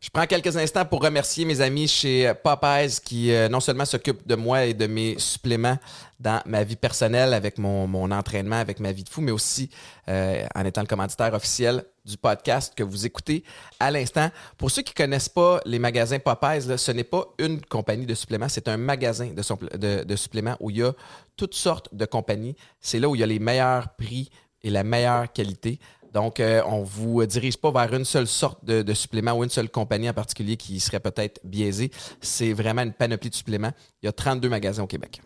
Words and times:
Je 0.00 0.10
prends 0.10 0.26
quelques 0.26 0.56
instants 0.56 0.84
pour 0.84 1.02
remercier 1.02 1.44
mes 1.44 1.60
amis 1.60 1.88
chez 1.88 2.32
Popeyes 2.44 3.00
qui 3.04 3.32
euh, 3.32 3.48
non 3.48 3.58
seulement 3.58 3.84
s'occupent 3.84 4.24
de 4.28 4.36
moi 4.36 4.64
et 4.64 4.72
de 4.72 4.86
mes 4.86 5.18
suppléments 5.18 5.76
dans 6.20 6.40
ma 6.46 6.62
vie 6.62 6.76
personnelle 6.76 7.34
avec 7.34 7.58
mon, 7.58 8.12
entraînement, 8.12 8.56
avec 8.60 8.78
ma 8.78 8.92
vie 8.92 9.02
de 9.02 9.08
fou, 9.08 9.20
mais 9.22 9.32
aussi 9.32 9.70
euh, 10.06 10.46
en 10.54 10.64
étant 10.64 10.82
le 10.82 10.86
commanditaire 10.86 11.34
officiel 11.34 11.84
du 12.04 12.16
podcast 12.16 12.74
que 12.76 12.84
vous 12.84 13.06
écoutez 13.06 13.42
à 13.80 13.90
l'instant. 13.90 14.30
Pour 14.56 14.70
ceux 14.70 14.82
qui 14.82 14.94
connaissent 14.94 15.28
pas 15.28 15.60
les 15.64 15.80
magasins 15.80 16.20
Popeyes, 16.20 16.78
ce 16.78 16.92
n'est 16.92 17.02
pas 17.02 17.24
une 17.38 17.60
compagnie 17.60 18.06
de 18.06 18.14
suppléments, 18.14 18.48
c'est 18.48 18.68
un 18.68 18.76
magasin 18.76 19.32
de 19.34 20.16
suppléments 20.16 20.56
où 20.60 20.70
il 20.70 20.76
y 20.76 20.82
a 20.84 20.92
toutes 21.36 21.54
sortes 21.54 21.92
de 21.92 22.04
compagnies. 22.04 22.54
C'est 22.80 23.00
là 23.00 23.08
où 23.08 23.16
il 23.16 23.18
y 23.18 23.24
a 23.24 23.26
les 23.26 23.40
meilleurs 23.40 23.88
prix 23.96 24.30
et 24.62 24.70
la 24.70 24.84
meilleure 24.84 25.32
qualité. 25.32 25.78
Donc, 26.12 26.40
euh, 26.40 26.62
on 26.66 26.82
vous 26.82 27.24
dirige 27.26 27.56
pas 27.56 27.70
vers 27.70 27.92
une 27.94 28.04
seule 28.04 28.26
sorte 28.26 28.64
de, 28.64 28.82
de 28.82 28.94
supplément 28.94 29.32
ou 29.32 29.44
une 29.44 29.50
seule 29.50 29.70
compagnie 29.70 30.08
en 30.08 30.14
particulier 30.14 30.56
qui 30.56 30.80
serait 30.80 31.00
peut-être 31.00 31.40
biaisée. 31.44 31.90
C'est 32.20 32.52
vraiment 32.52 32.82
une 32.82 32.92
panoplie 32.92 33.30
de 33.30 33.34
suppléments. 33.34 33.72
Il 34.02 34.06
y 34.06 34.08
a 34.08 34.12
32 34.12 34.48
magasins 34.48 34.82
au 34.82 34.86
Québec. 34.86 35.20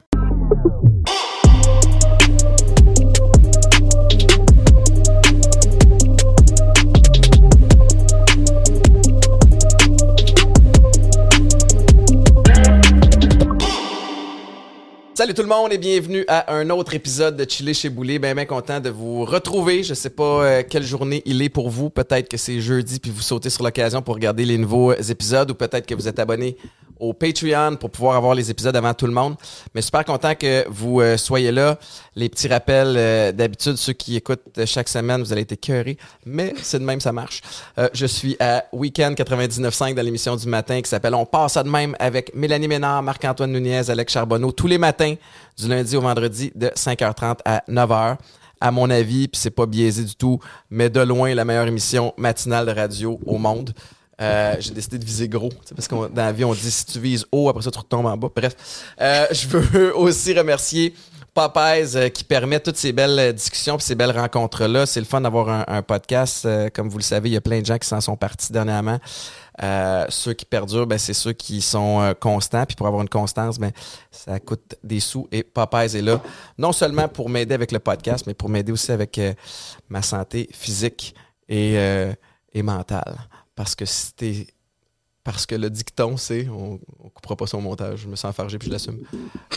Salut 15.23 15.35
tout 15.35 15.43
le 15.43 15.49
monde 15.49 15.73
et 15.73 15.79
bienvenue 15.79 16.25
à 16.27 16.53
un 16.53 16.69
autre 16.71 16.95
épisode 16.95 17.37
de 17.37 17.49
Chiller 17.49 17.75
chez 17.75 17.89
Boulet. 17.89 18.19
Bien, 18.19 18.35
bien 18.35 18.45
content 18.45 18.81
de 18.81 18.91
vous 18.91 19.25
retrouver. 19.25 19.85
Je 19.85 19.95
sais 19.95 20.11
pas 20.11 20.25
euh, 20.43 20.63
quelle 20.69 20.83
journée 20.83 21.23
il 21.25 21.41
est 21.43 21.49
pour 21.49 21.71
vous. 21.71 21.91
Peut-être 21.91 22.29
que 22.29 22.37
c'est 22.37 22.61
jeudi 22.61 22.99
puis 22.99 23.13
vous 23.13 23.21
sautez 23.21 23.49
sur 23.49 23.63
l'occasion 23.63 24.03
pour 24.03 24.17
regarder 24.17 24.45
les 24.45 24.59
nouveaux 24.59 24.93
épisodes 24.95 25.49
ou 25.49 25.55
peut-être 25.55 25.87
que 25.87 25.95
vous 25.95 26.09
êtes 26.09 26.19
abonné 26.19 26.57
au 27.03 27.13
Patreon 27.13 27.77
pour 27.77 27.91
pouvoir 27.91 28.17
avoir 28.17 28.35
les 28.35 28.51
épisodes 28.51 28.77
avant 28.77 28.95
tout 28.95 29.07
le 29.07 29.13
monde. 29.13 29.35
Mais 29.75 29.83
super 29.83 30.05
content 30.05 30.35
que 30.37 30.65
vous 30.69 31.01
euh, 31.01 31.17
soyez 31.17 31.51
là. 31.51 31.79
Les 32.15 32.29
petits 32.29 32.47
rappels 32.47 32.95
euh, 32.97 33.33
d'habitude, 33.33 33.77
ceux 33.77 33.93
qui 33.93 34.17
écoutent 34.17 34.41
euh, 34.59 34.67
chaque 34.67 34.89
semaine, 34.89 35.21
vous 35.21 35.33
allez 35.33 35.43
être 35.43 35.53
écœurés. 35.53 35.99
Mais 36.25 36.55
c'est 36.63 36.79
de 36.79 36.85
même, 36.85 37.01
ça 37.01 37.13
marche. 37.13 37.41
Euh, 37.79 37.89
je 37.93 38.07
suis 38.07 38.37
à 38.39 38.65
Weekend 38.73 39.17
99.5 39.17 39.95
dans 39.95 40.03
l'émission 40.03 40.37
du 40.37 40.47
matin 40.47 40.81
qui 40.81 40.89
s'appelle 40.89 41.15
On 41.17 41.27
passe 41.27 41.55
ça 41.55 41.65
de 41.65 41.69
même 41.69 41.97
avec 41.99 42.35
Mélanie 42.37 42.69
Ménard, 42.69 43.03
Marc-Antoine 43.03 43.51
Nunez, 43.51 43.91
Alex 43.91 44.13
Charbonneau 44.13 44.53
tous 44.53 44.69
les 44.69 44.79
matins 44.79 45.12
du 45.59 45.69
lundi 45.69 45.97
au 45.97 46.01
vendredi 46.01 46.53
de 46.55 46.69
5h30 46.69 47.39
à 47.45 47.63
9h. 47.69 48.17
À 48.61 48.71
mon 48.71 48.89
avis, 48.91 49.27
puis 49.27 49.41
c'est 49.41 49.51
pas 49.51 49.67
biaisé 49.67 50.05
du 50.05 50.15
tout, 50.15 50.39
mais 50.71 50.89
de 50.89 51.01
loin 51.01 51.35
la 51.35 51.45
meilleure 51.45 51.67
émission 51.67 52.15
matinale 52.17 52.67
de 52.67 52.71
radio 52.73 53.19
au 53.27 53.37
monde. 53.39 53.73
Euh, 54.21 54.55
j'ai 54.61 54.71
décidé 54.73 54.99
de 54.99 55.05
viser 55.05 55.29
gros, 55.29 55.49
parce 55.75 55.89
que 55.89 55.95
dans 55.95 56.11
la 56.15 56.31
vie, 56.31 56.45
on 56.45 56.55
dit 56.55 56.71
si 56.71 56.87
tu 56.87 57.01
vises 57.01 57.27
haut, 57.33 57.49
après 57.49 57.63
ça, 57.63 57.73
tu 57.73 57.79
retombes 57.79 58.07
en 58.07 58.17
bas. 58.17 58.29
Bref, 58.35 58.55
Euh, 59.01 59.27
je 59.33 59.49
veux 59.49 59.97
aussi 59.97 60.33
remercier 60.33 60.95
Popeyes 61.35 61.97
euh, 61.97 62.09
qui 62.09 62.23
permet 62.23 62.61
toutes 62.61 62.77
ces 62.77 62.93
belles 62.93 63.19
euh, 63.19 63.33
discussions 63.33 63.79
et 63.79 63.81
ces 63.81 63.95
belles 63.97 64.17
rencontres-là. 64.17 64.87
C'est 64.87 65.01
le 65.01 65.07
fun 65.07 65.23
d'avoir 65.23 65.49
un, 65.49 65.65
un 65.67 65.83
podcast. 65.83 66.47
Comme 66.73 66.89
vous 66.89 66.99
le 66.99 67.03
savez, 67.03 67.31
il 67.31 67.33
y 67.33 67.37
a 67.37 67.41
plein 67.41 67.61
de 67.61 67.67
gens 67.67 67.79
qui 67.79 67.89
s'en 67.89 68.01
sont 68.01 68.17
partis 68.17 68.53
dernièrement. 68.53 69.01
Euh, 69.63 70.07
ceux 70.09 70.33
qui 70.33 70.45
perdurent, 70.45 70.87
ben, 70.87 70.99
c'est 70.99 71.13
ceux 71.13 71.33
qui 71.33 71.61
sont 71.61 72.01
euh, 72.01 72.15
constants. 72.15 72.65
Puis 72.65 72.77
pour 72.77 72.87
avoir 72.87 73.03
une 73.03 73.09
constance, 73.09 73.59
ben, 73.59 73.71
ça 74.11 74.41
coûte 74.41 74.77
des 74.83 75.01
sous. 75.01 75.29
Et 75.31 75.43
Popeyes 75.43 75.97
est 75.97 76.03
là, 76.03 76.23
non 76.59 76.73
seulement 76.73 77.09
pour 77.09 77.29
m'aider 77.29 77.55
avec 77.55 77.73
le 77.73 77.79
podcast, 77.79 78.27
mais 78.27 78.35
pour 78.35 78.49
m'aider 78.49 78.73
aussi 78.73 78.93
avec 78.93 79.19
euh, 79.19 79.35
ma 79.89 80.03
santé 80.03 80.49
physique 80.53 81.15
et, 81.49 81.75
et 82.53 82.63
mentale. 82.63 83.19
Parce 83.55 83.75
que 83.75 83.85
c'était. 83.85 84.47
Parce 85.23 85.45
que 85.45 85.55
le 85.55 85.69
dicton, 85.69 86.17
c'est. 86.17 86.49
On, 86.49 86.81
on 86.99 87.09
coupera 87.11 87.37
pas 87.37 87.47
son 87.47 87.61
montage. 87.61 88.01
Je 88.01 88.09
me 88.09 88.17
sens 88.17 88.31
enfargé 88.31 88.59
puis 88.59 88.69
je 88.69 88.73
l'assume. 88.73 89.01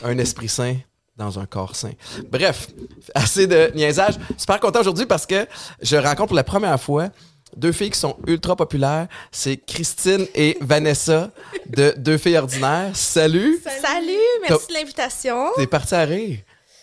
Un 0.03 0.17
esprit 0.17 0.49
sain 0.49 0.75
dans 1.15 1.39
un 1.39 1.45
corps 1.45 1.75
sain. 1.75 1.91
Bref, 2.29 2.67
assez 3.15 3.47
de 3.47 3.71
niaisage. 3.73 4.15
Super 4.37 4.59
content 4.59 4.81
aujourd'hui 4.81 5.05
parce 5.05 5.25
que 5.25 5.47
je 5.81 5.95
rencontre 5.95 6.27
pour 6.27 6.35
la 6.35 6.43
première 6.43 6.79
fois 6.79 7.09
deux 7.55 7.71
filles 7.71 7.91
qui 7.91 7.99
sont 7.99 8.17
ultra 8.27 8.55
populaires. 8.55 9.07
C'est 9.31 9.57
Christine 9.57 10.27
et 10.35 10.57
Vanessa 10.61 11.31
de 11.67 11.93
Deux 11.97 12.17
filles 12.17 12.37
ordinaires. 12.37 12.91
Salut! 12.93 13.59
Salut, 13.81 14.13
merci 14.41 14.67
de 14.67 14.73
l'invitation. 14.73 15.47
T'es 15.55 15.67
parti 15.67 15.95
à 15.95 16.03
rire 16.03 16.37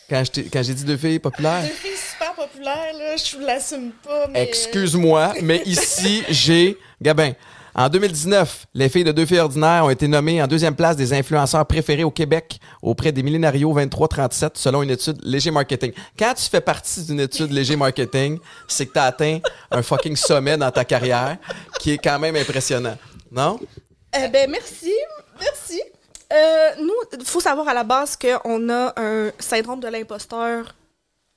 quand 0.09 0.63
j'ai 0.63 0.75
dit 0.75 0.85
deux 0.85 0.97
filles 0.97 1.19
populaires. 1.19 1.63
Deux 1.63 1.69
filles 1.69 1.97
super 1.97 2.35
populaires, 2.35 2.93
là, 2.99 3.17
je 3.17 3.37
vous 3.37 3.43
l'assume 3.45 3.93
pas, 4.05 4.29
mais... 4.29 4.43
Excuse-moi, 4.43 5.35
mais 5.43 5.63
ici, 5.65 6.23
j'ai. 6.29 6.77
Gabin. 7.01 7.33
En 7.75 7.89
2019, 7.89 8.67
les 8.75 8.89
filles 8.91 9.05
de 9.05 9.13
Deux 9.13 9.25
filles 9.25 9.39
ordinaires 9.39 9.87
ont 9.87 9.91
été 9.91 10.07
nommées 10.07 10.43
en 10.43 10.47
deuxième 10.47 10.75
place 10.75 10.95
des 10.95 11.15
influenceurs 11.15 11.65
préférés 11.67 12.05
au 12.05 12.11
Québec 12.11 12.59
auprès 12.83 13.13
des 13.13 13.23
millénarios 13.23 13.75
23-37 13.75 14.51
selon 14.55 14.83
une 14.83 14.91
étude 14.91 15.19
Léger 15.23 15.51
Marketing. 15.51 15.93
Quand 16.19 16.35
tu 16.35 16.45
fais 16.51 16.61
partie 16.61 17.03
d'une 17.05 17.21
étude 17.21 17.51
Léger 17.51 17.77
Marketing, 17.77 18.39
c'est 18.69 18.87
que 18.87 18.93
tu 18.93 18.99
as 18.99 19.05
atteint 19.05 19.39
un 19.71 19.83
fucking 19.83 20.17
sommet 20.17 20.59
dans 20.59 20.71
ta 20.71 20.85
carrière 20.85 21.39
qui 21.81 21.93
est 21.93 21.99
quand 21.99 22.19
même 22.19 22.37
impressionnant. 22.37 22.97
Non? 23.31 23.59
Euh, 24.17 24.29
ben, 24.29 24.51
merci, 24.51 24.93
merci. 25.41 25.81
Euh, 26.31 26.71
nous, 26.79 27.19
il 27.19 27.25
faut 27.25 27.41
savoir 27.41 27.69
à 27.69 27.75
la 27.75 27.85
base 27.85 28.17
qu'on 28.17 28.69
a 28.69 28.93
un 28.97 29.31
syndrome 29.39 29.81
de 29.81 29.89
l'imposteur 29.89 30.75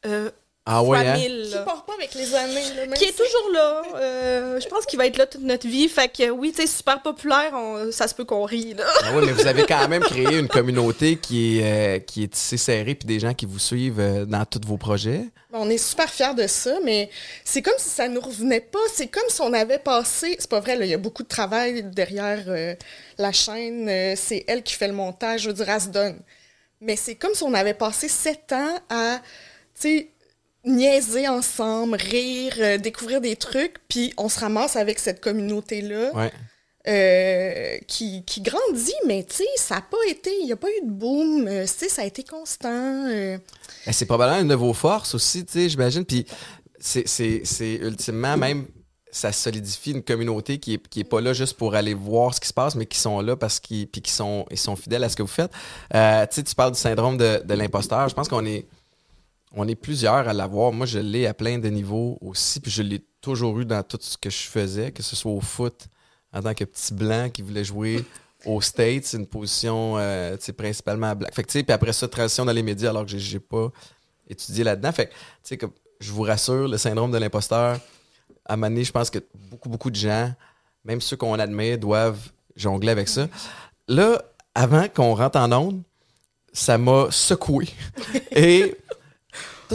euh, 0.06 0.30
Ah 0.68 0.82
ouais, 0.82 0.98
hein? 1.06 1.16
mille, 1.18 1.48
Qui 1.52 1.64
part 1.64 1.86
pas 1.86 1.94
avec 1.94 2.16
les 2.16 2.34
années. 2.34 2.74
Là, 2.76 2.82
même 2.88 2.94
Qui 2.94 3.04
est 3.06 3.08
si- 3.08 3.14
toujours 3.18 3.52
là. 3.54 3.84
Euh, 3.98 4.60
je 4.60 4.68
pense 4.68 4.86
qu'il 4.88 4.98
va 4.98 5.06
être 5.06 5.18
là 5.18 5.28
toute 5.28 5.42
notre 5.42 5.68
vie. 5.68 5.88
Fait 5.88 6.08
que 6.08 6.32
oui, 6.32 6.52
tu 6.52 6.62
sais, 6.62 6.68
super 6.68 7.04
populaire, 7.04 7.52
on- 7.54 7.92
ça 7.92 8.08
se 8.08 8.16
peut 8.16 8.26
qu'on 8.26 8.46
rie, 8.46 8.74
là. 8.74 8.84
Ah 9.04 9.14
ouais, 9.16 9.24
mais 9.26 9.32
vous 9.32 9.46
avez 9.46 9.64
quand 9.68 9.88
même 9.88 10.02
créé 10.02 10.40
une 10.40 10.48
communauté 10.48 11.18
qui 11.18 11.60
est, 11.60 11.98
euh, 11.98 12.00
qui 12.00 12.24
est 12.24 12.30
tissée 12.34 12.58
serrée 12.58 12.96
puis 12.96 13.06
des 13.06 13.20
gens 13.20 13.36
qui 13.36 13.46
vous 13.46 13.60
suivent 13.60 14.00
euh, 14.00 14.26
dans 14.26 14.44
tous 14.46 14.62
vos 14.66 14.78
projets. 14.78 15.22
On 15.54 15.70
est 15.70 15.78
super 15.78 16.10
fiers 16.10 16.34
de 16.36 16.48
ça, 16.48 16.78
mais 16.84 17.12
c'est 17.44 17.62
comme 17.62 17.78
si 17.78 17.90
ça 17.90 18.08
nous 18.08 18.20
revenait 18.20 18.60
pas. 18.60 18.80
C'est 18.92 19.08
comme 19.08 19.30
si 19.30 19.42
on 19.42 19.54
avait 19.54 19.78
passé. 19.80 20.36
C'est 20.40 20.50
pas 20.50 20.60
vrai, 20.62 20.76
là, 20.76 20.86
il 20.86 20.90
y 20.90 20.96
a 20.96 20.98
beaucoup 20.98 21.22
de 21.24 21.28
travail 21.30 21.84
derrière 21.84 22.44
euh, 22.48 22.74
la 23.20 23.32
chaîne. 23.32 23.88
c'est 24.16 24.44
elle 24.48 24.64
qui 24.64 24.74
fait 24.74 24.88
le 24.88 24.94
montage. 24.96 25.42
Je 25.44 25.48
veux 25.50 25.54
dire, 25.54 25.70
elle 25.70 25.80
se 25.82 25.88
donne. 25.90 26.20
Mais 26.82 26.96
c'est 26.96 27.14
comme 27.16 27.36
si 27.36 27.44
on 27.44 27.54
avait 27.54 27.74
passé 27.76 28.10
sept 28.10 28.52
ans 28.52 28.76
à, 28.90 29.20
tu 29.80 29.82
sais, 30.00 30.10
niaiser 30.66 31.28
ensemble, 31.28 31.98
rire, 31.98 32.54
euh, 32.60 32.78
découvrir 32.78 33.22
des 33.22 33.36
trucs, 33.36 33.76
puis 33.88 34.14
on 34.18 34.30
se 34.30 34.40
ramasse 34.40 34.76
avec 34.76 35.00
cette 35.00 35.22
communauté-là. 35.22 36.12
Ouais. 36.14 36.32
euh, 36.88 37.78
qui, 37.88 38.24
qui 38.26 38.42
grandit, 38.42 38.94
mais 39.08 39.24
tu 39.24 39.38
sais, 39.38 39.44
ça 39.56 39.76
n'a 39.76 39.82
pas 39.82 39.98
été, 40.08 40.30
il 40.42 40.46
n'y 40.46 40.52
a 40.52 40.56
pas 40.56 40.68
eu 40.70 40.86
de 40.86 40.92
boom, 40.92 41.48
euh, 41.48 41.64
tu 41.64 41.68
sais, 41.70 41.90
ça 41.90 42.04
a 42.04 42.06
été 42.06 42.24
constant. 42.24 43.08
euh. 43.10 43.38
Ben, 43.88 43.92
c'est 43.92 44.06
probablement 44.06 44.42
une 44.42 44.48
de 44.50 44.54
vos 44.56 44.74
forces 44.74 45.16
aussi, 45.16 45.44
tu 45.46 45.54
sais, 45.54 45.70
j'imagine. 45.70 46.06
Puis 46.06 46.28
c'est, 46.80 47.04
ultimement 47.82 48.38
même, 48.38 48.68
ça 49.12 49.32
solidifie 49.32 49.94
une 49.94 50.04
communauté 50.04 50.60
qui 50.60 50.76
est, 50.76 50.88
qui 50.88 51.00
est 51.00 51.04
pas 51.06 51.22
là 51.22 51.34
juste 51.34 51.58
pour 51.58 51.74
aller 51.74 51.96
voir 51.96 52.36
ce 52.36 52.40
qui 52.40 52.48
se 52.50 52.54
passe, 52.54 52.76
mais 52.76 52.86
qui 52.86 53.00
sont 53.00 53.20
là 53.22 53.36
parce 53.36 53.60
qu'ils 53.60 53.90
qui 53.90 54.12
sont, 54.12 54.46
ils 54.52 54.58
sont 54.58 54.76
fidèles 54.76 55.04
à 55.04 55.10
ce 55.10 55.16
que 55.16 55.24
vous 55.24 55.28
faites. 55.28 55.52
Tu 55.92 55.98
sais, 56.36 56.44
tu 56.44 56.54
parles 56.54 56.74
du 56.74 56.80
syndrome 56.80 57.18
de, 57.18 57.42
de 57.44 57.54
l'imposteur. 57.56 58.10
Je 58.10 58.14
pense 58.14 58.28
qu'on 58.28 58.46
est, 58.46 58.68
on 59.56 59.68
est 59.68 59.76
plusieurs 59.76 60.28
à 60.28 60.34
l'avoir. 60.34 60.72
Moi, 60.74 60.86
je 60.86 61.00
l'ai 61.00 61.26
à 61.28 61.34
plein 61.34 61.58
de 61.58 61.68
niveaux 61.70 62.18
aussi, 62.22 62.60
puis 62.60 62.72
je 62.72 62.84
l'ai 62.84 63.04
toujours 63.22 63.60
eu 63.60 63.66
dans 63.66 63.82
tout 63.84 63.98
ce 64.02 64.18
que 64.18 64.30
je 64.30 64.44
faisais, 64.44 64.92
que 64.92 65.02
ce 65.02 65.16
soit 65.16 65.32
au 65.32 65.42
foot, 65.42 65.88
en 66.34 66.42
tant 66.42 66.54
que 66.54 66.64
petit 66.66 66.94
blanc 66.94 67.30
qui 67.30 67.42
voulait 67.42 67.64
jouer 67.64 68.04
aux 68.46 68.62
States, 68.62 69.14
une 69.14 69.26
position 69.26 69.96
euh, 69.98 70.38
principalement 70.58 71.08
à 71.08 71.16
black. 71.16 71.34
Fait 71.34 71.44
que, 71.44 71.48
tu 71.48 71.60
sais, 71.60 71.64
puis 71.64 71.74
après 71.74 71.94
ça, 71.94 72.08
transition 72.08 72.46
dans 72.46 72.52
les 72.52 72.64
médias 72.64 72.90
alors 72.90 73.06
que 73.06 73.18
j'ai- 73.18 73.40
pas 73.40 73.72
étudié 74.30 74.64
là-dedans. 74.64 74.92
Fait 74.92 75.08
que, 75.08 75.12
tu 75.12 75.18
sais, 75.44 75.58
comme, 75.58 75.72
je 76.00 76.12
vous 76.12 76.24
rassure, 76.24 76.68
le 76.68 76.78
syndrome 76.78 77.12
de 77.12 77.18
l'imposteur, 77.18 77.80
à 78.46 78.56
donné, 78.58 78.84
je 78.84 78.92
pense 78.92 79.10
que 79.10 79.20
beaucoup, 79.50 79.70
beaucoup 79.70 79.90
de 79.90 79.96
gens, 79.96 80.34
même 80.84 81.02
ceux 81.02 81.16
qu'on 81.18 81.40
admet, 81.40 81.78
doivent 81.78 82.30
jongler 82.56 82.92
avec 82.92 83.08
ça. 83.08 83.28
Là, 83.88 84.22
avant 84.54 84.88
qu'on 84.88 85.16
rentre 85.16 85.40
en 85.40 85.52
onde, 85.52 85.82
ça 86.54 86.78
m'a 86.78 87.08
secoué. 87.12 87.68
Et 88.32 88.76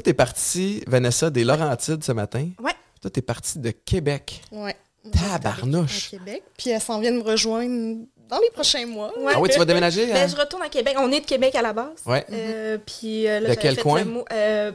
toi, 0.01 0.05
t'es 0.05 0.15
parti, 0.15 0.83
Vanessa, 0.87 1.31
des 1.31 1.45
Laurentides 1.45 2.03
ce 2.05 2.13
matin. 2.13 2.49
Ouais. 2.63 2.73
Toi, 3.01 3.11
t'es 3.11 3.23
parti 3.23 3.59
de 3.59 3.71
Québec. 3.71 4.43
Ouais. 4.53 4.77
Tabarnouche. 5.13 6.09
À 6.09 6.11
Québec. 6.19 6.43
Puis 6.57 6.71
elle 6.71 6.81
s'en 6.81 7.01
vient 7.01 7.13
de 7.13 7.19
me 7.19 7.23
rejoindre 7.23 8.05
dans 8.29 8.39
les 8.39 8.51
prochains 8.53 8.87
mois. 8.87 9.13
Ouais. 9.19 9.33
Ah 9.35 9.41
oui, 9.41 9.49
tu 9.51 9.59
vas 9.59 9.65
déménager? 9.65 10.07
Ben, 10.07 10.17
hein? 10.17 10.27
je 10.27 10.37
retourne 10.37 10.63
à 10.63 10.69
Québec. 10.69 10.95
On 10.99 11.11
est 11.13 11.21
de 11.21 11.27
Québec 11.27 11.55
à 11.55 11.63
la 11.63 11.73
base. 11.73 12.01
Ouais. 12.07 12.25
Euh, 12.31 12.79
puis 12.85 13.27
euh, 13.29 13.41
là, 13.41 13.51
De 13.51 13.55
quel 13.55 13.75
fait 13.77 13.83
coin? 13.83 14.01
le 14.05 14.11
mot, 14.11 14.25
euh, 14.33 14.73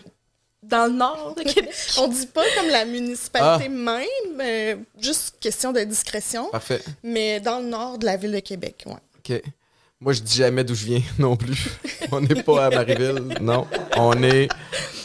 dans 0.64 0.86
le 0.88 0.94
nord 0.94 1.36
de 1.38 1.44
Québec. 1.54 1.74
On 2.00 2.08
dit 2.08 2.26
pas 2.28 2.44
comme 2.56 2.70
la 2.70 2.86
municipalité 2.86 3.66
Ah. 3.66 3.70
même, 3.70 4.42
euh, 4.42 4.76
juste 5.00 5.36
question 5.40 5.72
de 5.72 5.82
discrétion, 5.82 6.50
Parfait. 6.50 6.82
mais 7.04 7.40
dans 7.40 7.60
le 7.60 7.66
nord 7.68 7.98
de 8.00 8.06
la 8.06 8.18
ville 8.18 8.32
de 8.32 8.40
Québec, 8.40 8.84
ouais. 8.88 8.94
OK. 9.38 9.42
Moi, 10.02 10.12
je 10.12 10.20
dis 10.22 10.36
jamais 10.36 10.64
d'où 10.66 10.76
je 10.76 10.86
viens 10.86 11.02
non 11.20 11.38
plus. 11.38 11.68
On 12.12 12.20
n'est 12.20 12.44
pas 12.44 12.66
à 12.66 12.70
Marieville, 12.70 13.38
non. 13.40 13.66
On 13.96 14.22
est 14.24 14.50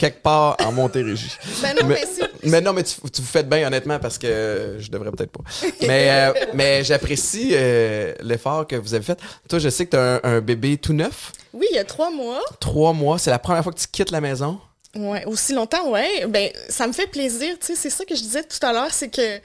quelque 0.01 0.21
part 0.21 0.57
en 0.65 0.73
Montérégie. 0.73 1.31
Ben 1.63 1.75
non, 1.81 1.87
Mais- 1.87 2.03
mais, 2.43 2.61
non, 2.61 2.73
mais 2.73 2.83
tu, 2.83 2.95
tu 3.13 3.21
vous 3.23 3.27
faites 3.29 3.49
bien, 3.49 3.67
honnêtement, 3.69 3.99
parce 4.01 4.19
que 4.19 4.77
je 4.81 4.91
devrais 4.91 5.11
peut-être 5.13 5.31
pas. 5.31 5.45
Mais, 5.83 6.09
euh, 6.11 6.33
mais 6.55 6.83
j'apprécie 6.83 7.51
euh, 7.53 8.15
l'effort 8.21 8.67
que 8.67 8.75
vous 8.77 8.93
avez 8.95 9.05
fait. 9.05 9.19
Toi, 9.49 9.59
je 9.61 9.69
sais 9.69 9.87
que 9.87 9.91
tu 9.91 9.97
as 9.97 10.15
un, 10.17 10.21
un 10.39 10.41
bébé 10.41 10.77
tout 10.77 10.93
neuf, 10.93 11.33
Oui, 11.53 11.67
il 11.71 11.77
y 11.77 11.79
a 11.79 11.85
trois 11.85 12.11
mois. 12.11 12.41
trois 12.59 12.93
mois. 12.93 13.19
C'est 13.19 13.31
la 13.31 13.39
première 13.39 13.63
fois 13.63 13.73
que 13.73 13.79
tu 13.79 13.87
quittes 13.87 14.11
la 14.11 14.21
maison? 14.21 14.59
Ouais, 14.97 15.25
aussi 15.27 15.53
longtemps, 15.55 15.89
ouais. 15.91 16.27
Ben, 16.29 16.51
ça 16.69 16.87
me 16.89 16.93
fait 16.93 17.07
plaisir, 17.07 17.55
tu 17.61 17.67
sais. 17.69 17.75
C'est 17.77 17.91
ça 17.91 18.05
que 18.05 18.17
je 18.17 18.23
disais 18.23 18.43
tout 18.43 18.67
à 18.67 18.73
l'heure, 18.73 18.91
c'est 18.91 19.09
que 19.09 19.39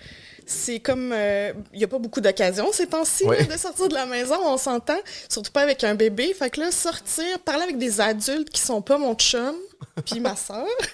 c'est 0.46 0.80
comme. 0.80 1.12
euh, 1.14 1.54
Il 1.74 1.80
y 1.80 1.84
a 1.84 1.88
pas 1.88 1.98
beaucoup 1.98 2.22
d'occasions 2.22 2.72
ces 2.72 2.88
temps-ci 2.88 3.24
Ouais. 3.26 3.40
là, 3.46 3.56
de 3.56 3.60
sortir 3.60 3.88
de 3.88 3.94
la 3.94 4.06
maison, 4.06 4.36
on 4.44 4.58
s'entend. 4.58 4.98
Surtout 5.30 5.52
pas 5.52 5.62
avec 5.62 5.84
un 5.84 5.96
bébé. 5.96 6.34
Fait 6.34 6.50
que 6.50 6.60
là, 6.62 6.72
sortir, 6.72 7.40
parler 7.40 7.64
avec 7.64 7.78
des 7.78 8.00
adultes 8.02 8.50
qui 8.50 8.62
sont 8.62 8.82
pas 8.82 8.98
mon 8.98 9.16
chum, 9.16 9.56
puis 10.06 10.20
ma 10.20 10.36
soeur, 10.36 10.66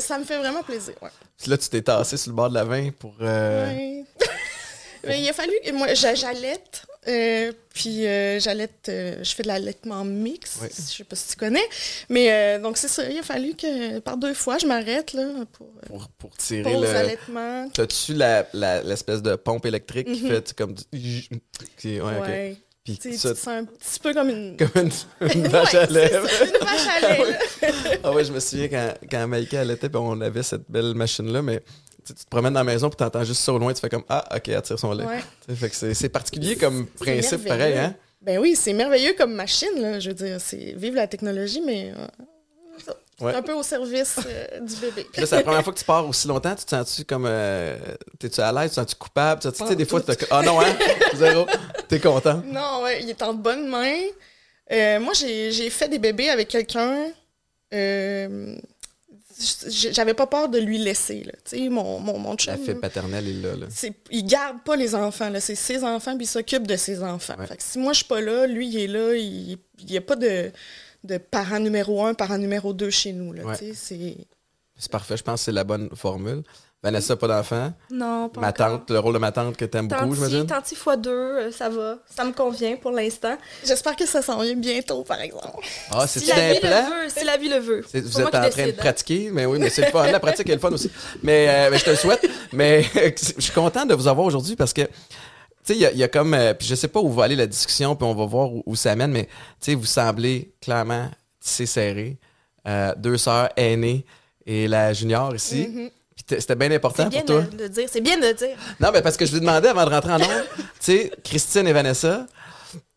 ça 0.00 0.18
me 0.18 0.24
fait 0.24 0.38
vraiment 0.38 0.62
plaisir, 0.62 0.94
ouais. 1.02 1.10
Puis 1.38 1.50
là, 1.50 1.58
tu 1.58 1.68
t'es 1.68 1.82
tassé 1.82 2.16
sur 2.16 2.30
le 2.30 2.36
bord 2.36 2.48
de 2.48 2.54
la 2.54 2.64
vin 2.64 2.90
pour. 2.98 3.14
euh, 3.20 3.66
Ouais. 3.66 4.04
Mais 5.06 5.20
il 5.20 5.28
a 5.28 5.32
fallu. 5.34 5.52
Moi, 5.74 5.92
j'a- 5.94 6.14
j'allaite. 6.14 6.82
Euh, 7.08 7.52
puis 7.72 8.06
euh, 8.06 8.38
j'allaite. 8.40 8.88
euh, 8.88 9.16
je 9.22 9.34
fais 9.34 9.42
de 9.42 9.48
l'allaitement 9.48 10.04
mix. 10.04 10.58
Ouais. 10.62 10.68
Je 10.74 10.80
sais 10.96 11.04
pas 11.04 11.16
si 11.16 11.28
tu 11.30 11.36
connais. 11.36 11.64
Mais 12.08 12.32
euh, 12.32 12.58
donc, 12.60 12.76
c'est 12.76 12.88
ça. 12.88 13.08
Il 13.08 13.18
a 13.18 13.22
fallu 13.22 13.54
que 13.54 13.98
par 14.00 14.16
deux 14.16 14.34
fois, 14.34 14.58
je 14.58 14.66
m'arrête 14.66 15.12
là, 15.12 15.26
pour 15.52 15.68
pour, 15.86 16.08
pour 16.18 16.36
tirer 16.36 16.62
pause 16.72 16.82
le. 16.82 16.88
allaitement. 16.96 17.68
T'as-tu 17.70 18.14
la, 18.14 18.46
la- 18.52 18.82
l'espèce 18.82 19.22
de 19.22 19.34
pompe 19.36 19.66
électrique 19.66 20.06
qui 20.12 20.22
Mhm. 20.24 20.28
fait 20.30 20.52
comme 20.54 20.74
ouais. 21.72 22.56
Puis 22.84 22.98
Tu 22.98 23.12
sais, 23.12 23.16
ça, 23.16 23.28
tu 23.30 23.34
te 23.36 23.40
sens 23.40 23.48
un 23.48 23.64
petit 23.64 23.98
peu 24.00 24.12
comme 24.12 24.28
une. 24.28 24.56
comme 24.58 24.70
une, 24.84 25.30
une 25.42 25.48
vache 25.48 25.72
Ouais, 25.72 25.78
à 25.80 25.86
lèvres. 25.86 26.28
ça, 26.28 26.44
une 26.44 26.52
vache 26.52 26.86
à 26.88 27.00
là. 27.00 27.38
Ah 28.04 28.12
ouais, 28.12 28.24
je 28.24 28.32
me 28.32 28.40
souviens 28.40 28.68
quand, 28.68 28.94
quand 29.10 29.26
Maïka 29.26 29.60
allaitait, 29.62 29.88
on 29.96 30.20
avait 30.20 30.42
cette 30.42 30.70
belle 30.70 30.94
machine-là, 30.94 31.40
mais 31.40 31.62
tu 32.06 32.14
te 32.14 32.28
promènes 32.28 32.52
dans 32.54 32.60
la 32.60 32.64
maison, 32.64 32.88
puis 32.90 32.96
t'entends 32.96 33.24
juste 33.24 33.40
ça 33.42 33.52
au 33.52 33.58
loin, 33.58 33.72
tu 33.72 33.80
fais 33.80 33.88
comme 33.88 34.04
Ah, 34.08 34.24
ok, 34.36 34.48
elle 34.48 34.62
tire 34.62 34.78
son 34.78 34.92
lait. 34.92 35.04
Ouais. 35.04 35.54
Fait 35.56 35.70
que 35.70 35.94
c'est, 35.94 36.08
particulier 36.08 36.56
comme 36.56 36.86
principe, 36.86 37.46
pareil, 37.46 37.76
hein? 37.78 37.94
Ben 38.22 38.38
oui, 38.38 38.56
c'est 38.56 38.72
merveilleux 38.72 39.14
comme 39.18 39.34
machine, 39.34 39.68
là. 39.76 40.00
Je 40.00 40.08
veux 40.08 40.14
dire, 40.14 40.40
c'est 40.40 40.74
vive 40.76 40.94
la 40.94 41.06
technologie, 41.06 41.60
mais 41.64 41.92
euh, 41.96 42.06
c'est 42.84 42.94
Ouais. 43.24 43.32
un 43.32 43.42
peu 43.42 43.52
au 43.52 43.62
service 43.62 44.18
euh, 44.26 44.58
du 44.60 44.74
bébé. 44.76 45.06
Puis 45.12 45.20
là, 45.20 45.26
c'est 45.28 45.36
la 45.36 45.42
première 45.44 45.62
fois 45.62 45.72
que 45.72 45.78
tu 45.78 45.84
pars 45.84 46.04
aussi 46.08 46.26
longtemps, 46.26 46.54
tu 46.56 46.64
te 46.64 46.70
sens-tu 46.70 47.04
comme. 47.04 47.26
euh, 47.28 47.76
t'es-tu 48.18 48.40
à 48.40 48.50
l'aise, 48.50 48.70
tu 48.70 48.74
te 48.76 48.80
sens-tu 48.80 48.96
coupable? 48.96 49.40
Tu 49.40 49.48
sais, 49.66 49.76
des 49.76 49.84
fois, 49.84 50.00
tu 50.00 50.10
Ah 50.32 50.42
non, 50.42 50.60
hein? 50.60 50.74
Zéro. 51.14 51.46
T'es 51.86 52.00
content. 52.00 52.42
Non, 52.44 52.82
ouais, 52.82 53.02
il 53.04 53.10
est 53.10 53.22
en 53.22 53.32
bonne 53.34 53.68
main. 53.68 53.92
Euh, 54.72 54.98
moi, 54.98 55.12
j'ai 55.14 55.52
j'ai 55.52 55.70
fait 55.70 55.86
des 55.88 56.00
bébés 56.00 56.28
avec 56.28 56.48
quelqu'un. 56.48 57.06
J'avais 59.68 60.14
pas 60.14 60.26
peur 60.26 60.48
de 60.48 60.58
lui 60.58 60.78
laisser, 60.78 61.24
là. 61.24 61.32
Tu 61.44 61.58
sais, 61.58 61.68
mon, 61.68 61.98
mon, 61.98 62.18
mon 62.18 62.36
chum, 62.36 62.54
La 62.66 62.74
paternelle 62.74 63.26
est 63.28 63.42
là, 63.42 63.56
là. 63.56 63.66
il 64.10 64.26
garde 64.26 64.62
pas 64.64 64.76
les 64.76 64.94
enfants, 64.94 65.28
là. 65.28 65.40
C'est 65.40 65.54
ses 65.54 65.82
enfants, 65.82 66.16
puis 66.16 66.24
il 66.24 66.28
s'occupe 66.28 66.66
de 66.66 66.76
ses 66.76 67.02
enfants. 67.02 67.34
Ouais. 67.38 67.46
Fait 67.46 67.56
que 67.56 67.62
si 67.62 67.78
moi, 67.78 67.92
je 67.92 67.98
suis 67.98 68.06
pas 68.06 68.20
là, 68.20 68.46
lui, 68.46 68.68
il 68.68 68.78
est 68.78 68.86
là. 68.86 69.14
Il 69.14 69.58
n'y 69.88 69.96
a 69.96 70.00
pas 70.00 70.16
de, 70.16 70.52
de 71.02 71.18
parent 71.18 71.58
numéro 71.58 72.04
un, 72.04 72.14
parent 72.14 72.38
numéro 72.38 72.72
deux 72.72 72.90
chez 72.90 73.12
nous, 73.12 73.32
là. 73.32 73.44
Ouais. 73.44 73.58
Tu 73.58 73.66
sais, 73.66 73.74
c'est... 73.74 74.16
C'est 74.76 74.90
parfait, 74.90 75.16
je 75.16 75.22
pense 75.22 75.40
que 75.40 75.44
c'est 75.44 75.52
la 75.52 75.62
bonne 75.62 75.88
formule. 75.94 76.42
Vanessa, 76.84 77.16
pas 77.16 77.26
d'enfant. 77.28 77.72
Non, 77.90 78.28
pas 78.28 78.40
Ma 78.42 78.48
encore. 78.50 78.66
tante, 78.80 78.90
le 78.90 78.98
rôle 78.98 79.14
de 79.14 79.18
ma 79.18 79.32
tante 79.32 79.56
que 79.56 79.64
t'aimes 79.64 79.88
beaucoup, 79.88 80.14
j'imagine? 80.14 80.46
tanti 80.46 80.74
fois 80.76 80.96
deux, 80.98 81.10
euh, 81.10 81.50
ça 81.50 81.70
va. 81.70 81.96
Ça 82.14 82.24
me 82.24 82.32
convient 82.32 82.76
pour 82.76 82.90
l'instant. 82.90 83.36
J'espère 83.64 83.96
que 83.96 84.04
ça 84.06 84.20
s'en 84.20 84.40
vient 84.42 84.54
bientôt, 84.54 85.02
par 85.02 85.18
exemple. 85.20 85.66
Ah, 85.90 86.06
c'est 86.06 86.20
Si 86.20 86.26
la 86.26 86.52
vie 86.52 86.54
le 86.54 86.60
plan? 86.60 86.86
veut, 86.90 87.08
si 87.08 87.24
la 87.24 87.36
vie 87.38 87.48
le 87.48 87.58
veut. 87.58 87.80
Vous 87.92 88.20
moi 88.20 88.20
êtes 88.20 88.26
en 88.26 88.30
train 88.30 88.40
de 88.42 88.54
décide, 88.54 88.68
hein. 88.68 88.82
pratiquer, 88.82 89.30
mais 89.32 89.46
oui, 89.46 89.58
mais 89.58 89.70
c'est 89.70 89.86
le 89.86 89.90
fun. 89.90 90.06
La 90.12 90.20
pratique 90.20 90.48
est 90.50 90.54
le 90.54 90.60
fun 90.60 90.70
aussi. 90.72 90.90
Mais, 91.22 91.48
euh, 91.48 91.70
mais 91.70 91.78
je 91.78 91.84
te 91.84 91.90
le 91.90 91.96
souhaite. 91.96 92.28
Mais 92.52 92.82
je 92.94 93.40
suis 93.40 93.52
content 93.52 93.86
de 93.86 93.94
vous 93.94 94.06
avoir 94.06 94.26
aujourd'hui 94.26 94.54
parce 94.54 94.74
que, 94.74 94.82
tu 94.82 94.88
sais, 95.64 95.74
il 95.74 95.80
y 95.80 95.86
a, 95.86 95.90
il 95.92 95.96
y 95.98 96.02
a 96.02 96.08
comme, 96.08 96.34
euh, 96.34 96.52
puis 96.52 96.68
je 96.68 96.74
sais 96.74 96.88
pas 96.88 97.00
où 97.00 97.10
va 97.10 97.24
aller 97.24 97.36
la 97.36 97.46
discussion, 97.46 97.96
puis 97.96 98.06
on 98.06 98.14
va 98.14 98.26
voir 98.26 98.52
où, 98.52 98.62
où 98.66 98.76
ça 98.76 98.94
mène, 98.94 99.10
mais 99.10 99.24
tu 99.24 99.30
sais, 99.70 99.74
vous 99.74 99.86
semblez 99.86 100.52
clairement 100.60 101.08
tissé 101.40 101.64
serré, 101.64 102.18
euh, 102.68 102.92
deux 102.98 103.16
sœurs 103.16 103.48
aînées 103.56 104.04
et 104.44 104.68
la 104.68 104.92
junior 104.92 105.34
ici. 105.34 105.66
Mhm. 105.70 105.88
T- 105.88 105.92
c'était 106.28 106.54
bien 106.54 106.70
important 106.72 107.04
C'est 107.04 107.08
bien 107.10 107.20
pour 107.20 107.26
toi. 107.36 107.42
de 107.42 107.62
le 107.62 107.68
dire. 107.68 107.88
C'est 107.90 108.00
bien 108.00 108.16
de 108.18 108.26
le 108.26 108.34
dire. 108.34 108.56
Non, 108.80 108.90
mais 108.92 109.02
parce 109.02 109.16
que 109.16 109.26
je 109.26 109.32
lui 109.32 109.40
demandais 109.40 109.68
avant 109.68 109.84
de 109.84 109.90
rentrer 109.90 110.12
en 110.12 110.20
ondes, 110.20 110.44
tu 110.56 110.64
sais, 110.80 111.12
Christine 111.22 111.66
et 111.66 111.72
Vanessa, 111.72 112.26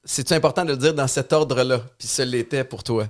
c'est-tu 0.03 0.33
important 0.33 0.63
de 0.63 0.71
le 0.71 0.77
dire 0.77 0.93
dans 0.93 1.07
cet 1.07 1.33
ordre-là? 1.33 1.81
Puis 1.97 2.07
ce 2.07 2.21
l'était 2.21 2.63
pour 2.63 2.83
toi. 2.83 3.07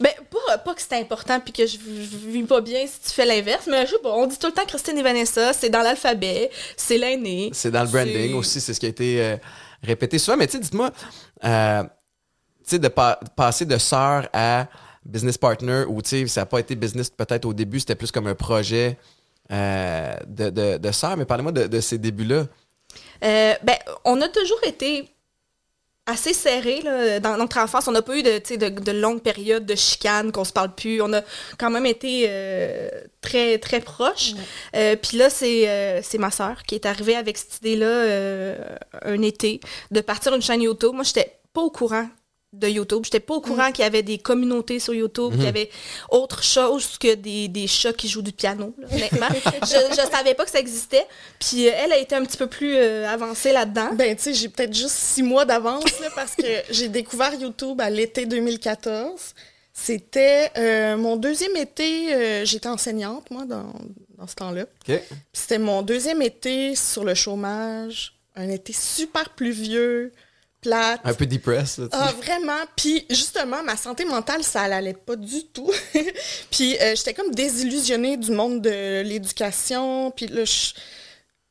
Ben, 0.00 0.10
pas, 0.30 0.58
pas 0.58 0.74
que 0.74 0.80
c'est 0.82 0.98
important 0.98 1.38
puis 1.38 1.52
que 1.52 1.64
je, 1.66 1.76
je 1.76 2.16
vis 2.30 2.42
pas 2.42 2.60
bien 2.60 2.84
si 2.86 3.08
tu 3.08 3.14
fais 3.14 3.24
l'inverse, 3.26 3.66
mais 3.70 3.86
je 3.86 3.94
pas, 3.96 4.08
on 4.10 4.26
dit 4.26 4.36
tout 4.38 4.48
le 4.48 4.52
temps 4.52 4.64
Christine 4.66 4.98
et 4.98 5.02
Vanessa, 5.02 5.52
c'est 5.52 5.68
dans 5.70 5.82
l'alphabet, 5.82 6.50
c'est 6.76 6.98
l'aîné. 6.98 7.50
C'est 7.52 7.70
dans 7.70 7.82
le 7.82 7.88
branding 7.88 8.30
C'est- 8.30 8.34
aussi, 8.34 8.60
c'est 8.60 8.74
ce 8.74 8.80
qui 8.80 8.86
a 8.86 8.88
été 8.88 9.22
euh, 9.22 9.36
répété 9.82 10.18
souvent. 10.18 10.36
Mais 10.36 10.46
tu 10.46 10.52
sais, 10.52 10.58
dites-moi, 10.58 10.90
euh, 11.44 11.82
tu 11.84 11.88
sais, 12.64 12.78
de 12.80 12.88
pa- 12.88 13.20
passer 13.36 13.64
de 13.64 13.78
sœur 13.78 14.28
à 14.32 14.66
business 15.04 15.38
partner, 15.38 15.84
ou 15.86 16.00
tu 16.02 16.08
sais, 16.08 16.26
ça 16.26 16.40
n'a 16.40 16.46
pas 16.46 16.58
été 16.58 16.74
business 16.74 17.10
peut-être 17.10 17.44
au 17.44 17.52
début, 17.52 17.78
c'était 17.78 17.94
plus 17.94 18.10
comme 18.10 18.26
un 18.26 18.34
projet 18.34 18.98
euh, 19.50 20.14
de, 20.26 20.50
de, 20.50 20.78
de 20.78 20.92
sœur, 20.92 21.16
mais 21.16 21.24
parlez-moi 21.24 21.52
de, 21.52 21.66
de 21.66 21.80
ces 21.80 21.98
débuts-là. 21.98 22.46
Euh, 23.24 23.54
ben, 23.62 23.76
on 24.04 24.20
a 24.20 24.28
toujours 24.28 24.62
été 24.66 25.08
assez 26.06 26.32
serrés 26.32 26.80
là, 26.82 27.20
dans 27.20 27.36
notre 27.36 27.58
enfance. 27.58 27.86
On 27.86 27.92
n'a 27.92 28.02
pas 28.02 28.16
eu 28.16 28.24
de, 28.24 28.38
tu 28.38 28.54
sais, 28.54 28.56
de, 28.56 28.68
de 28.68 28.92
longues 28.92 29.22
périodes 29.22 29.64
de 29.64 29.76
chicane, 29.76 30.32
qu'on 30.32 30.44
se 30.44 30.52
parle 30.52 30.74
plus. 30.74 31.00
On 31.00 31.12
a 31.12 31.22
quand 31.58 31.70
même 31.70 31.86
été 31.86 32.24
euh, 32.28 32.88
très, 33.20 33.58
très 33.58 33.80
proches. 33.80 34.32
Euh, 34.74 34.96
Puis 34.96 35.16
là, 35.16 35.30
c'est 35.30 35.68
euh, 35.68 36.00
c'est 36.02 36.18
ma 36.18 36.32
sœur 36.32 36.64
qui 36.64 36.74
est 36.74 36.86
arrivée 36.86 37.14
avec 37.14 37.38
cette 37.38 37.58
idée-là 37.58 37.86
euh, 37.86 38.76
un 39.02 39.22
été, 39.22 39.60
de 39.92 40.00
partir 40.00 40.34
une 40.34 40.42
chaîne 40.42 40.62
YouTube. 40.62 40.92
Moi, 40.92 41.04
j'étais 41.04 41.38
pas 41.52 41.60
au 41.60 41.70
courant 41.70 42.08
de 42.52 42.68
YouTube. 42.68 43.02
J'étais 43.04 43.20
pas 43.20 43.34
au 43.34 43.40
courant 43.40 43.72
qu'il 43.72 43.82
y 43.82 43.86
avait 43.86 44.02
des 44.02 44.18
communautés 44.18 44.78
sur 44.78 44.94
YouTube, 44.94 45.32
qu'il 45.32 45.44
y 45.44 45.46
avait 45.46 45.70
autre 46.10 46.42
chose 46.42 46.98
que 46.98 47.14
des, 47.14 47.48
des 47.48 47.66
chats 47.66 47.92
qui 47.92 48.08
jouent 48.08 48.22
du 48.22 48.32
piano, 48.32 48.74
là, 48.78 48.88
honnêtement. 48.92 49.28
je, 49.62 49.94
je 49.94 50.10
savais 50.10 50.34
pas 50.34 50.44
que 50.44 50.50
ça 50.50 50.60
existait. 50.60 51.06
Puis 51.38 51.68
euh, 51.68 51.72
elle 51.74 51.92
a 51.92 51.98
été 51.98 52.14
un 52.14 52.24
petit 52.24 52.36
peu 52.36 52.46
plus 52.46 52.76
euh, 52.76 53.08
avancée 53.08 53.52
là-dedans. 53.52 53.90
Ben, 53.94 54.14
tu 54.16 54.22
sais, 54.22 54.34
j'ai 54.34 54.48
peut-être 54.48 54.74
juste 54.74 54.94
six 54.94 55.22
mois 55.22 55.44
d'avance, 55.44 56.00
là, 56.00 56.08
parce 56.14 56.34
que 56.34 56.42
j'ai 56.70 56.88
découvert 56.88 57.34
YouTube 57.34 57.80
à 57.80 57.88
l'été 57.88 58.26
2014. 58.26 59.34
C'était 59.72 60.50
euh, 60.58 60.96
mon 60.96 61.16
deuxième 61.16 61.56
été, 61.56 62.14
euh, 62.14 62.44
j'étais 62.44 62.68
enseignante, 62.68 63.30
moi, 63.30 63.46
dans, 63.46 63.72
dans 64.18 64.26
ce 64.26 64.34
temps-là. 64.34 64.62
OK? 64.62 64.68
Puis 64.86 65.00
C'était 65.32 65.58
mon 65.58 65.82
deuxième 65.82 66.20
été 66.20 66.76
sur 66.76 67.04
le 67.04 67.14
chômage, 67.14 68.14
un 68.36 68.48
été 68.50 68.72
super 68.72 69.30
pluvieux, 69.30 70.12
plate. 70.62 71.00
Un 71.04 71.12
peu 71.14 71.26
depressed. 71.26 71.88
Ah, 71.92 72.12
vraiment. 72.22 72.60
Puis, 72.76 73.04
justement, 73.10 73.62
ma 73.62 73.76
santé 73.76 74.04
mentale, 74.06 74.42
ça 74.42 74.62
allait 74.62 74.94
pas 74.94 75.16
du 75.16 75.44
tout. 75.52 75.70
puis, 76.50 76.78
euh, 76.80 76.94
j'étais 76.96 77.12
comme 77.14 77.34
désillusionnée 77.34 78.16
du 78.16 78.30
monde 78.30 78.62
de 78.62 79.02
l'éducation. 79.02 80.10
Puis 80.12 80.28
là, 80.28 80.44
je- 80.44 80.72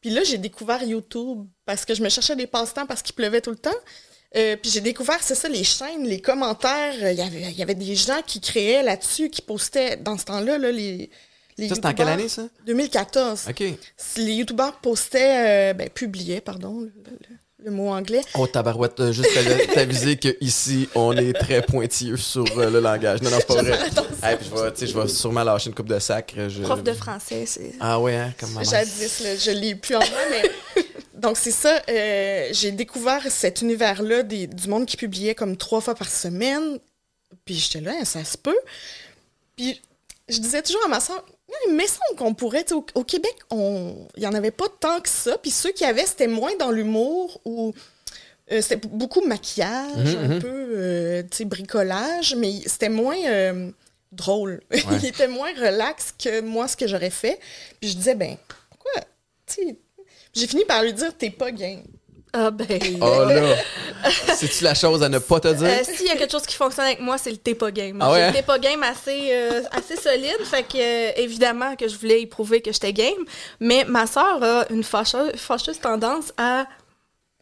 puis 0.02 0.10
là, 0.10 0.24
j'ai 0.24 0.38
découvert 0.40 0.82
YouTube 0.84 1.46
parce 1.66 1.86
que 1.86 1.94
je 1.94 2.02
me 2.02 2.10
cherchais 2.10 2.36
des 2.36 2.48
passe-temps 2.48 2.88
parce 2.88 3.02
qu'il 3.04 3.14
pleuvait 3.14 3.42
tout 3.42 3.52
le 3.52 3.58
temps. 3.58 3.70
Euh, 4.36 4.56
puis 4.56 4.72
j'ai 4.72 4.80
découvert, 4.82 5.18
c'est 5.22 5.36
ça, 5.36 5.50
les 5.50 5.64
chaînes, 5.64 6.06
les 6.08 6.22
commentaires. 6.22 6.94
Euh, 7.04 7.12
Il 7.12 7.18
y 7.20 7.22
avait- 7.22 7.42
il 7.52 7.58
y 7.58 7.62
avait 7.62 7.76
des 7.76 7.96
gens 7.96 8.22
qui 8.26 8.40
créaient 8.40 8.82
là-dessus, 8.82 9.30
qui 9.30 9.42
postaient 9.42 9.98
dans 9.98 10.18
ce 10.18 10.24
temps-là, 10.26 10.58
là, 10.58 10.72
les. 10.72 11.10
les 11.58 11.68
Ça, 11.68 11.76
c'était 11.76 11.88
en 11.88 11.94
quelle 11.94 12.08
année, 12.08 12.30
ça? 12.30 12.44
2014. 12.66 13.48
OK. 13.50 13.60
Les 14.18 14.34
youtubeurs 14.34 14.80
postaient, 14.80 15.72
euh, 15.72 15.74
ben, 15.74 15.90
publiaient, 15.90 16.40
pardon, 16.42 16.80
le, 16.80 16.94
le- 17.06 17.38
le 17.64 17.72
mot 17.72 17.90
anglais. 17.90 18.22
Oh, 18.36 18.48
tabarouette, 18.48 19.00
euh, 19.00 19.12
juste 19.12 19.30
t'aviser 19.74 20.18
qu'ici, 20.18 20.90
on 20.96 21.16
est 21.16 21.34
très 21.34 21.62
pointilleux 21.62 22.18
sur 22.18 22.44
euh, 22.58 22.70
le 22.70 22.80
langage. 22.80 23.22
Non, 23.22 23.30
non, 23.30 23.38
c'est 23.40 23.48
pas 23.48 23.62
vrai. 23.62 23.80
Hey, 24.24 24.38
puis 24.38 24.48
je 24.50 24.56
vais, 24.62 24.72
tu 24.74 24.80
sais, 24.80 24.88
je 24.88 24.98
vais 25.00 25.08
sûrement 25.08 25.44
lâcher 25.44 25.70
une 25.70 25.76
coupe 25.76 25.88
de 25.90 26.00
sacre. 26.00 26.34
Je... 26.50 26.64
Prof 26.64 26.84
de 26.84 26.94
français, 26.94 27.46
c'est. 27.46 27.74
Ah 27.80 28.00
ouais, 28.00 28.16
hein, 28.16 28.34
comme 28.40 28.52
maman. 28.52 28.64
Jadis, 28.70 29.20
là, 29.24 29.36
je 29.36 29.52
l'ai 29.52 29.76
plus 29.76 29.96
en 29.96 30.00
moi, 30.00 30.20
mais. 30.30 30.84
Donc, 31.14 31.38
c'est 31.38 31.52
ça. 31.52 31.82
euh, 31.88 32.50
j'ai 32.52 32.72
découvert 32.72 33.22
cet 33.30 33.62
univers-là 33.62 34.24
des- 34.24 34.48
du 34.48 34.68
monde 34.68 34.88
qui 34.88 34.98
publiait 34.98 35.36
comme 35.36 35.56
trois 35.56 35.80
fois 35.82 35.94
par 35.94 36.10
semaine. 36.10 36.80
Puis 37.46 37.56
j'étais 37.56 37.82
là, 37.82 38.04
ça 38.06 38.24
se 38.26 38.38
peut. 38.38 38.58
Puis 39.56 39.80
je 40.30 40.40
disais 40.40 40.62
toujours 40.62 40.84
à 40.86 40.88
ma 40.88 41.00
soeur, 41.00 41.24
il 41.68 41.74
me 41.74 41.82
semble 41.86 42.18
qu'on 42.18 42.34
pourrait. 42.34 42.72
Au, 42.74 42.86
au 42.96 43.04
Québec, 43.04 43.36
on- 43.50 44.08
il 44.16 44.22
n'y 44.22 44.28
en 44.28 44.34
avait 44.34 44.52
pas 44.52 44.68
tant 44.80 45.00
que 45.02 45.10
ça. 45.10 45.38
Puis 45.38 45.52
ceux 45.52 45.72
qui 45.72 45.86
avaient, 45.86 46.06
c'était 46.06 46.28
moins 46.28 46.56
dans 46.58 46.72
l'humour 46.72 47.40
ou. 47.46 47.74
euh, 48.52 48.62
c'était 48.62 48.88
beaucoup 48.88 49.22
maquillage, 49.26 50.16
Mhm, 50.16 50.32
un 50.32 50.40
peu 50.40 50.48
euh, 50.76 51.24
bricolage, 51.46 52.36
mais 52.36 52.52
c'était 52.66 52.90
moins 52.90 53.18
euh, 53.26 53.72
drôle. 54.12 54.62
il 55.02 55.06
était 55.06 55.28
moins 55.28 55.52
relax 55.54 56.14
que 56.18 56.42
moi, 56.42 56.68
ce 56.68 56.76
que 56.78 56.88
j'aurais 56.88 57.10
fait. 57.10 57.40
Puis 57.80 57.90
je 57.92 57.96
disais, 57.98 58.16
ben, 58.16 58.36
pourquoi? 58.70 59.02
J'ai 60.34 60.48
fini 60.48 60.64
par 60.66 60.84
lui 60.84 60.94
dire, 60.94 61.16
t'es 61.18 61.30
pas 61.30 61.52
game. 61.52 61.84
Ah 62.34 62.50
ben. 62.50 62.80
Oh 63.02 63.26
là! 63.26 63.56
C'est-tu 64.36 64.64
la 64.64 64.74
chose 64.74 65.04
à 65.04 65.10
ne 65.10 65.20
pas 65.20 65.40
te 65.40 65.50
dire? 65.50 65.68
Euh, 65.68 65.84
S'il 65.84 66.08
y 66.08 66.10
a 66.10 66.16
quelque 66.16 66.32
chose 66.32 66.46
qui 66.46 66.56
fonctionne 66.56 66.86
avec 66.86 67.00
moi, 67.02 67.18
c'est 67.18 67.32
le 67.32 67.38
TEPA 67.38 67.72
game. 67.72 67.98
Ah 68.02 68.12
ouais, 68.12 68.18
J'ai 68.20 68.24
hein? 68.24 68.28
le 68.30 68.36
TEPA 68.38 68.60
game 68.60 68.84
assez, 68.84 69.30
euh, 69.32 69.62
assez 69.72 69.98
solide. 69.98 70.38
Fait 70.46 70.64
que, 70.64 70.78
euh, 70.78 71.12
évidemment, 71.18 71.76
que 71.76 71.88
je 71.88 71.96
voulais 71.98 72.22
y 72.22 72.26
prouver 72.26 72.62
que 72.62 72.72
j'étais 72.72 72.94
game. 72.94 73.26
Mais 73.60 73.84
ma 73.86 74.08
soeur 74.08 74.42
a 74.42 74.66
une 74.72 74.84
fâcheuse, 74.84 75.32
fâcheuse 75.36 75.80
tendance 75.80 76.32
à 76.38 76.66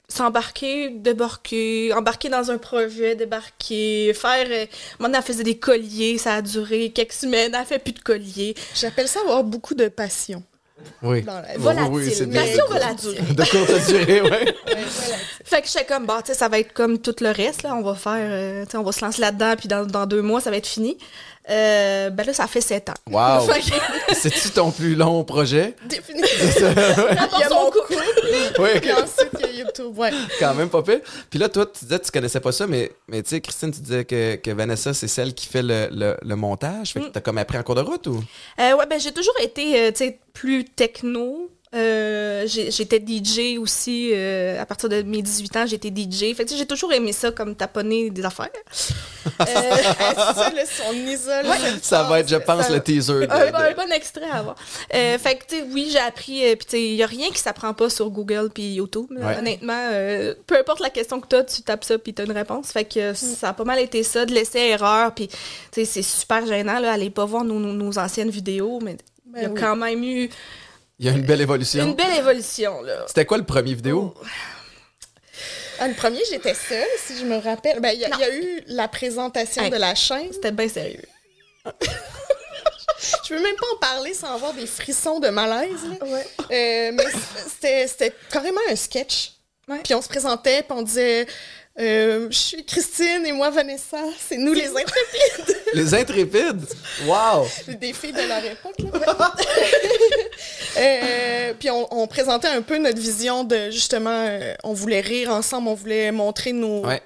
s'embarquer, 0.08 0.89
débarquer, 0.89 1.93
embarquer 1.93 2.29
dans 2.29 2.50
un 2.50 2.58
projet, 2.58 3.15
débarquer, 3.15 4.12
faire. 4.15 4.48
Euh, 4.50 4.65
maintenant, 4.98 5.19
elle 5.19 5.24
faisait 5.25 5.43
des 5.43 5.58
colliers, 5.58 6.17
ça 6.17 6.34
a 6.36 6.41
duré 6.41 6.89
quelques 6.89 7.13
semaines, 7.13 7.55
elle 7.58 7.65
fait 7.65 7.79
plus 7.79 7.93
de 7.93 8.00
colliers. 8.00 8.55
J'appelle 8.75 9.08
ça 9.08 9.19
avoir 9.22 9.43
beaucoup 9.43 9.75
de 9.75 9.88
passion 9.88 10.43
Oui. 11.01 11.21
dans 11.24 11.33
la. 11.74 11.88
Oui, 11.89 12.03
oui. 12.05 12.27
Passion 12.33 12.65
De- 12.67 12.74
volatile. 12.74 13.36
De 13.36 13.43
courte 13.43 13.88
durée, 13.88 14.21
ouais. 14.21 14.55
Ouais. 14.69 14.86
Fait 15.45 15.62
que 15.62 15.67
j'étais 15.67 15.86
comme, 15.86 16.05
bah, 16.05 16.19
tu 16.24 16.31
sais, 16.31 16.38
ça 16.38 16.48
va 16.48 16.59
être 16.59 16.74
comme 16.74 17.00
tout 17.00 17.15
le 17.21 17.31
reste, 17.31 17.63
là. 17.63 17.74
On 17.75 17.81
va 17.81 17.95
faire, 17.95 18.13
euh, 18.17 18.65
tu 18.65 18.71
sais, 18.71 18.77
on 18.77 18.83
va 18.83 18.91
se 18.91 19.03
lancer 19.03 19.21
là-dedans, 19.21 19.55
puis 19.57 19.67
dans, 19.67 19.86
dans 19.86 20.05
deux 20.05 20.21
mois, 20.21 20.41
ça 20.41 20.51
va 20.51 20.57
être 20.57 20.67
fini. 20.67 20.98
Euh, 21.50 22.10
ben 22.12 22.25
là, 22.25 22.34
ça 22.34 22.46
fait 22.48 22.62
sept 22.62 22.89
ans. 22.89 22.94
Wow! 23.10 23.50
C'est-tu 24.13 24.51
ton 24.51 24.72
plus 24.72 24.96
long 24.96 25.24
projet? 25.24 25.75
Définitivement. 25.88 26.29
Il 27.36 27.39
y 27.39 27.44
a 27.44 27.50
son 27.50 27.56
mon 27.56 27.72
couple. 27.72 27.96
Oui, 28.60 28.70
puis 28.82 28.91
ensuite 28.91 29.29
il 29.39 29.39
y 29.39 29.62
a 29.62 29.63
YouTube. 29.63 29.98
Ouais. 29.98 30.12
quand 30.39 30.53
même 30.53 30.70
pas 30.70 30.82
pire. 30.84 31.00
Puis 31.29 31.39
là, 31.39 31.50
toi, 31.50 31.65
tu 31.65 31.86
disais 31.86 32.00
que 32.00 32.06
tu 32.06 32.12
connaissais 32.12 32.39
pas 32.39 32.51
ça, 32.51 32.68
mais, 32.68 32.91
mais 33.08 33.24
tu 33.24 33.29
sais, 33.29 33.41
Christine, 33.41 33.72
tu 33.72 33.79
disais 33.82 34.06
que, 34.06 34.36
que 34.36 34.51
Vanessa, 34.51 34.94
c'est 34.94 35.08
celle 35.08 35.34
qui 35.34 35.48
fait 35.48 35.62
le, 35.63 35.88
le, 35.91 36.18
le 36.22 36.36
montage. 36.36 36.94
Fait 36.94 37.00
que 37.00 37.06
Mm. 37.06 37.12
t'as 37.13 37.22
comme 37.22 37.38
appris 37.38 37.58
en 37.58 37.63
cours 37.63 37.75
de 37.75 37.82
route 37.82 38.06
ou? 38.08 38.24
Euh, 38.60 38.74
ouais, 38.75 38.86
ben 38.89 39.00
j'ai 39.00 39.12
toujours 39.12 39.34
été, 39.41 39.79
euh, 39.79 39.91
tu 39.91 39.98
sais, 40.06 40.20
plus 40.34 40.65
techno. 40.65 41.50
Euh, 41.75 42.47
j'étais 42.47 42.97
DJ 42.99 43.59
aussi 43.59 44.09
euh, 44.11 44.59
à 44.59 44.65
partir 44.65 44.89
de 44.89 45.03
mes 45.03 45.21
18 45.21 45.55
ans, 45.55 45.65
j'étais 45.67 45.89
DJ. 45.89 46.33
Fait 46.35 46.43
que 46.45 46.55
j'ai 46.55 46.65
toujours 46.65 46.91
aimé 46.93 47.11
ça 47.13 47.31
comme 47.31 47.53
taponner 47.55 48.09
des 48.09 48.25
affaires. 48.25 48.49
Euh, 48.55 49.29
c'est 49.45 49.45
ça, 50.15 50.49
là, 50.55 50.65
si 50.65 50.81
on 50.89 50.93
isole 50.93 51.45
cette 51.61 51.85
Ça 51.85 52.03
va 52.03 52.21
être, 52.21 52.27
je 52.29 52.38
pense, 52.38 52.65
ça- 52.65 52.73
le 52.73 52.81
teaser. 52.81 53.27
de- 53.27 53.31
un, 53.31 53.51
de- 53.51 53.55
un 53.55 53.73
bon 53.75 53.91
extrait 53.93 54.25
à 54.31 54.38
avoir. 54.39 54.55
Euh, 54.95 55.19
fait 55.19 55.35
que, 55.35 55.45
tu 55.47 55.57
sais, 55.57 55.65
oui, 55.71 55.89
j'ai 55.91 55.99
appris. 55.99 56.43
euh, 56.43 56.55
Puis, 56.55 56.65
tu 56.67 56.77
il 56.79 56.95
n'y 56.95 57.03
a 57.03 57.05
rien 57.05 57.29
qui 57.29 57.38
s'apprend 57.39 57.75
pas 57.75 57.91
sur 57.91 58.09
Google 58.09 58.49
puis 58.51 58.73
YouTube. 58.73 59.05
là. 59.11 59.27
Ouais. 59.27 59.38
Honnêtement, 59.38 59.89
euh, 59.91 60.33
peu 60.47 60.57
importe 60.57 60.79
la 60.79 60.89
question 60.89 61.19
que 61.19 61.27
tu 61.27 61.35
as, 61.35 61.43
tu 61.43 61.61
tapes 61.61 61.83
ça 61.83 61.99
puis 61.99 62.15
tu 62.15 62.23
as 62.23 62.25
une 62.25 62.31
réponse. 62.31 62.71
Fait 62.71 62.85
que 62.85 63.13
ça 63.13 63.49
a 63.49 63.53
pas 63.53 63.63
mal 63.65 63.77
été 63.77 64.01
ça, 64.01 64.25
de 64.25 64.33
laisser 64.33 64.57
erreur. 64.59 65.13
Puis, 65.13 65.29
c'est 65.71 65.85
super 66.01 66.47
gênant. 66.47 66.79
Là, 66.79 66.93
allez 66.93 67.11
pas 67.11 67.25
voir 67.25 67.43
nos, 67.43 67.59
nos- 67.59 67.73
nos 67.73 67.99
anciennes 67.99 68.31
vidéos, 68.31 68.79
mais 68.81 68.97
il 69.35 69.41
y 69.43 69.45
a 69.45 69.49
Ben 69.49 69.53
oui. 69.53 69.61
quand 69.61 69.75
même 69.75 70.03
eu 70.03 70.29
Il 71.00 71.06
y 71.06 71.10
a 71.10 71.13
une 71.13 71.22
belle 71.25 71.41
évolution. 71.41 71.86
une 71.86 71.96
belle 71.96 72.18
évolution. 72.18 72.82
là. 72.82 73.06
C'était 73.08 73.25
quoi 73.25 73.38
le 73.38 73.46
premier 73.46 73.74
vidéo? 73.74 74.13
Ah, 75.79 75.88
le 75.88 75.94
premier, 75.94 76.20
j'étais 76.29 76.53
seule, 76.53 76.86
si 77.06 77.18
je 77.18 77.24
me 77.24 77.38
rappelle. 77.38 77.79
Ben, 77.79 77.91
il 77.94 78.01
y, 78.01 78.06
a- 78.06 78.10
y 78.29 78.36
eu 78.38 78.63
la 78.68 78.89
présentation 78.89 79.63
Hey. 79.63 79.70
de 79.72 79.77
la 79.77 79.96
chaîne. 79.96 80.27
C'était 80.34 80.51
bien 80.51 80.68
sérieux. 80.68 81.06
Je 83.27 83.34
veux 83.34 83.41
même 83.41 83.56
pas 83.56 83.65
en 83.75 83.77
parler 83.77 84.13
sans 84.13 84.34
avoir 84.34 84.53
des 84.53 84.65
frissons 84.68 85.20
de 85.22 85.29
malaise. 85.29 85.79
là. 86.01 86.06
Euh, 86.51 86.91
mais 86.94 87.06
c'était 87.48 88.13
carrément 88.29 88.60
un 88.70 88.75
sketch. 88.75 89.32
Ouais. 89.69 89.81
Puis 89.83 89.93
on 89.93 90.01
se 90.01 90.09
présentait, 90.09 90.63
puis 90.63 90.71
on 90.77 90.81
disait 90.81 91.27
euh, 91.79 92.27
Je 92.31 92.38
suis 92.38 92.65
Christine 92.65 93.25
et 93.25 93.31
moi 93.31 93.51
Vanessa, 93.51 93.99
c'est 94.17 94.38
nous 94.38 94.53
les 94.53 94.69
intrépides. 94.69 95.57
Les 95.73 95.93
intrépides? 95.93 96.65
Wow! 97.05 97.45
des 97.79 97.93
filles 97.93 98.13
de 98.13 98.27
leur 98.27 98.43
époque. 98.43 98.79
Là. 98.79 99.33
Euh, 100.77 101.53
puis 101.59 101.69
on, 101.71 101.88
on 101.91 102.07
présentait 102.07 102.47
un 102.47 102.61
peu 102.61 102.77
notre 102.77 102.99
vision 102.99 103.43
de 103.43 103.69
justement, 103.69 104.27
euh, 104.29 104.53
on 104.63 104.71
voulait 104.71 105.01
rire 105.01 105.31
ensemble, 105.31 105.67
on 105.67 105.73
voulait 105.73 106.11
montrer 106.11 106.53
nos. 106.53 106.85
Ouais. 106.85 107.01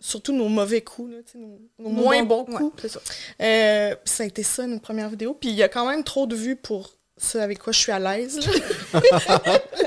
Surtout 0.00 0.32
nos 0.32 0.48
mauvais 0.48 0.80
coups, 0.80 1.12
là, 1.12 1.18
nos, 1.34 1.58
nos 1.78 1.90
moins 1.90 2.22
bons 2.22 2.44
coups. 2.44 2.84
Ouais, 2.84 2.88
ça. 2.88 3.00
Euh, 3.40 3.94
ça 4.04 4.22
a 4.22 4.26
été 4.26 4.42
ça, 4.42 4.66
notre 4.66 4.82
première 4.82 5.10
vidéo. 5.10 5.36
Puis 5.38 5.50
il 5.50 5.56
y 5.56 5.62
a 5.62 5.68
quand 5.68 5.86
même 5.86 6.04
trop 6.04 6.26
de 6.26 6.34
vues 6.34 6.56
pour 6.56 6.94
ce 7.18 7.38
avec 7.38 7.58
quoi 7.58 7.72
je 7.72 7.78
suis 7.78 7.92
à 7.92 7.98
l'aise. 7.98 8.38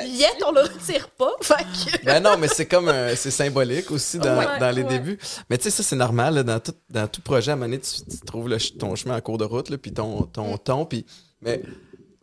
Yet, 0.05 0.43
on 0.47 0.51
le 0.51 0.61
retire 0.61 1.09
pas. 1.09 1.31
Fait 1.41 1.55
que- 1.55 2.03
Ben 2.05 2.21
non, 2.21 2.37
mais 2.37 2.47
c'est 2.47 2.65
comme 2.65 2.87
un- 2.89 3.15
c'est 3.15 3.31
symbolique 3.31 3.91
aussi 3.91 4.17
dans, 4.19 4.37
Ouais, 4.37 4.59
dans 4.59 4.71
les 4.71 4.83
ouais. 4.83 4.89
débuts. 4.89 5.19
Mais 5.49 5.57
tu 5.57 5.65
sais, 5.65 5.71
ça, 5.71 5.83
c'est 5.83 5.95
normal. 5.95 6.35
là, 6.35 6.43
dans, 6.43 6.59
tout, 6.59 6.73
dans 6.89 7.07
tout 7.07 7.21
projet, 7.21 7.51
à 7.51 7.53
un 7.53 7.57
moment 7.57 7.67
donné, 7.69 7.79
tu, 7.81 8.01
tu 8.09 8.19
trouves 8.25 8.47
le 8.49 8.57
ton 8.77 8.95
chemin 8.95 9.17
en 9.17 9.21
cours 9.21 9.37
de 9.37 9.45
route, 9.45 9.69
là, 9.69 9.77
puis 9.77 9.91
ton, 9.93 10.23
ton 10.23 10.57
ton. 10.57 10.85
Puis, 10.85 11.05
mais 11.41 11.61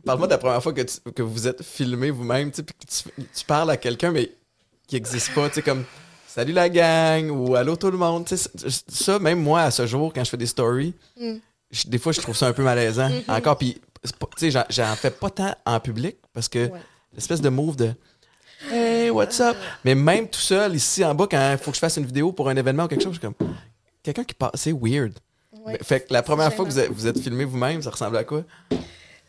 parle-moi 0.05 0.27
de 0.29 0.33
la 0.33 0.39
première 0.39 0.63
fois 0.63 0.73
que, 0.73 0.83
tu- 0.83 1.01
que 1.15 1.23
vous 1.23 1.47
êtes 1.47 1.63
filmé 1.63 2.11
vous-même, 2.11 2.51
puis 2.51 2.63
que 2.63 2.71
tu, 2.89 3.25
tu 3.35 3.45
parles 3.45 3.71
à 3.71 3.77
quelqu'un, 3.77 4.11
mais 4.13 4.33
qui 4.87 4.95
n'existe 4.97 5.35
pas, 5.35 5.49
tu 5.49 5.57
sais, 5.57 5.63
comme 5.63 5.85
Salut 6.27 6.55
la 6.55 6.71
gang 6.71 7.29
ou 7.31 7.57
Allô 7.57 7.77
tout 7.77 7.91
le 7.91 7.99
monde. 7.99 8.25
Tu 8.25 8.39
sais, 8.39 8.49
ça- 8.89 9.19
même 9.19 9.39
moi, 9.43 9.63
à 9.63 9.71
ce 9.71 9.87
jour, 9.87 10.13
quand 10.15 10.25
je 10.25 10.31
fais 10.31 10.39
des 10.39 10.47
stories, 10.47 10.95
Mm. 11.21 11.35
je- 11.71 11.89
des 11.89 11.99
fois, 11.99 12.13
je 12.13 12.23
trouve 12.23 12.35
ça 12.35 12.47
un 12.47 12.55
peu 12.55 12.63
malaisant. 12.63 13.11
Encore, 13.29 13.59
puis, 13.59 13.79
tu 14.05 14.51
sais, 14.51 14.65
j'en- 14.71 14.97
fais 14.97 15.11
pas 15.11 15.31
tant 15.31 15.55
en 15.65 15.79
public 15.81 16.17
parce 16.33 16.49
que 16.49 16.67
Ouais. 16.69 16.81
l'espèce 17.15 17.41
de 17.41 17.49
move 17.49 17.77
de 17.77 17.93
Hey, 18.71 19.11
what's 19.11 19.41
up? 19.41 19.57
Mais 19.85 19.95
même 19.97 20.29
tout 20.29 20.39
seul, 20.41 20.77
ici 20.77 21.05
en 21.05 21.15
bas, 21.17 21.27
quand 21.29 21.53
il 21.53 21.59
faut 21.59 21.71
que 21.73 21.75
je 21.75 21.81
fasse 21.81 21.97
une 21.97 22.07
vidéo 22.07 22.31
pour 22.33 22.49
un 22.49 22.55
événement 22.57 22.85
ou 22.85 22.89
quelque 22.89 23.03
chose, 23.03 23.15
je 23.15 23.19
suis 23.21 23.35
comme. 23.35 23.49
Quelqu'un 24.05 24.23
qui 24.25 24.35
passe. 24.35 24.53
C'est 24.55 24.73
weird. 24.73 25.13
Ouais. 25.65 25.79
Fait 25.83 26.01
que 26.07 26.13
la 26.13 26.23
première 26.23 26.51
C'est 26.51 26.57
fois 26.57 26.65
que 26.65 26.71
vous 26.71 26.79
êtes, 26.79 26.91
vous 26.91 27.07
êtes 27.09 27.19
filmé 27.21 27.45
vous-même, 27.45 27.83
ça 27.83 27.91
ressemble 27.91 28.17
à 28.17 28.25
quoi? 28.25 28.45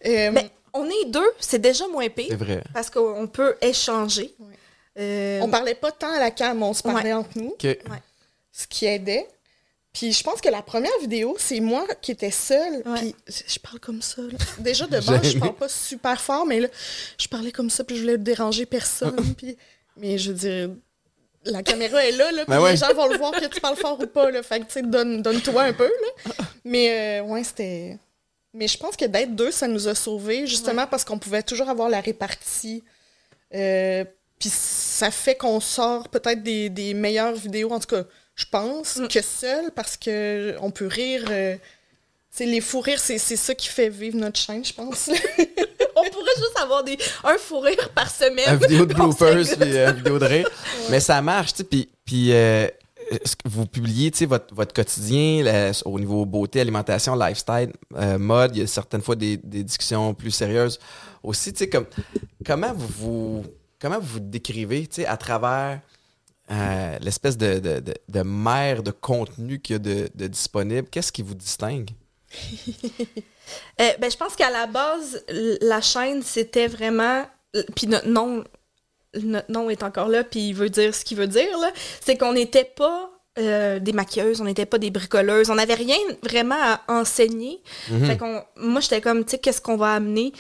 Euh, 0.06 0.32
Ben, 0.32 0.50
on 0.74 0.86
est 0.86 1.06
deux, 1.08 1.30
c'est 1.40 1.60
déjà 1.60 1.88
moins 1.88 2.04
C'est 2.04 2.10
pire. 2.10 2.38
vrai. 2.38 2.64
Parce 2.74 2.90
qu'on 2.92 3.26
peut 3.28 3.56
échanger. 3.62 4.34
Ouais. 4.40 4.54
Euh, 5.00 5.40
on 5.42 5.50
parlait 5.50 5.76
pas 5.76 5.92
tant 5.92 6.12
à 6.14 6.20
la 6.20 6.30
cam, 6.32 6.62
on 6.62 6.74
se 6.74 6.84
parlait 6.84 7.14
entre 7.14 7.36
nous, 7.36 7.56
ce 8.52 8.68
qui 8.68 8.86
aidait. 8.86 9.28
Puis 9.94 10.12
je 10.12 10.24
pense 10.24 10.42
que 10.42 10.50
la 10.50 10.64
première 10.64 10.98
vidéo, 11.02 11.36
c'est 11.38 11.60
moi 11.60 11.86
qui 12.02 12.12
étais 12.12 12.32
seule. 12.32 12.84
Puis 12.96 13.16
je 13.28 13.60
parle 13.60 13.80
comme 13.80 14.02
ça. 14.02 14.24
là. 14.24 14.38
Déjà 14.60 14.88
de 14.88 15.00
base, 15.00 15.32
je 15.34 15.38
parle 15.38 15.56
pas 15.56 15.70
super 15.70 16.20
fort, 16.20 16.48
mais 16.48 16.62
là, 16.62 16.68
je 17.20 17.28
parlais 17.28 17.52
comme 17.52 17.70
ça, 17.70 17.84
puis 17.84 17.96
je 17.98 18.02
voulais 18.02 18.18
déranger 18.18 18.66
personne. 18.66 19.34
puis... 19.38 19.56
Mais 19.96 20.18
je 20.18 20.32
veux 20.32 20.38
dire, 20.38 20.70
la 21.46 21.62
caméra 21.62 22.04
est 22.04 22.12
là, 22.12 22.32
là 22.32 22.46
puis 22.46 22.50
Ben 22.50 22.60
ouais. 22.60 22.72
les 22.72 22.78
gens 22.78 22.92
vont 22.96 23.08
le 23.08 23.18
voir 23.18 23.32
que 23.32 23.46
tu 23.46 23.62
parles 23.62 23.78
fort 23.78 24.00
ou 24.00 24.08
pas. 24.08 24.32
Là, 24.32 24.42
fait 24.42 24.62
que 24.62 24.66
tu 24.66 24.74
sais, 24.74 24.82
donne, 24.82 25.22
donne-toi 25.22 25.62
un 25.62 25.74
peu. 25.74 25.86
Là. 26.26 26.34
Mais 26.66 27.20
euh, 27.20 27.24
ouais, 27.26 27.44
c'était. 27.44 28.00
Mais 28.56 28.68
je 28.68 28.78
pense 28.78 28.96
que 28.96 29.06
d'être 29.06 29.36
deux, 29.36 29.52
ça 29.52 29.68
nous 29.68 29.88
a 29.88 29.94
sauvés, 29.94 30.48
justement 30.48 30.88
parce 30.88 31.04
qu'on 31.06 31.20
pouvait 31.20 31.44
toujours 31.44 31.70
avoir 31.70 31.90
la 31.90 32.02
répartie. 32.02 32.84
Euh, 33.54 34.04
puis 34.40 34.50
ça 34.50 35.12
fait 35.12 35.36
qu'on 35.36 35.60
sort 35.60 36.10
peut-être 36.10 36.42
des, 36.42 36.70
des 36.70 36.94
meilleures 36.94 37.36
vidéos, 37.36 37.72
en 37.72 37.80
tout 37.80 37.96
cas, 37.96 38.04
je 38.36 38.46
pense, 38.52 38.98
Mm. 38.98 39.08
que 39.08 39.22
seul, 39.22 39.72
parce 39.76 39.98
que 39.98 40.56
on 40.62 40.72
peut 40.72 40.88
rire. 40.88 41.26
euh, 41.30 41.56
les 42.40 42.62
fous 42.62 42.80
rires, 42.82 43.00
c'est 43.00 43.20
c'est 43.20 43.36
ça 43.36 43.54
qui 43.54 43.68
fait 43.68 43.90
vivre 43.90 44.18
notre 44.18 44.40
chaîne, 44.40 44.66
je 44.66 44.74
pense. 44.74 45.08
on 45.96 46.04
pourrait 46.10 46.36
juste 46.38 46.60
avoir 46.60 46.84
des, 46.84 46.98
un 47.24 47.38
fou 47.38 47.60
rire 47.60 47.90
par 47.94 48.10
semaine. 48.10 48.54
Une 48.54 48.58
vidéo 48.58 48.86
de 48.88 48.94
bloopers 48.96 49.46
puis 49.60 49.78
une 49.78 49.92
vidéo 49.94 50.18
de 50.18 50.26
rire. 50.26 50.50
Mais 50.90 51.00
ça 51.00 51.22
marche, 51.22 51.54
tu 51.54 51.58
sais. 51.58 51.64
Puis, 51.64 51.90
puis 52.04 52.34
euh, 52.34 52.68
vous 53.46 53.68
publiez, 53.68 54.10
tu 54.10 54.20
sais, 54.20 54.26
votre, 54.26 54.54
votre 54.56 54.74
quotidien 54.74 55.44
là, 55.44 55.72
au 55.86 56.00
niveau 56.00 56.26
beauté, 56.26 56.60
alimentation, 56.62 57.16
lifestyle, 57.16 57.72
euh, 57.96 58.18
mode. 58.18 58.56
Il 58.56 58.62
y 58.62 58.64
a 58.64 58.68
certaines 58.68 59.04
fois 59.04 59.16
des, 59.16 59.38
des 59.38 59.64
discussions 59.64 60.16
plus 60.16 60.32
sérieuses 60.32 60.80
aussi. 61.22 61.54
Tu 61.54 61.60
sais, 61.60 61.70
comme, 61.70 61.86
comment 62.44 62.74
vous 62.74 62.88
vous 62.88 63.44
comment 63.80 64.00
vous 64.00 64.14
vous 64.14 64.20
décrivez, 64.22 64.88
tu 64.88 65.02
sais, 65.02 65.06
à 65.06 65.18
travers 65.18 65.82
euh, 66.52 66.98
l'espèce 67.00 67.38
de, 67.38 67.60
de, 67.60 67.80
de, 67.80 67.94
de 68.10 68.22
mer 68.22 68.84
de 68.84 68.92
contenu 68.92 69.60
qu'il 69.60 69.76
y 69.76 69.76
a 69.76 69.80
de, 69.80 70.28
disponible? 70.28 70.88
Qu'est-ce 70.90 71.12
qui 71.12 71.22
vous 71.22 71.36
distingue? 71.36 71.92
Euh, 73.82 73.90
ben, 74.00 74.10
je 74.10 74.16
pense 74.16 74.38
qu'à 74.38 74.50
la 74.50 74.68
base, 74.68 75.24
la 75.62 75.82
chaîne, 75.82 76.24
c'était 76.24 76.68
vraiment. 76.68 77.26
Puis 77.76 77.88
notre 77.88 78.08
nom, 78.08 78.44
notre 79.22 79.52
nom 79.52 79.70
est 79.70 79.84
encore 79.84 80.08
là, 80.08 80.24
puis 80.24 80.48
il 80.48 80.56
veut 80.56 80.70
dire 80.70 80.96
ce 80.96 81.04
qu'il 81.04 81.18
veut 81.18 81.28
dire, 81.28 81.58
là. 81.60 81.72
C'est 82.00 82.18
qu'on 82.18 82.34
n'était 82.34 82.64
pas 82.64 83.12
euh, 83.38 83.80
des 83.80 83.94
maquilleuses, 83.94 84.42
on 84.42 84.46
n'était 84.46 84.66
pas 84.66 84.78
des 84.78 84.92
bricoleuses, 84.92 85.50
on 85.50 85.56
n'avait 85.56 85.74
rien 85.74 85.98
vraiment 86.24 86.56
à 86.56 86.82
enseigner. 86.88 87.62
Mhm. 87.90 88.06
Fait 88.06 88.18
qu'on, 88.18 88.44
moi, 88.56 88.80
j'étais 88.80 89.02
comme, 89.02 89.26
tu 89.26 89.32
sais, 89.32 89.38
qu'est-ce 89.40 89.62
qu'on 89.62 89.78
va 89.78 89.94
amener? 89.94 90.34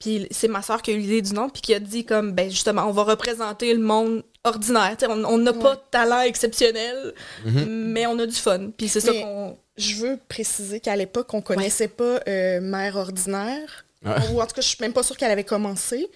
Puis 0.00 0.26
c'est 0.30 0.48
ma 0.48 0.60
soeur 0.62 0.82
qui 0.82 0.90
a 0.90 0.94
eu 0.94 0.98
l'idée 0.98 1.22
du 1.22 1.32
nom, 1.32 1.48
puis 1.48 1.62
qui 1.62 1.74
a 1.74 1.80
dit 1.80 2.04
comme, 2.04 2.32
ben 2.32 2.50
justement, 2.50 2.86
on 2.86 2.92
va 2.92 3.04
représenter 3.04 3.72
le 3.72 3.80
monde 3.80 4.22
ordinaire. 4.44 4.96
Tu 4.98 5.06
sais, 5.06 5.10
on 5.12 5.38
n'a 5.38 5.52
pas 5.52 5.76
de 5.76 5.80
talent 5.90 6.20
exceptionnel, 6.22 7.14
Mhm. 7.44 7.64
mais 7.92 8.06
on 8.06 8.18
a 8.18 8.26
du 8.26 8.34
fun. 8.34 8.70
Puis 8.76 8.88
c'est 8.88 9.00
ça 9.00 9.12
qu'on... 9.12 9.56
je 9.76 9.96
veux 9.96 10.18
préciser 10.28 10.80
qu'à 10.80 10.96
l'époque, 10.96 11.32
on 11.34 11.40
connaissait 11.42 11.88
pas 11.88 12.20
euh, 12.28 12.60
Mère 12.60 12.96
ordinaire. 12.96 13.84
Ouais. 14.02 14.12
Ou 14.32 14.40
en 14.40 14.46
tout 14.46 14.54
cas, 14.54 14.62
je 14.62 14.66
suis 14.68 14.78
même 14.80 14.94
pas 14.94 15.02
sûre 15.02 15.14
qu'elle 15.18 15.30
avait 15.30 15.44
commencé. 15.44 16.08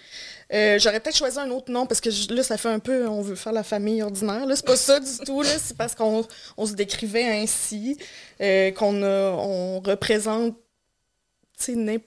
Euh, 0.55 0.79
J'aurais 0.79 1.01
peut-être 1.01 1.17
choisi 1.19 1.39
un 1.39 1.51
autre 1.51 1.71
nom 1.71 1.85
parce 1.85 2.01
que 2.01 2.11
je- 2.11 2.33
là, 2.33 2.43
ça 2.43 2.57
fait 2.57 2.71
un 2.71 2.79
peu, 2.79 3.07
on 3.07 3.21
veut 3.21 3.35
faire 3.35 3.53
la 3.53 3.63
famille 3.63 4.03
ordinaire. 4.03 4.47
Là, 4.47 4.57
c'est 4.57 4.65
pas 4.65 4.77
ça 4.77 5.01
du 5.01 5.19
tout. 5.27 5.43
Là, 5.43 5.51
c'est 5.59 5.77
parce 5.77 5.95
qu'on 5.95 6.27
on 6.57 6.65
se 6.65 6.73
décrivait 6.73 7.25
ainsi, 7.43 7.99
euh, 8.41 8.71
qu'on 8.71 9.03
a- 9.03 9.33
on 9.33 9.81
représente, 9.81 10.57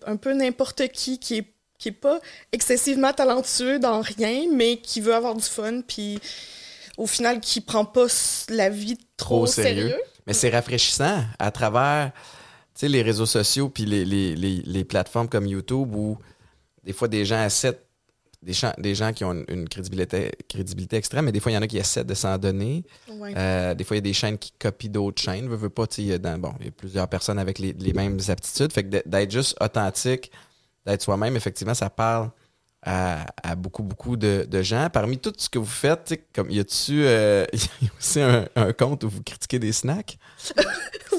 un 0.05 0.15
peu 0.17 0.33
n'importe 0.33 0.88
qui 0.89 1.19
qui 1.19 1.38
est 1.38 1.45
qui 1.77 1.89
est 1.89 1.91
pas 1.91 2.19
excessivement 2.51 3.13
talentueux 3.13 3.79
dans 3.79 4.01
rien, 4.01 4.46
mais 4.53 4.77
qui 4.77 5.01
veut 5.01 5.13
avoir 5.13 5.36
du 5.36 5.43
fun. 5.43 5.81
Puis 5.88 6.19
au 6.98 7.05
final, 7.07 7.39
qui 7.39 7.62
prend 7.62 7.86
pas 7.86 8.07
la 8.50 8.69
vie 8.69 8.98
trop, 9.17 9.46
Trop 9.46 9.48
sérieux. 9.48 9.89
sérieux. 9.89 10.01
Mais 10.25 10.34
c'est 10.34 10.50
rafraîchissant 10.50 11.24
à 11.39 11.51
travers 11.51 12.12
les 12.81 13.01
réseaux 13.01 13.25
sociaux 13.25 13.69
puis 13.69 13.86
les, 13.86 14.05
les, 14.05 14.36
les, 14.36 14.62
les 14.65 14.84
plateformes 14.84 15.27
comme 15.29 15.48
YouTube 15.48 15.96
où 15.96 16.17
des 16.84 16.93
fois 16.93 17.07
des 17.07 17.25
gens 17.25 17.43
essaient, 17.43 17.79
des 18.43 18.53
gens, 18.53 18.72
des 18.77 18.93
gens 18.93 19.13
qui 19.13 19.24
ont 19.24 19.31
une, 19.34 19.46
une 19.48 19.69
crédibilité, 19.69 20.31
crédibilité 20.48 20.96
extrême, 20.98 21.25
mais 21.25 21.31
des 21.31 21.39
fois 21.39 21.51
il 21.51 21.55
y 21.55 21.57
en 21.57 21.62
a 21.63 21.67
qui 21.67 21.77
essaient 21.77 22.03
de 22.03 22.13
s'en 22.13 22.38
donner. 22.38 22.84
Ouais. 23.10 23.34
Euh, 23.36 23.74
des 23.74 23.84
fois 23.84 23.96
il 23.96 24.00
y 24.00 24.05
a 24.05 24.10
des 24.10 24.13
chaînes 24.13 24.38
qui 24.38 24.51
copient 24.60 24.91
d'autres 24.91 25.22
chaînes. 25.22 25.48
Veux, 25.48 25.55
veux 25.55 25.69
pas, 25.69 25.88
tu 25.88 25.96
sais, 25.96 26.01
il 26.03 26.07
y 26.10 26.13
a 26.13 26.17
dans- 26.19 26.38
bon, 26.38 26.53
il 26.60 26.65
y 26.65 26.69
a 26.69 26.72
plusieurs 26.72 27.07
personnes 27.07 27.39
avec 27.39 27.57
les, 27.57 27.74
les 27.74 27.93
mêmes 27.93 28.19
aptitudes. 28.27 28.72
Fait 28.72 28.84
que 28.84 29.01
d'être 29.07 29.31
juste 29.31 29.55
authentique, 29.60 30.31
d'être 30.88 31.01
soi-même, 31.03 31.36
effectivement, 31.36 31.74
ça 31.75 31.89
parle 31.89 32.29
à, 32.84 33.25
à 33.44 33.56
beaucoup, 33.56 33.84
beaucoup 33.84 34.15
de, 34.15 34.46
de 34.50 34.62
gens. 34.62 34.88
Parmi 34.91 35.17
tout 35.17 35.34
ce 35.38 35.50
que 35.50 35.60
vous 35.60 35.65
faites, 35.65 36.13
comme 36.34 36.50
y 36.50 36.60
a-tu 36.60 37.03
euh, 37.06 37.46
y 37.82 37.86
a 37.86 37.89
aussi 38.00 38.22
un, 38.22 38.46
un 38.56 38.72
compte 38.72 39.03
où 39.03 39.10
vous 39.10 39.24
critiquez 39.24 39.60
des 39.60 39.72
snacks? 39.74 40.17
C'est 40.48 40.56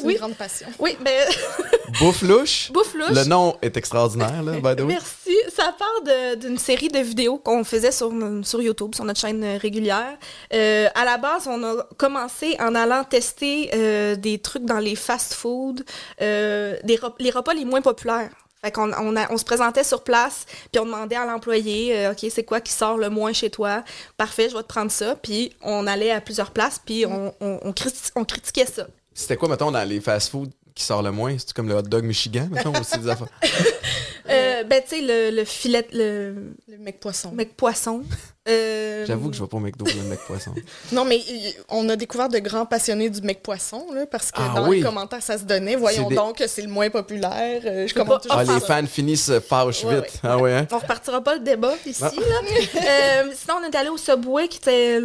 Oui. 0.05 0.13
une 0.15 0.19
grande 0.21 0.37
passion. 0.37 0.69
Oui, 0.79 0.97
ben, 1.05 1.27
Bouffe 2.01 2.23
louche? 2.23 2.71
bouffe 2.73 2.95
louche. 2.95 3.11
Le 3.11 3.25
nom 3.25 3.57
est 3.63 3.77
extraordinaire, 3.77 4.43
là, 4.43 4.53
by 4.53 4.77
the 4.77 4.81
way. 4.83 4.87
Merci. 4.87 5.35
Ça 5.55 5.75
part 5.77 6.37
d'une 6.37 6.59
série 6.59 6.89
de 6.89 7.01
vidéos 7.01 7.39
qu'on 7.39 7.65
faisait 7.65 7.91
sur, 7.91 8.13
sur 8.45 8.63
YouTube, 8.63 8.95
sur 8.95 9.05
notre 9.05 9.19
chaîne 9.21 9.43
euh, 9.43 9.59
régulière. 9.59 10.17
Euh, 10.55 10.89
à 10.95 11.05
la 11.05 11.19
base, 11.19 11.49
on 11.49 11.63
a 11.65 11.83
commencé 11.97 12.57
en 12.61 12.75
allant 12.77 13.03
tester 13.05 13.71
euh, 13.75 14.15
des 14.15 14.39
trucs 14.39 14.65
dans 14.65 14.79
les 14.79 14.95
fast-food, 14.95 15.85
euh, 16.23 16.77
des 16.85 16.97
rep- 16.97 17.17
les 17.19 17.31
repas 17.31 17.53
les 17.55 17.65
moins 17.65 17.83
populaires. 17.83 18.31
Fait 18.61 18.73
qu'on 18.73 18.93
on, 18.93 19.37
se 19.39 19.45
présentait 19.45 19.85
sur 19.85 20.03
place, 20.03 20.45
puis 20.73 20.81
on 20.81 20.85
demandait 20.85 21.15
à 21.15 21.25
l'employé, 21.25 21.97
euh, 21.97 22.11
OK, 22.13 22.27
c'est 22.29 22.43
quoi 22.43 22.61
qui 22.61 22.73
sort 22.73 22.97
le 22.99 23.09
moins 23.09 23.33
chez 23.33 23.51
toi? 23.51 23.85
Parfait, 24.17 24.49
je 24.49 24.57
vais 24.57 24.63
te 24.63 24.69
prendre 24.69 24.91
ça. 24.91 25.15
Puis 25.15 25.53
on 25.63 25.87
allait 25.87 26.11
à 26.11 26.21
plusieurs 26.21 26.51
places, 26.51 26.81
puis 26.85 27.07
on, 27.07 27.33
on, 27.41 27.61
on 27.63 27.71
criti- 27.71 28.11
on 28.17 28.25
critiquait 28.25 28.67
ça. 28.67 28.89
C'était 29.15 29.37
quoi, 29.37 29.49
mettons, 29.49 29.71
dans 29.71 29.89
les 29.89 30.01
fast-food 30.01 30.51
qui 30.75 30.83
sort 30.83 31.03
le 31.03 31.13
moins? 31.13 31.37
C'est 31.39 31.53
comme 31.53 31.69
le 31.69 31.75
hot 31.75 31.83
dog 31.83 32.05
Michigan, 32.05 32.49
mettons, 32.51 32.73
c'est 32.83 32.99
des 33.01 33.09
affaires? 33.09 33.29
Euh, 34.31 34.65
ben, 34.65 34.83
tu 34.83 34.97
sais, 34.97 35.01
le, 35.03 35.35
le 35.37 35.45
filet, 35.45 35.87
le 35.93 36.53
Le 36.69 36.79
mec 36.79 37.01
poisson. 37.01 37.33
mec 37.33 37.57
poisson. 37.57 38.03
Euh, 38.49 39.05
J'avoue 39.07 39.29
que 39.31 39.37
je 39.37 39.43
vais 39.43 39.49
pas 39.49 39.57
au 39.59 39.61
McDo 39.61 39.85
le 39.85 40.03
mec 40.09 40.21
poisson. 40.27 40.55
Non, 40.93 41.05
mais 41.05 41.19
y- 41.19 41.55
on 41.69 41.89
a 41.89 41.97
découvert 41.97 42.29
de 42.29 42.39
grands 42.39 42.65
passionnés 42.67 43.11
du 43.11 43.21
mec 43.23 43.43
poisson, 43.43 43.87
là, 43.93 44.07
parce 44.07 44.31
que 44.33 44.41
Ah 44.41 44.53
dans 44.57 44.69
oui. 44.69 44.79
les 44.79 44.83
commentaires, 44.83 45.23
ça 45.23 45.37
se 45.39 45.45
donnait. 45.45 45.77
Voyons 45.77 46.09
des- 46.09 46.15
donc 46.17 46.39
que 46.39 46.47
c'est 46.47 46.63
le 46.63 46.69
moins 46.69 46.89
populaire. 46.91 47.61
Euh, 47.65 47.87
je 47.87 47.95
pas 47.95 48.05
toujours 48.19 48.39
Ah, 48.39 48.45
les 48.45 48.61
ça. 48.61 48.61
fans 48.61 48.87
finissent 48.87 49.29
euh, 49.31 49.41
fâchent 49.41 49.85
Ouais, 49.85 49.97
vite. 49.97 50.05
ouais. 50.05 50.21
Ah 50.23 50.39
ouais, 50.39 50.53
hein? 50.55 50.67
On 50.73 50.79
repartira 50.79 51.23
pas 51.23 51.35
le 51.35 51.41
débat 51.41 51.75
ici, 51.85 52.03
Ah. 52.03 52.11
là. 52.17 52.41
Euh, 53.29 53.33
sinon, 53.35 53.57
on 53.63 53.65
est 53.71 53.75
allé 53.77 53.91
au 53.91 53.97
Subway 53.99 54.49
qui 54.49 54.59
était 54.59 55.01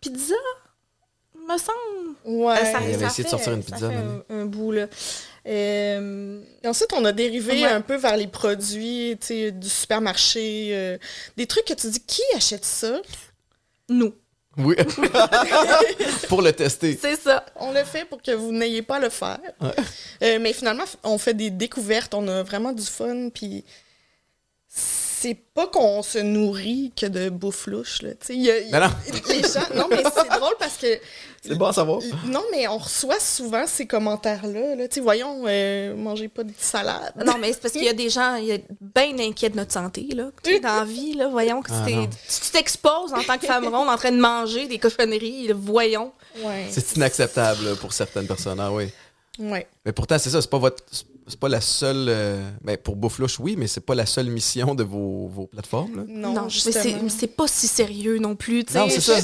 pizza, 0.00 0.34
me 1.48 1.56
semble. 1.58 2.16
Ouais. 2.24 2.54
Euh, 2.54 2.56
ça- 2.72 2.78
Il 2.82 2.94
avait 2.94 2.98
ça 2.98 3.06
essayé 3.06 3.24
de 3.24 3.28
sortir 3.28 3.52
une 3.52 3.62
ça 3.62 3.72
pizza, 3.72 3.88
fait 3.90 3.96
un, 3.96 4.40
un 4.40 4.44
bout, 4.46 4.72
là. 4.72 4.86
Euh, 5.50 6.40
Et 6.62 6.68
ensuite, 6.68 6.92
on 6.94 7.04
a 7.04 7.12
dérivé 7.12 7.62
Ouais. 7.64 7.64
un 7.64 7.80
peu 7.80 7.96
vers 7.96 8.16
les 8.16 8.28
produits 8.28 9.16
tu 9.20 9.26
sais, 9.26 9.50
du 9.50 9.68
supermarché, 9.68 10.70
euh, 10.72 10.98
des 11.36 11.46
trucs 11.46 11.64
que 11.64 11.74
tu 11.74 11.88
dis, 11.90 12.00
qui 12.00 12.22
achète 12.36 12.64
ça? 12.64 13.00
nous. 13.88 14.14
Oui. 14.56 14.76
Pour 16.28 16.42
le 16.42 16.52
tester. 16.52 16.96
C'est 17.00 17.16
ça. 17.16 17.44
On 17.56 17.72
le 17.72 17.82
fait 17.84 18.04
pour 18.04 18.20
que 18.22 18.30
vous 18.32 18.52
n'ayez 18.52 18.82
pas 18.82 18.96
à 18.96 19.00
le 19.00 19.08
faire. 19.08 19.38
Ouais. 19.60 19.70
Euh, 20.22 20.38
mais 20.40 20.52
finalement, 20.52 20.84
on 21.02 21.18
fait 21.18 21.34
des 21.34 21.50
découvertes, 21.50 22.14
on 22.14 22.26
a 22.28 22.42
vraiment 22.44 22.72
du 22.72 22.84
fun, 22.84 23.30
puis 23.30 23.64
c'est 25.22 25.34
pas 25.54 25.66
qu'on 25.66 26.02
se 26.02 26.18
nourrit 26.18 26.92
que 26.98 27.06
de 27.06 27.28
bouffe 27.28 27.66
louche, 27.66 28.02
là. 28.02 28.10
Tu 28.12 28.26
sais, 28.28 28.34
il 28.34 28.42
y 28.42 28.50
a- 28.50 28.58
il 28.58 28.70
y 28.70 28.74
a- 28.74 28.80
Mais 28.80 28.86
non. 28.86 28.92
les 29.28 29.42
gens... 29.42 29.74
Non, 29.74 29.86
mais 29.90 30.02
c'est 30.02 30.28
drôle 30.40 30.54
parce 30.58 30.76
que... 30.78 30.86
C'est 31.42 31.54
bon 31.56 31.66
à 31.66 31.72
savoir. 31.72 32.00
Non, 32.26 32.42
mais 32.52 32.66
on 32.68 32.78
reçoit 32.78 33.18
souvent 33.20 33.66
ces 33.66 33.86
commentaires-là. 33.86 34.74
Là. 34.76 34.84
Voyons, 35.02 35.44
euh, 35.46 35.94
mangez 35.96 36.28
pas 36.28 36.44
de 36.44 36.52
salade. 36.58 37.12
Non, 37.24 37.36
mais 37.38 37.52
c'est 37.52 37.60
parce 37.60 37.72
qu'il 37.72 37.84
y 37.84 37.88
a 37.88 37.92
des 37.94 38.10
gens 38.10 38.34
il 38.36 38.44
y 38.46 38.52
a 38.52 38.58
bien 38.80 39.18
inquiets 39.18 39.48
de 39.50 39.56
notre 39.56 39.72
santé, 39.72 40.06
là. 40.14 40.30
Dans 40.62 40.76
la 40.76 40.84
vie, 40.84 41.14
là, 41.14 41.28
voyons 41.28 41.62
que 41.62 41.70
Ah, 41.72 41.84
si 42.28 42.40
tu 42.42 42.50
t'exposes 42.50 43.12
en 43.14 43.22
tant 43.22 43.38
que 43.38 43.46
femme 43.46 43.68
ronde 43.68 43.88
en 43.88 43.96
train 43.96 44.12
de 44.12 44.20
manger 44.20 44.66
des 44.68 44.78
cochonneries, 44.78 45.48
là, 45.48 45.54
voyons. 45.56 46.12
Ouais. 46.42 46.66
C'est 46.70 46.96
inacceptable 46.96 47.76
pour 47.76 47.92
certaines 47.92 48.26
personnes. 48.26 48.60
Ah 48.60 48.70
oui. 48.72 48.88
Ouais. 49.38 49.66
Mais 49.86 49.92
pourtant, 49.92 50.18
c'est 50.18 50.30
ça, 50.30 50.42
c'est 50.42 50.50
pas 50.50 50.58
votre. 50.58 50.82
C'est 51.30 51.38
pas 51.40 51.48
la 51.48 51.60
seule. 51.60 52.06
euh, 52.08 52.50
ben, 52.62 52.76
pour 52.76 52.96
Bouflouche, 52.96 53.38
oui, 53.40 53.54
mais 53.56 53.66
c'est 53.66 53.80
pas 53.80 53.94
la 53.94 54.06
seule 54.06 54.26
mission 54.26 54.74
de 54.74 54.82
vos, 54.82 55.28
vos 55.28 55.46
plateformes. 55.46 55.96
là. 55.96 56.02
Non, 56.08 56.32
Non, 56.34 56.42
mais 56.44 56.50
c'est 56.50 56.72
justement. 56.72 57.00
mais 57.04 57.08
c'est 57.08 57.26
pas 57.28 57.46
si 57.48 57.66
sérieux 57.68 58.18
non 58.18 58.36
plus. 58.36 58.64
Non, 58.74 58.88
c'est 58.88 59.00
ça. 59.00 59.14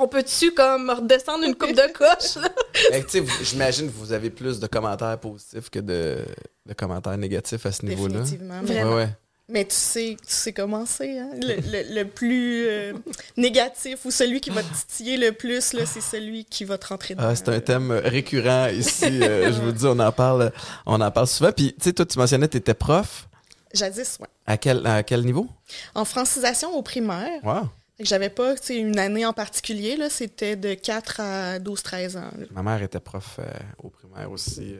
On 0.00 0.08
peut-tu 0.08 0.52
comme 0.52 0.90
redescendre 0.90 1.44
une 1.44 1.54
coupe 1.54 1.72
de 1.74 1.92
coche? 1.92 2.42
Ben, 2.90 3.04
J'imagine 3.42 3.86
que 3.90 3.96
vous 3.96 4.12
avez 4.12 4.30
plus 4.30 4.58
de 4.60 4.66
commentaires 4.66 5.18
positifs 5.18 5.70
que 5.70 5.78
de, 5.78 6.18
de 6.66 6.74
commentaires 6.74 7.16
négatifs 7.16 7.64
à 7.66 7.72
ce 7.72 7.86
niveau-là. 7.86 8.20
Définitivement. 8.20 8.94
Ouais. 8.94 9.08
Mais 9.52 9.64
tu 9.64 9.74
sais, 9.74 10.16
tu 10.20 10.32
sais 10.32 10.52
comment 10.52 10.86
c'est. 10.86 11.18
Hein? 11.18 11.30
Le, 11.40 11.54
le- 11.56 11.94
le 11.94 12.04
plus 12.08 12.64
euh, 12.66 12.92
négatif 13.36 14.04
ou 14.04 14.10
celui 14.10 14.40
qui 14.40 14.50
va 14.50 14.62
te 14.62 14.72
titiller 14.74 15.16
le 15.16 15.32
plus, 15.32 15.72
là, 15.72 15.86
c'est 15.86 16.00
celui 16.00 16.44
qui 16.44 16.64
va 16.64 16.78
te 16.78 16.86
rentrer 16.88 17.14
dedans. 17.14 17.28
Ah, 17.30 17.36
c'est 17.36 17.48
un 17.48 17.60
thème 17.60 17.90
récurrent 17.92 18.68
ici. 18.68 19.04
euh, 19.22 19.52
je 19.52 19.60
vous 19.60 19.72
dis, 19.72 19.84
on 19.86 19.98
en 19.98 20.12
parle, 20.12 20.52
on 20.86 21.00
en 21.00 21.10
parle 21.10 21.26
souvent. 21.26 21.52
Puis, 21.52 21.72
tu 21.74 21.84
sais, 21.84 21.92
toi, 21.92 22.06
tu 22.06 22.18
mentionnais 22.18 22.46
que 22.46 22.52
tu 22.52 22.58
étais 22.58 22.74
prof. 22.74 23.28
Jadis, 23.74 24.18
ouais. 24.20 24.26
À 24.46 24.56
quel, 24.58 24.86
à 24.86 25.02
quel 25.02 25.24
niveau? 25.24 25.48
En 25.94 26.04
francisation 26.04 26.76
au 26.76 26.82
primaire, 26.82 27.40
Wow. 27.42 27.68
j'avais 28.00 28.28
pas 28.30 28.54
une 28.70 28.98
année 28.98 29.24
en 29.24 29.32
particulier, 29.32 29.96
là, 29.96 30.10
c'était 30.10 30.56
de 30.56 30.74
4 30.74 31.20
à 31.20 31.58
12-13 31.58 32.16
ans. 32.18 32.30
là. 32.38 32.46
Ma 32.50 32.62
mère 32.62 32.82
était 32.82 33.00
prof 33.00 33.36
euh, 33.38 33.44
au 33.82 33.88
primaire 33.88 34.30
aussi. 34.30 34.76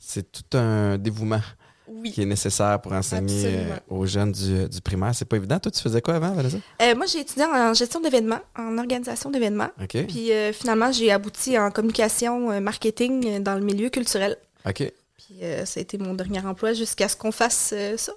c'est 0.00 0.30
tout 0.32 0.56
un 0.56 0.98
dévouement 0.98 1.42
Oui. 1.90 2.12
qui 2.12 2.22
est 2.22 2.26
nécessaire 2.26 2.80
pour 2.80 2.92
enseigner 2.92 3.46
Absolument. 3.46 3.74
euh, 3.74 3.94
aux 3.94 4.06
jeunes 4.06 4.32
du, 4.32 4.68
du 4.68 4.80
primaire. 4.80 5.14
C'est 5.14 5.24
pas 5.24 5.36
évident. 5.36 5.58
Toi, 5.58 5.72
tu 5.72 5.80
faisais 5.80 6.00
quoi 6.02 6.14
avant, 6.14 6.32
Vanessa? 6.32 6.58
Euh, 6.82 6.94
moi, 6.94 7.06
j'ai 7.06 7.20
étudié 7.20 7.44
en 7.44 7.74
gestion 7.74 8.00
d'événements, 8.00 8.40
en 8.56 8.76
organisation 8.78 9.30
d'événements. 9.30 9.70
OK. 9.82 10.06
Puis 10.06 10.32
euh, 10.32 10.52
finalement, 10.52 10.92
j'ai 10.92 11.10
abouti 11.10 11.58
en 11.58 11.70
communication, 11.70 12.50
euh, 12.50 12.60
marketing 12.60 13.42
dans 13.42 13.54
le 13.54 13.62
milieu 13.62 13.88
culturel. 13.88 14.36
OK. 14.66 14.76
Puis 15.16 15.38
euh, 15.42 15.64
ça 15.64 15.78
a 15.78 15.82
été 15.82 15.98
mon 15.98 16.14
dernier 16.14 16.40
emploi 16.40 16.72
jusqu'à 16.72 17.08
ce 17.08 17.16
qu'on 17.16 17.32
fasse 17.32 17.70
euh, 17.76 17.96
ça. 17.96 18.12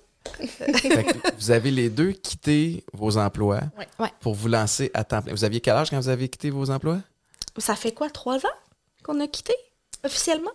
Vous 1.39 1.51
avez 1.51 1.71
les 1.71 1.89
deux 1.89 2.11
quitté 2.11 2.83
vos 2.93 3.17
emplois. 3.17 3.61
Ouais. 3.99 4.09
pour 4.19 4.35
vous 4.35 4.47
lancer 4.47 4.91
à 4.93 5.03
temps 5.03 5.21
plein. 5.21 5.33
Vous 5.33 5.43
aviez 5.43 5.61
quel 5.61 5.73
âge 5.75 5.89
quand 5.89 5.99
vous 5.99 6.09
avez 6.09 6.29
quitté 6.29 6.49
vos 6.51 6.69
emplois? 6.69 6.99
Ça 7.57 7.75
fait 7.75 7.91
quoi, 7.91 8.09
trois 8.09 8.37
ans 8.37 8.57
qu'on 9.03 9.19
a 9.19 9.27
quitté 9.27 9.53
officiellement? 10.03 10.51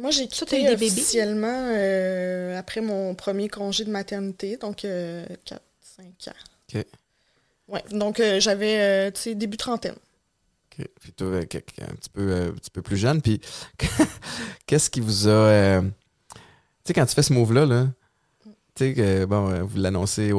Moi, 0.00 0.10
j'ai 0.10 0.28
quitté 0.28 0.60
eu 0.60 0.62
des 0.64 0.68
bébés? 0.70 0.86
officiellement 0.86 1.70
euh, 1.72 2.58
après 2.58 2.80
mon 2.80 3.14
premier 3.14 3.48
congé 3.48 3.84
de 3.84 3.90
maternité, 3.90 4.56
donc 4.56 4.84
4-5 4.84 5.58
ans. 6.28 6.32
OK. 6.74 6.86
Ouais, 7.68 7.82
donc 7.90 8.20
euh, 8.20 8.40
j'avais, 8.40 8.80
euh, 8.80 9.10
tu 9.10 9.20
sais, 9.20 9.34
début 9.34 9.56
trentaine. 9.56 9.94
OK. 10.78 10.86
Puis 11.00 11.12
toi, 11.12 11.26
euh, 11.28 11.42
un 11.42 11.46
petit 11.94 12.10
peu, 12.12 12.22
euh, 12.32 12.48
un 12.48 12.52
petit 12.52 12.70
peu 12.70 12.82
plus 12.82 12.96
jeune. 12.96 13.20
Puis 13.20 13.40
qu'est-ce 14.66 14.88
qui 14.90 15.00
vous 15.00 15.28
a. 15.28 15.30
euh, 15.30 15.80
Tu 15.82 15.88
sais, 16.86 16.94
quand 16.94 17.04
tu 17.06 17.14
fais 17.14 17.22
ce 17.22 17.32
move-là, 17.32 17.66
là, 17.66 17.88
tu 18.44 18.52
sais, 18.86 18.94
que, 18.94 19.24
bon, 19.24 19.50
euh, 19.50 19.62
vous 19.62 19.78
l'annoncez 19.78 20.32
aux, 20.32 20.38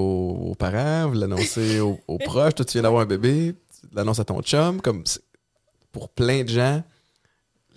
aux 0.51 0.55
parents, 0.55 1.07
vous 1.09 1.15
l'annoncez 1.19 1.79
aux, 1.81 1.99
aux 2.07 2.17
proches, 2.17 2.55
toi, 2.55 2.65
tu 2.65 2.73
viens 2.73 2.83
d'avoir 2.83 3.01
un 3.03 3.05
bébé, 3.05 3.53
tu 3.79 3.87
l'annonces 3.93 4.19
à 4.19 4.25
ton 4.25 4.41
chum, 4.41 4.81
comme 4.81 5.05
c'est- 5.05 5.21
pour 5.91 6.09
plein 6.09 6.43
de 6.43 6.49
gens, 6.49 6.83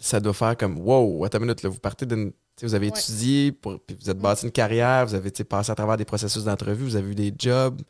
ça 0.05 0.21
doit 0.21 0.35
faire 0.35 0.57
comme 0.57 0.79
wow, 0.81 1.25
attends 1.25 1.39
une 1.39 1.45
minute, 1.45 1.63
là, 1.63 1.69
vous 1.71 1.79
partez 1.79 2.07
d'une. 2.07 2.33
Vous 2.61 2.75
avez 2.75 2.91
Ouais. 2.91 2.99
étudié, 2.99 3.51
pour, 3.51 3.81
puis 3.81 3.97
vous 4.01 4.11
êtes 4.11 4.19
bâti 4.19 4.45
une 4.45 4.53
carrière, 4.53 5.07
vous 5.07 5.15
avez 5.15 5.31
passé 5.31 5.73
à 5.73 5.75
travers 5.75 5.97
des 5.97 6.05
processus 6.05 6.45
d'entrevue, 6.45 6.85
vous 6.85 6.97
avez 6.97 7.11
eu 7.11 7.15
des 7.15 7.33
jobs, 7.37 7.81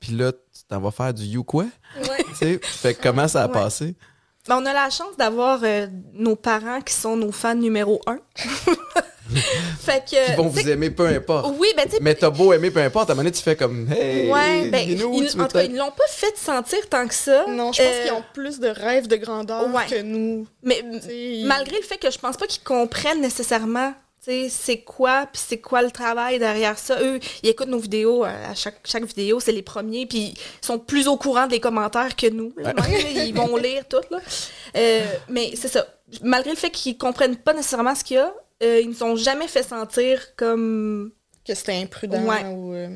puis 0.00 0.12
là, 0.12 0.32
tu 0.32 0.64
t'en 0.68 0.80
vas 0.80 0.90
faire 0.90 1.14
du 1.14 1.22
you 1.24 1.44
quoi? 1.44 1.66
Ouais. 1.96 2.58
Fait 2.62 2.94
que 2.94 3.02
comment 3.02 3.28
ça 3.28 3.44
a 3.44 3.46
Ouais. 3.46 3.52
passé? 3.52 3.96
Ben, 4.48 4.56
on 4.60 4.66
a 4.66 4.72
la 4.72 4.90
chance 4.90 5.16
d'avoir 5.16 5.60
euh, 5.62 5.86
nos 6.14 6.34
parents 6.34 6.80
qui 6.80 6.92
sont 6.94 7.16
nos 7.16 7.30
fans 7.30 7.54
numéro 7.54 8.00
un. 8.06 8.18
fait 9.80 10.04
que. 10.10 10.40
Vous 10.40 10.68
aimer 10.68 10.90
peu 10.90 11.06
importe. 11.06 11.54
Oui, 11.58 11.68
ben 11.76 11.86
tu 11.88 11.96
Mais 12.00 12.14
t'as 12.14 12.30
beau 12.30 12.52
aimer 12.52 12.70
peu 12.70 12.80
importe, 12.80 13.10
à 13.10 13.12
un 13.12 13.16
moment 13.16 13.24
donné, 13.24 13.36
tu 13.36 13.42
fais 13.42 13.56
comme 13.56 13.90
Hey, 13.92 14.30
Ouais, 14.30 14.68
ben, 14.68 14.88
ils, 14.88 14.98
tu 14.98 15.04
en 15.40 15.46
tout 15.46 15.52
cas, 15.52 15.62
ils 15.62 15.76
l'ont 15.76 15.90
pas 15.90 16.08
fait 16.08 16.36
sentir 16.36 16.78
tant 16.88 17.06
que 17.06 17.14
ça. 17.14 17.46
Non, 17.48 17.72
je 17.72 17.82
pense 17.82 17.92
Euh, 17.92 18.02
qu'ils 18.04 18.12
ont 18.12 18.24
plus 18.34 18.60
de 18.60 18.68
rêves 18.68 19.08
de 19.08 19.16
grandeur 19.16 19.66
ouais. 19.74 19.86
que 19.88 20.02
nous. 20.02 20.46
Mais 20.62 20.82
malgré 21.44 21.76
le 21.76 21.82
fait 21.84 21.98
que 21.98 22.10
je 22.10 22.18
pense 22.18 22.36
pas 22.36 22.46
qu'ils 22.46 22.62
comprennent 22.62 23.20
nécessairement 23.20 23.94
tu 24.24 24.30
sais, 24.30 24.48
c'est 24.50 24.78
quoi, 24.78 25.26
puis 25.32 25.42
c'est 25.44 25.58
quoi 25.58 25.82
le 25.82 25.90
travail 25.90 26.38
derrière 26.38 26.78
ça. 26.78 26.96
Eux, 27.02 27.18
ils 27.42 27.48
écoutent 27.48 27.66
nos 27.66 27.80
vidéos, 27.80 28.24
euh, 28.24 28.50
à 28.50 28.54
chaque, 28.54 28.78
chaque 28.84 29.04
vidéo, 29.04 29.40
c'est 29.40 29.50
les 29.50 29.62
premiers, 29.62 30.06
puis 30.06 30.34
ils 30.62 30.64
sont 30.64 30.78
plus 30.78 31.08
au 31.08 31.16
courant 31.16 31.48
des 31.48 31.58
commentaires 31.58 32.14
que 32.14 32.28
nous. 32.28 32.52
là, 32.56 32.72
même, 32.72 32.92
là. 32.92 33.24
ils 33.24 33.34
vont 33.34 33.56
lire 33.56 33.82
tout. 33.88 33.96
Là. 34.12 34.18
Euh, 34.76 35.04
mais 35.28 35.50
c'est 35.56 35.66
ça. 35.66 35.84
Malgré 36.22 36.50
le 36.50 36.56
fait 36.56 36.70
qu'ils 36.70 36.96
comprennent 36.96 37.34
pas 37.34 37.52
nécessairement 37.52 37.96
ce 37.96 38.04
qu'il 38.04 38.18
y 38.18 38.20
a, 38.20 38.32
euh, 38.62 38.80
ils 38.80 38.88
nous 38.88 39.02
ont 39.02 39.16
jamais 39.16 39.48
fait 39.48 39.62
sentir 39.62 40.34
comme... 40.36 41.12
que 41.46 41.54
c'était 41.54 41.74
imprudent 41.74 42.22
Ouais. 42.24 42.44
ou. 42.46 42.74
euh, 42.74 42.88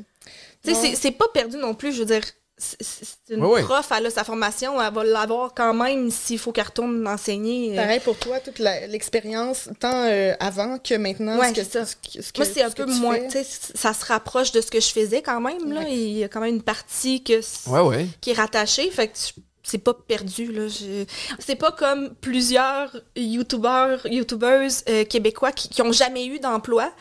Tu 0.65 0.75
sais, 0.75 0.81
c'est- 0.81 0.97
c'est 0.97 1.11
pas 1.13 1.29
perdu 1.33 1.57
non 1.57 1.75
plus, 1.75 1.93
je 1.93 2.01
veux 2.01 2.05
dire. 2.07 2.23
c'est 2.59 3.35
une 3.35 3.45
Oui, 3.45 3.61
prof, 3.63 3.87
elle 3.97 4.07
a 4.07 4.11
sa 4.11 4.25
formation, 4.25 4.81
elle 4.81 4.93
va 4.93 5.05
l'avoir 5.05 5.53
quand 5.55 5.75
même 5.75 6.11
s'il 6.11 6.39
faut 6.39 6.53
qu'elle 6.53 6.65
retourne 6.67 7.07
enseigner. 7.07 7.73
euh. 7.79 7.83
Pareil 7.83 8.01
pour 8.01 8.17
toi, 8.17 8.41
toute 8.41 8.59
l'expérience, 8.59 9.69
tant 9.79 10.05
euh, 10.07 10.33
avant 10.41 10.79
que 10.79 10.95
maintenant. 10.95 11.39
Ouais, 11.39 11.49
ce 11.51 11.53
que, 11.55 11.63
c'est 11.65 11.71
ça. 11.73 11.85
ce 11.85 11.97
que- 11.97 12.23
ce 12.23 12.33
que- 12.33 12.39
Moi, 12.43 12.49
c'est 12.53 12.63
un 12.63 12.71
ce 12.71 12.75
peu 12.75 12.87
moins. 12.87 13.17
fais. 13.17 13.27
tu 13.45 13.45
sais, 13.45 13.73
Ça 13.75 13.93
se 13.93 14.05
rapproche 14.07 14.53
de 14.53 14.61
ce 14.63 14.71
que 14.71 14.81
je 14.81 14.89
faisais 14.89 15.21
quand 15.23 15.41
même. 15.41 15.71
Là. 15.73 15.81
Ouais. 15.83 15.93
Il 15.93 16.17
y 16.19 16.25
a 16.25 16.29
quand 16.29 16.41
même 16.41 16.55
une 16.55 16.63
partie 16.63 17.23
que 17.23 17.41
Ouais, 17.69 17.81
ouais. 17.81 18.07
qui 18.23 18.31
est 18.31 18.35
rattachée. 18.35 18.91
Fait 18.91 19.09
que 19.09 19.15
je- 19.19 19.41
c'est 19.67 19.79
pas 19.79 19.95
perdu. 19.95 20.53
là. 20.53 20.69
Je- 20.69 21.05
C'est 21.39 21.57
pas 21.57 21.73
comme 21.73 22.15
plusieurs 22.21 22.97
youtubeurs, 23.17 24.07
youtubeuses 24.07 24.83
euh, 24.89 25.05
québécois 25.05 25.53
qui, 25.53 25.69
qui 25.69 25.83
ont 25.83 25.93
jamais 25.93 26.27
eu 26.27 26.39
d'emploi, 26.39 26.93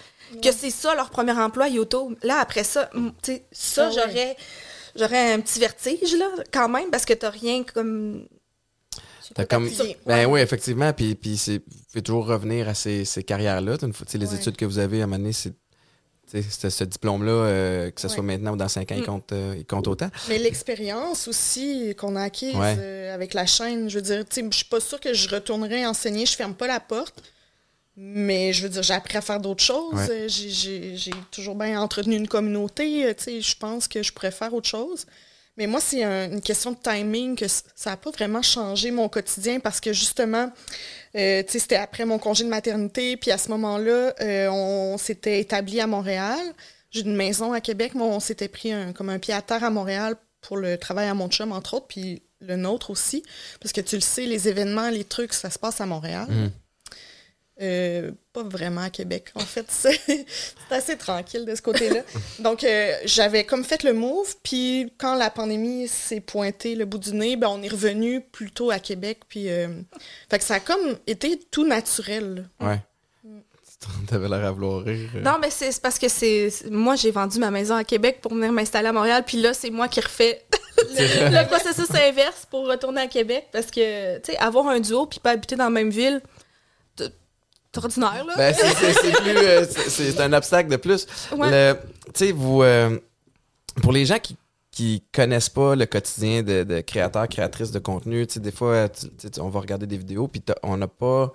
que 0.42 0.52
c'est 0.52 0.72
ça 0.72 0.96
leur 0.96 1.10
premier 1.12 1.34
emploi 1.34 1.68
YouTube. 1.70 2.16
Là, 2.24 2.40
après 2.40 2.64
ça, 2.64 2.90
tu 2.94 3.02
sais, 3.22 3.46
ça, 3.52 3.86
Ah 3.86 3.90
ouais. 3.90 3.94
j'aurais. 3.96 4.38
J'aurais 4.98 5.34
un 5.34 5.42
petit 5.42 5.60
vertige, 5.60 6.16
là, 6.16 6.26
quand 6.54 6.70
même, 6.70 6.90
parce 6.90 7.04
que 7.06 7.14
t'as 7.14 7.30
rien 7.30 7.64
comme. 7.64 8.28
T'as 9.34 9.44
comme... 9.46 9.68
Ben 10.06 10.26
oui, 10.28 10.40
effectivement. 10.40 10.94
Puis, 10.94 11.16
puis 11.16 11.36
c'est... 11.36 11.62
toujours 12.02 12.26
revenir 12.28 12.70
à 12.70 12.74
ces, 12.76 13.04
ces 13.04 13.24
carrières-là. 13.24 13.76
Les 14.14 14.26
Ouais. 14.32 14.36
études 14.36 14.56
que 14.56 14.64
vous 14.66 14.80
avez 14.80 15.02
à 15.02 15.08
donné, 15.08 15.34
c'est. 15.34 15.54
Ce, 16.32 16.70
ce 16.70 16.84
diplôme-là, 16.84 17.32
euh, 17.32 17.92
que 17.92 18.02
ce 18.02 18.08
soit 18.08 18.24
maintenant 18.24 18.54
ou 18.54 18.58
dans 18.58 18.68
cinq 18.68 18.92
ans, 18.92 18.96
il, 18.96 19.04
Mm. 19.04 19.06
compte, 19.06 19.32
euh, 19.32 19.56
il 19.58 19.66
compte 19.66 19.88
autant. 19.88 20.10
Mais 20.28 20.38
l'expérience 20.38 21.28
aussi 21.28 21.94
qu'on 21.98 22.16
a 22.16 22.24
acquise 22.24 22.56
Ouais. 22.56 22.76
euh, 22.80 23.14
avec 23.14 23.34
la 23.34 23.46
chaîne, 23.46 23.90
je 23.90 23.96
veux 23.96 24.02
dire, 24.02 24.24
je 24.36 24.56
suis 24.56 24.66
pas 24.66 24.80
sûre 24.80 25.00
que 25.00 25.14
je 25.14 25.30
retournerai 25.30 25.86
enseigner, 25.86 26.26
je 26.26 26.36
ferme 26.36 26.56
pas 26.56 26.68
la 26.68 26.80
porte. 26.80 27.16
Mais 27.98 28.52
je 28.52 28.64
veux 28.64 28.70
dire, 28.70 28.84
j'ai 28.84 28.94
appris 28.94 29.18
à 29.18 29.22
faire 29.22 29.40
d'autres 29.40 29.64
choses. 29.64 29.94
Ouais. 29.94 30.28
J'ai- 30.28 31.12
toujours 31.32 31.56
bien 31.56 31.80
entretenu 31.80 32.16
une 32.18 32.28
communauté. 32.28 33.16
je 33.18 33.56
pense 33.58 33.88
que 33.88 34.04
je 34.04 34.12
pourrais 34.12 34.32
faire 34.32 34.54
autre 34.54 34.68
chose. 34.68 35.06
Mais 35.58 35.68
moi, 35.68 35.80
c'est 35.80 36.04
un- 36.04 36.30
une 36.30 36.42
question 36.42 36.72
de 36.74 36.78
timing 36.84 37.38
que 37.38 37.48
ça 37.48 37.92
n'a 37.92 37.96
pas 37.98 38.12
vraiment 38.12 38.42
changé 38.42 38.92
mon 38.92 39.08
quotidien 39.08 39.62
parce 39.62 39.80
que 39.80 39.94
justement, 39.94 40.52
euh, 41.16 41.44
c'était 41.48 41.76
après 41.76 42.06
mon 42.06 42.20
congé 42.20 42.44
de 42.44 42.50
maternité. 42.50 43.18
Puis 43.18 43.32
à 43.32 43.38
ce 43.38 43.50
moment-là, 43.50 44.14
euh, 44.22 44.50
on 44.50 44.98
s'était 44.98 45.40
établi 45.40 45.80
à 45.80 45.88
Montréal. 45.88 46.40
J'ai 46.92 47.02
une 47.02 47.16
maison 47.16 47.54
à 47.54 47.62
Québec, 47.62 47.94
mais 47.96 48.04
on 48.04 48.20
s'était 48.20 48.48
pris 48.48 48.72
comme 48.96 49.10
un 49.10 49.20
pied 49.20 49.34
à 49.34 49.42
terre 49.42 49.64
à 49.64 49.70
Montréal 49.70 50.16
pour 50.42 50.58
le 50.58 50.78
travail 50.78 51.08
à 51.08 51.14
mon 51.14 51.30
chum, 51.30 51.52
entre 51.52 51.76
autres, 51.76 51.88
puis 51.88 52.22
le 52.40 52.56
nôtre 52.56 52.92
aussi. 52.92 53.24
Parce 53.60 53.74
que 53.74 53.82
tu 53.82 53.96
le 53.96 54.02
sais, 54.02 54.26
les 54.26 54.48
événements, 54.48 54.90
les 54.90 55.04
trucs, 55.04 55.34
ça 55.34 55.50
se 55.50 55.60
passe 55.60 55.82
à 55.82 55.86
Montréal. 55.86 56.28
Mhm. 56.30 56.52
Euh, 57.62 58.12
pas 58.34 58.44
vraiment 58.44 58.82
à 58.82 58.90
Québec, 58.90 59.32
en 59.36 59.40
fait. 59.40 59.66
C'est 59.70 60.26
assez 60.70 60.98
tranquille 60.98 61.46
de 61.46 61.56
ce 61.56 61.62
côté-là. 61.62 62.02
Donc, 62.40 62.66
euh, 62.66 62.94
j'avais 63.06 63.46
comme 63.46 63.64
fait 63.64 63.84
le 63.84 63.94
move, 63.94 64.36
puis 64.44 64.92
quand 64.98 65.16
la 65.16 65.30
pandémie 65.30 65.88
s'est 65.88 66.20
pointée 66.20 66.76
le 66.76 66.84
bout 66.84 66.98
du 66.98 67.14
nez, 67.14 67.38
ben, 67.38 67.48
on 67.48 67.62
est 67.64 67.70
revenu 67.70 68.20
plutôt 68.20 68.72
à 68.72 68.80
Québec, 68.80 69.22
puis... 69.30 69.50
euh, 69.50 69.70
fait 70.30 70.40
que 70.40 70.44
ça 70.44 70.56
a 70.56 70.60
comme 70.60 70.98
été 71.08 71.40
tout 71.50 71.66
naturel. 71.66 72.50
Ouais. 72.60 72.80
T'avais 74.08 74.28
l'air 74.28 74.44
à 74.46 74.52
vouloir 74.52 74.84
rire. 74.84 75.10
Non, 75.22 75.38
mais 75.40 75.50
c'est 75.50 75.82
parce 75.82 76.00
que 76.00 76.08
c'est. 76.08 76.50
Moi, 76.70 76.96
j'ai 76.96 77.12
vendu 77.12 77.40
ma 77.40 77.52
maison 77.52 77.76
à 77.76 77.84
Québec 77.84 78.20
pour 78.22 78.34
venir 78.34 78.52
m'installer 78.52 78.88
à 78.88 78.94
Montréal, 78.94 79.24
puis 79.26 79.40
là, 79.40 79.54
c'est 79.54 79.70
moi 79.70 79.88
qui 79.88 80.02
refais 80.02 80.42
le, 80.78 81.42
le 81.42 81.48
processus 81.48 81.90
inverse 81.92 82.46
pour 82.50 82.68
retourner 82.68 83.02
à 83.02 83.08
Québec 83.08 83.48
parce 83.52 83.68
que, 83.68 84.18
tu 84.20 84.32
sais, 84.32 84.38
avoir 84.38 84.68
un 84.68 84.80
duo 84.80 85.06
puis 85.06 85.20
pas 85.20 85.32
habiter 85.32 85.56
dans 85.56 85.66
la 85.66 85.70
même 85.70 85.90
ville, 85.90 86.22
ordinaire. 87.78 88.26
Ben, 88.38 88.54
c'est- 88.54 89.28
euh, 89.28 89.66
c'est- 89.88 90.20
un 90.22 90.34
obstacle 90.34 90.70
de 90.70 90.76
plus. 90.78 91.06
Ouais. 91.36 91.74
Tu 92.06 92.12
sais, 92.14 92.32
vous. 92.32 92.64
euh, 92.64 92.98
pour 93.82 93.92
les 93.92 94.06
gens 94.06 94.20
qui 94.20 94.36
qui 94.72 95.02
connaissent 95.14 95.48
pas 95.48 95.74
le 95.74 95.86
quotidien 95.86 96.44
de, 96.44 96.64
de 96.64 96.82
créateurs, 96.82 97.30
créatrices 97.30 97.72
de 97.72 97.80
contenu, 97.80 98.28
tu 98.28 98.34
sais, 98.34 98.40
des 98.42 98.52
fois, 98.52 98.90
tu- 98.90 99.08
tu 99.08 99.30
sais, 99.34 99.40
on 99.40 99.48
va 99.48 99.62
regarder 99.62 99.88
des 99.88 99.98
vidéos, 99.98 100.28
puis 100.28 100.44
on 100.64 100.76
n'a 100.76 100.88
pas. 100.90 101.32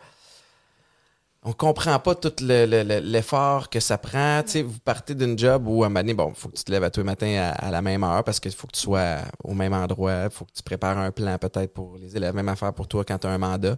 On 1.42 1.52
comprend 1.54 1.98
pas 1.98 2.14
tout 2.14 2.32
le- 2.42 2.66
le- 2.66 2.82
le- 2.82 2.98
l'effort 3.00 3.70
que 3.70 3.80
ça 3.80 3.96
prend. 3.96 4.42
Tu 4.44 4.50
sais, 4.50 4.62
vous 4.62 4.78
partez 4.78 5.14
d'une 5.14 5.38
job 5.38 5.66
où, 5.66 5.84
un 5.84 5.88
moment 5.88 6.14
bon, 6.14 6.34
faut 6.34 6.50
que 6.50 6.56
tu 6.56 6.64
te 6.64 6.70
lèves 6.70 6.84
à 6.84 6.90
tous 6.90 7.00
les 7.00 7.04
matins 7.04 7.52
à, 7.56 7.70
la 7.70 7.80
même 7.80 8.04
heure 8.04 8.22
parce 8.24 8.38
qu'il 8.40 8.52
faut 8.52 8.66
que 8.66 8.72
tu 8.72 8.80
sois 8.80 9.16
au 9.42 9.54
même 9.54 9.72
endroit. 9.72 10.28
Faut 10.28 10.44
que 10.44 10.52
tu 10.52 10.62
prépares 10.62 10.98
un 10.98 11.10
plan 11.10 11.38
peut-être 11.38 11.72
pour 11.72 11.96
les 11.96 12.14
élèves. 12.14 12.34
Même 12.34 12.48
affaire 12.50 12.74
pour 12.74 12.88
toi 12.88 13.04
quand 13.06 13.16
tu 13.16 13.26
as 13.26 13.30
un 13.30 13.38
mandat. 13.38 13.76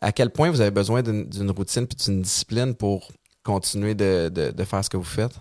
À 0.00 0.10
quel 0.10 0.30
point 0.30 0.50
vous 0.50 0.60
avez 0.60 0.72
besoin 0.72 1.02
d'une 1.02 1.28
d'une 1.28 1.50
routine 1.52 1.86
puis 1.86 1.96
d'une 2.04 2.22
discipline 2.22 2.74
pour 2.74 3.08
continuer 3.44 3.94
de, 3.94 4.28
de- 4.28 4.50
de 4.50 4.64
faire 4.64 4.84
ce 4.84 4.90
que 4.90 4.96
vous 4.96 5.04
faites? 5.04 5.34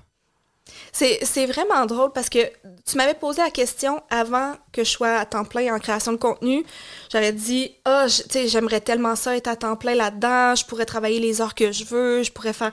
C'est 0.92 1.46
vraiment 1.46 1.86
drôle 1.86 2.12
parce 2.14 2.30
que 2.30 2.40
tu 2.86 2.98
m'avais 2.98 3.14
posé 3.14 3.42
la 3.42 3.50
question 3.52 4.02
avant 4.10 4.54
que 4.72 4.84
je 4.84 4.90
sois 4.90 5.16
à 5.16 5.26
temps 5.26 5.44
plein 5.44 5.74
en 5.74 5.80
création 5.80 6.14
de 6.14 6.18
contenu. 6.18 6.64
J'avais 7.12 7.34
dit, 7.34 7.72
ah, 7.86 8.06
tu 8.08 8.24
sais, 8.30 8.48
j'aimerais 8.48 8.82
tellement 8.82 9.16
ça 9.16 9.36
être 9.36 9.48
à 9.48 9.56
temps 9.56 9.76
plein 9.76 9.96
là-dedans, 9.96 10.56
je 10.56 10.66
pourrais 10.66 10.86
travailler 10.86 11.20
les 11.20 11.42
heures 11.42 11.56
que 11.56 11.72
je 11.72 11.84
veux, 11.86 12.24
je 12.24 12.32
pourrais 12.32 12.54
faire. 12.54 12.72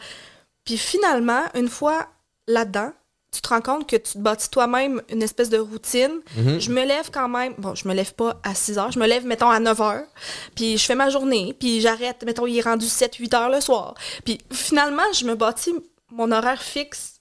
Puis 0.65 0.77
finalement, 0.77 1.43
une 1.55 1.69
fois 1.69 2.07
là-dedans, 2.47 2.93
tu 3.33 3.41
te 3.41 3.49
rends 3.49 3.61
compte 3.61 3.89
que 3.89 3.97
tu 3.97 4.15
te 4.15 4.19
bâtis 4.19 4.51
toi-même 4.51 5.03
une 5.09 5.23
espèce 5.23 5.51
de 5.51 5.59
routine. 5.59 6.21
Mhm. 6.37 6.61
Je 6.61 6.71
me 6.71 6.85
lève 6.85 7.11
quand 7.13 7.29
même, 7.29 7.55
bon, 7.59 7.75
je 7.75 7.87
me 7.89 7.95
lève 7.95 8.13
pas 8.15 8.41
à 8.43 8.55
6 8.55 8.79
heures, 8.79 8.93
je 8.93 8.99
me 8.99 9.07
lève, 9.07 9.25
mettons, 9.25 9.51
à 9.51 9.61
9 9.61 9.81
heures, 9.81 10.07
puis 10.55 10.79
je 10.79 10.85
fais 10.85 10.97
ma 10.97 11.11
journée, 11.11 11.55
puis 11.59 11.81
j'arrête, 11.81 12.23
mettons, 12.25 12.47
il 12.47 12.59
est 12.59 12.63
rendu 12.63 12.87
7-8 12.87 13.35
heures 13.37 13.51
le 13.51 13.61
soir. 13.61 13.95
Puis 14.25 14.39
finalement, 14.53 15.11
je 15.13 15.25
me 15.25 15.37
bâtis 15.37 15.73
mon 16.11 16.33
horaire 16.33 16.61
fixe 16.61 17.20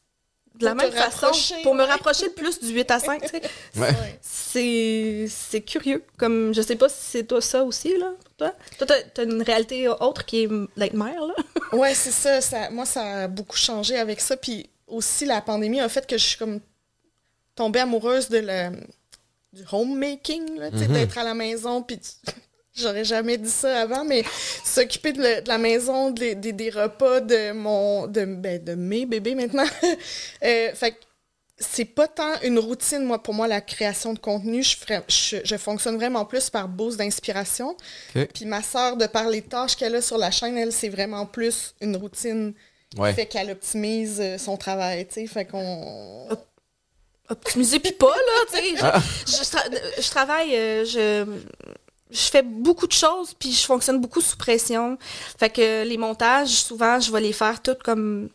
de 0.59 0.65
la 0.65 0.75
même 0.75 0.91
façon 0.91 1.31
pour 1.63 1.73
me 1.75 1.83
rapprocher 1.83 2.25
le 2.27 2.31
plus 2.33 2.59
du 2.59 2.69
8 2.73 2.91
à 2.91 2.99
5. 2.99 3.21
tu 3.21 3.27
sais. 3.29 3.41
Ouais. 3.77 3.87
Ouais. 3.89 4.19
C'est 4.21 5.25
c'est 5.29 5.61
curieux. 5.61 6.03
Comme, 6.17 6.53
je 6.53 6.61
sais 6.61 6.75
pas 6.75 6.89
si 6.89 6.97
c'est 7.01 7.23
toi 7.23 7.41
ça 7.41 7.63
aussi, 7.63 7.97
là, 7.97 8.11
pour 8.23 8.33
toi. 8.35 8.53
Toi, 8.77 8.87
t'as- 8.87 9.03
t'as 9.03 9.23
une 9.23 9.41
réalité 9.41 9.87
autre 9.87 10.25
qui 10.25 10.43
est 10.43 10.49
d'être 10.77 10.93
mère, 10.93 11.25
là. 11.25 11.33
Ouais, 11.73 11.93
c'est 11.93 12.11
ça, 12.11 12.41
ça. 12.41 12.69
Moi, 12.71 12.85
ça 12.85 13.23
a 13.23 13.27
beaucoup 13.27 13.57
changé 13.57 13.97
avec 13.97 14.19
ça. 14.21 14.35
Puis 14.37 14.69
aussi, 14.87 15.25
la 15.25 15.39
pandémie 15.41 15.79
a 15.81 15.87
fait 15.89 16.05
que 16.07 16.17
je 16.17 16.23
suis 16.25 16.37
comme 16.37 16.59
tombée 17.55 17.79
amoureuse 17.79 18.27
de 18.29 18.39
la, 18.39 18.71
du 19.53 19.63
homemaking, 19.71 20.57
là, 20.57 20.71
tu 20.71 20.79
sais, 20.79 20.87
Mhm. 20.87 20.93
d'être 20.93 21.17
à 21.17 21.23
la 21.23 21.33
maison. 21.35 21.83
Puis 21.83 21.99
tu- 21.99 22.31
j'aurais 22.75 23.03
jamais 23.05 23.37
dit 23.37 23.49
ça 23.49 23.81
avant, 23.81 24.03
mais 24.05 24.23
s'occuper 24.65 25.13
de, 25.13 25.21
la- 25.21 25.41
de 25.41 25.47
la 25.47 25.57
maison, 25.57 26.11
des, 26.11 26.69
repas 26.69 27.19
de 27.21 27.51
mon 27.51 28.07
de, 28.07 28.25
ben, 28.25 28.63
de 28.63 28.75
mes 28.75 29.05
bébés 29.05 29.35
maintenant. 29.35 29.65
Euh, 30.43 30.73
fait 30.73 30.91
que 30.91 30.97
c'est 31.57 31.83
pas 31.83 32.07
tant 32.07 32.39
une 32.43 32.57
routine, 32.57 33.03
moi, 33.03 33.21
pour 33.21 33.33
moi, 33.33 33.45
la 33.47 33.59
création 33.59 34.13
de 34.13 34.19
contenu. 34.19 34.63
Je, 34.63 34.77
ferais- 34.77 35.03
je, 35.09 35.37
je 35.43 35.57
fonctionne 35.57 35.97
vraiment 35.97 36.23
plus 36.23 36.49
par 36.49 36.69
boost 36.69 36.97
d'inspiration. 36.97 37.75
Puis 38.13 38.45
ma 38.45 38.63
sœur, 38.63 38.95
de 38.95 39.05
par 39.07 39.27
les 39.27 39.41
tâches 39.41 39.75
qu'elle 39.75 39.95
a 39.95 40.01
sur 40.01 40.17
la 40.17 40.31
chaîne, 40.31 40.57
elle, 40.57 40.71
c'est 40.71 40.87
vraiment 40.89 41.25
plus 41.25 41.75
une 41.81 41.97
routine 41.97 42.53
Ouais. 42.97 43.13
fait 43.13 43.27
qu'elle 43.27 43.51
optimise 43.51 44.19
euh, 44.19 44.37
son 44.39 44.57
travail, 44.57 45.05
tu 45.07 45.13
sais. 45.15 45.27
Fait 45.27 45.45
qu'on... 45.45 46.27
Optimiser 47.29 47.79
puis 47.79 47.91
pas, 47.91 48.07
là, 48.07 48.45
tu 48.51 48.57
sais. 48.57 48.75
Je, 48.75 49.31
je 49.31 49.43
tra- 49.43 50.01
je 50.01 50.09
travaille, 50.09 50.55
euh, 50.55 50.85
je, 50.85 51.25
je 52.09 52.29
fais 52.29 52.41
beaucoup 52.41 52.87
de 52.87 52.91
choses, 52.91 53.33
puis 53.33 53.51
je 53.51 53.65
fonctionne 53.65 54.01
beaucoup 54.01 54.21
sous 54.21 54.37
pression. 54.37 54.97
Fait 55.37 55.49
que 55.49 55.83
les 55.83 55.97
montages, 55.97 56.49
souvent, 56.49 56.99
je 56.99 57.11
vais 57.11 57.21
les 57.21 57.33
faire 57.33 57.61
toutes 57.61 57.83
comme 57.83 58.29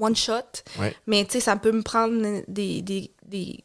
one 0.00 0.16
shot. 0.16 0.62
Ouais. 0.78 0.94
Mais 1.06 1.24
tu 1.24 1.32
sais, 1.32 1.40
ça 1.40 1.56
peut 1.56 1.72
me 1.72 1.82
prendre 1.82 2.42
des, 2.48 2.82
des, 2.82 3.10
des 3.24 3.64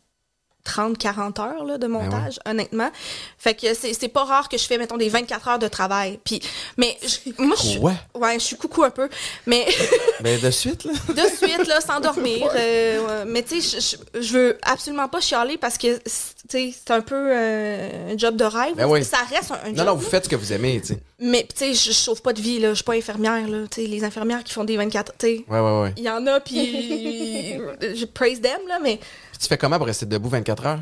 30, 0.64 0.98
40 0.98 1.40
heures 1.40 1.64
là, 1.66 1.78
de 1.78 1.88
montage, 1.88 2.40
honnêtement. 2.46 2.90
Fait 3.38 3.54
que 3.56 3.68
c'est 3.74 4.08
pas 4.08 4.24
rare 4.26 4.48
que 4.50 4.58
je 4.58 4.66
fais, 4.66 4.78
mettons, 4.78 4.98
des 4.98 5.10
24 5.10 5.48
heures 5.48 5.60
de 5.60 5.68
travail. 5.68 6.20
Puis, 6.24 6.42
mais 6.78 6.98
je- 7.02 7.32
moi, 7.44 7.56
je 7.60 7.66
suis-? 7.68 7.80
Ouais, 7.80 8.34
je 8.36 8.40
suis 8.40 8.56
coucou 8.58 8.84
un 8.84 8.90
peu. 8.92 9.10
Mais 9.48 9.66
Ben, 10.22 10.40
de 10.40 10.52
suite, 10.52 10.84
là. 10.86 10.92
de 11.10 11.36
suite, 11.36 11.68
là, 11.68 11.82
sans 11.82 12.00
dormir. 12.02 12.48
euh, 12.56 13.24
ouais. 13.24 13.26
mais 13.26 13.44
tu 13.44 13.62
sais, 13.62 13.80
je- 14.20 14.32
veux 14.34 14.58
absolument 14.62 15.08
pas 15.08 15.20
chialer 15.20 15.58
parce 15.58 15.78
que, 15.78 16.00
c'est- 16.06 16.36
tu 16.50 16.72
sais, 16.72 16.74
c'est 16.78 16.92
un 16.92 17.02
peu 17.02 17.16
euh, 17.16 18.14
un 18.14 18.18
job 18.18 18.36
de 18.36 18.44
rêve. 18.44 18.76
Ben 18.76 18.86
oui. 18.88 19.04
Ça 19.04 19.18
reste 19.30 19.52
un, 19.52 19.56
un 19.56 19.68
job. 19.70 19.76
Non, 19.78 19.86
non, 19.86 19.96
vous 19.96 20.04
là. 20.04 20.10
faites 20.10 20.26
ce 20.26 20.30
que 20.30 20.36
vous 20.36 20.54
aimez, 20.54 20.80
tu 20.82 20.88
sais. 20.94 21.00
Mais, 21.20 21.44
tu 21.48 21.74
sais, 21.74 21.74
je, 21.74 21.92
sauve 21.92 22.22
pas 22.22 22.34
de 22.34 22.42
vie, 22.42 22.60
là. 22.60 22.70
Je 22.70 22.76
suis 22.76 22.84
pas 22.84 22.94
infirmière, 22.94 23.48
là. 23.48 23.66
Tu 23.70 23.82
sais, 23.82 23.88
les 23.88 24.04
infirmières 24.04 24.44
qui 24.44 24.54
font 24.54 24.64
des 24.64 24.78
24, 24.78 25.14
tu 25.18 25.26
sais. 25.28 25.46
Ouais, 25.50 25.60
ouais, 25.60 25.82
ouais. 25.82 25.94
Il 25.98 26.04
y 26.04 26.10
en 26.10 26.26
a, 26.28 26.40
puis 26.40 27.54
je 27.96 28.06
praise 28.06 28.42
them, 28.42 28.60
là, 28.68 28.80
mais 28.82 29.00
tu 29.42 29.48
fais 29.48 29.58
comment 29.58 29.78
pour 29.78 29.88
rester 29.88 30.06
debout 30.06 30.30
24 30.30 30.66
heures? 30.66 30.82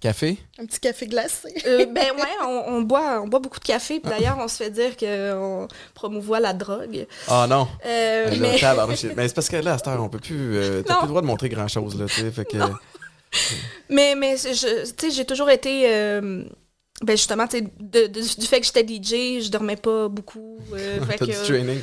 Café? 0.00 0.38
Un 0.58 0.64
petit 0.64 0.80
café 0.80 1.06
glacé. 1.06 1.48
euh, 1.66 1.84
ben 1.84 2.12
ouais, 2.16 2.46
on, 2.46 2.64
on 2.68 2.80
boit, 2.82 3.20
on 3.20 3.28
boit 3.28 3.38
beaucoup 3.40 3.60
de 3.60 3.64
café. 3.64 4.00
Puis 4.00 4.08
d'ailleurs, 4.08 4.38
on 4.38 4.48
se 4.48 4.56
fait 4.56 4.70
dire 4.70 4.96
qu'on 4.96 5.68
promouvoit 5.94 6.40
la 6.40 6.54
drogue. 6.54 7.06
Ah 7.28 7.46
non. 7.46 7.68
Euh, 7.84 8.30
Là, 8.30 8.36
mais 8.36 8.58
mais 9.14 9.28
c'est 9.28 9.34
parce 9.34 9.50
que 9.50 9.56
là, 9.56 9.74
à 9.74 9.78
cette 9.78 9.88
heure, 9.88 10.02
on 10.02 10.08
peut 10.08 10.18
plus. 10.18 10.56
euh, 10.56 10.82
T'as 10.82 10.94
plus 10.96 11.02
le 11.02 11.08
droit 11.08 11.20
de 11.20 11.26
montrer 11.26 11.50
grand 11.50 11.68
chose, 11.68 12.00
là, 12.00 12.06
tu 12.06 12.14
sais. 12.22 12.30
Fait 12.30 12.44
que. 12.46 12.56
Mais, 13.88 14.16
mais 14.16 14.36
je- 14.36 14.90
tu 14.90 15.06
sais, 15.06 15.10
j'ai 15.12 15.24
toujours 15.24 15.50
été. 15.50 15.82
euh, 15.94 16.42
ben 17.02 17.16
justement, 17.16 17.46
tu 17.46 17.58
sais, 17.58 18.08
du 18.08 18.46
fait 18.46 18.60
que 18.60 18.66
j'étais 18.66 18.82
DJ, 18.84 19.44
je 19.44 19.50
dormais 19.50 19.76
pas 19.76 20.08
beaucoup. 20.08 20.58
euh, 20.72 21.00
fait 21.06 21.16
T'as 21.18 21.26
que, 21.26 21.30
du 21.30 21.46
training. 21.46 21.80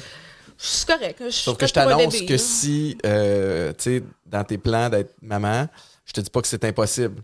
C'est 0.57 0.87
correct. 0.87 1.17
Je 1.25 1.29
suis 1.29 1.43
Sauf 1.43 1.57
que 1.57 1.67
je 1.67 1.73
t'annonce 1.73 2.21
que 2.21 2.31
là. 2.33 2.37
si, 2.37 2.97
euh, 3.05 3.71
tu 3.77 3.83
sais, 3.99 4.03
dans 4.25 4.43
tes 4.43 4.57
plans 4.57 4.89
d'être 4.89 5.13
maman, 5.21 5.67
Je 6.05 6.13
te 6.13 6.21
dis 6.21 6.29
pas 6.29 6.41
que 6.41 6.47
c'est 6.47 6.63
impossible. 6.63 7.21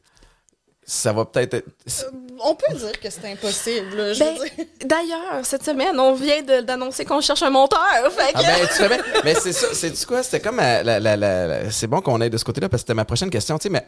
Ça 0.86 1.14
va 1.14 1.24
peut-être 1.24 1.54
être. 1.54 1.68
Euh, 1.88 2.12
on 2.44 2.54
peut 2.56 2.76
dire 2.76 3.00
que 3.00 3.10
c'est 3.10 3.32
impossible. 3.32 3.96
là, 3.96 4.12
je 4.14 4.20
Ben. 4.20 4.38
D'ailleurs, 4.86 5.46
cette 5.46 5.64
semaine, 5.64 5.98
on 5.98 6.14
vient 6.14 6.42
de- 6.44 6.60
d'annoncer 6.60 7.06
qu'on 7.06 7.22
cherche 7.22 7.42
un 7.44 7.50
monteur. 7.50 7.80
Fait 8.12 8.34
que- 8.34 8.40
Ah 8.40 8.42
ben, 8.44 8.68
tu 8.68 8.88
bien. 8.90 9.22
Mais 9.24 9.36
c'est 9.36 9.54
ça, 9.54 9.68
c'est 9.74 10.06
quoi? 10.06 10.22
C'était 10.22 10.42
comme 10.42 10.60
euh, 10.60 10.84
la, 10.84 11.00
la- 11.00 11.16
la- 11.16 11.48
la- 11.48 11.72
c'est 11.72 11.88
bon 11.88 12.02
qu'on 12.02 12.20
aille 12.20 12.30
de 12.30 12.36
ce 12.38 12.44
côté-là 12.44 12.68
parce 12.68 12.84
que 12.84 12.88
c'était 12.88 12.94
ma 12.96 13.06
prochaine 13.06 13.30
question, 13.30 13.58
tu 13.58 13.64
sais, 13.64 13.70
mais 13.70 13.88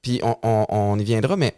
puis 0.00 0.20
on, 0.22 0.34
on- 0.42 0.66
on 0.70 0.98
y 0.98 1.04
viendra, 1.04 1.36
mais 1.36 1.54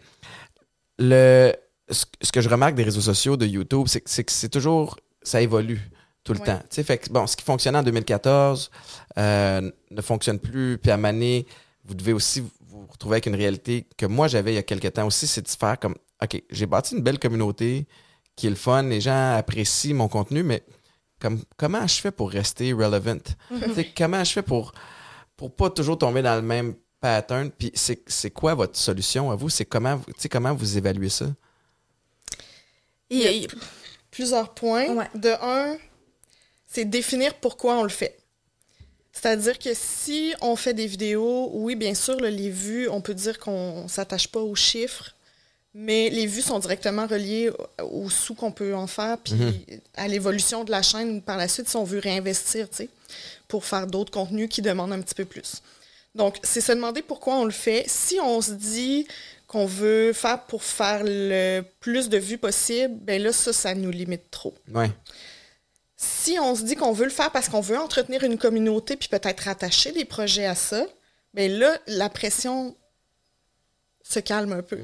le 0.99 1.53
ce, 1.91 2.05
ce 2.23 2.33
que 2.33 2.41
je 2.41 2.49
remarque 2.49 2.75
des 2.75 2.83
réseaux 2.83 3.01
sociaux 3.01 3.37
de 3.37 3.47
YouTube, 3.47 3.85
c'est 3.87 4.01
que 4.01 4.11
c'est 4.11 4.25
que 4.25 4.33
c'est 4.33 4.49
toujours 4.49 4.97
ça 5.23 5.41
évolue 5.41 5.81
tout 6.25 6.33
le 6.33 6.39
temps. 6.41 6.59
Tu 6.61 6.67
sais, 6.77 6.83
fait 6.85 6.99
que 6.99 7.11
bon, 7.11 7.27
ce 7.27 7.37
qui 7.37 7.45
fonctionnait 7.45 7.79
en 7.79 7.83
2014 7.83 8.71
euh, 9.19 9.71
ne 9.91 10.03
fonctionne 10.03 10.39
plus, 10.39 10.79
puis 10.79 10.91
à 10.91 10.97
Mané, 10.97 11.47
vous 11.85 11.95
devez 11.95 12.13
aussi 12.15 12.43
vous 12.67 12.87
retrouver 12.91 13.15
avec 13.17 13.27
une 13.27 13.35
réalité 13.37 13.87
que 13.97 14.07
moi 14.07 14.27
j'avais 14.27 14.53
il 14.53 14.57
y 14.57 14.59
a 14.59 14.63
quelques 14.63 14.93
temps 14.95 15.07
aussi, 15.07 15.27
c'est 15.27 15.43
de 15.43 15.49
faire 15.49 15.79
comme 15.79 15.95
OK, 16.23 16.43
j'ai 16.51 16.67
bâti 16.67 16.95
une 16.97 17.03
belle 17.03 17.19
communauté 17.19 17.87
qui 18.37 18.47
est 18.47 18.51
le 18.51 18.57
fun, 18.57 18.83
les 18.85 19.01
gens 19.01 19.37
apprécient 19.37 19.95
mon 19.95 20.09
contenu, 20.09 20.43
mais 20.43 20.65
comme, 21.21 21.43
comment 21.57 21.87
je 21.87 22.01
fais 22.01 22.11
pour 22.11 22.31
rester 22.31 22.73
relevant? 22.73 23.19
Tu 23.63 23.75
sais, 23.75 23.93
comment 23.97 24.25
je 24.25 24.33
fais 24.33 24.43
pour, 24.43 24.73
pour 25.37 25.55
pas 25.55 25.71
toujours 25.71 25.99
tomber 25.99 26.23
dans 26.23 26.35
le 26.37 26.43
même 26.43 26.75
pattern? 27.01 27.51
Puis 27.51 27.71
c'est 27.75 28.03
c'est 28.09 28.31
quoi 28.31 28.55
votre 28.55 28.77
solution 28.79 29.31
à 29.31 29.37
vous? 29.37 29.51
C'est 29.51 29.65
comment, 29.67 29.97
vous- 29.97 30.07
tu 30.07 30.21
sais, 30.23 30.29
comment 30.29 30.55
vous 30.55 30.77
évaluez 30.79 31.11
ça? 31.11 31.27
Il- 33.11 33.21
il- 33.21 33.49
plusieurs 34.11 34.55
points. 34.55 34.89
Ouais. 34.95 35.09
De 35.15 35.31
un, 35.43 35.77
c'est 36.75 36.85
définir 36.85 37.35
pourquoi 37.35 37.79
on 37.79 37.83
le 37.85 37.89
fait. 37.89 38.17
C'est-à-dire 39.13 39.59
que 39.61 39.71
si 39.75 40.35
on 40.41 40.57
fait 40.57 40.75
des 40.75 40.87
vidéos, 40.89 41.51
oui, 41.53 41.77
bien 41.77 41.95
sûr, 41.95 42.19
là, 42.19 42.31
les 42.31 42.51
vues, 42.51 42.89
on 42.89 43.01
peut 43.01 43.15
dire 43.15 43.39
qu'on 43.39 43.87
s'attache 43.87 44.27
pas 44.27 44.41
aux 44.41 44.57
chiffres, 44.57 45.15
mais 45.73 46.11
les 46.11 46.27
vues 46.27 46.43
sont 46.43 46.59
directement 46.59 47.07
reliées 47.07 47.51
au- 47.81 47.85
aux 48.05 48.11
sous 48.11 48.35
qu'on 48.35 48.51
peut 48.51 48.75
en 48.75 48.89
faire, 48.89 49.19
puis 49.19 49.35
à 49.97 50.09
l'évolution 50.09 50.65
de 50.65 50.71
la 50.73 50.83
chaîne 50.83 51.23
par 51.23 51.37
la 51.37 51.47
suite, 51.47 51.69
si 51.69 51.77
on 51.77 51.85
veut 51.85 52.01
réinvestir, 52.01 52.69
tu 52.69 52.77
sais, 52.77 52.89
pour 53.47 53.65
faire 53.65 53.87
d'autres 53.87 54.11
contenus 54.11 54.49
qui 54.49 54.63
demandent 54.63 54.93
un 54.93 55.01
petit 55.01 55.15
peu 55.15 55.25
plus. 55.25 55.63
Donc, 56.17 56.37
c'est 56.43 56.61
se 56.61 56.73
demander 56.73 57.03
pourquoi 57.03 57.37
on 57.37 57.45
le 57.45 57.51
fait. 57.53 57.85
Si 57.89 58.19
on 58.21 58.41
se 58.41 58.53
dit 58.53 59.07
qu'on 59.47 59.67
veut 59.67 60.13
faire 60.13 60.43
pour 60.45 60.63
faire 60.65 61.03
le 61.05 61.63
plus 61.81 62.09
de 62.09 62.19
vues 62.19 62.39
possible, 62.39 62.95
ben 63.01 63.21
là, 63.23 63.33
ça, 63.33 63.53
ça 63.53 63.75
nous 63.75 63.91
limite 63.91 64.29
trop. 64.31 64.55
Ouais. 64.73 64.91
Si 66.05 66.39
on 66.39 66.55
se 66.55 66.63
dit 66.63 66.77
qu'on 66.77 66.93
veut 66.93 67.05
le 67.05 67.11
faire 67.11 67.31
parce 67.31 67.49
qu'on 67.49 67.61
veut 67.61 67.79
entretenir 67.79 68.23
une 68.25 68.39
communauté 68.39 68.97
puis 68.97 69.09
peut-être 69.09 69.41
rattacher 69.41 69.93
des 69.93 70.05
projets 70.05 70.47
à 70.47 70.55
ça, 70.55 70.85
ben 71.33 71.51
là, 71.51 71.79
la 71.87 72.09
pression 72.09 72.77
se 74.03 74.21
calme 74.21 74.53
un 74.53 74.63
peu. 74.63 74.79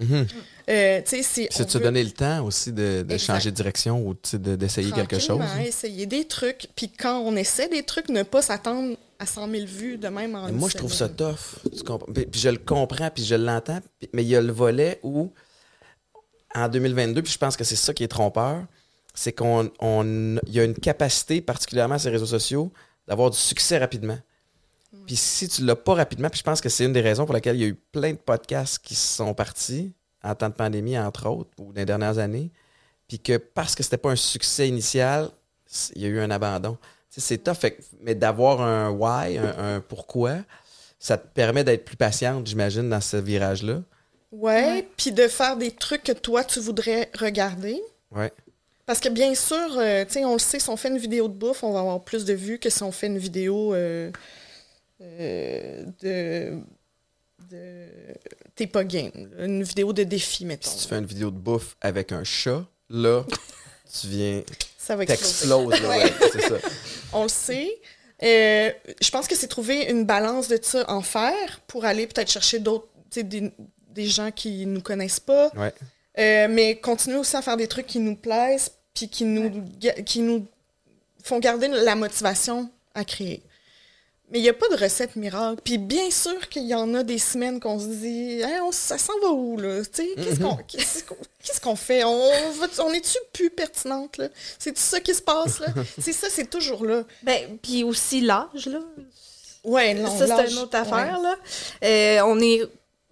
Euh, 0.68 1.02
on 1.04 1.16
de 1.16 1.68
se 1.70 1.78
veut 1.78 1.84
donner 1.84 2.04
le 2.04 2.12
temps 2.12 2.44
aussi 2.44 2.72
de, 2.72 3.04
changer 3.18 3.50
de 3.50 3.56
direction 3.56 4.06
ou 4.06 4.14
de- 4.32 4.56
d'essayer 4.56 4.92
quelque 4.92 5.18
chose. 5.18 5.38
tranquillement 5.38 5.64
essayer 5.66 6.06
des 6.06 6.26
trucs. 6.26 6.68
Puis 6.76 6.88
quand 6.90 7.18
on 7.20 7.34
essaie 7.36 7.68
des 7.68 7.82
trucs, 7.82 8.08
ne 8.08 8.22
pas 8.22 8.40
s'attendre 8.40 8.96
à 9.18 9.26
100 9.26 9.50
000 9.50 9.66
vues 9.66 9.98
de 9.98 10.08
même 10.08 10.34
en 10.34 10.46
Mais 10.46 10.52
moi, 10.52 10.68
je 10.68 10.76
trouve 10.76 10.92
ça 10.92 11.08
tough. 11.08 11.58
Tu? 11.64 11.82
Puis, 12.14 12.26
puis 12.26 12.40
je 12.40 12.48
le 12.48 12.58
comprends, 12.58 13.10
puis 13.10 13.24
je 13.24 13.34
l'entends. 13.34 13.80
Mais 14.14 14.22
il 14.22 14.28
y 14.28 14.36
a 14.36 14.40
le 14.40 14.52
volet 14.52 15.00
où, 15.02 15.32
en 16.54 16.68
2022, 16.68 17.22
puis 17.22 17.32
je 17.32 17.38
pense 17.38 17.56
que 17.56 17.64
c'est 17.64 17.76
ça 17.76 17.92
qui 17.92 18.04
est 18.04 18.08
trompeur, 18.08 18.64
c'est 19.14 19.32
qu'on 19.32 19.70
on, 19.80 20.36
y 20.46 20.60
a 20.60 20.64
une 20.64 20.74
capacité, 20.74 21.40
particulièrement 21.40 21.96
à 21.96 21.98
ces 21.98 22.10
réseaux 22.10 22.26
sociaux, 22.26 22.72
d'avoir 23.08 23.30
du 23.30 23.38
succès 23.38 23.78
rapidement. 23.78 24.18
Puis 25.06 25.16
si 25.16 25.48
tu 25.48 25.64
l'as 25.64 25.76
pas 25.76 25.94
rapidement, 25.94 26.28
puis 26.30 26.38
je 26.38 26.44
pense 26.44 26.60
que 26.60 26.68
c'est 26.68 26.84
une 26.84 26.92
des 26.92 27.00
raisons 27.00 27.24
pour 27.24 27.32
laquelle 27.34 27.56
il 27.56 27.62
y 27.62 27.64
a 27.64 27.68
eu 27.68 27.74
plein 27.74 28.12
de 28.12 28.18
podcasts 28.18 28.78
qui 28.80 28.94
sont 28.94 29.34
partis 29.34 29.92
en 30.22 30.34
temps 30.34 30.48
de 30.48 30.54
pandémie, 30.54 30.98
entre 30.98 31.28
autres, 31.28 31.50
ou 31.58 31.72
dans 31.72 31.80
les 31.80 31.84
dernières 31.86 32.18
années, 32.18 32.50
puis 33.08 33.18
que 33.18 33.36
parce 33.36 33.74
que 33.74 33.82
c'était 33.82 33.96
pas 33.98 34.10
un 34.10 34.16
succès 34.16 34.68
initial, 34.68 35.30
il 35.94 36.02
y 36.02 36.04
a 36.06 36.08
eu 36.08 36.20
un 36.20 36.30
abandon. 36.30 36.76
C'est 37.08 37.42
tough, 37.42 37.54
fait 37.54 37.72
que- 37.72 37.82
mais 38.00 38.14
d'avoir 38.14 38.60
un 38.62 38.90
why, 38.90 39.38
un, 39.38 39.76
un 39.76 39.80
pourquoi, 39.80 40.36
ça 40.98 41.16
te 41.18 41.26
permet 41.26 41.64
d'être 41.64 41.84
plus 41.84 41.96
patiente, 41.96 42.46
j'imagine, 42.46 42.88
dans 42.88 43.00
ce 43.00 43.16
virage-là. 43.16 43.82
Ouais, 44.32 44.86
puis 44.96 45.10
de 45.12 45.26
faire 45.26 45.56
des 45.56 45.72
trucs 45.72 46.04
que 46.04 46.12
toi, 46.12 46.44
tu 46.44 46.60
voudrais 46.60 47.10
regarder. 47.18 47.80
Ouais. 48.12 48.32
Parce 48.90 48.98
que 48.98 49.08
bien 49.08 49.32
sûr, 49.36 49.78
euh, 49.78 50.04
tu 50.04 50.14
sais, 50.14 50.24
on 50.24 50.32
le 50.32 50.40
sait, 50.40 50.58
si 50.58 50.68
on 50.68 50.76
fait 50.76 50.88
une 50.88 50.98
vidéo 50.98 51.28
de 51.28 51.32
bouffe, 51.32 51.62
on 51.62 51.70
va 51.70 51.78
avoir 51.78 52.02
plus 52.02 52.24
de 52.24 52.34
vues 52.34 52.58
que 52.58 52.70
si 52.70 52.82
on 52.82 52.90
fait 52.90 53.06
une 53.06 53.18
vidéo 53.18 53.72
euh, 53.72 54.10
euh, 55.00 55.84
de, 56.02 56.58
de... 57.52 57.86
T'es 58.56 58.66
pas 58.66 58.82
game. 58.82 59.12
Une 59.38 59.62
vidéo 59.62 59.92
de 59.92 60.02
défi, 60.02 60.44
mettons. 60.44 60.68
Si 60.68 60.78
tu 60.78 60.88
fais 60.88 60.98
une 60.98 61.06
vidéo 61.06 61.30
de 61.30 61.38
bouffe 61.38 61.76
avec 61.80 62.10
un 62.10 62.24
chat, 62.24 62.66
là, 62.88 63.24
tu 64.00 64.08
viens, 64.08 64.42
Ça 64.76 64.96
va 64.96 65.04
exploser. 65.04 65.22
t'exploses, 65.22 65.82
là, 65.82 65.88
ouais, 65.88 66.12
c'est 66.32 66.40
ça. 66.40 66.56
On 67.12 67.22
le 67.22 67.28
sait. 67.28 67.70
Euh, 68.24 68.72
je 69.00 69.10
pense 69.12 69.28
que 69.28 69.36
c'est 69.36 69.46
trouver 69.46 69.84
une 69.84 70.04
balance 70.04 70.48
de 70.48 70.58
ça 70.60 70.84
en 70.90 71.02
faire 71.02 71.60
pour 71.68 71.84
aller 71.84 72.08
peut-être 72.08 72.32
chercher 72.32 72.58
d'autres, 72.58 72.88
des, 73.14 73.52
des 73.88 74.06
gens 74.06 74.32
qui 74.32 74.66
nous 74.66 74.82
connaissent 74.82 75.20
pas. 75.20 75.52
Ouais. 75.54 75.72
Euh, 76.18 76.48
mais 76.50 76.76
continuer 76.80 77.18
aussi 77.18 77.36
à 77.36 77.42
faire 77.42 77.56
des 77.56 77.68
trucs 77.68 77.86
qui 77.86 77.98
nous 78.00 78.16
plaisent, 78.16 78.72
puis 78.94 79.08
qui 79.08 79.24
nous, 79.24 79.64
qui 80.04 80.20
nous 80.20 80.46
font 81.22 81.38
garder 81.38 81.68
la 81.68 81.94
motivation 81.94 82.70
à 82.94 83.04
créer. 83.04 83.42
Mais 84.30 84.38
il 84.38 84.42
n'y 84.42 84.48
a 84.48 84.54
pas 84.54 84.68
de 84.68 84.76
recette 84.76 85.16
miracle. 85.16 85.60
Puis 85.64 85.78
bien 85.78 86.08
sûr 86.10 86.48
qu'il 86.48 86.66
y 86.66 86.74
en 86.74 86.94
a 86.94 87.02
des 87.02 87.18
semaines 87.18 87.58
qu'on 87.58 87.80
se 87.80 87.86
dit 87.86 88.40
Hey, 88.40 88.60
on, 88.60 88.70
ça 88.70 88.96
s'en 88.96 89.18
va 89.20 89.30
où, 89.30 89.56
là? 89.56 89.82
Sais, 89.90 90.14
Qu'est-ce 90.16 91.60
qu'on 91.60 91.76
fait? 91.76 92.04
On, 92.04 92.30
on 92.78 92.92
est-tu 92.92 93.18
plus 93.32 93.50
pertinente, 93.50 94.18
là? 94.18 94.28
C'est 94.58 94.76
ça 94.78 95.00
qui 95.00 95.14
se 95.14 95.22
passe, 95.22 95.58
là? 95.58 95.66
c'est 96.00 96.12
ça, 96.12 96.28
c'est 96.30 96.48
toujours 96.48 96.84
là. 96.84 97.02
Ben, 97.24 97.58
puis 97.60 97.82
aussi 97.82 98.20
l'âge, 98.20 98.66
là. 98.66 98.80
Ouais, 99.64 99.94
non, 99.94 100.16
ça, 100.16 100.26
c'est 100.26 100.52
une 100.52 100.58
autre 100.58 100.72
ouais. 100.74 100.78
affaire, 100.78 101.20
là. 101.20 101.36
Euh, 101.84 102.20
on 102.24 102.38
est... 102.40 102.62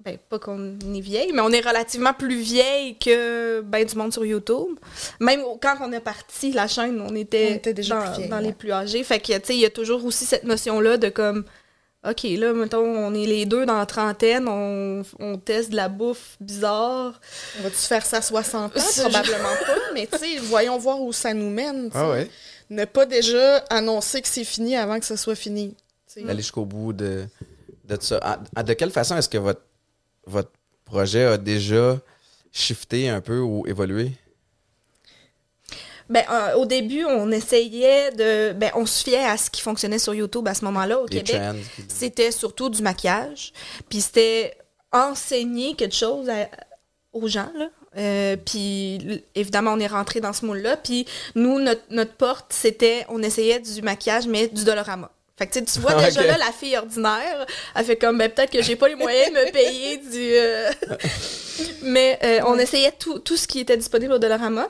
Ben, 0.08 0.16
pas 0.30 0.38
qu'on 0.38 0.78
est 0.94 1.00
vieille, 1.00 1.32
mais 1.34 1.42
on 1.42 1.50
est 1.50 1.60
relativement 1.60 2.14
plus 2.14 2.40
vieille 2.40 2.96
que 2.96 3.60
ben, 3.60 3.84
du 3.84 3.94
monde 3.94 4.12
sur 4.12 4.24
YouTube. 4.24 4.78
Même 5.20 5.42
quand 5.60 5.76
on 5.82 5.92
est 5.92 6.00
parti, 6.00 6.52
la 6.52 6.66
chaîne, 6.66 7.00
on 7.02 7.14
était, 7.14 7.50
On 7.52 7.56
était 7.56 7.74
déjà 7.74 7.96
dans, 7.96 8.04
plus 8.04 8.16
vieille, 8.16 8.28
dans 8.30 8.36
ouais. 8.38 8.42
les 8.44 8.52
plus 8.52 8.72
âgés. 8.72 9.04
Fait 9.04 9.20
que, 9.20 9.34
tu 9.34 9.44
sais, 9.44 9.54
il 9.54 9.60
y 9.60 9.66
a 9.66 9.70
toujours 9.70 10.04
aussi 10.04 10.24
cette 10.24 10.44
notion-là 10.44 10.96
de 10.96 11.10
comme... 11.10 11.44
OK, 12.08 12.22
là, 12.22 12.52
mettons, 12.54 12.78
on 12.78 13.12
est 13.12 13.26
les 13.26 13.44
deux 13.44 13.66
dans 13.66 13.76
la 13.76 13.84
trentaine, 13.84 14.46
on, 14.48 15.02
on 15.18 15.36
teste 15.36 15.70
de 15.70 15.76
la 15.76 15.88
bouffe 15.88 16.36
bizarre. 16.40 17.20
On 17.58 17.64
va-tu 17.64 17.76
faire 17.76 18.06
ça 18.06 18.18
à 18.18 18.22
60 18.22 18.76
ans? 18.76 18.80
Probablement 19.00 19.48
pas, 19.66 19.78
mais 19.92 20.06
tu 20.10 20.16
sais, 20.16 20.38
voyons 20.38 20.78
voir 20.78 21.02
où 21.02 21.12
ça 21.12 21.34
nous 21.34 21.50
mène. 21.50 21.90
Ah 21.92 22.08
ouais. 22.08 22.30
Ne 22.70 22.84
pas 22.84 23.04
déjà 23.04 23.58
annoncer 23.68 24.22
que 24.22 24.28
c'est 24.28 24.44
fini 24.44 24.76
avant 24.76 25.00
que 25.00 25.06
ce 25.06 25.16
soit 25.16 25.34
fini. 25.34 25.74
Aller 26.16 26.36
jusqu'au 26.36 26.64
bout 26.64 26.92
de, 26.92 27.26
de 27.84 27.98
ça. 28.00 28.38
Ah, 28.54 28.62
de 28.62 28.72
quelle 28.74 28.90
façon 28.90 29.16
est-ce 29.16 29.28
que 29.28 29.38
votre, 29.38 29.60
votre 30.28 30.50
projet 30.84 31.24
a 31.24 31.36
déjà 31.38 31.98
shifté 32.52 33.08
un 33.08 33.20
peu 33.20 33.38
ou 33.40 33.66
évolué? 33.66 34.12
Ben, 36.08 36.24
euh, 36.30 36.54
au 36.54 36.64
début, 36.64 37.04
on 37.04 37.30
essayait 37.30 38.10
de... 38.12 38.52
Ben, 38.54 38.70
on 38.74 38.86
se 38.86 39.04
fiait 39.04 39.24
à 39.24 39.36
ce 39.36 39.50
qui 39.50 39.60
fonctionnait 39.60 39.98
sur 39.98 40.14
YouTube 40.14 40.48
à 40.48 40.54
ce 40.54 40.64
moment-là, 40.64 40.98
au 41.00 41.06
Les 41.06 41.22
Québec. 41.22 41.42
trends? 41.42 41.84
C'était 41.88 42.30
surtout 42.32 42.70
du 42.70 42.80
maquillage. 42.82 43.52
Puis 43.90 44.00
c'était 44.00 44.56
enseigner 44.90 45.74
quelque 45.74 45.94
chose 45.94 46.28
à- 46.30 46.48
aux 47.12 47.28
gens, 47.28 47.50
là. 47.54 47.68
Euh, 47.96 48.36
puis 48.36 49.22
évidemment, 49.34 49.72
on 49.72 49.80
est 49.80 49.86
rentré 49.86 50.20
dans 50.20 50.32
ce 50.32 50.46
moule-là. 50.46 50.76
Puis 50.78 51.04
nous, 51.34 51.58
notre, 51.58 51.82
notre 51.90 52.12
porte, 52.14 52.52
c'était... 52.54 53.04
On 53.10 53.22
essayait 53.22 53.60
du 53.60 53.82
maquillage, 53.82 54.26
mais 54.26 54.48
du 54.48 54.64
Dolorama. 54.64 55.10
Fait 55.38 55.46
que 55.46 55.58
tu 55.60 55.78
vois 55.80 55.94
déjà 56.04 56.24
là, 56.26 56.36
la 56.36 56.52
fille 56.52 56.76
ordinaire, 56.76 57.46
elle 57.74 57.84
fait 57.84 57.96
comme, 57.96 58.18
ben, 58.18 58.28
peut-être 58.30 58.50
que 58.50 58.60
j'ai 58.62 58.76
pas 58.76 58.88
les 58.88 58.96
moyens 58.96 59.30
de 59.30 59.34
me 59.38 59.50
payer 59.52 59.96
du... 59.98 60.32
euh, 60.34 60.70
mais 61.82 62.18
euh, 62.24 62.40
on 62.46 62.58
essayait 62.58 62.92
tout, 62.92 63.18
tout 63.20 63.36
ce 63.36 63.46
qui 63.46 63.60
était 63.60 63.76
disponible 63.76 64.12
au 64.12 64.18
Dolorama. 64.18 64.68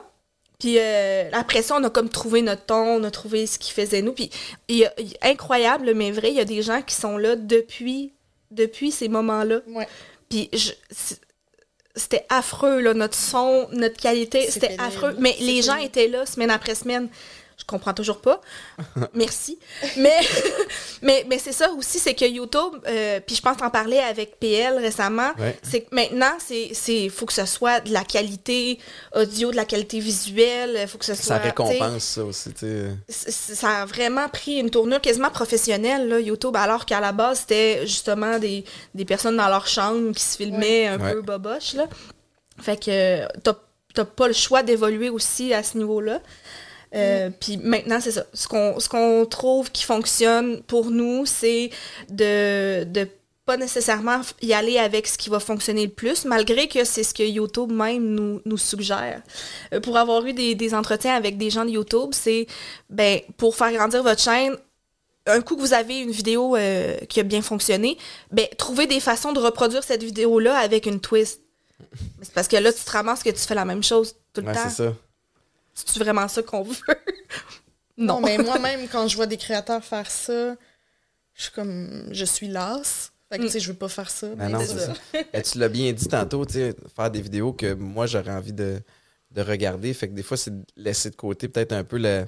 Puis 0.59 0.75
euh, 0.77 1.29
après 1.31 1.61
ça, 1.61 1.75
on 1.77 1.83
a 1.85 1.89
comme 1.89 2.09
trouvé 2.09 2.41
notre 2.41 2.65
ton, 2.65 2.75
on 2.99 3.03
a 3.03 3.11
trouvé 3.11 3.47
ce 3.47 3.57
qui 3.57 3.71
faisait 3.71 4.01
nous. 4.01 4.11
Puis 4.13 4.29
il 4.67 4.77
y 4.77 4.85
a- 4.85 4.93
il 4.97 5.07
y 5.11 5.15
a- 5.21 5.29
incroyable, 5.29 5.93
mais 5.95 6.11
vrai, 6.11 6.29
il 6.31 6.35
y 6.35 6.41
a 6.41 6.45
des 6.45 6.61
gens 6.61 6.81
qui 6.81 6.95
sont 6.95 7.17
là 7.17 7.35
depuis, 7.37 8.11
depuis 8.51 8.91
ces 8.91 9.07
moments-là. 9.07 9.61
Ouais. 9.67 9.87
Puis 10.29 10.49
je- 10.53 10.71
c'était 11.95 12.25
affreux, 12.29 12.81
là, 12.81 12.93
notre 12.93 13.15
son, 13.17 13.67
notre 13.71 13.99
qualité, 13.99 14.49
c'était 14.51 14.75
affreux. 14.79 15.15
Mais 15.17 15.35
les 15.39 15.61
gens 15.61 15.75
étaient 15.77 16.07
là 16.07 16.25
semaine 16.25 16.51
après 16.51 16.75
semaine. 16.75 17.07
Je 17.59 17.65
comprends 17.65 17.93
toujours 17.93 18.21
pas. 18.21 18.39
Merci. 19.13 19.59
Mais, 19.97 20.15
mais, 21.01 21.25
mais 21.29 21.37
c'est 21.37 21.51
ça 21.51 21.69
aussi, 21.71 21.99
c'est 21.99 22.15
que 22.15 22.25
YouTube, 22.25 22.73
euh, 22.87 23.19
puis 23.19 23.35
je 23.35 23.41
pense 23.41 23.61
en 23.61 23.69
parler 23.69 23.99
avec 23.99 24.39
PL 24.39 24.77
récemment, 24.79 25.31
Ouais. 25.37 25.57
c'est 25.61 25.81
que 25.81 25.93
maintenant, 25.93 26.31
c'est, 26.39 26.71
c'est, 26.73 27.09
faut 27.09 27.25
que 27.25 27.33
ce 27.33 27.45
soit 27.45 27.81
de 27.81 27.91
la 27.93 28.03
qualité 28.03 28.79
audio, 29.15 29.51
de 29.51 29.55
la 29.57 29.65
qualité 29.65 29.99
visuelle, 29.99 30.87
faut 30.87 30.97
que 30.97 31.05
ce 31.05 31.13
soit. 31.15 31.23
Ça 31.25 31.37
récompense 31.37 32.03
ça 32.03 32.23
aussi, 32.23 32.49
ça 33.09 33.81
a 33.81 33.85
vraiment 33.85 34.29
pris 34.29 34.57
une 34.57 34.69
tournure 34.69 35.01
quasiment 35.01 35.29
professionnelle, 35.29 36.07
là, 36.07 36.19
YouTube, 36.19 36.55
alors 36.55 36.85
qu'à 36.85 36.99
la 36.99 37.11
base, 37.11 37.41
c'était 37.41 37.85
justement 37.85 38.39
des, 38.39 38.63
des 38.95 39.05
personnes 39.05 39.37
dans 39.37 39.49
leur 39.49 39.67
chambre 39.67 40.13
qui 40.13 40.23
se 40.23 40.37
filmaient 40.37 40.87
un 40.87 40.99
Ouais. 40.99 41.13
peu 41.13 41.21
boboche, 41.21 41.73
là. 41.73 41.87
Fait 42.61 42.77
que 42.81 42.89
euh, 42.89 43.27
t'as 43.43 43.53
t'as 43.93 44.05
pas 44.05 44.27
le 44.27 44.33
choix 44.33 44.61
d'évoluer 44.63 45.09
aussi 45.09 45.51
à 45.53 45.63
ce 45.63 45.75
niveau-là. 45.77 46.21
Euh, 46.95 47.29
Puis 47.39 47.57
maintenant, 47.57 47.99
c'est 48.01 48.11
ça. 48.11 48.25
Ce 48.33 48.47
qu'on 48.47 48.79
ce 48.79 48.89
qu'on 48.89 49.25
trouve 49.25 49.71
qui 49.71 49.83
fonctionne 49.83 50.61
pour 50.63 50.89
nous, 50.91 51.25
c'est 51.25 51.69
de, 52.09 52.83
de 52.83 53.07
pas 53.45 53.57
nécessairement 53.57 54.21
y 54.41 54.53
aller 54.53 54.77
avec 54.77 55.07
ce 55.07 55.17
qui 55.17 55.29
va 55.29 55.39
fonctionner 55.39 55.85
le 55.85 55.91
plus, 55.91 56.25
malgré 56.25 56.67
que 56.67 56.83
c'est 56.83 57.03
ce 57.03 57.13
que 57.13 57.23
YouTube 57.23 57.71
même 57.71 58.03
nous, 58.03 58.41
nous 58.45 58.57
suggère. 58.57 59.21
Euh, 59.73 59.79
pour 59.79 59.97
avoir 59.97 60.25
eu 60.25 60.33
des, 60.33 60.55
des 60.55 60.73
entretiens 60.73 61.15
avec 61.15 61.37
des 61.37 61.49
gens 61.49 61.65
de 61.65 61.71
YouTube, 61.71 62.09
c'est 62.11 62.45
ben 62.89 63.19
pour 63.37 63.55
faire 63.55 63.71
grandir 63.71 64.03
votre 64.03 64.21
chaîne, 64.21 64.55
un 65.25 65.41
coup 65.41 65.55
que 65.55 65.61
vous 65.61 65.73
avez 65.73 65.99
une 65.99 66.11
vidéo 66.11 66.55
euh, 66.55 66.95
qui 67.07 67.19
a 67.19 67.23
bien 67.23 67.41
fonctionné, 67.41 67.97
ben 68.31 68.47
trouvez 68.57 68.87
des 68.87 68.99
façons 68.99 69.31
de 69.33 69.39
reproduire 69.39 69.83
cette 69.83 70.03
vidéo-là 70.03 70.55
avec 70.57 70.85
une 70.87 70.99
twist. 70.99 71.41
C'est 72.21 72.33
parce 72.33 72.47
que 72.47 72.57
là, 72.57 72.73
tu 72.73 72.83
te 72.83 72.91
ramasses 72.91 73.23
que 73.23 73.29
tu 73.29 73.37
fais 73.39 73.55
la 73.55 73.65
même 73.65 73.83
chose 73.83 74.15
tout 74.33 74.41
le 74.41 74.47
Ouais, 74.47 74.53
temps. 74.53 74.59
c'est 74.69 74.83
ça. 74.85 74.93
C'est 75.85 75.99
vraiment 75.99 76.27
ça 76.27 76.41
qu'on 76.43 76.63
veut? 76.63 76.75
Non, 77.97 78.19
non. 78.19 78.21
mais 78.21 78.37
moi-même, 78.43 78.87
quand 78.91 79.07
je 79.07 79.15
vois 79.15 79.25
des 79.27 79.37
créateurs 79.37 79.83
faire 79.83 80.09
ça, 80.09 80.55
je 81.35 81.43
suis 81.43 81.51
comme, 81.51 82.07
je 82.11 82.25
suis 82.25 82.47
lasse. 82.47 83.11
Fait 83.31 83.37
que, 83.37 83.43
Mm. 83.43 83.45
tu 83.45 83.51
sais, 83.51 83.59
je 83.59 83.71
veux 83.71 83.77
pas 83.77 83.89
faire 83.89 84.09
ça. 84.09 84.27
Ben 84.29 84.47
mais 84.47 84.49
non, 84.53 84.65
ça. 84.65 84.93
Et 85.33 85.41
tu 85.43 85.59
l'as 85.59 85.69
bien 85.69 85.91
dit 85.93 86.07
tantôt, 86.07 86.45
tu 86.45 86.53
sais, 86.53 86.75
faire 86.95 87.11
des 87.11 87.21
vidéos 87.21 87.53
que 87.53 87.73
moi 87.73 88.07
j'aurais 88.07 88.31
envie 88.31 88.53
de, 88.53 88.79
de 89.31 89.41
regarder. 89.41 89.93
Fait 89.93 90.07
que 90.09 90.13
des 90.13 90.23
fois, 90.23 90.35
c'est 90.37 90.51
de 90.57 90.65
laisser 90.75 91.09
de 91.11 91.15
côté 91.15 91.47
peut-être 91.47 91.73
un 91.73 91.83
peu 91.83 91.97
le, 91.97 92.25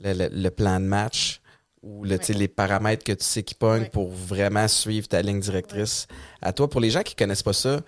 le, 0.00 0.12
le- 0.12 0.28
le 0.30 0.50
plan 0.50 0.78
de 0.78 0.84
match 0.84 1.40
ou 1.82 2.04
le, 2.04 2.18
les 2.34 2.48
paramètres 2.48 3.02
que 3.04 3.12
tu 3.12 3.24
sais 3.24 3.42
qui 3.42 3.54
pognent 3.54 3.84
Ouais. 3.84 3.88
pour 3.90 4.10
vraiment 4.10 4.68
suivre 4.68 5.08
ta 5.08 5.22
ligne 5.22 5.40
directrice. 5.40 6.06
À 6.42 6.52
toi, 6.52 6.68
pour 6.68 6.80
les 6.82 6.90
gens 6.90 7.02
qui 7.02 7.14
connaissent 7.16 7.42
pas 7.42 7.54
ça, 7.54 7.80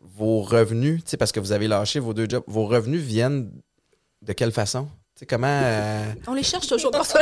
vos 0.00 0.40
revenus, 0.42 1.02
parce 1.18 1.30
que 1.30 1.38
vous 1.38 1.52
avez 1.52 1.68
lâché 1.68 2.00
vos 2.00 2.12
deux 2.14 2.26
jobs, 2.28 2.42
vos 2.48 2.66
revenus 2.66 3.00
viennent 3.02 3.52
de 4.26 4.32
quelle 4.32 4.52
façon? 4.52 4.84
Tu 5.14 5.20
sais, 5.20 5.26
comment. 5.26 5.46
euh, 5.62 6.04
On 6.26 6.34
les 6.34 6.42
cherche 6.42 6.66
toujours 6.66 6.90
pour 6.90 7.06
ça. 7.06 7.20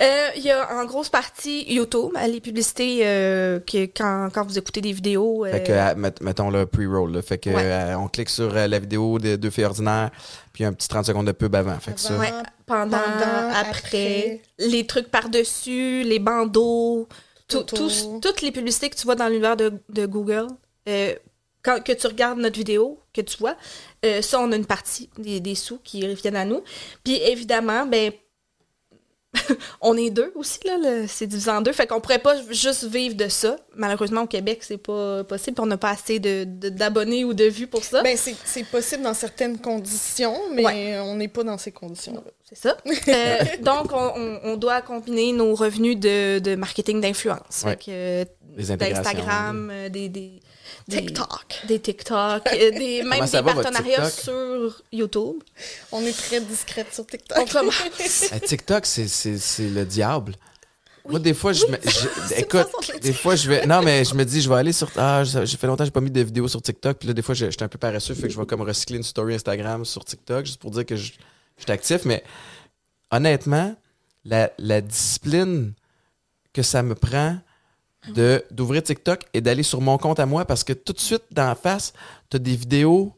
Euh, 0.00 0.28
Il 0.36 0.42
y 0.42 0.50
a 0.50 0.74
en 0.76 0.84
grosse 0.86 1.08
partie 1.08 1.64
YouTube, 1.72 2.12
les 2.28 2.40
publicités 2.40 3.00
euh, 3.02 3.60
que 3.60 3.84
quand, 3.86 4.28
quand 4.32 4.44
vous 4.44 4.58
écoutez 4.58 4.80
des 4.80 4.92
vidéos. 4.92 5.44
euh, 5.44 5.52
Fait 5.52 5.62
que, 5.64 5.94
met- 5.94 6.14
mettons 6.20 6.50
le 6.50 6.66
pre-roll. 6.66 7.20
Fait 7.22 7.38
que, 7.38 7.50
Ouais. 7.50 7.62
euh, 7.64 7.96
on 7.98 8.08
clique 8.08 8.28
sur 8.30 8.52
la 8.52 8.78
vidéo 8.78 9.18
de 9.18 9.36
deux 9.36 9.50
filles 9.50 9.64
ordinaires, 9.64 10.10
puis 10.52 10.64
un 10.64 10.72
petit 10.72 10.88
30 10.88 11.06
secondes 11.06 11.26
de 11.26 11.32
pub 11.32 11.54
avant. 11.54 11.78
Fait 11.78 11.92
que 11.94 12.00
ça. 12.00 12.16
Ouais, 12.16 12.32
pendant, 12.66 12.98
pendant, 12.98 13.50
après, 13.54 13.68
après. 13.70 14.40
les 14.58 14.86
trucs 14.86 15.10
par-dessus, 15.10 16.02
les 16.04 16.18
bandeaux, 16.18 17.08
tout, 17.48 17.64
toutes 18.20 18.42
les 18.42 18.50
publicités 18.52 18.90
que 18.90 18.96
tu 18.96 19.04
vois 19.04 19.14
dans 19.16 19.26
l'univers 19.28 19.56
de, 19.56 19.72
de 19.88 20.06
Google, 20.06 20.46
euh, 20.88 21.14
quand, 21.68 21.82
que 21.84 21.92
tu 21.92 22.06
regardes 22.06 22.38
notre 22.38 22.56
vidéo, 22.56 22.98
que 23.12 23.20
tu 23.20 23.36
vois, 23.38 23.56
euh, 24.04 24.22
ça, 24.22 24.40
on 24.40 24.50
a 24.52 24.56
une 24.56 24.66
partie 24.66 25.10
des, 25.18 25.40
des 25.40 25.54
sous 25.54 25.78
qui 25.84 26.06
reviennent 26.06 26.36
à 26.36 26.44
nous. 26.44 26.62
Puis 27.04 27.16
évidemment, 27.16 27.84
ben, 27.86 28.12
on 29.82 29.94
est 29.96 30.08
deux 30.10 30.32
aussi, 30.36 30.58
là, 30.64 30.78
le- 30.78 31.06
c'est 31.06 31.26
divisé 31.26 31.50
en 31.50 31.60
deux. 31.60 31.72
Fait 31.72 31.86
qu'on 31.86 32.00
pourrait 32.00 32.18
pas 32.18 32.36
juste 32.50 32.84
vivre 32.84 33.14
de 33.14 33.28
ça. 33.28 33.56
Malheureusement, 33.76 34.22
au 34.22 34.26
Québec, 34.26 34.60
c'est 34.62 34.78
pas 34.78 35.22
possible. 35.24 35.60
On 35.60 35.66
n'a 35.66 35.76
pas 35.76 35.90
assez 35.90 36.18
de- 36.18 36.44
de- 36.44 36.70
d'abonnés 36.70 37.24
ou 37.24 37.34
de 37.34 37.44
vues 37.44 37.66
pour 37.66 37.84
ça. 37.84 38.02
Ben, 38.02 38.16
c'est 38.16 38.34
c'est 38.44 38.64
possible 38.64 39.02
dans 39.02 39.12
certaines 39.14 39.58
conditions, 39.58 40.34
mais 40.54 40.64
Ouais. 40.64 40.98
on 41.00 41.16
n'est 41.16 41.28
pas 41.28 41.44
dans 41.44 41.58
ces 41.58 41.72
conditions-là. 41.72 42.22
C'est 42.48 42.56
ça. 42.56 42.76
Euh, 43.08 43.38
donc, 43.60 43.92
on, 43.92 44.12
on- 44.16 44.40
on 44.44 44.56
doit 44.56 44.80
combiner 44.80 45.32
nos 45.32 45.54
revenus 45.54 45.98
de, 45.98 46.38
de 46.38 46.54
marketing 46.56 47.00
d'influence. 47.02 47.62
Ouais. 47.64 47.72
Fait 47.72 47.76
que, 47.76 47.90
euh, 47.90 48.24
d'Instagram, 48.56 49.70
des- 49.90 50.40
TikTok. 50.88 51.60
Des 51.66 51.80
TikTok, 51.80 52.42
euh, 52.52 52.70
des, 52.70 53.02
même 53.02 53.24
des 53.24 53.30
va, 53.40 53.42
partenariats 53.42 54.10
sur 54.10 54.82
YouTube. 54.92 55.36
On 55.92 56.00
est 56.02 56.12
très 56.16 56.40
discrète 56.40 56.92
sur 56.94 57.02
On 57.02 57.06
TikTok. 57.10 57.50
commence. 57.50 57.82
Euh, 58.32 58.38
TikTok, 58.38 58.86
c'est- 58.86 59.68
le 59.68 59.84
diable. 59.84 60.34
Moi, 61.08 61.18
des 61.20 61.32
fois, 61.34 61.52
je 61.54 61.64
me. 61.66 61.76
je- 61.84 62.34
écoute, 62.40 62.66
des 63.00 63.12
fois, 63.14 63.34
je 63.34 63.48
vais. 63.48 63.66
Non, 63.66 63.80
mais 63.82 64.04
je 64.04 64.14
me 64.14 64.24
dis, 64.24 64.40
je 64.42 64.48
vais 64.48 64.56
aller 64.56 64.72
sur. 64.72 64.90
Ah, 64.96 65.24
j'ai 65.24 65.56
fait 65.56 65.66
longtemps 65.66 65.84
que 65.84 65.86
j'ai 65.86 65.90
pas 65.90 66.00
mis 66.02 66.10
de 66.10 66.20
vidéos 66.20 66.48
sur 66.48 66.60
TikTok. 66.60 66.98
Puis 66.98 67.08
là, 67.08 67.14
des 67.14 67.22
fois, 67.22 67.34
je- 67.34 67.50
j'étais 67.50 67.62
un 67.62 67.68
peu 67.68 67.78
paresseux. 67.78 68.14
Fait 68.14 68.22
que 68.22 68.28
je 68.34 68.38
vais 68.38 68.44
comme 68.46 68.60
recycler 68.62 68.96
une 68.98 69.02
story 69.02 69.34
Instagram 69.34 69.84
sur 69.86 70.04
TikTok, 70.04 70.44
juste 70.46 70.60
pour 70.60 70.70
dire 70.70 70.84
que 70.84 70.96
je, 70.96 71.12
je 71.56 71.62
suis 71.62 71.72
actif. 71.72 72.04
Mais 72.04 72.22
honnêtement, 73.10 73.74
la, 74.24 74.50
la 74.58 74.80
discipline 74.82 75.72
que 76.52 76.62
ça 76.62 76.82
me 76.82 76.94
prend 76.94 77.38
de 78.14 78.44
d'ouvrir 78.50 78.82
TikTok 78.82 79.22
et 79.34 79.40
d'aller 79.40 79.62
sur 79.62 79.80
mon 79.80 79.98
compte 79.98 80.20
à 80.20 80.26
moi 80.26 80.44
parce 80.44 80.64
que 80.64 80.72
tout 80.72 80.92
de 80.92 81.00
suite, 81.00 81.22
d'en 81.30 81.54
face, 81.54 81.92
tu 82.30 82.36
as 82.36 82.40
des 82.40 82.56
vidéos. 82.56 83.12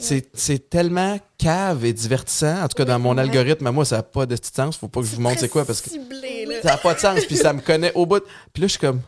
C'est 0.00 0.26
c'est 0.34 0.70
tellement 0.70 1.18
cave 1.38 1.84
et 1.84 1.92
divertissant. 1.92 2.62
En 2.62 2.66
tout 2.68 2.74
cas, 2.76 2.84
dans 2.84 2.98
mon 2.98 3.14
ouais. 3.14 3.20
algorithme, 3.20 3.66
à 3.66 3.72
moi, 3.72 3.84
ça 3.84 3.96
n'a 3.96 4.02
pas 4.02 4.26
de 4.26 4.34
petit 4.34 4.50
sens. 4.52 4.76
Faut 4.76 4.88
pas 4.88 5.00
que 5.00 5.06
je 5.06 5.14
vous 5.14 5.20
montre 5.20 5.38
c'est 5.38 5.48
quoi 5.50 5.64
parce 5.64 5.80
que 5.80 5.90
Ciblé, 5.90 6.46
là. 6.46 6.54
ça 6.62 6.68
n'a 6.70 6.76
pas 6.78 6.94
de 6.94 6.98
sens. 6.98 7.24
Puis 7.26 7.36
ça 7.36 7.52
me 7.52 7.60
connaît 7.60 7.92
au 7.94 8.06
bout. 8.06 8.18
de- 8.18 8.24
Puis 8.52 8.62
là, 8.62 8.66
je 8.66 8.72
suis 8.72 8.80
comme. 8.80 9.00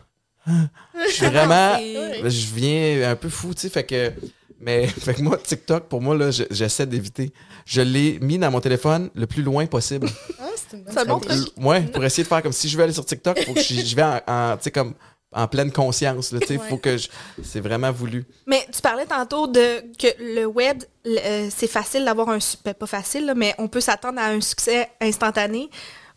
ah, 0.47 0.51
Je 1.07 1.11
suis 1.13 1.25
vraiment. 1.25 1.75
c'est- 1.79 2.29
Je 2.29 2.53
viens 2.53 3.09
un 3.11 3.15
peu 3.15 3.29
fou, 3.29 3.53
tu 3.53 3.61
sais. 3.61 3.69
Fait 3.69 3.83
que. 3.83 4.13
Mais 4.61 4.87
fait 4.87 5.15
que 5.15 5.21
moi, 5.21 5.37
TikTok, 5.37 5.89
pour 5.89 6.01
moi, 6.01 6.15
là, 6.15 6.31
je- 6.31 6.43
j'essaie 6.51 6.85
d'éviter. 6.85 7.33
Je 7.65 7.81
l'ai 7.81 8.19
mis 8.21 8.37
dans 8.37 8.51
mon 8.51 8.61
téléphone 8.61 9.09
le 9.15 9.25
plus 9.27 9.41
loin 9.43 9.65
possible. 9.65 10.07
Ah, 10.39 10.43
c'est 10.55 10.77
une 10.77 10.83
bonne 10.83 10.93
C'est 10.93 10.99
un 10.99 11.05
bon 11.05 11.19
stratégie. 11.19 11.45
truc. 11.51 11.65
Ouais, 11.65 11.81
pour 11.81 12.05
essayer 12.05 12.23
de 12.23 12.27
faire 12.29 12.43
comme 12.43 12.53
si 12.53 12.69
je 12.69 12.77
veux 12.77 12.83
aller 12.83 12.93
sur 12.93 13.05
TikTok, 13.05 13.41
faut 13.43 13.53
que 13.53 13.61
je, 13.61 13.73
je 13.83 13.95
vais 13.95 14.03
en, 14.03 14.21
en, 14.27 14.55
tu 14.57 14.63
sais, 14.65 14.71
comme 14.71 14.93
en 15.35 15.47
pleine 15.47 15.71
conscience. 15.71 16.31
Là, 16.31 16.39
Ouais. 16.49 16.57
faut 16.69 16.77
que 16.77 16.97
je. 16.97 17.09
C'est 17.43 17.59
vraiment 17.59 17.91
voulu. 17.91 18.25
Mais 18.47 18.65
tu 18.73 18.81
parlais 18.81 19.05
tantôt 19.05 19.47
de 19.47 19.81
que 19.99 20.07
le 20.19 20.45
web, 20.45 20.81
euh, 21.05 21.49
c'est 21.55 21.67
facile 21.67 22.05
d'avoir 22.05 22.29
un... 22.29 22.39
ben, 22.63 22.73
pas 22.73 22.87
facile, 22.87 23.25
là, 23.25 23.35
mais 23.35 23.53
on 23.57 23.67
peut 23.67 23.81
s'attendre 23.81 24.19
à 24.19 24.27
un 24.27 24.41
succès 24.41 24.89
instantané. 25.01 25.69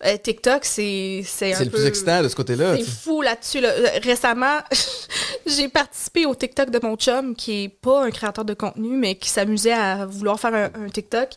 Euh, 0.07 0.17
TikTok, 0.17 0.65
c'est 0.65 1.23
c'est 1.27 1.53
un 1.55 1.57
C'est 1.57 1.65
le 1.65 1.71
peu- 1.71 1.79
plus 1.79 1.87
excitant 1.87 2.23
de 2.23 2.29
ce 2.29 2.37
côté-là. 2.37 2.77
C'est 2.77 2.85
fou 2.85 3.21
là-dessus. 3.21 3.61
là. 3.61 3.71
Euh, 3.71 3.89
Récemment, 4.01 4.59
j'ai 5.47 5.69
participé 5.69 6.25
au 6.25 6.35
TikTok 6.37 6.71
de 6.71 6.79
mon 6.81 6.95
chum, 6.97 7.35
qui 7.35 7.65
est 7.65 7.69
pas 7.69 8.05
un 8.05 8.11
créateur 8.13 8.45
de 8.45 8.55
contenu, 8.55 8.97
mais 8.97 9.17
qui 9.17 9.29
s'amusait 9.29 9.73
à 9.73 10.07
vouloir 10.07 10.39
faire 10.39 10.55
un, 10.55 10.85
un 10.85 10.89
TikTok. 10.89 11.31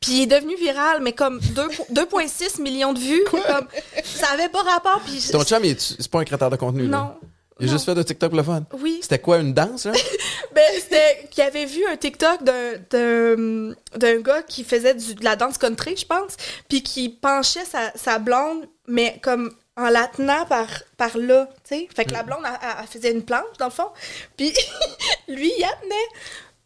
Puis 0.00 0.12
il 0.12 0.22
est 0.22 0.26
devenu 0.26 0.54
viral, 0.56 1.00
mais 1.02 1.12
comme 1.12 1.40
2 1.40 1.68
2,6 1.92 2.60
millions 2.60 2.92
de 2.92 2.98
vues. 2.98 3.24
Comme, 3.30 3.66
ça 4.04 4.28
avait 4.32 4.48
pas 4.48 4.62
rapport. 4.62 5.00
Puis 5.04 5.28
Ton 5.32 5.42
chum, 5.44 5.62
c'est 5.78 6.10
pas 6.10 6.20
un 6.20 6.24
créateur 6.24 6.50
de 6.50 6.56
contenu. 6.56 6.86
là? 6.86 6.98
Non. 6.98 7.14
Il 7.58 7.68
a 7.68 7.72
juste 7.72 7.86
fait 7.86 7.94
de 7.94 8.02
TikTok 8.02 8.34
le 8.34 8.42
fun. 8.42 8.62
Oui. 8.80 8.98
C'était 9.00 9.18
quoi, 9.18 9.38
une 9.38 9.54
danse, 9.54 9.86
là? 9.86 9.92
Ben, 10.54 10.62
c'était 10.80 11.26
qu'il 11.30 11.42
avait 11.42 11.64
vu 11.66 11.84
un 11.86 11.96
TikTok 11.96 12.42
d'un- 12.44 14.20
gars 14.20 14.42
qui 14.42 14.64
faisait 14.64 14.94
du- 14.94 15.14
de 15.14 15.24
la 15.24 15.36
danse 15.36 15.58
country, 15.58 15.96
je 15.96 16.06
pense, 16.06 16.32
puis 16.68 16.82
qui 16.82 17.08
penchait 17.10 17.64
sa, 17.64 17.92
sa 17.94 18.18
blonde, 18.18 18.66
mais 18.86 19.18
comme 19.22 19.52
en 19.76 19.88
la 19.90 20.06
tenant 20.06 20.46
par, 20.46 20.66
par 20.96 21.16
là, 21.18 21.48
tu 21.68 21.76
sais. 21.76 21.88
Fait 21.94 22.04
que 22.06 22.12
la 22.12 22.22
blonde, 22.22 22.40
elle, 22.44 22.58
elle- 22.62 22.76
elle 22.82 22.86
faisait 22.86 23.12
une 23.12 23.22
planche, 23.22 23.56
dans 23.58 23.66
le 23.66 23.70
fond, 23.70 23.88
puis 24.36 24.52
lui, 25.28 25.52
il 25.56 25.60
la 25.60 25.72
tenait. 25.82 26.08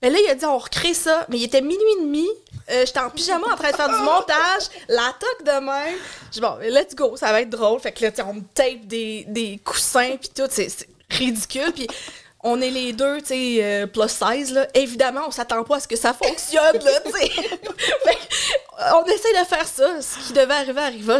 Mais 0.02 0.10
là, 0.10 0.18
il 0.24 0.30
a 0.30 0.34
dit, 0.34 0.44
on 0.46 0.56
recrée 0.58 0.94
ça. 0.94 1.26
Mais 1.28 1.36
il 1.38 1.44
était 1.44 1.60
minuit 1.60 1.76
et 1.98 2.02
demi. 2.02 2.26
Euh, 2.70 2.85
J'étais 2.87 3.01
en 3.01 3.11
pyjama 3.11 3.46
en 3.53 3.57
train 3.57 3.70
de 3.70 3.77
faire 3.77 3.88
du 3.88 4.03
montage. 4.03 4.68
La 4.88 5.14
toque 5.18 5.44
de 5.46 5.61
même. 5.64 5.99
Je 6.33 6.40
bon, 6.40 6.57
let's 6.62 6.94
go, 6.94 7.16
ça 7.16 7.33
va 7.33 7.40
être 7.42 7.51
drôle. 7.51 7.81
Fait 7.81 7.92
que 7.92 8.05
là, 8.05 8.11
on 8.27 8.35
me 8.35 8.42
tape 8.55 8.87
des, 8.87 9.25
des 9.29 9.61
coussins, 9.64 10.16
puis 10.20 10.31
tout. 10.35 10.49
C'est 10.51 10.88
ridicule. 11.11 11.73
Puis 11.73 11.87
on 12.42 12.61
est 12.61 12.70
les 12.70 12.92
deux, 12.92 13.20
tu 13.20 13.27
sais, 13.27 13.59
euh, 13.61 13.87
plus 13.87 14.09
size, 14.09 14.53
là. 14.53 14.66
Évidemment, 14.75 15.23
on 15.27 15.31
s'attend 15.31 15.62
pas 15.64 15.77
à 15.77 15.81
ce 15.81 15.88
que 15.88 15.96
ça 15.96 16.14
fonctionne, 16.14 16.79
là, 16.83 17.01
tu 17.05 17.12
sais. 17.12 17.31
On 18.94 19.05
essaie 19.05 19.38
de 19.38 19.46
faire 19.46 19.66
ça. 19.66 20.01
Ce 20.01 20.27
qui 20.27 20.33
devait 20.33 20.55
arriver 20.55 20.81
arriva. 20.81 21.18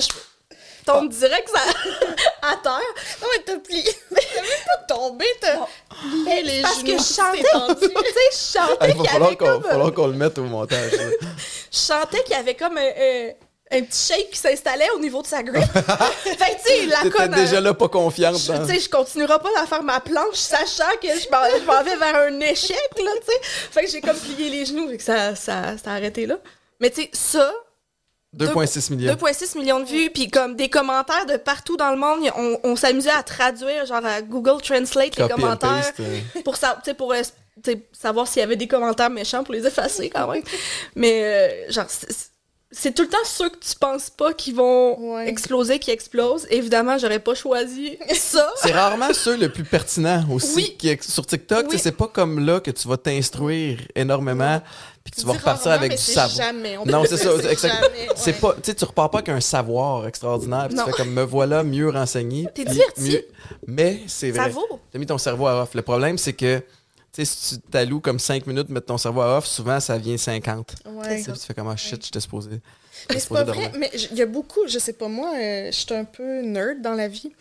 Tombe 0.85 1.09
direct 1.11 1.49
ça, 1.49 1.61
à 2.43 2.57
terre. 2.57 2.81
Non, 3.21 3.29
mais 3.33 3.43
t'as 3.45 3.57
plié. 3.59 3.85
T'as 4.11 4.43
même 4.43 4.51
pas 4.67 4.95
tombé, 4.95 5.25
t'as 5.41 5.57
plié 6.01 6.43
les 6.43 6.63
Parce 6.63 6.77
genoux. 6.81 6.87
que 6.87 6.99
je 6.99 7.15
chantais, 7.15 7.43
tu 7.81 7.87
sais, 7.89 8.55
je 8.55 8.59
chantais 8.59 8.91
Il 8.91 8.95
va 8.95 8.95
qu'il 8.95 9.05
y 9.05 9.09
falloir 9.09 9.29
avait 9.29 9.37
qu'on 9.37 9.47
comme... 9.47 9.63
falloir 9.65 9.93
qu'on 9.93 10.07
le 10.07 10.13
mette 10.15 10.39
au 10.39 10.45
montage. 10.45 10.93
je 10.93 11.77
sentais 11.77 12.23
qu'il 12.23 12.33
y 12.37 12.39
avait 12.39 12.55
comme 12.55 12.77
un, 12.79 12.83
un- 12.89 13.31
un 13.73 13.83
petit 13.83 14.13
shake 14.15 14.31
qui 14.31 14.39
s'installait 14.39 14.91
au 14.97 14.99
niveau 14.99 15.23
de 15.23 15.27
sa 15.29 15.43
grip. 15.45 15.63
fait 15.63 15.83
que, 15.83 16.63
tu 16.65 16.69
sais, 16.69 16.87
la 16.87 17.09
conne. 17.11 17.31
déjà 17.33 17.57
euh, 17.57 17.61
là 17.61 17.75
pas 17.75 17.89
confiante. 17.89 18.37
je- 18.39 18.53
dans- 18.53 18.67
Tu 18.67 18.75
sais, 18.75 18.81
je 18.81 18.89
continuerai 18.89 19.39
pas 19.39 19.51
à 19.63 19.67
faire 19.67 19.83
ma 19.85 20.01
planche, 20.01 20.35
sachant 20.35 20.91
que 21.01 21.07
je 21.09 21.29
m'en, 21.67 21.83
vais 21.85 21.97
vers 21.97 22.17
un 22.17 22.41
échec, 22.41 22.77
là, 22.99 23.11
tu 23.21 23.27
sais. 23.33 23.41
Fait 23.71 23.85
que 23.85 23.91
j'ai 23.91 24.01
comme 24.01 24.17
plié 24.17 24.51
les 24.51 24.65
genoux, 24.65 24.89
fait 24.91 24.97
que 24.97 25.03
ça, 25.03 25.35
ça, 25.37 25.77
ça 25.83 25.91
a 25.93 25.95
arrêté 25.95 26.27
là. 26.27 26.37
Mais 26.81 26.91
tu 26.91 27.03
sais, 27.03 27.11
ça, 27.13 27.53
2,6 28.37 28.93
millions. 28.95 29.13
2,6 29.15 29.59
millions 29.59 29.81
de 29.81 29.87
vues, 29.87 30.11
puis 30.11 30.31
comme 30.31 30.55
des 30.55 30.69
commentaires 30.69 31.27
de 31.27 31.37
partout 31.37 31.77
dans 31.77 31.91
le 31.91 31.97
monde. 31.97 32.21
On, 32.37 32.59
on 32.63 32.77
s'amusait 32.77 33.11
à 33.11 33.23
traduire, 33.23 33.87
genre 33.87 34.05
à 34.05 34.23
Google 34.23 34.63
Translate 34.63 35.17
les 35.17 35.23
Copy 35.29 35.35
commentaires 35.41 35.69
paste, 35.93 36.01
euh. 36.01 36.19
pour, 36.45 36.57
sa- 36.57 36.75
tu 36.77 36.91
sais, 36.91 36.95
pour 36.95 37.13
euh, 37.13 37.23
savoir 37.93 38.29
s'il 38.29 38.41
y 38.41 38.43
avait 38.45 38.57
des 38.57 38.69
commentaires 38.69 39.11
méchants 39.11 39.43
pour 39.43 39.55
les 39.55 39.67
effacer 39.67 40.11
quand 40.11 40.29
même. 40.31 40.43
Mais 40.95 41.23
euh, 41.25 41.73
genre, 41.73 41.87
c'est- 41.89 42.93
tout 42.95 43.03
le 43.03 43.09
temps 43.09 43.19
ceux 43.25 43.49
que 43.49 43.59
tu 43.59 43.75
penses 43.81 44.11
pas 44.11 44.33
qui 44.33 44.53
vont 44.53 45.15
Ouais. 45.17 45.29
exploser 45.29 45.81
qui 45.81 45.91
explosent. 45.91 46.47
Évidemment, 46.51 46.99
j'aurais 46.99 47.19
pas 47.19 47.35
choisi 47.35 47.99
ça. 48.15 48.49
C'est 48.63 48.71
rarement 48.71 49.13
ceux 49.13 49.37
le 49.37 49.49
plus 49.51 49.65
pertinent 49.65 50.25
aussi 50.33 50.55
Oui. 50.55 50.77
qui 50.79 50.97
sur 51.01 51.27
TikTok. 51.27 51.67
Oui. 51.69 51.81
C'est 51.81 51.91
pas 51.97 52.07
comme 52.07 52.47
là 52.47 52.61
que 52.61 52.71
tu 52.71 52.87
vas 52.87 52.97
t'instruire 52.97 53.81
énormément 53.97 54.63
puis 55.05 55.13
que 55.13 55.21
tu 55.21 55.27
vas 55.27 55.33
repartir 55.33 55.73
avec 55.73 55.91
mais 55.93 55.97
du 55.97 56.03
savoir. 56.03 56.31
jamais. 56.49 56.77
On 56.79 56.85
Non, 56.85 57.05
c'est 57.09 57.17
ça. 57.17 57.31
c'est 58.17 58.33
ouais. 58.35 58.39
pas, 58.41 58.53
tu 58.55 58.61
sais, 58.65 58.75
tu 58.75 58.85
repars 58.85 59.11
pas 59.11 59.19
avec 59.19 59.29
un 59.31 59.41
savoir 59.41 60.07
extraordinaire. 60.07 60.69
puis 60.69 60.77
Tu 60.79 60.85
fais 60.85 60.91
comme 60.93 61.13
me 61.13 61.23
voilà 61.23 61.63
mieux 61.63 61.89
renseigné. 61.91 62.47
T'es 62.55 62.65
diverti. 62.65 63.01
mieux- 63.01 63.25
Mais 63.67 64.01
c'est 64.07 64.33
Ça 64.33 64.43
vrai. 64.43 64.51
vaut. 64.51 64.81
T'as 64.93 64.99
mis 64.99 65.07
ton 65.07 65.19
cerveau 65.19 65.47
à 65.47 65.63
off. 65.63 65.75
Le 65.75 65.83
problème, 65.83 66.19
c'est 66.19 66.35
que 66.35 66.59
tu 67.13 67.25
sais, 67.25 67.25
si 67.25 67.57
tu 67.61 67.69
t'alloues 67.71 68.01
comme 68.01 68.19
5 68.21 68.47
minutes 68.47 68.69
mettre 68.69 68.87
ton 68.87 68.99
cerveau 68.99 69.23
à 69.23 69.39
off, 69.39 69.47
souvent 69.47 69.81
ça 69.81 69.99
vient 69.99 70.17
50. 70.17 70.75
Ouais. 70.87 71.23
Sais, 71.23 71.33
tu 71.33 71.39
fais 71.41 71.55
comme 71.55 71.69
ah 71.69 71.77
shit, 71.77 72.05
j'étais 72.05 72.21
supposé. 72.21 72.51
Mais 73.09 73.19
c'est 73.19 73.31
pas 73.31 73.43
vrai, 73.45 73.73
mais 73.79 73.91
il 74.13 74.17
y 74.19 74.23
a 74.23 74.27
beaucoup, 74.27 74.61
je 74.69 74.79
sais 74.79 74.93
pas 74.93 75.09
moi, 75.09 75.33
euh, 75.37 75.67
je 75.73 75.77
suis 75.77 75.95
un 75.95 76.05
peu 76.05 76.43
nerd 76.43 76.83
dans 76.83 76.93
la 76.95 77.09
vie. 77.09 77.33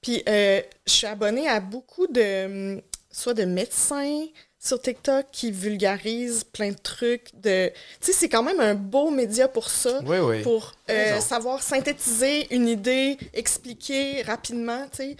Puis 0.00 0.22
euh, 0.28 0.62
je 0.86 0.92
suis 0.92 1.06
abonnée 1.08 1.48
à 1.48 1.58
beaucoup 1.60 2.06
de, 2.06 2.80
soit 3.10 3.34
de 3.34 3.44
médecins 3.44 4.24
sur 4.60 4.80
TikTok 4.82 5.26
qui 5.30 5.50
vulgarisent 5.52 6.44
plein 6.44 6.70
de 6.70 6.76
trucs. 6.82 7.30
De, 7.40 7.68
tu 8.00 8.06
sais, 8.06 8.12
c'est 8.12 8.28
quand 8.28 8.42
même 8.42 8.60
un 8.60 8.74
beau 8.74 9.10
média 9.10 9.46
pour 9.48 9.70
ça. 9.70 10.00
Oui, 10.04 10.18
oui. 10.18 10.42
Pour 10.42 10.72
euh, 10.90 11.20
savoir 11.20 11.62
synthétiser 11.62 12.52
une 12.54 12.66
idée, 12.68 13.16
expliquer 13.34 14.22
rapidement, 14.22 14.86
tu 14.90 14.96
sais. 14.96 15.16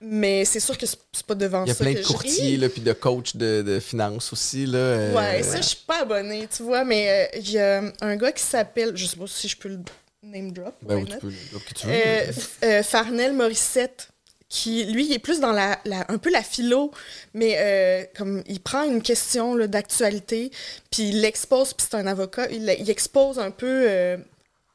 Mais 0.00 0.44
c'est 0.44 0.60
sûr 0.60 0.78
que 0.78 0.86
c'est 0.86 1.26
pas 1.26 1.34
devant 1.34 1.64
Il 1.64 1.68
y 1.68 1.70
a 1.72 1.74
ça 1.74 1.82
plein 1.84 1.94
de 1.94 2.02
courtiers 2.06 2.56
là, 2.56 2.68
puis 2.68 2.80
de 2.80 2.92
coachs 2.92 3.36
de, 3.36 3.62
de 3.62 3.80
finance 3.80 4.32
aussi. 4.32 4.64
Là, 4.64 4.78
euh, 4.78 5.14
Ouais, 5.14 5.42
ça, 5.42 5.60
je 5.60 5.66
suis 5.66 5.84
pas 5.86 6.02
abonnée, 6.02 6.46
tu 6.54 6.62
vois, 6.62 6.84
mais 6.84 7.28
euh, 7.34 7.38
il 7.40 7.50
y 7.50 7.58
a 7.58 7.82
un 8.00 8.16
gars 8.16 8.30
qui 8.30 8.42
s'appelle, 8.44 8.96
je 8.96 9.06
sais 9.06 9.16
pas 9.16 9.26
si 9.26 9.48
je 9.48 9.56
peux 9.56 9.68
le 9.70 9.80
name 10.22 10.52
drop. 10.52 10.74
Ben, 10.82 10.96
oui, 10.96 11.06
tu 11.06 11.16
peux 11.18 11.26
le 11.26 11.32
dire 11.32 11.64
que 11.64 11.74
tu 11.74 11.86
veux. 11.88 11.92
F- 11.92 12.48
euh, 12.62 12.82
Farnell 12.84 13.32
Morissette, 13.32 14.08
qui, 14.48 14.84
lui, 14.86 15.06
il 15.06 15.12
est 15.12 15.18
plus 15.18 15.40
dans 15.40 15.52
la, 15.52 15.78
la- 15.84 16.06
un 16.10 16.16
peu 16.18 16.30
la 16.30 16.42
philo, 16.42 16.90
mais 17.34 17.56
euh, 17.58 18.04
comme 18.16 18.42
il 18.48 18.60
prend 18.60 18.84
une 18.84 19.02
question 19.02 19.56
d'actualité, 19.66 20.50
puis 20.90 21.08
il 21.10 21.20
l'expose, 21.20 21.74
puis 21.74 21.86
c'est 21.90 21.96
un 21.96 22.06
avocat, 22.06 22.46
il, 22.50 22.74
il 22.78 22.88
expose 22.90 23.38
un 23.38 23.50
peu 23.50 23.66
euh, 23.66 24.16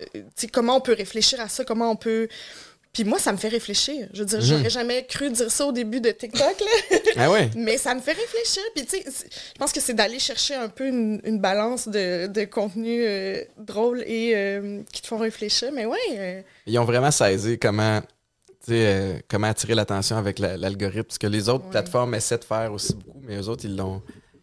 euh, 0.02 0.06
tu 0.14 0.22
sais, 0.36 0.48
comment 0.48 0.78
on 0.78 0.82
peut 0.82 0.94
réfléchir 0.94 1.40
à 1.42 1.50
ça, 1.50 1.64
comment 1.64 1.90
on 1.92 1.96
peut... 1.96 2.28
Puis 2.92 3.06
moi, 3.06 3.18
ça 3.18 3.32
me 3.32 3.38
fait 3.38 3.48
réfléchir. 3.48 4.08
Je 4.14 4.20
veux 4.20 4.26
dire, 4.28 4.38
Mhm. 4.38 4.46
j'aurais 4.46 4.70
jamais 4.70 5.04
cru 5.08 5.32
dire 5.32 5.50
ça 5.50 5.66
au 5.66 5.72
début 5.72 6.00
de 6.00 6.12
TikTok, 6.12 6.60
là. 6.60 6.98
Ah 7.16 7.32
ouais. 7.32 7.50
Mais 7.56 7.78
ça 7.80 7.96
me 7.96 8.00
fait 8.02 8.12
réfléchir. 8.12 8.62
Puis, 8.76 8.86
tu 8.86 8.98
sais, 8.98 9.04
je 9.08 9.58
pense 9.58 9.72
que 9.72 9.80
c'est 9.80 9.96
d'aller 9.96 10.20
chercher 10.20 10.54
un 10.54 10.70
peu 10.70 10.86
une, 10.88 11.20
une 11.24 11.40
balance 11.40 11.88
de, 11.88 12.28
de 12.28 12.46
contenu 12.46 13.04
euh, 13.04 13.44
drôle 13.58 14.04
et 14.06 14.34
euh, 14.36 14.82
qui 14.92 15.02
te 15.02 15.08
font 15.08 15.18
réfléchir. 15.18 15.72
Mais 15.74 15.88
ouais, 15.88 15.98
euh, 16.12 16.42
Ils 16.68 16.78
ont 16.78 16.86
vraiment 16.86 17.10
saisi 17.10 17.58
comment, 17.58 18.00
euh, 18.72 19.20
comment 19.30 19.48
attirer 19.48 19.76
l'attention 19.76 20.18
avec 20.18 20.40
la- 20.40 20.58
l'algorithme. 20.58 21.10
Ce 21.10 21.20
que 21.20 21.28
les 21.28 21.50
autres 21.50 21.66
Ouais. 21.66 21.72
plateformes 21.72 22.14
essaient 22.16 22.38
de 22.38 22.44
faire 22.44 22.72
aussi 22.74 22.96
beaucoup, 22.96 23.20
mais 23.24 23.38
eux 23.38 23.50
autres, 23.50 23.66
ils 23.66 23.76
l'ont, 23.76 24.02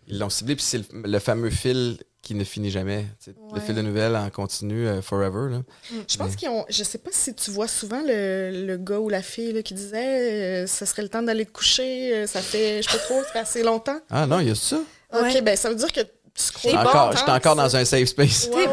ils 0.08 0.18
l'ont 0.18 0.30
ciblé. 0.30 0.56
Puis 0.56 0.64
c'est 0.64 0.78
le, 0.78 1.02
le 1.08 1.18
fameux 1.18 1.50
fil 1.50 1.98
qui 2.22 2.34
ne 2.34 2.44
finit 2.44 2.70
jamais. 2.70 3.06
Le 3.54 3.60
fil 3.60 3.74
de 3.74 3.80
nouvelles 3.80 4.14
en 4.14 4.28
continu, 4.28 4.86
euh, 4.86 5.00
forever. 5.00 5.50
Là. 5.50 5.62
je 6.06 6.16
pense 6.18 6.36
qu'ils 6.36 6.50
ont. 6.50 6.66
Je 6.68 6.84
sais 6.84 6.98
pas 6.98 7.08
si 7.12 7.34
tu 7.34 7.50
vois 7.50 7.66
souvent 7.66 8.02
le, 8.06 8.66
le 8.66 8.76
gars 8.76 8.98
ou 9.00 9.08
la 9.08 9.22
fille 9.22 9.52
là, 9.54 9.62
qui 9.62 9.72
disait 9.72 10.62
euh, 10.62 10.66
ça 10.66 10.84
serait 10.84 11.00
le 11.02 11.08
temps 11.08 11.22
d'aller 11.22 11.46
te 11.46 11.50
coucher, 11.52 12.14
euh, 12.14 12.26
ça 12.26 12.42
fait, 12.42 12.82
je 12.82 12.90
sais 12.90 12.98
pas 12.98 13.04
trop, 13.04 13.22
ça 13.22 13.28
fait 13.32 13.38
assez 13.38 13.62
longtemps. 13.62 13.98
Ah 14.10 14.26
non, 14.26 14.38
il 14.40 14.48
y 14.48 14.50
a 14.50 14.54
ça. 14.54 14.76
Ok, 15.14 15.22
Ouais. 15.22 15.40
ben 15.40 15.56
ça 15.56 15.70
veut 15.70 15.76
dire 15.76 15.90
que 15.92 16.00
tu 16.02 16.06
J'étais 16.62 16.76
crois. 16.76 16.84
bon, 16.84 16.88
encore, 16.90 17.28
encore 17.28 17.56
dans 17.56 17.74
un 17.74 17.84
safe 17.86 18.08
space. 18.08 18.48
Ouais. 18.54 18.66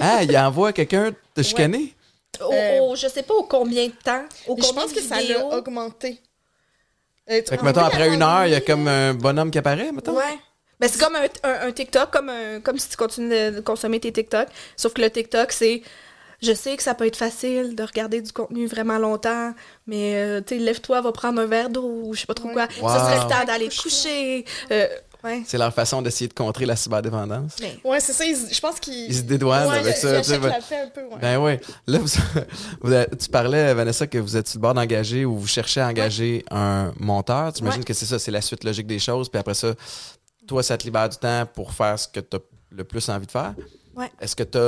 Ah, 0.00 0.22
il 0.22 0.36
envoie 0.38 0.72
quelqu'un 0.72 1.12
te 1.34 1.42
chicaner? 1.42 1.94
Au- 2.42 2.52
Euh, 2.52 2.78
au- 2.80 2.96
je 2.96 3.06
sais 3.08 3.22
pas 3.22 3.34
au 3.34 3.44
combien 3.44 3.86
de 3.86 3.92
temps. 3.92 4.24
Au 4.46 4.54
Mais 4.56 4.62
Je 4.62 4.68
combien 4.68 4.82
pense 4.82 4.92
de 4.92 4.96
que 4.98 5.02
ça 5.02 5.20
l'a 5.20 5.44
augmenté. 5.46 6.20
Euh, 7.30 7.40
Fait 7.46 7.56
que, 7.56 7.62
en 7.62 7.64
mettons, 7.64 7.80
après 7.80 8.08
une 8.14 8.22
heure, 8.22 8.46
il 8.46 8.52
y 8.52 8.54
a 8.54 8.60
comme 8.60 8.86
un 8.86 9.14
bonhomme 9.14 9.50
qui 9.50 9.58
apparaît, 9.58 9.90
mettons? 9.92 10.12
Ouais. 10.16 10.38
Ben, 10.80 10.88
c'est 10.90 10.98
comme 11.00 11.16
un, 11.16 11.24
un- 11.48 11.68
un 11.68 11.72
TikTok, 11.72 12.10
comme, 12.10 12.28
un- 12.28 12.60
comme 12.60 12.78
si 12.78 12.88
tu 12.90 12.96
continues 12.96 13.30
de 13.52 13.60
consommer 13.60 14.00
tes 14.00 14.12
TikTok. 14.12 14.48
Sauf 14.76 14.92
que 14.92 15.00
le 15.00 15.10
TikTok, 15.10 15.52
c'est. 15.52 15.82
Je 16.42 16.52
sais 16.52 16.76
que 16.76 16.82
ça 16.82 16.94
peut 16.94 17.06
être 17.06 17.16
facile 17.16 17.74
de 17.74 17.82
regarder 17.84 18.20
du 18.20 18.30
contenu 18.32 18.66
vraiment 18.66 18.98
longtemps, 18.98 19.54
mais 19.86 20.14
euh, 20.16 20.40
tu 20.46 20.56
sais, 20.58 20.60
lève-toi, 20.60 21.00
va 21.00 21.12
prendre 21.12 21.40
un 21.40 21.46
verre 21.46 21.70
d'eau 21.70 21.84
ou 22.04 22.12
je 22.14 22.20
sais 22.20 22.26
pas 22.26 22.34
trop 22.34 22.48
Ouais. 22.48 22.54
quoi. 22.54 22.68
Wow. 22.82 22.88
Ça 22.88 22.98
serait 23.06 23.24
le 23.24 23.30
temps 23.30 23.44
d'aller 23.46 23.68
te 23.68 23.80
coucher. 23.80 24.44
Euh, 24.70 24.86
ouais. 25.24 25.42
C'est 25.46 25.58
leur 25.58 25.72
façon 25.74 26.02
d'essayer 26.02 26.28
de 26.28 26.34
contrer 26.34 26.66
la 26.66 26.76
cyberdépendance. 26.76 27.56
Ouais, 27.84 28.00
c'est 28.00 28.12
ça. 28.12 28.24
ils- 28.24 28.52
je 28.54 28.60
pense 28.60 28.78
qu'ils. 28.78 29.06
Ils 29.06 29.14
se 29.16 29.22
dédouanent 29.22 29.68
Ouais, 29.70 29.78
avec 29.78 29.96
ça. 29.96 30.20
ils 30.20 30.38
ben- 30.40 30.48
la 30.48 30.60
paix 30.60 30.80
un 30.84 30.88
peu, 30.88 31.00
ouais. 31.02 31.18
Ben 31.20 31.38
oui. 31.38 31.52
Là, 31.86 31.98
vous, 31.98 32.08
vous 32.82 32.92
avez- 32.92 33.16
tu 33.16 33.28
parlais, 33.28 33.74
Vanessa, 33.74 34.06
que 34.06 34.18
vous 34.18 34.36
êtes 34.36 34.48
sur 34.48 34.58
le 34.58 34.62
bord 34.62 34.74
d'engager 34.74 35.24
ou 35.24 35.36
vous 35.38 35.46
cherchez 35.46 35.80
à 35.80 35.88
engager 35.88 36.44
un 36.50 36.92
monteur. 36.98 37.52
Tu 37.52 37.60
imagines 37.60 37.80
Ouais. 37.80 37.84
que 37.84 37.94
c'est 37.94 38.06
ça, 38.06 38.18
c'est 38.18 38.30
la 38.30 38.40
suite 38.40 38.62
logique 38.64 38.86
des 38.86 38.98
choses. 38.98 39.28
Puis 39.28 39.38
après 39.40 39.54
ça, 39.54 39.74
toi, 40.46 40.62
ça 40.62 40.76
te 40.76 40.84
libère 40.84 41.08
du 41.08 41.16
temps 41.16 41.44
pour 41.54 41.72
faire 41.72 41.98
ce 41.98 42.06
que 42.08 42.20
tu 42.20 42.36
as 42.36 42.40
le 42.70 42.84
plus 42.84 43.08
envie 43.08 43.26
de 43.26 43.30
faire. 43.30 43.54
Ouais. 43.96 44.10
Est-ce 44.20 44.34
que 44.36 44.42
tu 44.42 44.58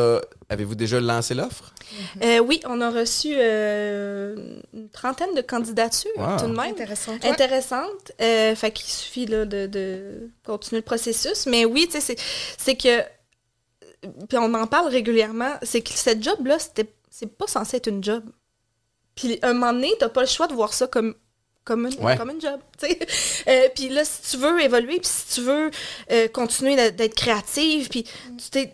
Avez-vous 0.49 0.75
déjà 0.75 1.01
lancé 1.01 1.35
l'offre? 1.35 1.75
Euh, 2.23 2.39
oui, 2.39 2.61
on 2.67 2.81
a 2.81 2.91
reçu 2.91 3.35
euh, 3.37 4.61
une 4.73 4.89
trentaine 4.91 5.35
de 5.35 5.41
candidatures, 5.43 6.11
Wow. 6.17 6.37
tout 6.39 6.47
de 6.47 6.53
même. 6.57 6.71
Intéressant. 6.73 7.13
Ouais. 7.15 7.29
Intéressante. 7.29 8.13
Euh, 8.21 8.55
fait 8.55 8.71
qu'il 8.71 8.87
suffit 8.87 9.27
là, 9.27 9.45
de, 9.45 9.67
de 9.67 10.31
continuer 10.45 10.81
le 10.81 10.85
processus. 10.85 11.47
Mais 11.47 11.65
oui, 11.65 11.87
tu 11.87 11.93
sais, 11.93 12.01
c'est- 12.01 12.21
c'est 12.59 12.77
que. 12.77 13.01
Puis 14.29 14.39
on 14.39 14.53
en 14.55 14.67
parle 14.67 14.89
régulièrement, 14.89 15.55
c'est 15.63 15.81
que 15.81 15.91
cette 15.91 16.23
job-là, 16.23 16.59
c'était 16.59 16.93
c'est 17.11 17.27
pas 17.37 17.47
censé 17.47 17.79
être 17.79 17.87
une 17.89 18.05
job. 18.05 18.23
Puis 19.15 19.39
un 19.43 19.55
moment 19.55 19.73
donné, 19.73 19.91
t'as 19.99 20.11
pas 20.11 20.21
le 20.21 20.27
choix 20.27 20.47
de 20.47 20.55
voir 20.55 20.73
ça 20.73 20.87
comme 20.87 21.15
comme 21.65 21.87
une, 21.87 22.05
Ouais. 22.05 22.17
comme 22.17 22.31
une 22.31 22.41
job. 22.41 22.61
tu 22.79 22.87
sais. 22.87 22.99
Euh, 23.49 23.69
puis 23.75 23.89
là, 23.89 24.05
si 24.05 24.23
tu 24.31 24.37
veux 24.37 24.61
évoluer, 24.63 25.01
puis 25.01 25.09
si 25.11 25.35
tu 25.35 25.41
veux 25.41 25.71
euh, 26.13 26.29
continuer 26.29 26.77
d'être- 26.93 27.15
créative, 27.17 27.89
puis 27.89 28.05
tu 28.05 28.51
t'es. 28.51 28.71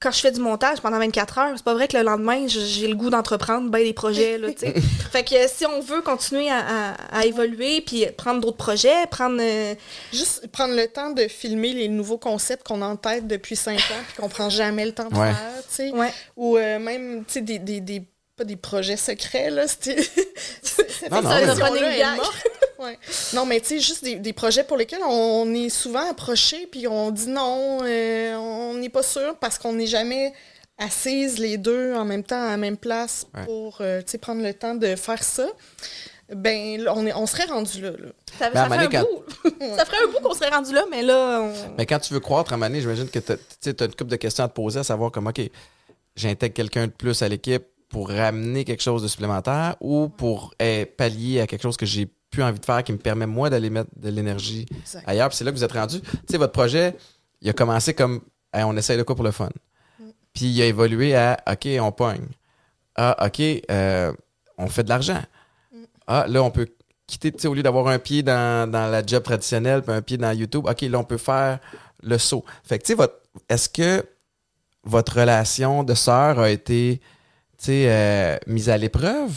Quand 0.00 0.12
je 0.12 0.20
fais 0.20 0.30
du 0.30 0.38
montage 0.40 0.80
pendant 0.80 0.98
24 0.98 1.38
heures, 1.38 1.52
c'est 1.56 1.64
pas 1.64 1.74
vrai 1.74 1.88
que 1.88 1.96
le 1.96 2.04
lendemain, 2.04 2.46
j'ai 2.46 2.86
le 2.86 2.94
goût 2.94 3.10
d'entreprendre 3.10 3.68
ben 3.68 3.82
des 3.82 3.92
projets, 3.92 4.38
là, 4.38 4.52
tu 4.52 4.58
sais. 4.60 4.74
fait 5.12 5.24
que 5.24 5.34
euh, 5.34 5.48
si 5.52 5.66
on 5.66 5.80
veut 5.80 6.02
continuer 6.02 6.48
à, 6.48 6.58
à- 6.92 7.18
à 7.18 7.24
évoluer, 7.26 7.80
puis 7.80 8.06
prendre 8.16 8.40
d'autres 8.40 8.56
projets, 8.56 9.06
prendre... 9.10 9.38
euh, 9.40 9.74
Juste 10.12 10.46
prendre 10.52 10.74
le 10.76 10.86
temps 10.86 11.10
de 11.10 11.26
filmer 11.26 11.72
les 11.72 11.88
nouveaux 11.88 12.18
concepts 12.18 12.64
qu'on 12.66 12.80
a 12.82 12.86
en 12.86 12.96
tête 12.96 13.26
depuis 13.26 13.56
cinq 13.56 13.78
ans 13.78 14.02
puis 14.06 14.16
qu'on 14.22 14.28
prend 14.28 14.48
jamais 14.50 14.86
le 14.86 14.92
temps 14.92 15.08
de 15.08 15.14
Ouais. 15.16 15.32
faire, 15.32 15.52
tu 15.68 15.74
sais. 15.74 15.90
ouais. 15.90 16.12
Ou 16.36 16.56
euh, 16.56 16.78
même, 16.78 17.24
tu 17.26 17.32
sais, 17.34 17.40
des, 17.40 17.58
des, 17.58 17.80
des- 17.80 18.04
pas 18.38 18.44
des 18.44 18.56
projets 18.56 18.96
secrets, 18.96 19.50
là. 19.50 19.66
c'était- 19.68 19.96
Non, 21.10 21.22
non. 21.22 21.30
Ouais. 22.78 22.96
Non, 23.34 23.44
mais 23.44 23.60
tu 23.60 23.66
sais, 23.66 23.80
juste 23.80 24.04
des, 24.04 24.14
des 24.14 24.32
projets 24.32 24.62
pour 24.62 24.76
lesquels 24.76 25.02
on 25.04 25.52
est 25.52 25.68
souvent 25.68 26.08
approché 26.08 26.68
puis 26.70 26.86
on 26.86 27.10
dit 27.10 27.26
non, 27.28 27.80
euh, 27.82 28.36
on 28.36 28.74
n'est 28.74 28.88
pas 28.88 29.02
sûr 29.02 29.34
parce 29.40 29.58
qu'on 29.58 29.72
n'est 29.72 29.88
jamais 29.88 30.32
assises 30.78 31.40
les 31.40 31.58
deux 31.58 31.92
en 31.94 32.04
même 32.04 32.22
temps 32.22 32.40
à 32.40 32.50
la 32.50 32.56
même 32.56 32.76
place 32.76 33.26
Ouais. 33.34 33.44
pour, 33.46 33.78
euh, 33.80 33.98
tu 34.02 34.12
sais, 34.12 34.18
prendre 34.18 34.42
le 34.44 34.54
temps 34.54 34.76
de 34.76 34.94
faire 34.94 35.24
ça. 35.24 35.48
Ben, 36.32 36.86
on, 36.94 37.04
est, 37.04 37.12
on 37.14 37.26
serait 37.26 37.46
rendu 37.46 37.80
là, 37.80 37.90
là. 37.90 37.96
Ça, 38.38 38.50
Ben, 38.50 38.54
ça 38.60 38.64
ferait 38.66 38.78
moment 38.86 38.98
un 38.98 39.02
bout. 39.02 39.24
ça 39.76 39.84
ferait 39.84 39.96
un 40.04 40.12
bout 40.12 40.20
qu'on 40.20 40.34
serait 40.34 40.50
rendu 40.50 40.72
là, 40.72 40.84
mais 40.88 41.02
là, 41.02 41.40
on... 41.42 41.74
Mais 41.76 41.84
quand 41.86 41.98
tu 41.98 42.14
veux 42.14 42.20
croître 42.20 42.52
à 42.52 42.54
un 42.54 42.58
moment 42.58 42.68
donné, 42.68 42.80
j'imagine 42.80 43.08
que 43.08 43.18
tu 43.18 43.32
as, 43.32 43.84
une 43.84 43.88
couple 43.90 44.04
de 44.10 44.16
questions 44.16 44.44
à 44.44 44.48
te 44.48 44.54
poser, 44.54 44.78
à 44.78 44.84
savoir 44.84 45.10
comme, 45.10 45.26
OK, 45.26 45.40
j'intègre 46.14 46.54
quelqu'un 46.54 46.86
de 46.86 46.92
plus 46.92 47.22
à 47.22 47.28
l'équipe 47.28 47.64
pour 47.88 48.08
ramener 48.10 48.64
quelque 48.64 48.82
chose 48.82 49.02
de 49.02 49.08
supplémentaire 49.08 49.76
ou 49.80 50.08
pour 50.08 50.52
eh, 50.60 50.84
pallier 50.86 51.40
à 51.40 51.46
quelque 51.46 51.62
chose 51.62 51.76
que 51.76 51.86
j'ai 51.86 52.06
plus 52.30 52.42
envie 52.42 52.58
de 52.60 52.64
faire 52.64 52.84
qui 52.84 52.92
me 52.92 52.98
permet, 52.98 53.26
moi, 53.26 53.48
d'aller 53.48 53.70
mettre 53.70 53.90
de 53.96 54.10
l'énergie 54.10 54.66
ailleurs. 55.06 55.28
Puis 55.28 55.38
c'est 55.38 55.44
là 55.44 55.50
que 55.50 55.56
vous 55.56 55.64
êtes 55.64 55.72
rendu. 55.72 56.00
Tu 56.02 56.08
sais, 56.30 56.36
votre 56.36 56.52
projet, 56.52 56.94
il 57.40 57.48
a 57.48 57.52
commencé 57.54 57.94
comme, 57.94 58.20
Hey, 58.52 58.64
on 58.64 58.76
essaye 58.76 58.96
de 58.98 59.02
quoi 59.02 59.14
pour 59.14 59.24
le 59.24 59.30
fun. 59.30 59.48
Puis 60.34 60.46
il 60.46 60.62
a 60.62 60.66
évolué 60.66 61.14
à, 61.16 61.38
OK, 61.50 61.66
on 61.80 61.92
pogne. 61.92 62.26
Ah, 62.96 63.26
OK, 63.26 63.40
euh, 63.70 64.12
on 64.58 64.66
fait 64.68 64.82
de 64.84 64.88
l'argent. 64.88 65.20
Ah, 66.06 66.26
là, 66.28 66.42
on 66.42 66.50
peut 66.50 66.66
quitter, 67.06 67.32
tu 67.32 67.38
sais, 67.40 67.48
au 67.48 67.54
lieu 67.54 67.62
d'avoir 67.62 67.88
un 67.88 67.98
pied 67.98 68.22
dans, 68.22 68.70
dans 68.70 68.86
la 68.90 69.04
job 69.04 69.22
traditionnelle 69.22 69.82
puis 69.82 69.92
un 69.92 70.02
pied 70.02 70.16
dans 70.18 70.32
YouTube, 70.32 70.66
OK, 70.66 70.80
là, 70.82 70.98
on 70.98 71.04
peut 71.04 71.16
faire 71.18 71.58
le 72.02 72.18
saut. 72.18 72.44
Fait 72.64 72.78
que, 72.78 72.84
tu 72.84 72.88
sais, 72.88 72.94
votre- 72.94 73.20
est-ce 73.48 73.68
que 73.68 74.04
votre 74.84 75.20
relation 75.20 75.84
de 75.84 75.94
sœur 75.94 76.38
a 76.38 76.50
été, 76.50 77.00
tu 77.58 77.64
sais, 77.66 77.84
euh, 77.88 78.36
mise 78.46 78.68
à 78.68 78.76
l'épreuve? 78.78 79.32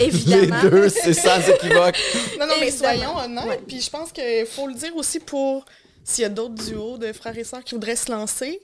évidemment. 0.00 0.62
Les 0.62 0.70
deux, 0.70 0.88
c'est 0.88 1.12
sans 1.14 1.40
équivoque. 1.48 1.96
Non, 2.38 2.46
non, 2.46 2.54
mais 2.60 2.68
Évidemment. 2.68 2.94
soyons 2.94 3.16
honnêtes. 3.18 3.44
Ouais. 3.46 3.60
Puis 3.68 3.80
je 3.80 3.90
pense 3.90 4.12
qu'il 4.12 4.46
faut 4.46 4.66
le 4.66 4.74
dire 4.74 4.94
aussi 4.96 5.20
pour 5.20 5.64
s'il 6.04 6.22
y 6.22 6.24
a 6.24 6.30
d'autres 6.30 6.54
duos 6.54 6.96
de 6.98 7.12
frères 7.12 7.36
et 7.36 7.44
sœurs 7.44 7.62
qui 7.64 7.74
voudraient 7.74 7.96
se 7.96 8.10
lancer. 8.10 8.60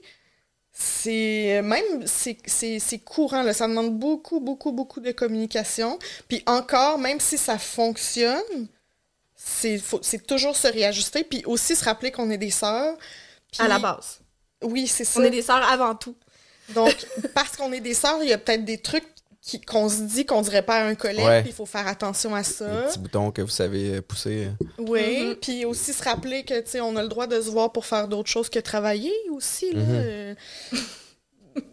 c'est 0.77 1.61
même 1.63 2.05
c'est 2.05 2.37
c'est- 2.45 2.79
c'est 2.79 2.99
courant 2.99 3.43
là. 3.43 3.53
ça 3.53 3.65
demande 3.65 3.97
beaucoup 3.97 4.41
beaucoup 4.41 4.73
beaucoup 4.73 4.99
de 4.99 5.11
communication 5.13 5.97
puis 6.27 6.43
encore 6.47 6.97
même 6.99 7.21
si 7.21 7.37
ça 7.37 7.57
fonctionne 7.57 8.67
c'est 9.37 9.77
faut- 9.77 10.01
c'est 10.01 10.27
toujours 10.27 10.57
se 10.57 10.67
réajuster 10.67 11.23
puis 11.23 11.43
aussi 11.45 11.77
se 11.77 11.85
rappeler 11.85 12.11
qu'on 12.11 12.29
est 12.29 12.37
des 12.37 12.49
sœurs 12.51 12.97
Puis- 13.53 13.61
À 13.61 13.69
la 13.69 13.79
base. 13.79 14.19
oui 14.63 14.85
c'est 14.87 15.05
ça 15.05 15.21
On 15.21 15.23
est 15.23 15.29
des 15.29 15.43
sœurs 15.43 15.63
avant 15.71 15.95
tout. 15.95 16.15
Donc 16.73 16.95
parce 17.33 17.55
qu'on 17.55 17.71
est 17.73 17.79
des 17.81 17.93
sœurs 17.93 18.19
il 18.23 18.29
y 18.29 18.33
a 18.33 18.37
peut-être 18.37 18.65
des 18.65 18.77
trucs 18.79 19.05
qui- 19.41 19.61
qu'on 19.61 19.87
se 19.89 20.01
dit 20.01 20.25
qu'on 20.25 20.41
dirait 20.41 20.63
pas 20.63 20.77
à 20.77 20.85
un 20.85 20.95
collègue 20.95 21.23
Ouais. 21.23 21.41
puis 21.41 21.51
il 21.51 21.55
faut 21.55 21.67
faire 21.67 21.87
attention 21.87 22.33
à 22.33 22.39
Les 22.39 22.43
ça 22.43 22.65
petits 22.87 22.97
boutons 22.99 23.29
que 23.31 23.43
vous 23.43 23.49
savez 23.49 24.01
pousser. 24.01 24.47
oui 24.79 25.21
Mhm. 25.23 25.35
puis 25.35 25.65
aussi 25.65 25.93
se 25.93 26.03
rappeler 26.03 26.43
que 26.43 26.59
tu 26.61 26.71
sais 26.71 26.81
on 26.81 26.95
a 26.95 27.03
le 27.03 27.07
droit 27.09 27.27
de 27.27 27.39
se 27.39 27.49
voir 27.51 27.71
pour 27.71 27.85
faire 27.85 28.07
d'autres 28.07 28.29
choses 28.29 28.49
que 28.49 28.57
travailler 28.59 29.13
aussi 29.31 29.71
là 29.71 29.81
euh, 29.81 30.35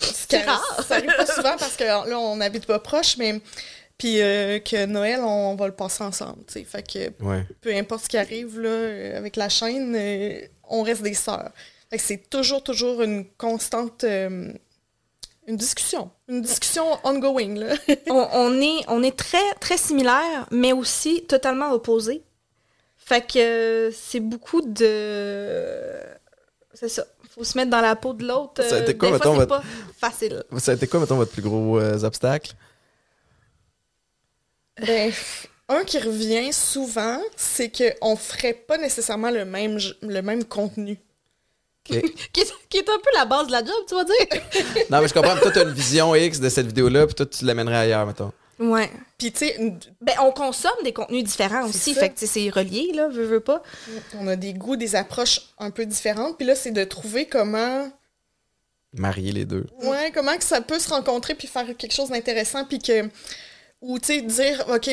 ce 0.00 0.12
C'est 0.28 0.28
qui- 0.28 0.36
rare. 0.44 0.84
ça 0.86 0.96
arrive 0.96 1.16
pas 1.16 1.26
souvent 1.26 1.56
parce 1.58 1.76
que 1.76 1.84
là 1.84 2.18
on 2.18 2.36
n'habite 2.36 2.66
pas 2.66 2.78
proche 2.78 3.16
mais 3.16 3.40
puis 3.98 4.20
euh, 4.20 4.58
que 4.58 4.84
Noël 4.86 5.20
on 5.20 5.54
va 5.56 5.66
le 5.66 5.74
passer 5.74 6.02
ensemble 6.04 6.44
tu 6.46 6.54
sais 6.54 6.64
fait 6.64 6.82
que 6.82 7.24
Ouais. 7.24 7.46
peu 7.60 7.74
importe 7.74 8.04
ce 8.04 8.08
qui 8.08 8.18
arrive 8.18 8.60
là 8.60 8.68
euh, 8.68 9.18
avec 9.18 9.36
la 9.36 9.48
chaîne 9.48 9.94
euh, 9.96 10.40
on 10.68 10.82
reste 10.82 11.02
des 11.02 11.14
sœurs 11.14 11.50
fait 11.90 11.96
que 11.98 12.02
c'est 12.04 12.28
toujours 12.30 12.62
toujours 12.62 13.02
une 13.02 13.24
constante 13.36 14.04
euh, 14.04 14.52
une 15.46 15.56
discussion 15.56 16.10
une 16.28 16.42
discussion 16.42 16.84
ongoing 17.04 17.54
là 17.56 17.74
on, 18.08 18.28
on 18.32 18.60
est, 18.60 18.84
on 18.88 19.02
est 19.02 19.16
très, 19.16 19.54
très 19.60 19.76
similaires, 19.76 20.46
mais 20.50 20.72
aussi 20.72 21.24
totalement 21.24 21.72
opposés. 21.72 22.22
Fait 23.04 23.20
que 23.20 23.38
euh, 23.38 23.90
c'est 23.92 24.20
beaucoup 24.20 24.62
de. 24.62 26.00
C'est 26.72 26.88
ça. 26.88 27.04
Faut 27.34 27.44
se 27.44 27.58
mettre 27.58 27.70
dans 27.70 27.80
la 27.80 27.96
peau 27.96 28.12
de 28.12 28.26
l'autre. 28.26 28.62
Ça 28.62 28.76
a 28.76 28.78
été 28.80 28.92
euh, 28.92 28.94
quoi, 28.94 29.10
des 29.10 29.18
fois, 29.18 29.32
mettons, 29.32 29.40
c'est 29.40 29.46
pas 29.46 29.62
facile. 29.98 30.44
Ça 30.58 30.72
a 30.72 30.74
été 30.74 30.86
quoi, 30.86 31.00
mettons, 31.00 31.16
votre 31.16 31.32
plus 31.32 31.42
gros 31.42 31.78
euh, 31.78 32.02
obstacle? 32.04 32.52
Ben, 34.86 35.12
un 35.68 35.84
qui 35.84 35.98
revient 35.98 36.52
souvent, 36.52 37.20
c'est 37.36 37.70
qu'on 37.70 38.16
ferait 38.16 38.54
pas 38.54 38.78
nécessairement 38.78 39.30
le 39.30 39.44
même, 39.44 39.78
le 40.02 40.22
même 40.22 40.44
contenu. 40.44 40.98
Qui 41.84 41.96
est, 41.96 42.54
qui 42.68 42.78
est 42.78 42.88
un 42.88 42.98
peu 42.98 43.10
la 43.14 43.24
base 43.24 43.48
de 43.48 43.52
la 43.52 43.58
job, 43.64 43.74
tu 43.88 43.94
vas 43.96 44.04
dire? 44.04 44.42
non, 44.90 45.00
mais 45.00 45.08
je 45.08 45.12
comprends. 45.14 45.36
Toi, 45.36 45.50
t'as 45.50 45.64
une 45.64 45.72
vision 45.72 46.14
X 46.14 46.38
de 46.38 46.48
cette 46.48 46.66
vidéo-là, 46.66 47.06
puis 47.06 47.14
toi, 47.16 47.26
tu 47.26 47.44
l'amènerais 47.44 47.76
ailleurs, 47.78 48.06
mettons. 48.06 48.32
Ouais. 48.60 48.88
Puis, 49.18 49.32
tu 49.32 49.38
sais, 49.46 49.56
Ben, 50.00 50.14
on 50.20 50.30
consomme 50.30 50.70
des 50.84 50.92
contenus 50.92 51.24
différents 51.24 51.66
aussi. 51.66 51.94
ça. 51.94 52.00
Fait 52.00 52.10
que 52.10 52.14
tu 52.14 52.26
sais, 52.26 52.26
c'est 52.26 52.50
relié, 52.50 52.92
là, 52.94 53.08
veux, 53.08 53.24
veux 53.24 53.40
pas. 53.40 53.62
on 54.18 54.28
a 54.28 54.36
des 54.36 54.54
goûts, 54.54 54.76
des 54.76 54.94
approches 54.94 55.40
un 55.58 55.70
peu 55.70 55.84
différentes. 55.84 56.36
Puis 56.36 56.46
là, 56.46 56.54
c'est 56.54 56.70
de 56.70 56.84
trouver 56.84 57.26
comment, 57.26 57.90
Marier 58.94 59.32
les 59.32 59.44
deux. 59.44 59.66
ouais, 59.82 60.12
comment 60.14 60.36
que 60.36 60.44
ça 60.44 60.60
peut 60.60 60.78
se 60.78 60.88
rencontrer 60.90 61.34
puis 61.34 61.48
faire 61.48 61.66
quelque 61.76 61.92
chose 61.94 62.10
d'intéressant. 62.10 62.64
Puis 62.64 62.78
que, 62.78 63.08
ou 63.80 63.98
tu 63.98 64.06
sais, 64.06 64.22
dire, 64.22 64.64
OK, 64.72 64.88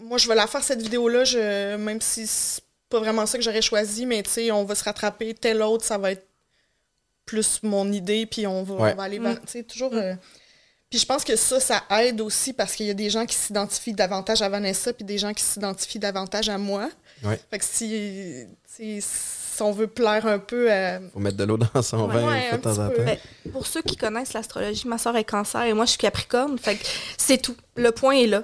moi, 0.00 0.18
je 0.18 0.28
vais 0.28 0.34
la 0.34 0.46
faire 0.46 0.62
cette 0.62 0.82
vidéo-là, 0.82 1.24
je, 1.24 1.76
même 1.76 2.00
si 2.02 2.26
c'est 2.26 2.60
pas 2.90 2.98
vraiment 3.00 3.24
ça 3.26 3.38
que 3.38 3.44
j'aurais 3.44 3.62
choisi, 3.62 4.04
mais 4.04 4.22
tu 4.22 4.30
sais, 4.30 4.50
on 4.50 4.64
va 4.64 4.74
se 4.74 4.84
rattraper. 4.84 5.32
Tel 5.34 5.62
autre, 5.62 5.84
ça 5.84 5.96
va 5.98 6.10
être 6.12 6.26
plus 7.24 7.60
mon 7.62 7.90
idée, 7.92 8.26
puis 8.26 8.46
on 8.46 8.62
va, 8.62 8.74
Ouais. 8.74 8.92
on 8.92 8.96
va 8.96 9.02
aller 9.04 9.18
Mm. 9.18 9.22
vers, 9.24 9.40
tu 9.42 9.46
sais, 9.48 9.62
toujours. 9.62 9.94
euh, 9.94 10.14
Puis 10.90 10.98
je 10.98 11.06
pense 11.06 11.22
que 11.22 11.36
ça, 11.36 11.60
ça 11.60 11.84
aide 12.02 12.20
aussi 12.20 12.52
parce 12.52 12.74
qu'il 12.74 12.86
y 12.86 12.90
a 12.90 12.94
des 12.94 13.10
gens 13.10 13.24
qui 13.24 13.36
s'identifient 13.36 13.92
davantage 13.92 14.42
à 14.42 14.48
Vanessa, 14.48 14.92
puis 14.92 15.04
des 15.04 15.18
gens 15.18 15.32
qui 15.32 15.44
s'identifient 15.44 16.00
davantage 16.00 16.48
à 16.48 16.58
moi. 16.58 16.90
Ouais. 17.22 17.38
Fait 17.48 17.58
que 17.60 17.64
si, 17.64 18.44
si 18.66 19.62
on 19.62 19.70
veut 19.70 19.86
plaire 19.86 20.26
un 20.26 20.40
peu 20.40 20.72
à. 20.72 20.98
Faut 21.12 21.20
mettre 21.20 21.36
de 21.36 21.44
l'eau 21.44 21.58
dans 21.58 21.82
son 21.82 22.08
Ouais, 22.08 22.14
vin 22.14 22.26
ouais, 22.28 22.52
de 22.52 22.56
temps 22.56 22.78
en 22.78 22.88
petit 22.88 22.96
peu. 22.96 23.04
temps. 23.04 23.16
Ben, 23.44 23.52
pour 23.52 23.66
ceux 23.68 23.82
qui 23.82 23.94
connaissent 23.96 24.32
l'astrologie, 24.32 24.88
ma 24.88 24.98
soeur 24.98 25.14
est 25.16 25.22
cancer 25.24 25.62
et 25.62 25.72
moi, 25.74 25.84
je 25.84 25.90
suis 25.90 25.98
capricorne. 25.98 26.58
Fait 26.58 26.74
que 26.76 26.84
c'est 27.16 27.38
tout. 27.38 27.54
Le 27.76 27.92
point 27.92 28.16
est 28.16 28.26
là. 28.26 28.42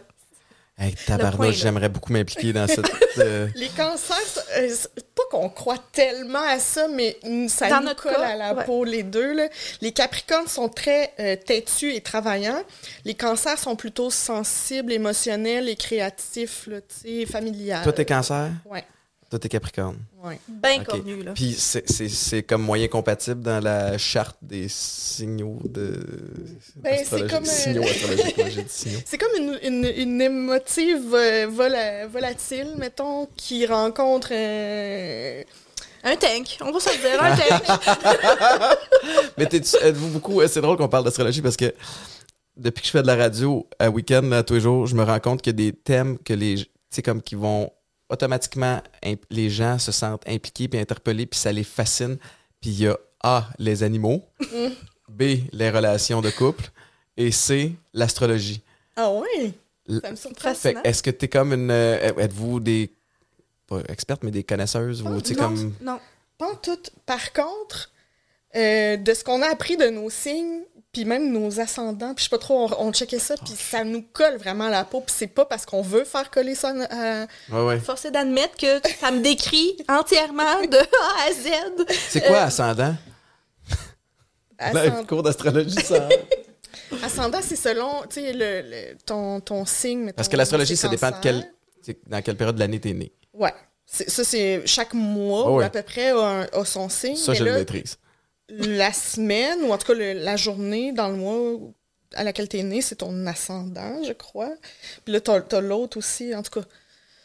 Hey, 0.78 0.94
tabarnouche, 0.94 1.54
j'aimerais 1.54 1.88
beaucoup 1.88 2.12
m'impliquer 2.12 2.52
dans 2.52 2.66
cette... 2.66 2.90
euh, 3.18 3.48
Les 3.54 3.68
cancers, 3.68 4.16
euh, 4.58 4.68
c'est 4.70 5.06
pas 5.14 5.22
qu'on 5.30 5.48
croit 5.48 5.78
tellement 5.90 6.42
à 6.42 6.58
ça, 6.58 6.86
mais 6.88 7.16
ça 7.48 7.70
Dans 7.70 7.80
nous 7.80 7.86
notre 7.86 8.02
colle 8.02 8.14
cas, 8.14 8.26
à 8.26 8.36
la 8.36 8.54
ouais. 8.54 8.64
peau, 8.64 8.84
les 8.84 9.02
deux. 9.02 9.32
Là. 9.32 9.48
Les 9.80 9.92
capricornes 9.92 10.48
sont 10.48 10.68
très 10.68 11.14
euh, 11.18 11.34
têtus 11.34 11.94
et 11.94 12.02
travaillants. 12.02 12.62
Les 13.06 13.14
cancers 13.14 13.58
sont 13.58 13.74
plutôt 13.74 14.10
sensibles, 14.10 14.92
émotionnels 14.92 15.70
et 15.70 15.76
créatifs, 15.76 16.66
là, 16.66 16.80
familiales. 17.26 17.82
Toi, 17.82 17.94
t'es 17.94 18.04
cancer? 18.04 18.50
Ouais. 18.66 18.84
Toi, 19.28 19.40
t'es 19.40 19.48
capricorne. 19.48 19.96
Ouais. 20.22 20.38
Bien 20.46 20.84
connu, 20.84 21.22
là. 21.24 21.32
Puis 21.34 21.52
c'est- 21.58 21.90
c'est 21.90 22.08
c'est 22.08 22.42
comme 22.44 22.62
moyen 22.62 22.86
compatible 22.86 23.40
dans 23.40 23.58
la 23.62 23.98
charte 23.98 24.36
des 24.40 24.66
signaux 24.68 25.58
de... 25.64 26.00
Ben, 26.76 27.00
c'est 27.04 27.28
comme, 27.28 27.42
euh, 27.42 27.46
Signaux. 27.46 27.82
C'est 29.04 29.18
comme 29.18 29.32
une, 29.36 29.58
une, 29.64 29.84
une 29.96 30.20
émotive 30.22 31.12
euh, 31.14 31.46
vola- 31.48 32.06
volatile, 32.06 32.74
mettons, 32.78 33.26
qui 33.36 33.66
rencontre 33.66 34.28
euh, 34.30 35.42
Un 36.04 36.14
tank. 36.16 36.58
On 36.60 36.70
va 36.70 36.78
se 36.78 36.90
le 36.90 36.98
dire, 36.98 37.20
un 37.20 37.36
tank. 37.36 38.78
Mais 39.38 39.46
t'es- 39.46 39.58
êtes-vous 39.82 40.08
beaucoup... 40.08 40.40
C'est 40.46 40.60
drôle 40.60 40.76
qu'on 40.76 40.88
parle 40.88 41.04
d'astrologie 41.04 41.42
parce 41.42 41.56
que 41.56 41.74
depuis 42.56 42.80
que 42.82 42.86
je 42.86 42.92
fais 42.92 43.02
de 43.02 43.06
la 43.08 43.16
radio 43.16 43.66
à 43.80 43.90
week-end, 43.90 44.42
tous 44.46 44.54
les 44.54 44.60
jours, 44.60 44.86
je 44.86 44.94
me 44.94 45.02
rends 45.02 45.20
compte 45.20 45.42
qu'il 45.42 45.50
y 45.60 45.66
a 45.66 45.70
des 45.70 45.76
thèmes 45.76 46.16
que 46.18 46.32
les... 46.32 46.54
Tu 46.56 46.66
sais, 46.90 47.02
comme 47.02 47.20
qui 47.20 47.34
vont 47.34 47.70
automatiquement... 48.08 48.82
Les 49.30 49.50
gens 49.50 49.78
se 49.78 49.92
sentent 49.92 50.28
impliqués 50.28 50.68
puis 50.68 50.78
interpellés 50.80 51.26
puis 51.26 51.38
ça 51.38 51.52
les 51.52 51.64
fascine. 51.64 52.16
Puis 52.60 52.70
il 52.70 52.80
y 52.82 52.86
a 52.88 52.96
A, 53.22 53.48
les 53.58 53.82
animaux. 53.82 54.22
B, 55.08 55.22
les 55.52 55.70
relations 55.70 56.20
de 56.20 56.30
couple. 56.30 56.64
Et 57.16 57.30
C, 57.30 57.72
l'astrologie. 57.94 58.62
Ah 58.96 59.10
ouais? 59.12 59.52
L- 59.88 60.00
Ça 60.02 60.10
me 60.10 60.16
surprend. 60.16 60.52
Que 60.52 60.86
est-ce 60.88 61.02
que 61.02 61.10
t'es 61.10 61.28
comme 61.28 61.52
une. 61.52 61.70
euh, 61.70 62.12
Êtes-vous 62.18 62.60
des. 62.60 62.92
Pas 63.66 63.80
expertes, 63.88 64.22
mais 64.22 64.30
des 64.30 64.44
connaisseuses 64.44 65.02
ou 65.02 65.20
tu 65.20 65.32
non, 65.34 65.38
comme. 65.38 65.74
non. 65.80 65.98
Pas 66.38 66.50
en 66.52 66.56
tout. 66.56 66.78
Par 67.06 67.32
contre, 67.32 67.90
euh, 68.54 68.96
de 68.96 69.14
ce 69.14 69.24
qu'on 69.24 69.40
a 69.42 69.46
appris 69.48 69.76
de 69.76 69.86
nos 69.88 70.10
signes, 70.10 70.62
puis 70.96 71.04
même 71.04 71.30
nos 71.30 71.60
ascendants, 71.60 72.14
puis 72.14 72.24
je 72.24 72.30
sais 72.30 72.30
pas 72.30 72.38
trop, 72.38 72.70
on, 72.70 72.86
on 72.88 72.90
checkait 72.92 73.18
ça, 73.18 73.34
puis 73.36 73.52
ça 73.54 73.84
nous 73.84 74.00
colle 74.14 74.38
vraiment 74.38 74.64
à 74.64 74.70
la 74.70 74.82
peau, 74.84 75.02
puis 75.02 75.14
c'est 75.14 75.26
pas 75.26 75.44
parce 75.44 75.66
qu'on 75.66 75.82
veut 75.82 76.04
faire 76.04 76.30
coller 76.30 76.54
ça 76.54 76.72
à... 76.90 77.26
Ouais, 77.54 77.66
ouais. 77.66 77.80
Force 77.80 78.06
est 78.06 78.10
d'admettre 78.10 78.56
que 78.56 78.80
ça 78.98 79.10
me 79.10 79.20
décrit 79.20 79.76
entièrement 79.90 80.62
de 80.62 80.78
A 80.78 81.28
à 81.28 81.32
Z. 81.32 81.84
C'est 82.08 82.22
quoi 82.26 82.38
Euh, 82.38 82.44
ascendant? 82.46 82.94
Ascend- 84.58 85.06
cours 85.06 85.22
d'astrologie, 85.22 85.74
ça. 85.84 86.08
Ascendant, 87.04 87.40
c'est 87.42 87.56
selon, 87.56 88.04
tu 88.08 88.20
le, 88.22 88.32
le- 88.62 88.96
ton, 89.04 89.40
ton 89.40 89.66
signe. 89.66 90.12
Parce 90.12 90.28
que 90.28 90.36
l'astrologie, 90.36 90.78
ça 90.78 90.88
dépend 90.88 91.10
de 91.10 91.16
quel. 91.22 91.52
Dans 92.06 92.22
quelle 92.22 92.36
période 92.38 92.54
de 92.56 92.60
l'année 92.60 92.80
t'es 92.80 92.94
né. 92.94 93.12
Ouais. 93.34 93.52
Ça, 93.84 94.24
c'est 94.24 94.62
chaque 94.66 94.94
mois, 94.94 95.44
Oh 95.52 95.60
à 95.60 95.68
peu 95.68 95.82
près, 95.82 96.10
a, 96.10 96.46
son 96.64 96.88
signe. 96.88 97.16
Ça, 97.16 97.32
mais 97.32 97.38
je 97.38 97.44
le 97.44 97.52
maîtrise. 97.52 97.98
La 98.48 98.92
semaine, 98.92 99.62
ou 99.62 99.72
en 99.72 99.78
tout 99.78 99.86
cas 99.86 99.94
le- 99.94 100.12
la 100.12 100.36
journée 100.36 100.92
dans 100.92 101.08
le 101.08 101.16
mois 101.16 101.58
à 102.14 102.22
laquelle 102.24 102.48
t'es 102.48 102.62
né, 102.62 102.80
c'est 102.82 102.96
ton 102.96 103.26
ascendant, 103.26 104.02
je 104.04 104.12
crois. 104.12 104.52
Puis 105.04 105.12
là, 105.12 105.20
t'as 105.20 105.40
t'as 105.40 105.60
l'autre 105.60 105.98
aussi, 105.98 106.34
en 106.34 106.42
tout 106.42 106.60
cas. 106.60 106.62
Ta 106.62 106.68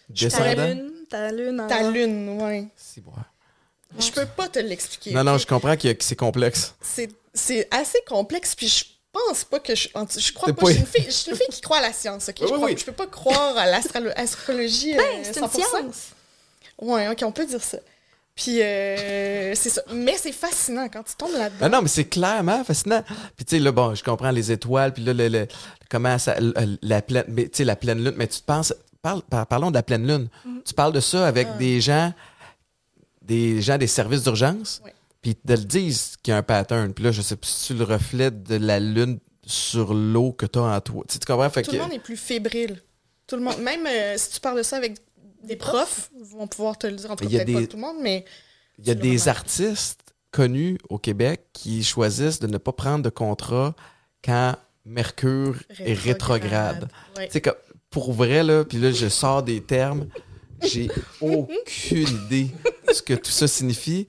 Descendant? 0.09 0.67
lune, 0.67 0.91
ta 1.09 1.31
lune 1.31 1.61
en 1.61 1.67
Ta 1.67 1.89
lune, 1.89 2.41
ouais. 2.41 2.67
C'est 2.75 3.01
bon. 3.01 3.13
Je 3.99 4.11
peux 4.11 4.25
pas 4.25 4.47
te 4.47 4.59
l'expliquer. 4.59 5.11
Non, 5.11 5.23
non, 5.23 5.37
je 5.37 5.45
comprends 5.45 5.75
que 5.77 5.87
c'est 5.99 6.15
complexe. 6.15 6.73
C'est 6.81 7.09
c'est 7.33 7.67
assez 7.71 7.99
complexe, 8.07 8.55
puis 8.55 8.67
je 8.67 8.83
pense 9.13 9.43
pas 9.45 9.59
que 9.59 9.75
je. 9.75 9.87
Je 10.17 10.33
crois 10.33 10.49
pas. 10.53 10.53
pas- 10.53 10.67
Je 10.67 10.71
suis 10.73 10.79
une 10.81 10.85
fille, 10.87 11.05
je 11.05 11.11
suis 11.11 11.31
une 11.31 11.37
fille 11.37 11.47
qui 11.49 11.61
croit 11.61 11.77
à 11.77 11.81
la 11.81 11.93
science, 11.93 12.27
ok? 12.29 12.37
Oui, 12.41 12.47
je, 12.47 12.51
oui, 12.53 12.57
crois- 12.57 12.69
oui. 12.69 12.77
je 12.77 12.85
peux 12.85 12.91
pas 12.93 13.07
croire 13.07 13.57
à 13.57 13.67
l'astrolo- 13.67 14.11
l'astrologie. 14.17 14.95
Ben, 14.95 15.01
euh, 15.01 15.19
c'est 15.23 15.39
une 15.39 15.45
100%. 15.47 15.69
science. 15.69 16.07
Ouais, 16.79 17.07
ok, 17.09 17.19
on 17.23 17.31
peut 17.31 17.45
dire 17.45 17.63
ça. 17.63 17.77
Puis, 18.35 18.61
euh, 18.61 19.53
c'est 19.55 19.69
ça. 19.69 19.81
Mais 19.93 20.15
c'est 20.17 20.31
fascinant 20.31 20.87
quand 20.87 21.03
tu 21.03 21.15
tombes 21.15 21.33
là-dedans. 21.37 21.65
Non, 21.69 21.77
non, 21.77 21.81
mais 21.83 21.87
c'est 21.89 22.05
clairement 22.05 22.63
fascinant. 22.63 23.03
Puis 23.35 23.45
tu 23.45 23.57
sais, 23.57 23.59
là, 23.61 23.71
bon, 23.71 23.93
je 23.93 24.03
comprends 24.03 24.31
les 24.31 24.51
étoiles, 24.51 24.93
puis 24.93 25.03
là, 25.03 25.13
le, 25.13 25.27
le- 25.27 25.47
comment 25.89 26.17
ça, 26.17 26.39
le- 26.39 26.53
la 26.81 27.01
pleine, 27.01 27.25
mais 27.27 27.43
tu 27.43 27.57
sais, 27.57 27.63
la 27.65 27.75
pleine 27.75 28.03
lune, 28.03 28.13
mais 28.15 28.27
tu 28.27 28.39
te 28.39 28.45
penses, 28.45 28.73
parle, 29.01 29.21
par- 29.23 29.45
parlons 29.47 29.69
de 29.69 29.75
la 29.75 29.83
pleine 29.83 30.07
lune. 30.07 30.27
Mm-hmm. 30.47 30.63
Tu 30.65 30.73
parles 30.73 30.93
de 30.93 30.99
ça 31.01 31.27
avec 31.27 31.47
Ah. 31.53 31.57
des 31.57 31.81
gens, 31.81 32.13
des 33.21 33.61
gens 33.61 33.77
des 33.77 33.87
services 33.87 34.23
d'urgence, 34.23 34.81
Ouais. 34.85 34.93
puis 35.21 35.31
ils 35.31 35.35
te 35.35 35.51
le 35.51 35.65
disent 35.65 36.15
qu'il 36.23 36.31
y 36.31 36.33
a 36.35 36.37
un 36.37 36.43
pattern. 36.43 36.93
Puis 36.93 37.03
là, 37.03 37.11
je 37.11 37.21
sais 37.21 37.35
pas 37.35 37.47
si 37.47 37.67
tu 37.67 37.73
le 37.73 37.83
reflètes 37.83 38.43
de 38.43 38.55
la 38.55 38.79
lune 38.79 39.19
sur 39.45 39.93
l'eau 39.93 40.31
que 40.31 40.45
tu 40.45 40.57
as 40.59 40.63
en 40.63 40.81
toi. 40.81 41.03
Tu, 41.07 41.13
sais, 41.13 41.19
tu 41.19 41.25
comprends? 41.25 41.49
Fait 41.49 41.63
Tout 41.63 41.71
que, 41.71 41.75
le 41.75 41.81
monde 41.83 41.93
est 41.93 41.99
plus 41.99 42.17
fébrile. 42.17 42.81
Tout 43.27 43.35
le 43.35 43.41
monde, 43.43 43.59
même 43.59 43.85
euh, 43.87 44.15
si 44.17 44.29
tu 44.31 44.39
parles 44.39 44.57
de 44.57 44.63
ça 44.63 44.77
avec 44.77 44.97
des 45.43 45.55
profs, 45.55 46.11
vont 46.21 46.47
pouvoir 46.47 46.77
te 46.77 46.87
le 46.87 46.95
dire. 46.95 47.11
En 47.11 47.15
tout 47.15 47.27
cas, 47.27 47.43
peut-être 47.43 47.53
pas 47.53 47.67
tout 47.67 47.77
le 47.77 47.81
monde, 47.81 47.97
mais 48.01 48.25
il 48.79 48.87
y 48.87 48.91
a 48.91 48.95
des 48.95 49.27
artistes 49.27 50.13
connus 50.31 50.77
au 50.89 50.97
Québec 50.97 51.47
qui 51.53 51.83
choisissent 51.83 52.39
de 52.39 52.47
ne 52.47 52.57
pas 52.57 52.71
prendre 52.71 53.03
de 53.03 53.09
contrat 53.09 53.75
quand 54.23 54.55
Mercure 54.85 55.57
est 55.79 55.93
rétrograde. 55.93 56.89
Ouais. 57.17 57.27
Tu 57.27 57.33
sais, 57.33 57.41
comme, 57.41 57.55
pour 57.89 58.13
vrai, 58.13 58.43
là, 58.43 58.63
puis 58.63 58.77
là, 58.77 58.91
je 58.91 59.07
sors 59.09 59.43
des 59.43 59.61
termes, 59.61 60.07
j'ai 60.63 60.89
aucune 61.19 62.07
idée 62.25 62.49
de 62.87 62.93
ce 62.93 63.01
que 63.01 63.13
tout 63.13 63.31
ça 63.31 63.47
signifie. 63.47 64.07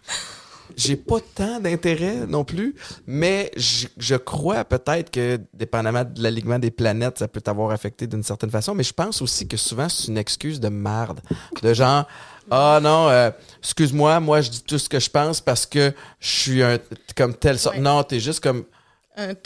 J'ai 0.76 0.96
pas 0.96 1.18
tant 1.34 1.60
d'intérêt 1.60 2.26
non 2.26 2.44
plus, 2.44 2.74
mais 3.06 3.50
je, 3.56 3.86
je 3.98 4.14
crois 4.14 4.64
peut-être 4.64 5.10
que, 5.10 5.40
dépendamment 5.54 6.04
de 6.04 6.22
l'alignement 6.22 6.58
des 6.58 6.70
planètes, 6.70 7.18
ça 7.18 7.28
peut 7.28 7.40
t'avoir 7.40 7.70
affecté 7.70 8.06
d'une 8.06 8.22
certaine 8.22 8.50
façon, 8.50 8.74
mais 8.74 8.84
je 8.84 8.92
pense 8.92 9.22
aussi 9.22 9.46
que 9.46 9.56
souvent, 9.56 9.88
c'est 9.88 10.08
une 10.08 10.18
excuse 10.18 10.60
de 10.60 10.68
marde. 10.68 11.20
De 11.62 11.74
genre, 11.74 12.06
ah 12.50 12.80
non, 12.82 13.08
euh, 13.08 13.30
excuse-moi, 13.62 14.20
moi, 14.20 14.40
je 14.40 14.50
dis 14.50 14.62
tout 14.62 14.78
ce 14.78 14.88
que 14.88 14.98
je 14.98 15.10
pense 15.10 15.40
parce 15.40 15.66
que 15.66 15.92
je 16.20 16.28
suis 16.28 16.62
un, 16.62 16.78
comme 17.16 17.34
telle 17.34 17.58
sorte. 17.58 17.76
Ouais. 17.76 17.82
Non, 17.82 18.02
t'es 18.02 18.20
juste 18.20 18.40
comme. 18.40 18.64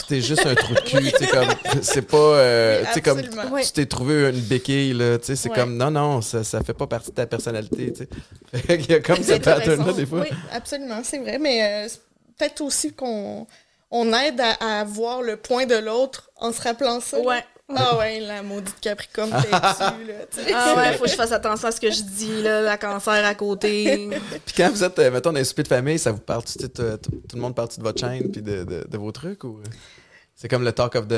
T'es 0.07 0.21
juste 0.21 0.45
un 0.45 0.55
trou 0.55 0.73
de 0.73 0.79
cul, 0.81 1.11
tu 1.11 1.25
sais, 1.25 1.27
comme, 1.27 1.49
c'est 1.81 2.01
pas, 2.01 2.17
euh, 2.17 2.83
Oui, 2.95 3.01
comme, 3.01 3.21
tu 3.21 3.71
t'es 3.73 3.85
trouvé 3.85 4.29
une 4.29 4.39
béquille, 4.41 4.93
là, 4.93 5.17
tu 5.17 5.25
sais, 5.25 5.35
c'est 5.35 5.49
Ouais. 5.49 5.55
comme, 5.55 5.75
non, 5.77 5.91
non, 5.91 6.21
ça, 6.21 6.43
ça 6.43 6.63
fait 6.63 6.73
pas 6.73 6.87
partie 6.87 7.09
de 7.09 7.15
ta 7.15 7.25
personnalité, 7.27 7.93
tu 7.93 8.07
sais. 8.59 8.77
Qu'il 8.77 8.91
y 8.91 8.95
a 8.95 8.99
comme 9.01 9.21
cette 9.21 9.43
pattern-là, 9.43 9.93
des 9.93 10.05
fois. 10.05 10.21
Oui, 10.21 10.29
absolument, 10.51 11.01
c'est 11.03 11.19
vrai. 11.19 11.37
Mais 11.37 11.85
euh, 11.85 11.89
peut-être 12.37 12.61
aussi 12.61 12.93
qu'on 12.93 13.45
on 13.91 14.13
aide 14.13 14.39
à, 14.41 14.79
à 14.79 14.83
voir 14.83 15.21
le 15.21 15.37
point 15.37 15.65
de 15.65 15.75
l'autre 15.75 16.29
en 16.37 16.51
se 16.51 16.61
rappelant 16.61 16.99
ça. 16.99 17.19
Ouais. 17.19 17.43
Ah 17.75 17.97
ouais, 17.97 18.21
la 18.21 18.43
maudite 18.43 18.79
Capricorne 18.79 19.29
têtue, 19.29 19.49
là, 19.51 20.25
tu 20.31 20.41
sais. 20.41 20.53
Ah 20.53 20.73
ouais, 20.77 20.93
faut 20.93 21.03
que 21.03 21.09
je 21.09 21.15
fasse 21.15 21.33
attention 21.33 21.67
à 21.67 21.71
ce 21.71 21.81
que 21.81 21.91
je 21.91 22.01
dis, 22.01 22.41
là, 22.41 22.61
la 22.61 22.77
cancer 22.77 23.25
à 23.25 23.35
côté. 23.35 24.09
Puis 24.45 24.55
quand 24.55 24.69
vous 24.69 24.83
êtes, 24.85 24.97
euh, 24.99 25.11
mettons, 25.11 25.33
dans 25.33 25.39
un 25.39 25.43
souper 25.43 25.63
de 25.63 25.67
famille, 25.67 25.99
ça 25.99 26.11
vous 26.13 26.19
parle 26.19 26.43
tout, 26.45 26.65
tout, 26.67 26.97
tout 26.97 27.35
le 27.35 27.41
monde 27.41 27.55
parle 27.55 27.67
de 27.77 27.83
votre 27.83 27.99
chaîne 27.99 28.31
puis 28.31 28.41
de, 28.41 28.63
de, 28.63 28.85
de 28.89 28.97
vos 28.97 29.11
trucs 29.11 29.43
ou? 29.43 29.59
euh, 29.59 29.63
c'est 30.39 30.47
comme 30.47 30.63
le 30.63 30.71
talk 30.71 30.93
of 30.95 31.07
the 31.07 31.13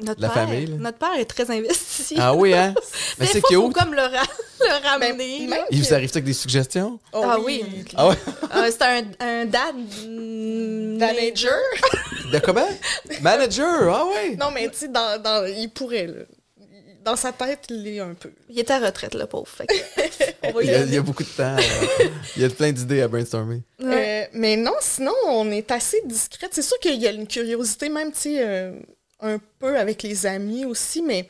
Notre 0.00 0.20
la 0.20 0.28
père, 0.28 0.32
famille? 0.48 0.66
là? 0.66 0.76
notre 0.78 0.98
père 0.98 1.14
est 1.16 1.24
très 1.24 1.48
investi. 1.50 2.16
Ah 2.18 2.34
oui, 2.34 2.52
hein? 2.52 2.74
Mais 3.20 3.26
c'est 3.26 3.40
faut 3.40 3.68
cute. 3.68 3.72
comme 3.74 3.94
le, 3.94 4.02
ra- 4.02 4.26
le 4.60 4.88
ramener. 4.88 5.46
Ben, 5.48 5.58
Il 5.70 5.80
vous 5.82 5.94
arrive 5.94 6.10
avec 6.12 6.24
des 6.24 6.32
suggestions? 6.32 6.98
Oh 7.12 7.22
Ah 7.24 7.38
oui. 7.38 7.64
Ah 7.96 8.08
ouais? 8.08 8.16
Ah, 8.50 8.64
c'est 8.68 8.82
un, 8.82 9.02
un 9.20 9.44
dad 9.44 9.76
Manager? 10.98 11.58
De 12.32 12.38
comment? 12.40 12.68
Manager! 13.22 13.94
Ah 13.94 14.06
ouais! 14.06 14.36
Non, 14.36 14.50
mais 14.52 14.68
tu 14.68 14.78
sais, 14.78 14.88
dans, 14.88 15.20
dans, 15.22 15.46
il 15.46 15.68
pourrait, 15.70 16.06
là. 16.06 16.22
Dans 17.02 17.16
sa 17.16 17.32
tête, 17.32 17.64
il 17.70 17.86
est 17.88 18.00
un 18.00 18.14
peu. 18.14 18.30
Il 18.48 18.58
est 18.58 18.70
à 18.70 18.78
retraite, 18.78 19.14
le 19.14 19.26
pauvre. 19.26 19.48
Fait 19.48 19.66
que, 19.66 19.72
Il 20.62 20.66
y 20.66 20.74
a, 20.74 20.78
aller. 20.80 20.86
il 20.88 20.94
y 20.94 20.98
a 20.98 21.02
beaucoup 21.02 21.22
de 21.22 21.28
temps. 21.28 21.56
euh, 21.56 22.08
il 22.36 22.42
y 22.42 22.44
a 22.44 22.48
plein 22.50 22.72
d'idées 22.72 23.00
à 23.02 23.08
brainstormer. 23.08 23.62
Ouais. 23.80 24.24
Euh, 24.24 24.30
mais 24.34 24.56
non, 24.56 24.74
sinon, 24.80 25.14
on 25.26 25.50
est 25.50 25.70
assez 25.70 26.00
discrète. 26.04 26.50
C'est 26.52 26.62
sûr 26.62 26.78
qu'il 26.78 27.00
y 27.00 27.06
a 27.06 27.10
une 27.12 27.26
curiosité, 27.26 27.88
même, 27.88 28.12
tu 28.12 28.18
sais, 28.20 28.44
euh, 28.46 28.72
un 29.20 29.38
peu 29.58 29.78
avec 29.78 30.02
les 30.02 30.26
amis 30.26 30.64
aussi, 30.66 31.00
mais, 31.02 31.28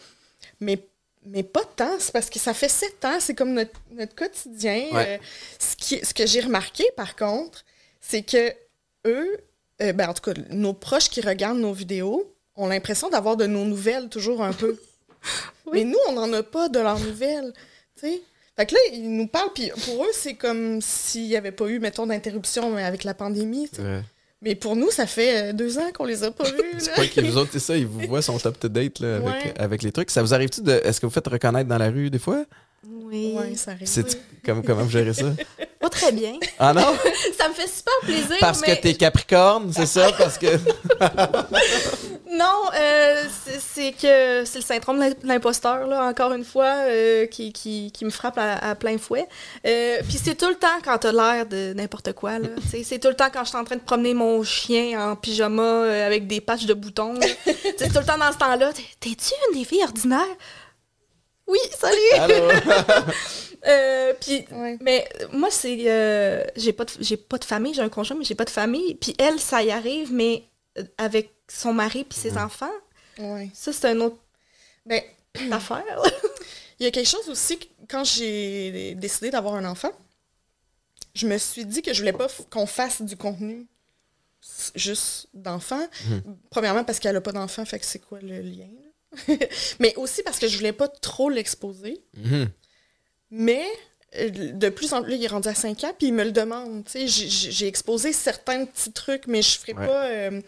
mais, 0.61 0.79
mais 1.25 1.43
pas 1.45 1.65
tant. 1.77 1.97
C'est 2.01 2.13
parce 2.13 2.31
que 2.31 2.39
ça 2.39 2.55
fait 2.55 2.69
sept 2.69 3.05
ans, 3.05 3.19
c'est 3.21 3.35
comme 3.35 3.53
notre, 3.53 3.79
notre 3.93 4.15
quotidien. 4.15 4.87
Ouais. 4.93 5.19
Euh, 5.21 5.25
ce, 5.59 5.77
qui, 5.77 6.05
ce 6.05 6.13
que 6.15 6.27
j'ai 6.27 6.41
remarqué, 6.41 6.85
par 6.97 7.15
contre, 7.15 7.65
c'est 8.01 8.23
que 8.23 8.53
eux, 9.07 9.37
euh, 9.83 9.93
ben, 9.93 10.09
en 10.09 10.15
tout 10.15 10.23
cas, 10.33 10.41
nos 10.51 10.73
proches 10.73 11.09
qui 11.11 11.21
regardent 11.21 11.59
nos 11.61 11.73
vidéos 11.73 12.33
ont 12.57 12.67
l'impression 12.69 13.09
d'avoir 13.09 13.37
de 13.37 13.47
nos 13.47 13.65
nouvelles 13.65 14.09
toujours 14.09 14.43
un 14.43 14.53
peu. 14.53 14.77
Mais 15.73 15.85
nous, 15.85 15.99
on 16.09 16.13
n'en 16.13 16.33
a 16.33 16.43
pas 16.43 16.69
de 16.69 16.79
leurs 16.79 16.99
nouvelles, 17.01 17.53
tu 17.99 18.07
sais. 18.09 18.23
Fait 18.57 18.67
que 18.67 18.75
là, 18.75 18.81
ils 18.93 19.17
nous 19.17 19.27
parlent, 19.29 19.53
puis 19.55 19.71
pour 19.87 20.05
eux, 20.05 20.11
c'est 20.13 20.35
comme 20.35 20.81
s'il 20.83 21.29
n'y 21.29 21.37
avait 21.37 21.53
pas 21.53 21.67
eu, 21.69 21.79
mettons, 21.79 22.07
d'interruption 22.07 22.77
avec 22.77 23.05
la 23.05 23.15
pandémie. 23.15 23.69
Mais 24.43 24.55
pour 24.55 24.75
nous, 24.75 24.91
ça 24.91 25.07
fait 25.07 25.51
euh, 25.51 25.53
deux 25.53 25.79
ans 25.79 25.91
qu'on 25.93 26.07
les 26.07 26.25
a 26.25 26.31
pas 26.31 26.45
vus. 26.45 26.55
C'est 26.79 26.95
pas 26.95 27.07
que 27.07 27.21
vous 27.21 27.37
autres, 27.37 27.51
c'est 27.53 27.59
ça, 27.59 27.77
ils 27.77 27.87
vous 27.87 28.01
voient, 28.09 28.23
sont 28.23 28.45
up 28.47 28.59
to 28.59 28.69
date 28.69 29.01
là, 29.01 29.17
avec, 29.17 29.27
Ouais. 29.27 29.55
avec 29.61 29.83
les 29.83 29.93
trucs. 29.93 30.11
Ça 30.11 30.23
vous 30.23 30.33
arrive-tu 30.33 30.63
de. 30.63 30.73
Est-ce 30.83 30.99
que 30.99 31.05
vous 31.05 31.13
faites 31.13 31.27
reconnaître 31.29 31.69
dans 31.69 31.77
la 31.77 31.91
rue 31.91 32.09
des 32.09 32.19
fois? 32.19 32.45
Oui. 32.87 33.35
Ouais, 33.39 33.55
ça 33.57 33.73
arrive. 33.73 33.87
C'est 33.87 34.19
comme, 34.45 34.63
comment 34.65 34.83
vous 34.85 34.91
gérez 34.91 35.13
ça? 35.15 35.27
Pas 35.79 35.89
très 35.91 36.13
bien. 36.13 36.35
Ah 36.59 36.73
non? 36.73 36.83
Ça 37.39 37.49
me 37.49 37.55
fait 37.55 37.69
super 37.69 37.93
plaisir. 38.03 38.37
Parce 38.41 38.61
mais 38.63 38.77
que 38.77 38.83
t'es 38.83 38.95
Capricorne, 38.95 39.73
c'est 39.73 39.87
ça? 39.87 40.11
Parce 40.17 40.37
que. 40.39 40.47
Non, 42.33 42.71
euh, 42.81 43.25
c'est- 43.59 43.91
que 43.93 44.45
c'est 44.45 44.61
le 44.61 44.65
syndrome 44.65 44.99
de 44.99 45.03
l'im- 45.03 45.15
de 45.23 45.27
l'imposteur, 45.27 45.87
là, 45.89 46.05
encore 46.07 46.33
une 46.33 46.45
fois, 46.45 46.85
euh, 46.87 47.27
qui, 47.27 47.53
qui, 47.53 47.91
qui 47.93 48.05
me 48.05 48.11
frappe 48.11 48.39
à, 48.39 48.53
à 48.71 48.75
plein 48.77 48.97
fouet. 48.99 49.27
Euh, 49.67 49.99
Puis 50.09 50.19
c'est 50.25 50.37
tout 50.37 50.49
le 50.49 50.55
temps 50.55 50.69
quand 50.85 50.97
t'as 50.99 51.11
l'air 51.13 51.45
de 51.47 51.73
n'importe 51.75 52.13
quoi. 52.13 52.39
là. 52.39 52.49
C'est 52.85 52.99
tout 53.01 53.09
le 53.09 53.15
temps 53.17 53.29
quand 53.33 53.43
je 53.45 53.49
suis 53.49 53.59
en 53.59 53.65
train 53.65 53.75
de 53.77 53.81
promener 53.81 54.15
mon 54.15 54.43
chien 54.45 55.11
en 55.11 55.17
pyjama 55.17 55.63
euh, 55.63 56.07
avec 56.07 56.29
des 56.29 56.41
patchs 56.41 56.67
de 56.67 56.75
boutons. 56.75 57.15
C'est 57.77 57.89
tout 57.93 57.99
le 57.99 58.07
temps 58.07 58.17
dans 58.19 58.33
ce 58.33 58.39
temps-là. 58.39 58.73
T'es- 58.73 58.85
T'es-tu 59.01 59.35
une 59.53 59.59
des 59.59 59.65
filles 59.65 59.83
ordinaires? 59.83 60.21
Oui, 61.51 61.59
salut! 61.79 62.13
Allô? 62.19 62.49
Euh, 63.67 64.15
puis 64.19 64.47
Ouais. 64.53 64.79
mais 64.81 65.07
moi 65.35 65.51
c'est 65.51 65.77
euh, 65.87 66.43
j'ai 66.57 66.73
pas 66.73 66.87
de, 66.87 66.93
j'ai 66.99 67.19
pas 67.19 67.37
de 67.37 67.45
famille 67.45 67.75
j'ai 67.75 67.83
un 67.83 67.91
conjoint 67.91 68.17
mais 68.17 68.25
j'ai 68.25 68.35
pas 68.35 68.47
de 68.47 68.51
famille 68.51 68.95
puis 68.95 69.15
elle 69.19 69.39
ça 69.39 69.63
y 69.63 69.71
arrive 69.71 70.11
mais 70.15 70.45
euh, 70.79 70.85
avec 70.97 71.31
son 71.47 71.75
mari 71.75 72.05
puis 72.05 72.19
ses 72.19 72.39
enfants 72.39 72.73
Ouais. 73.19 73.51
ça 73.53 73.71
c'est 73.75 73.93
une 73.93 74.01
autre 74.01 74.17
Ben, 74.87 75.03
affaire 75.53 75.85
il 76.81 76.85
y 76.85 76.87
a 76.87 76.91
quelque 76.91 77.07
chose 77.11 77.29
aussi, 77.29 77.59
que 77.59 77.67
quand 77.87 78.03
j'ai 78.03 78.95
décidé 78.95 79.29
d'avoir 79.31 79.53
un 79.57 79.67
enfant, 79.67 79.93
je 81.15 81.27
me 81.27 81.37
suis 81.37 81.67
dit 81.67 81.83
que 81.83 81.93
je 81.93 81.99
voulais 82.01 82.15
pas 82.15 82.29
qu'on 82.49 82.65
fasse 82.65 83.03
du 83.03 83.15
contenu 83.19 83.67
juste 84.75 85.29
d'enfants. 85.35 85.87
Premièrement, 86.49 86.83
parce 86.85 86.99
qu'elle 86.99 87.17
a 87.17 87.21
pas 87.21 87.33
d'enfant, 87.33 87.67
fait 87.67 87.79
que 87.79 87.85
c'est 87.85 87.99
quoi 87.99 88.21
le 88.23 88.41
lien? 88.41 88.65
là? 88.65 88.90
Mais 89.81 89.95
aussi 89.97 90.23
parce 90.23 90.39
que 90.39 90.49
je 90.49 90.57
voulais 90.57 90.73
pas 90.73 90.89
trop 90.89 91.31
l'exposer. 91.31 92.01
Mhm. 92.17 92.49
Mais 93.31 93.65
de 94.13 94.69
plus 94.71 94.93
en 94.93 95.03
plus, 95.03 95.15
il 95.15 95.25
est 95.25 95.29
rendu 95.29 95.49
à 95.49 95.55
5 95.55 95.85
ans, 95.85 95.93
puis 95.97 96.09
il 96.09 96.15
me 96.15 96.25
le 96.25 96.33
demande. 96.33 96.83
J'ai 96.95 97.67
exposé 97.69 98.13
certains 98.13 98.65
petits 98.65 98.93
trucs, 98.93 99.27
mais 99.29 99.41
je 99.43 99.59
ferai 99.59 99.73
Ouais. 99.75 99.87
pas. 99.87 100.05
Euh, 100.07 100.41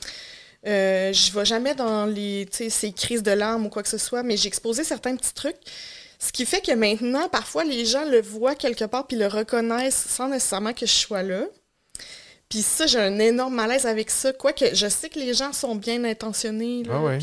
euh, 0.66 1.12
je 1.12 1.32
vais 1.32 1.44
jamais 1.44 1.74
dans 1.74 2.06
les, 2.06 2.48
ces 2.50 2.92
crises 2.92 3.22
de 3.22 3.30
larmes 3.32 3.66
ou 3.66 3.68
quoi 3.68 3.82
que 3.82 3.88
ce 3.88 3.98
soit, 3.98 4.22
mais 4.22 4.36
j'ai 4.36 4.48
exposé 4.48 4.82
certains 4.84 5.16
petits 5.16 5.34
trucs. 5.34 5.56
Ce 6.18 6.30
qui 6.32 6.44
fait 6.46 6.60
que 6.60 6.72
maintenant, 6.72 7.28
parfois, 7.28 7.64
les 7.64 7.84
gens 7.84 8.04
le 8.04 8.20
voient 8.20 8.54
quelque 8.54 8.84
part 8.84 9.06
puis 9.08 9.16
le 9.16 9.26
reconnaissent 9.26 10.06
sans 10.08 10.28
nécessairement 10.28 10.72
que 10.72 10.86
je 10.86 10.92
sois 10.92 11.22
là. 11.24 11.44
Puis 12.48 12.62
ça, 12.62 12.86
j'ai 12.86 12.98
un 13.00 13.18
énorme 13.18 13.54
malaise 13.54 13.86
avec 13.86 14.10
ça. 14.10 14.32
Quoique, 14.32 14.74
je 14.74 14.86
sais 14.88 15.08
que 15.08 15.18
les 15.18 15.34
gens 15.34 15.52
sont 15.52 15.74
bien 15.74 16.04
intentionnés. 16.04 16.82
Là, 16.84 16.94
Ah 16.96 17.02
ouais. 17.02 17.18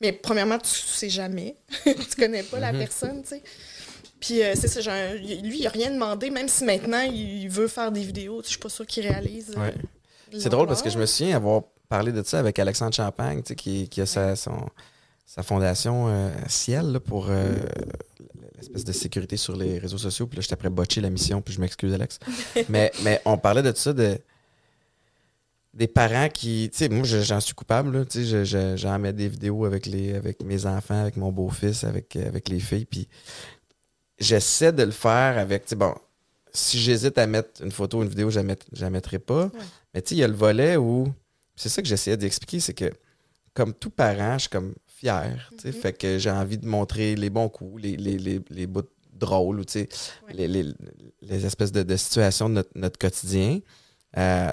Mais 0.00 0.12
premièrement, 0.12 0.58
tu 0.58 0.68
sais 0.68 1.08
jamais. 1.08 1.56
tu 1.84 1.94
connais 2.18 2.42
pas 2.42 2.58
la 2.58 2.72
personne, 2.72 3.22
tu 3.22 3.28
sais. 3.30 3.42
Puis 4.20 4.42
euh, 4.42 4.54
c'est 4.54 4.68
ça, 4.68 4.92
un- 4.92 5.14
lui, 5.14 5.58
il 5.60 5.66
a 5.66 5.70
rien 5.70 5.90
demandé, 5.90 6.30
même 6.30 6.48
si 6.48 6.64
maintenant, 6.64 7.02
il 7.02 7.48
veut 7.48 7.68
faire 7.68 7.92
des 7.92 8.02
vidéos. 8.02 8.40
Je 8.42 8.48
suis 8.50 8.58
pas 8.58 8.68
sûre 8.68 8.86
qu'il 8.86 9.06
réalise. 9.06 9.52
euh, 9.56 9.60
Ouais. 9.60 9.74
C'est 10.38 10.48
drôle 10.48 10.66
parce 10.66 10.82
que 10.82 10.90
je 10.90 10.98
me 10.98 11.06
souviens 11.06 11.36
avoir 11.36 11.62
parlé 11.88 12.10
de 12.10 12.22
ça 12.22 12.38
avec 12.40 12.58
Alexandre 12.58 12.94
Champagne, 12.94 13.42
tu 13.42 13.48
sais, 13.48 13.54
qui, 13.54 13.88
qui 13.88 14.00
a 14.00 14.06
sa, 14.06 14.34
son- 14.34 14.68
sa 15.26 15.42
fondation 15.42 16.06
euh, 16.08 16.30
Ciel 16.48 16.90
là, 16.92 17.00
pour 17.00 17.26
euh, 17.30 17.54
l'espèce 18.56 18.84
de 18.84 18.92
sécurité 18.92 19.36
sur 19.36 19.56
les 19.56 19.78
réseaux 19.78 19.98
sociaux. 19.98 20.26
Puis 20.26 20.36
là, 20.36 20.40
j'étais 20.42 20.54
après 20.54 20.70
botcher 20.70 21.00
la 21.00 21.10
mission, 21.10 21.40
puis 21.42 21.54
je 21.54 21.60
m'excuse, 21.60 21.92
Alex. 21.94 22.18
mais, 22.68 22.90
mais 23.02 23.20
on 23.24 23.36
parlait 23.38 23.62
de 23.62 23.72
ça, 23.76 23.92
de 23.92 24.18
des 25.74 25.88
parents 25.88 26.28
qui. 26.28 26.70
Tu 26.72 26.78
sais, 26.78 26.88
moi, 26.88 27.04
je- 27.04 27.20
j'en 27.22 27.40
suis 27.40 27.54
coupable, 27.54 27.96
là, 27.98 28.04
tu 28.04 28.20
sais, 28.20 28.24
je- 28.24 28.44
je- 28.44 28.76
j'en 28.76 28.98
mets 28.98 29.12
des 29.12 29.28
vidéos 29.28 29.64
avec, 29.64 29.86
les, 29.86 30.14
avec 30.14 30.42
mes 30.42 30.64
enfants, 30.66 31.00
avec 31.00 31.16
mon 31.16 31.32
beau-fils, 31.32 31.84
avec, 31.84 32.14
avec 32.16 32.48
les 32.48 32.60
filles, 32.60 32.84
puis 32.86 33.08
j'essaie 34.18 34.72
de 34.72 34.82
le 34.82 34.90
faire 34.92 35.38
avec, 35.38 35.64
tu 35.64 35.70
sais, 35.70 35.76
bon, 35.76 35.94
si 36.52 36.78
j'hésite 36.78 37.18
à 37.18 37.26
mettre 37.26 37.62
une 37.62 37.72
photo 37.72 38.02
une 38.02 38.08
vidéo, 38.08 38.30
je 38.30 38.40
la 38.80 38.90
mettrai 38.90 39.18
pas. 39.18 39.50
Mais 39.92 40.02
tu 40.02 40.10
sais, 40.10 40.14
il 40.16 40.18
y 40.18 40.24
a 40.24 40.28
le 40.28 40.34
volet 40.34 40.76
où. 40.76 41.12
C'est 41.56 41.68
ça 41.68 41.82
que 41.82 41.88
j'essayais 41.88 42.16
d'expliquer, 42.16 42.60
c'est 42.60 42.74
que 42.74 42.90
comme 43.52 43.74
tout 43.74 43.90
parent, 43.90 44.34
je 44.34 44.42
suis 44.42 44.48
comme 44.50 44.74
fier. 44.86 45.50
tu 45.52 45.62
sais, 45.62 45.72
Fait 45.72 45.92
que 45.92 46.18
j'ai 46.18 46.30
envie 46.30 46.58
de 46.58 46.66
montrer 46.66 47.14
les 47.16 47.30
bons 47.30 47.48
coups, 47.48 47.82
les, 47.82 47.96
les, 47.96 48.18
les, 48.18 48.40
les 48.50 48.66
bouts 48.66 48.82
drôles, 49.12 49.60
ou 49.60 49.64
tu 49.64 49.72
sais, 49.72 49.88
Ouais. 50.26 50.34
les, 50.34 50.48
les, 50.48 50.72
les 51.22 51.46
espèces 51.46 51.70
de, 51.72 51.82
de 51.84 51.96
situations 51.96 52.48
de 52.48 52.54
notre, 52.54 52.70
notre 52.76 52.98
quotidien. 52.98 53.60
Euh, 54.16 54.50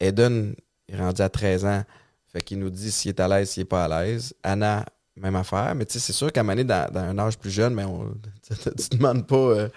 Eden 0.00 0.54
est 0.88 0.96
rendu 0.96 1.20
à 1.22 1.28
13 1.28 1.64
ans. 1.64 1.84
Fait 2.32 2.40
qu'il 2.40 2.58
nous 2.58 2.70
dit 2.70 2.90
s'il 2.92 3.10
est 3.10 3.20
à 3.20 3.28
l'aise, 3.28 3.50
s'il 3.50 3.62
n'est 3.62 3.66
pas 3.66 3.84
à 3.84 4.02
l'aise. 4.04 4.34
Anna, 4.42 4.86
même 5.16 5.36
affaire. 5.36 5.74
Mais 5.74 5.84
tu 5.84 5.94
sais, 5.94 5.98
c'est 5.98 6.12
sûr 6.12 6.32
qu'à 6.32 6.40
un 6.40 6.42
moment 6.44 6.52
donné, 6.54 6.64
dans, 6.64 6.90
dans 6.92 7.00
un 7.00 7.18
âge 7.18 7.38
plus 7.38 7.50
jeune, 7.50 7.74
mais 7.74 7.84
on, 7.84 8.14
tu 8.42 8.52
ne 8.94 8.98
demandes 8.98 9.26
pas 9.26 9.36
euh, 9.36 9.68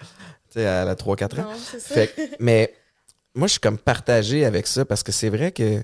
à 0.56 0.84
la 0.84 0.94
3-4 0.94 1.40
ans. 1.40 1.44
Non, 1.44 1.56
c'est 1.58 1.80
ça. 1.80 1.94
Fait 1.94 2.06
que- 2.08 2.36
mais 2.40 2.72
moi, 3.34 3.46
je 3.48 3.52
suis 3.52 3.60
comme 3.60 3.78
partagé 3.78 4.44
avec 4.44 4.66
ça 4.66 4.84
parce 4.84 5.02
que 5.02 5.10
c'est 5.12 5.28
vrai 5.30 5.50
que 5.52 5.82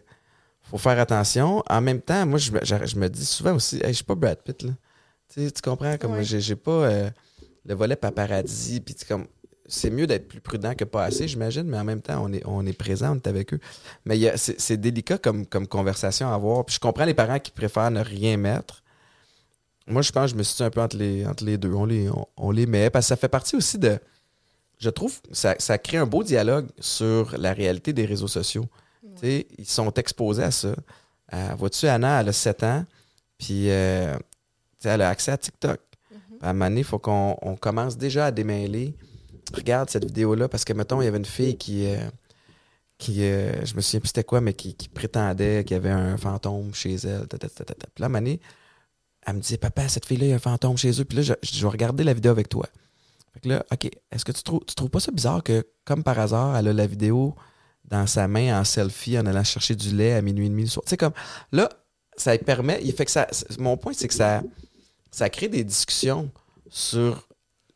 faut 0.62 0.78
faire 0.78 0.99
attention. 1.01 1.62
En 1.68 1.80
même 1.80 2.01
temps, 2.01 2.24
moi, 2.26 2.38
je, 2.38 2.53
me- 2.53 2.64
je, 2.64 2.86
je 2.86 2.97
me 2.97 3.09
dis 3.09 3.24
souvent 3.26 3.55
aussi, 3.55 3.76
hey, 3.78 3.88
je 3.88 3.93
suis 3.95 4.05
pas 4.05 4.14
Brad 4.14 4.38
Pitt, 4.43 4.62
là. 4.62 4.70
Tu, 5.32 5.45
sais, 5.45 5.51
tu 5.51 5.61
comprends? 5.62 5.97
Comme 5.99 6.12
Ouais. 6.12 6.22
j'ai, 6.24 6.57
pas 6.57 6.70
euh, 6.70 7.11
le 7.66 7.74
volet 7.74 7.97
paparazzi, 7.97 8.80
puis 8.80 8.95
comme 9.09 9.26
c'est 9.70 9.90
mieux 9.90 10.06
d'être 10.06 10.28
plus 10.28 10.40
prudent 10.40 10.74
que 10.74 10.84
pas 10.84 11.04
assez, 11.04 11.28
j'imagine, 11.28 11.62
mais 11.62 11.78
en 11.78 11.84
même 11.84 12.02
temps, 12.02 12.22
on 12.24 12.32
est, 12.32 12.42
on 12.44 12.66
est 12.66 12.72
présent, 12.72 13.12
on 13.12 13.16
est 13.16 13.26
avec 13.26 13.54
eux. 13.54 13.60
Mais 14.04 14.36
c'est, 14.36 14.76
délicat 14.76 15.18
comme, 15.18 15.46
comme 15.46 15.66
conversation 15.66 16.30
à 16.30 16.34
avoir. 16.34 16.64
Puis 16.64 16.74
je 16.74 16.80
comprends 16.80 17.04
les 17.04 17.14
parents 17.14 17.38
qui 17.38 17.50
préfèrent 17.52 17.90
ne 17.90 18.00
rien 18.00 18.36
mettre. 18.36 18.82
Moi, 19.86 20.02
je 20.02 20.12
pense 20.12 20.26
que 20.26 20.30
je 20.32 20.36
me 20.36 20.42
situe 20.42 20.64
un 20.64 20.70
peu 20.70 20.80
entre 20.80 20.96
les, 20.96 21.24
entre 21.26 21.44
les 21.44 21.56
deux. 21.56 21.72
On 21.72 21.84
les, 21.84 22.10
on, 22.10 22.26
on 22.36 22.50
les 22.50 22.66
met 22.66 22.90
parce 22.90 23.06
que 23.06 23.08
ça 23.08 23.16
fait 23.16 23.28
partie 23.28 23.56
aussi 23.56 23.78
de. 23.78 23.98
Je 24.78 24.90
trouve 24.90 25.20
que 25.22 25.28
ça, 25.32 25.54
ça 25.58 25.78
crée 25.78 25.98
un 25.98 26.06
beau 26.06 26.22
dialogue 26.22 26.66
sur 26.80 27.36
la 27.38 27.52
réalité 27.52 27.92
des 27.92 28.06
réseaux 28.06 28.28
sociaux. 28.28 28.66
Ils 29.22 29.66
sont 29.66 29.92
exposés 29.94 30.42
à 30.42 30.50
ça. 30.50 30.74
Euh, 31.32 31.54
Vois-tu, 31.58 31.86
Anna, 31.86 32.20
elle 32.20 32.30
a 32.30 32.32
7 32.32 32.62
ans, 32.64 32.84
puis 33.38 33.70
euh, 33.70 34.16
elle 34.84 35.02
a 35.02 35.10
accès 35.10 35.32
à 35.32 35.38
TikTok. 35.38 35.80
Puis 36.08 36.18
À 36.40 36.50
un 36.50 36.52
moment 36.52 36.66
donné, 36.66 36.80
il 36.80 36.84
faut 36.84 36.98
qu'on 36.98 37.36
on 37.42 37.56
commence 37.56 37.96
déjà 37.96 38.26
à 38.26 38.30
démêler. 38.30 38.96
Regarde 39.55 39.90
cette 39.90 40.05
vidéo-là, 40.05 40.48
parce 40.48 40.64
que, 40.64 40.72
mettons, 40.72 41.01
il 41.01 41.05
y 41.05 41.09
avait 41.09 41.18
une 41.18 41.24
fille 41.24 41.57
qui. 41.57 41.86
euh, 41.86 42.09
qui 42.98 43.24
euh, 43.24 43.64
je 43.64 43.74
me 43.74 43.80
souviens 43.80 44.01
plus 44.01 44.09
c'était 44.09 44.24
quoi, 44.24 44.40
mais 44.40 44.53
qui, 44.53 44.74
prétendait 44.92 45.64
qu'il 45.64 45.74
y 45.74 45.78
avait 45.78 45.90
un 45.90 46.16
fantôme 46.16 46.74
chez 46.74 46.94
elle. 46.94 47.26
ta, 47.26 47.38
ta, 47.38 47.48
ta. 47.48 47.74
Puis 47.74 48.03
là, 48.03 48.09
donné, 48.09 48.40
elle 49.26 49.34
me 49.34 49.40
disait 49.40 49.57
Papa, 49.57 49.88
cette 49.88 50.07
fille-là, 50.07 50.26
il 50.26 50.28
y 50.30 50.32
a 50.32 50.36
un 50.36 50.38
fantôme 50.38 50.76
chez 50.76 51.01
eux. 51.01 51.05
Puis 51.05 51.16
là, 51.16 51.22
je, 51.22 51.32
je 51.42 51.62
vais 51.62 51.68
regarder 51.68 52.05
la 52.05 52.12
vidéo 52.12 52.30
avec 52.30 52.48
toi. 52.48 52.66
Fait 53.34 53.40
que 53.40 53.48
là, 53.48 53.64
OK, 53.72 53.90
est-ce 54.11 54.24
que 54.24 54.32
tu 54.32 54.42
trouves, 54.42 54.64
tu 54.66 54.74
trouves 54.74 54.90
pas 54.90 55.01
ça 55.01 55.12
bizarre 55.12 55.42
que, 55.42 55.66
comme 55.84 56.03
par 56.03 56.18
hasard, 56.18 56.57
elle 56.57 56.68
a 56.68 56.72
la 56.72 56.86
vidéo 56.86 57.34
dans 57.86 58.07
sa 58.07 58.28
main 58.28 58.61
en 58.61 58.64
selfie 58.64 59.18
en 59.18 59.26
allant 59.26 59.44
chercher 59.44 59.74
du 59.74 59.94
lait 59.94 60.14
à 60.14 60.22
minuit 60.22 60.46
et 60.46 60.51
demi 60.51 60.62
le 60.62 60.68
soir? 60.68 60.84
Tu 60.84 60.90
sais, 60.90 60.96
comme 60.96 61.12
là, 61.53 61.68
ça 62.16 62.36
permet. 62.38 62.80
Il 62.84 62.92
fait 62.92 63.05
que 63.05 63.11
ça. 63.11 63.26
Mon 63.59 63.76
point, 63.76 63.92
c'est 63.94 64.09
que 64.09 64.14
ça, 64.14 64.42
ça 65.11 65.30
crée 65.30 65.48
des 65.48 65.64
discussions 65.64 66.30
sur 66.68 67.26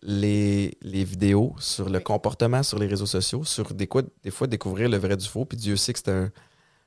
les, 0.04 0.76
les 0.82 1.02
vidéos, 1.02 1.54
sur 1.58 1.88
le 1.88 1.98
comportement 1.98 2.62
sur 2.62 2.78
les 2.78 2.86
réseaux 2.86 3.06
sociaux, 3.06 3.42
sur 3.44 3.72
des, 3.72 3.86
quoi, 3.86 4.02
des 4.22 4.30
fois 4.30 4.46
découvrir 4.46 4.88
le 4.88 4.98
vrai 4.98 5.16
du 5.16 5.26
faux. 5.26 5.46
Puis 5.46 5.56
Dieu 5.56 5.76
sait 5.76 5.94
que 5.94 5.98
c'est 5.98 6.10
un, 6.10 6.30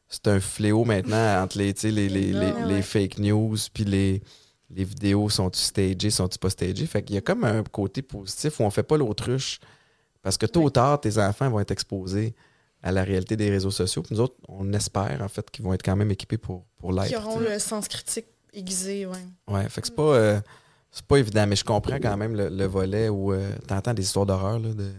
c'est 0.07 0.27
un 0.27 0.39
fléau 0.39 0.85
maintenant 0.85 1.41
entre 1.43 1.57
les, 1.57 1.73
les, 1.83 2.09
les, 2.09 2.33
les, 2.33 2.81
fake 2.81 3.17
news, 3.17 3.57
puis 3.73 3.83
les, 3.83 4.21
les 4.69 4.83
vidéos 4.83 5.29
sont-tu 5.29 5.59
stagées, 5.59 6.11
sont-tu 6.11 6.37
pas 6.37 6.51
stagées? 6.51 6.85
Fait 6.85 7.01
qu'il 7.01 7.15
y 7.15 7.17
a 7.17 7.21
comme 7.21 7.43
un 7.43 7.63
côté 7.63 8.03
positif 8.03 8.59
où 8.59 8.63
on 8.63 8.69
fait 8.69 8.83
pas 8.83 8.97
l'autruche. 8.97 9.59
Parce 10.21 10.37
que 10.37 10.45
tôt 10.45 10.63
ou 10.63 10.69
tard, 10.69 11.01
tes 11.01 11.17
enfants 11.17 11.49
vont 11.49 11.59
être 11.59 11.71
exposés 11.71 12.35
à 12.83 12.91
la 12.91 13.03
réalité 13.03 13.35
des 13.35 13.49
réseaux 13.49 13.71
sociaux. 13.71 14.03
Puis 14.03 14.13
nous 14.13 14.21
autres, 14.21 14.35
on 14.47 14.71
espère 14.73 15.21
en 15.21 15.27
fait 15.27 15.49
qu'ils 15.49 15.65
vont 15.65 15.73
être 15.73 15.83
quand 15.83 15.95
même 15.95 16.11
équipés 16.11 16.37
pour, 16.37 16.65
pour 16.77 16.91
l'être. 16.91 17.07
Qui 17.07 17.15
auront 17.15 17.39
le 17.39 17.57
sens 17.57 17.87
critique 17.87 18.27
aiguisé, 18.53 19.05
ouais. 19.05 19.25
Ouais, 19.47 19.67
fait 19.69 19.81
que 19.81 19.87
c'est 19.87 19.95
pas, 19.95 20.03
euh, 20.03 20.41
c'est 20.97 21.05
pas 21.05 21.17
évident, 21.17 21.45
mais 21.47 21.55
je 21.55 21.63
comprends 21.63 21.99
quand 21.99 22.17
même 22.17 22.35
le, 22.35 22.49
le 22.49 22.65
volet 22.65 23.07
où 23.09 23.31
euh, 23.33 23.49
t'entends 23.67 23.93
des 23.93 24.01
histoires 24.03 24.25
d'horreur 24.25 24.59
de, 24.59 24.73
de, 24.73 24.93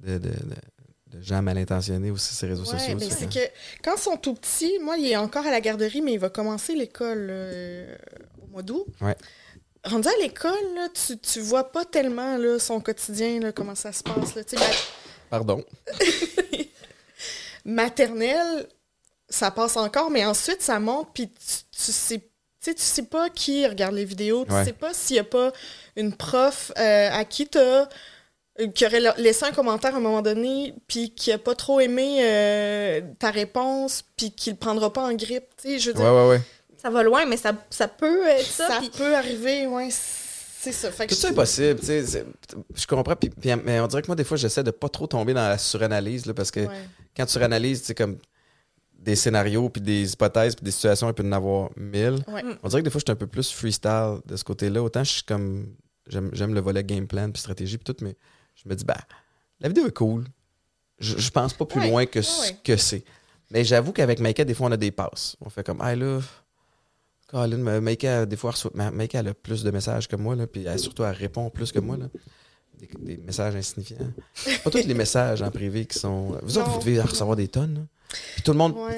de, 0.00 0.18
de- 0.18 1.20
gens 1.22 1.42
mal 1.42 1.58
intentionnés 1.58 2.10
aussi 2.10 2.34
sur 2.34 2.46
les 2.46 2.52
réseaux 2.54 2.64
Ouais, 2.70 2.78
sociaux. 2.78 2.96
mais 2.98 3.08
ça, 3.10 3.16
c'est 3.16 3.28
que 3.28 3.52
quand 3.82 3.94
ils 3.96 4.00
sont 4.00 4.16
tout 4.16 4.34
petits, 4.34 4.78
moi, 4.80 4.96
il 4.96 5.06
est 5.10 5.16
encore 5.16 5.44
à 5.46 5.50
la 5.50 5.60
garderie, 5.60 6.00
mais 6.02 6.12
il 6.14 6.18
va 6.20 6.30
commencer 6.30 6.74
l'école 6.74 7.28
euh, 7.30 7.96
au 8.42 8.46
mois 8.46 8.62
d'août. 8.62 8.86
Ouais. 9.00 9.16
Rendu 9.84 10.06
à 10.08 10.12
l'école, 10.22 10.52
tu, 10.94 11.18
tu 11.18 11.40
vois 11.40 11.70
pas 11.72 11.84
tellement 11.84 12.36
là, 12.36 12.58
son 12.58 12.80
quotidien, 12.80 13.40
là, 13.40 13.50
comment 13.52 13.74
ça 13.74 13.92
se 13.92 14.02
passe. 14.02 14.34
Là. 14.36 14.44
Tu 14.44 14.54
ma- 14.56 14.62
Pardon? 15.30 15.64
maternelle, 17.64 18.68
ça 19.28 19.50
passe 19.50 19.76
encore, 19.76 20.10
mais 20.10 20.24
ensuite, 20.24 20.62
ça 20.62 20.80
monte, 20.80 21.08
puis 21.14 21.28
tu, 21.30 21.36
tu 21.70 21.92
sais 21.92 22.18
tu 22.18 22.29
sais, 22.66 22.74
tu 22.74 22.82
sais 22.82 23.02
pas 23.04 23.28
qui 23.30 23.66
regarde 23.66 23.94
les 23.94 24.04
vidéos, 24.04 24.44
tu 24.44 24.52
Ouais. 24.52 24.64
sais 24.64 24.72
pas 24.72 24.92
s'il 24.94 25.16
y 25.16 25.18
a 25.18 25.24
pas 25.24 25.52
une 25.96 26.14
prof 26.14 26.72
euh, 26.78 27.08
à 27.12 27.24
qui 27.24 27.46
t'as 27.46 27.88
euh, 28.60 28.66
qui 28.74 28.84
aurait 28.84 29.00
la- 29.00 29.14
laissé 29.16 29.44
un 29.46 29.52
commentaire 29.52 29.94
à 29.94 29.98
un 29.98 30.00
moment 30.00 30.22
donné, 30.22 30.74
puis 30.88 31.10
qui 31.14 31.32
a 31.32 31.38
pas 31.38 31.54
trop 31.54 31.80
aimé 31.80 32.18
euh, 32.22 33.00
ta 33.18 33.30
réponse, 33.30 34.02
puis 34.16 34.32
qui 34.32 34.50
le 34.50 34.56
prendra 34.56 34.92
pas 34.92 35.02
en 35.02 35.14
grippe, 35.14 35.44
tu 35.56 35.68
sais, 35.70 35.78
je 35.78 35.88
veux 35.90 35.94
dire, 35.94 36.04
ouais, 36.04 36.28
ouais. 36.28 36.40
Ça 36.82 36.90
va 36.90 37.02
loin, 37.02 37.24
mais 37.26 37.36
ça, 37.36 37.52
ça 37.70 37.88
peut 37.88 38.26
être 38.26 38.44
ça. 38.46 38.68
ça, 38.68 38.80
peut 38.96 39.14
arriver, 39.14 39.66
ouais, 39.66 39.88
c'est 39.90 40.72
ça. 40.72 40.90
Fait 40.90 41.06
que 41.06 41.14
Tout 41.14 41.20
ça 41.20 41.28
est 41.28 41.34
possible, 41.34 41.78
tu 41.80 41.86
sais. 41.86 42.24
Je 42.74 42.86
comprends, 42.86 43.16
puis- 43.16 43.30
mais 43.64 43.80
on 43.80 43.86
dirait 43.86 44.02
que 44.02 44.06
moi, 44.08 44.16
des 44.16 44.24
fois, 44.24 44.36
j'essaie 44.36 44.62
de 44.62 44.70
pas 44.70 44.88
trop 44.88 45.06
tomber 45.06 45.32
dans 45.34 45.46
la 45.48 45.58
suranalyse, 45.58 46.26
là, 46.26 46.34
parce 46.34 46.50
que 46.50 46.60
ouais. 46.60 46.68
quand 47.16 47.24
tu 47.26 47.32
suranalyses, 47.32 47.82
c'est 47.84 47.94
comme 47.94 48.18
des 49.00 49.16
scénarios, 49.16 49.68
puis 49.70 49.80
des 49.80 50.12
hypothèses, 50.12 50.54
puis 50.54 50.64
des 50.64 50.70
situations, 50.70 51.08
il 51.08 51.14
peut 51.14 51.24
en 51.26 51.32
avoir 51.32 51.70
mille. 51.76 52.18
Ouais. 52.28 52.42
On 52.62 52.68
dirait 52.68 52.82
que 52.82 52.84
des 52.84 52.90
fois, 52.90 52.98
je 53.00 53.04
suis 53.06 53.12
un 53.12 53.16
peu 53.16 53.26
plus 53.26 53.50
freestyle 53.50 54.18
de 54.26 54.36
ce 54.36 54.44
côté-là. 54.44 54.82
Autant 54.82 55.02
je 55.04 55.10
suis 55.12 55.22
comme. 55.22 55.74
J'aime 56.06 56.30
j'aime 56.32 56.54
le 56.54 56.60
volet 56.60 56.82
game 56.84 57.06
plan, 57.06 57.30
puis 57.30 57.40
stratégie, 57.40 57.78
puis 57.78 57.92
tout, 57.94 58.04
mais 58.04 58.16
je 58.56 58.68
me 58.68 58.74
dis, 58.74 58.84
bah, 58.84 58.96
la 59.60 59.68
vidéo 59.68 59.86
est 59.86 59.92
cool. 59.96 60.24
Je, 60.98 61.16
je 61.18 61.30
pense 61.30 61.54
pas 61.54 61.64
plus 61.66 61.80
Ouais, 61.80 61.88
loin 61.88 62.06
que 62.06 62.20
ce 62.20 62.40
ouais. 62.50 62.56
que 62.64 62.76
c'est. 62.76 63.04
Mais 63.50 63.64
j'avoue 63.64 63.92
qu'avec 63.92 64.18
Maïka, 64.20 64.44
des 64.44 64.54
fois, 64.54 64.68
on 64.68 64.72
a 64.72 64.76
des 64.76 64.90
passes. 64.90 65.36
On 65.40 65.48
fait 65.50 65.64
comme, 65.64 65.78
ah 65.80 65.94
là. 65.96 66.20
Colin, 67.28 67.58
Ma- 67.58 67.80
Maïka, 67.80 68.26
des 68.26 68.36
fois, 68.36 68.50
elle 68.50 68.54
reçoit- 68.54 68.70
Ma- 68.74 68.90
Maïka, 68.90 69.20
elle 69.20 69.28
a 69.28 69.34
plus 69.34 69.62
de 69.62 69.70
messages 69.70 70.08
que 70.08 70.16
moi, 70.16 70.34
là, 70.34 70.46
puis 70.46 70.64
elle, 70.66 70.78
surtout, 70.78 71.04
elle 71.04 71.14
répond 71.14 71.48
plus 71.48 71.70
que 71.72 71.78
moi. 71.78 71.96
Là. 71.96 72.06
Des, 72.78 72.88
des 73.16 73.16
messages 73.18 73.54
insignifiants. 73.56 73.96
Pas 74.64 74.70
tous 74.70 74.78
les 74.86 74.94
messages 74.94 75.42
en 75.42 75.50
privé 75.50 75.84
qui 75.86 75.98
sont. 75.98 76.38
Vous 76.42 76.56
autres, 76.58 76.68
Non. 76.68 76.74
vous 76.74 76.80
devez 76.80 77.00
en 77.00 77.04
recevoir 77.04 77.36
des 77.36 77.48
tonnes. 77.48 77.74
là. 77.74 77.80
Puis 78.34 78.42
tout 78.42 78.52
le 78.52 78.58
monde. 78.58 78.74
Ouais. 78.76 78.96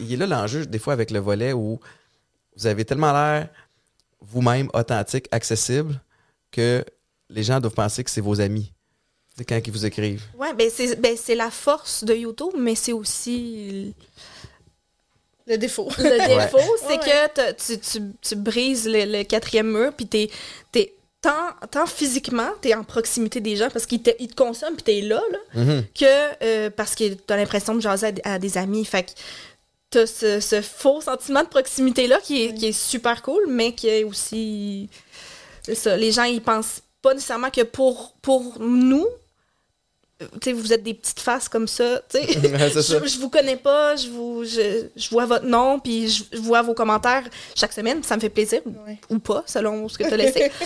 Il 0.00 0.12
est 0.12 0.16
là 0.16 0.26
l'enjeu, 0.26 0.64
des 0.66 0.78
fois, 0.78 0.92
avec 0.94 1.10
le 1.10 1.18
volet 1.18 1.52
où 1.52 1.78
vous 2.56 2.66
avez 2.66 2.84
tellement 2.84 3.12
l'air 3.12 3.48
vous-même 4.22 4.68
authentique, 4.74 5.26
accessible, 5.30 6.00
que 6.50 6.84
les 7.28 7.42
gens 7.42 7.60
doivent 7.60 7.74
penser 7.74 8.02
que 8.04 8.10
c'est 8.10 8.20
vos 8.20 8.40
amis. 8.40 8.72
C'est 9.36 9.44
quand 9.44 9.60
ils 9.64 9.72
vous 9.72 9.86
écrivent. 9.86 10.24
Ouais, 10.38 10.52
ben 10.54 10.68
c'est 10.74 10.96
ben, 11.00 11.16
c'est 11.16 11.34
la 11.36 11.50
force 11.50 12.02
de 12.04 12.14
YouTube, 12.14 12.52
mais 12.58 12.74
c'est 12.74 12.92
aussi 12.92 13.94
Le 15.46 15.56
défaut. 15.56 15.88
le 15.98 16.26
défaut, 16.42 16.58
c'est 16.80 16.98
Ouais. 16.98 16.98
que 16.98 17.52
tu, 17.52 17.78
tu, 17.78 18.00
tu 18.20 18.34
brises 18.36 18.86
le, 18.86 19.04
le 19.18 19.22
quatrième 19.24 19.70
mur, 19.70 19.92
puis 19.94 20.06
t'es 20.06 20.28
t'es 20.72 20.92
tant, 21.20 21.52
tant 21.70 21.86
physiquement, 21.86 22.48
t'es 22.60 22.74
en 22.74 22.82
proximité 22.84 23.40
des 23.40 23.56
gens 23.56 23.68
parce 23.70 23.86
qu'ils 23.86 24.02
te, 24.02 24.10
ils 24.18 24.28
te 24.28 24.34
consomment, 24.34 24.74
puis 24.74 24.82
t'es 24.84 25.00
là, 25.02 25.20
là 25.30 25.38
Mhm. 25.62 25.84
que 25.94 26.44
euh, 26.44 26.70
parce 26.70 26.94
que 26.94 27.12
t'as 27.14 27.36
l'impression 27.36 27.74
de 27.74 27.80
jaser 27.80 28.06
à, 28.06 28.12
des- 28.12 28.22
à 28.24 28.38
des 28.38 28.56
amis. 28.58 28.84
Fait 28.84 29.02
que 29.04 29.10
t'as 29.90 30.06
ce, 30.06 30.40
ce 30.40 30.62
faux 30.62 31.00
sentiment 31.00 31.42
de 31.42 31.48
proximité-là 31.48 32.18
qui 32.22 32.44
est, 32.44 32.54
qui 32.54 32.66
est 32.66 32.72
super 32.72 33.22
cool, 33.22 33.44
mais 33.48 33.74
qui 33.74 33.88
est 33.88 34.04
aussi. 34.04 34.88
Ça. 35.74 35.96
Les 35.96 36.10
gens, 36.12 36.24
ils 36.24 36.40
pensent 36.42 36.80
pas 37.02 37.12
nécessairement 37.14 37.50
que 37.50 37.62
pour, 37.62 38.14
pour 38.22 38.58
nous, 38.60 39.06
vous 40.52 40.72
êtes 40.72 40.82
des 40.82 40.94
petites 40.94 41.20
faces 41.20 41.48
comme 41.48 41.66
ça, 41.68 42.02
tu 42.10 42.18
sais. 42.18 42.38
Ouais, 42.48 42.70
c'est 42.72 42.82
ça. 42.82 43.00
je, 43.02 43.06
je 43.08 43.18
vous 43.18 43.30
connais 43.30 43.56
pas, 43.56 43.96
je 43.96 44.08
vous 44.08 44.44
je, 44.44 44.86
je 44.96 45.10
vois 45.10 45.26
votre 45.26 45.46
nom, 45.46 45.78
puis 45.80 46.08
je, 46.08 46.24
je 46.32 46.38
vois 46.38 46.62
vos 46.62 46.74
commentaires 46.74 47.24
chaque 47.54 47.72
semaine, 47.72 48.02
ça 48.02 48.16
me 48.16 48.20
fait 48.20 48.28
plaisir, 48.28 48.60
Ouais. 48.86 48.98
ou 49.08 49.18
pas, 49.18 49.42
selon 49.46 49.88
ce 49.88 49.96
que 49.98 50.04
tu 50.04 50.12
as 50.14 50.16
laissé. 50.16 50.50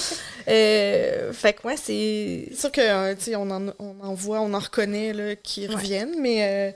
Euh, 0.48 1.32
fait 1.32 1.54
que 1.54 1.66
ouais, 1.66 1.76
c'est. 1.76 2.48
C'est 2.52 2.60
sûr 2.60 2.70
que 2.72 2.80
euh, 2.82 3.14
tu 3.14 3.24
sais, 3.24 3.36
on 3.36 3.50
en, 3.50 3.68
on 3.78 3.94
en 4.02 4.12
voit, 4.14 4.40
on 4.40 4.52
en 4.52 4.58
reconnaît 4.58 5.12
là, 5.14 5.34
qui 5.36 5.66
Ouais. 5.66 5.74
reviennent, 5.74 6.16
mais 6.20 6.44
euh, 6.44 6.72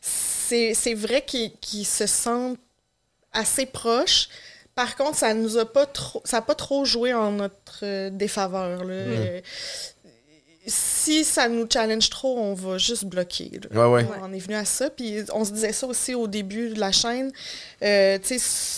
c'est 0.00 0.72
c'est 0.72 0.94
vrai 0.94 1.22
qu'ils 1.22 1.84
se 1.86 2.06
sentent 2.06 2.58
assez 3.32 3.66
proches. 3.66 4.28
Par 4.74 4.96
contre, 4.96 5.18
ça 5.18 5.34
nous 5.34 5.58
a 5.58 5.66
pas 5.70 5.84
trop, 5.84 6.22
ça 6.24 6.38
a 6.38 6.42
pas 6.42 6.54
trop 6.54 6.86
joué 6.86 7.12
en 7.12 7.32
notre 7.32 8.08
défaveur. 8.08 8.84
là. 8.84 8.94
Euh, 8.94 9.40
si 10.70 11.24
ça 11.24 11.48
nous 11.48 11.66
challenge 11.70 12.08
trop, 12.10 12.38
on 12.38 12.54
va 12.54 12.78
juste 12.78 13.04
bloquer. 13.04 13.60
là. 13.70 13.88
Ouais, 13.88 14.02
ouais. 14.02 14.08
On 14.22 14.32
est 14.32 14.38
venu 14.38 14.54
à 14.54 14.64
ça. 14.64 14.88
Puis 14.88 15.16
on 15.34 15.44
se 15.44 15.52
disait 15.52 15.72
ça 15.72 15.86
aussi 15.86 16.14
au 16.14 16.26
début 16.26 16.70
de 16.70 16.80
la 16.80 16.92
chaîne. 16.92 17.32
Euh, 17.82 18.18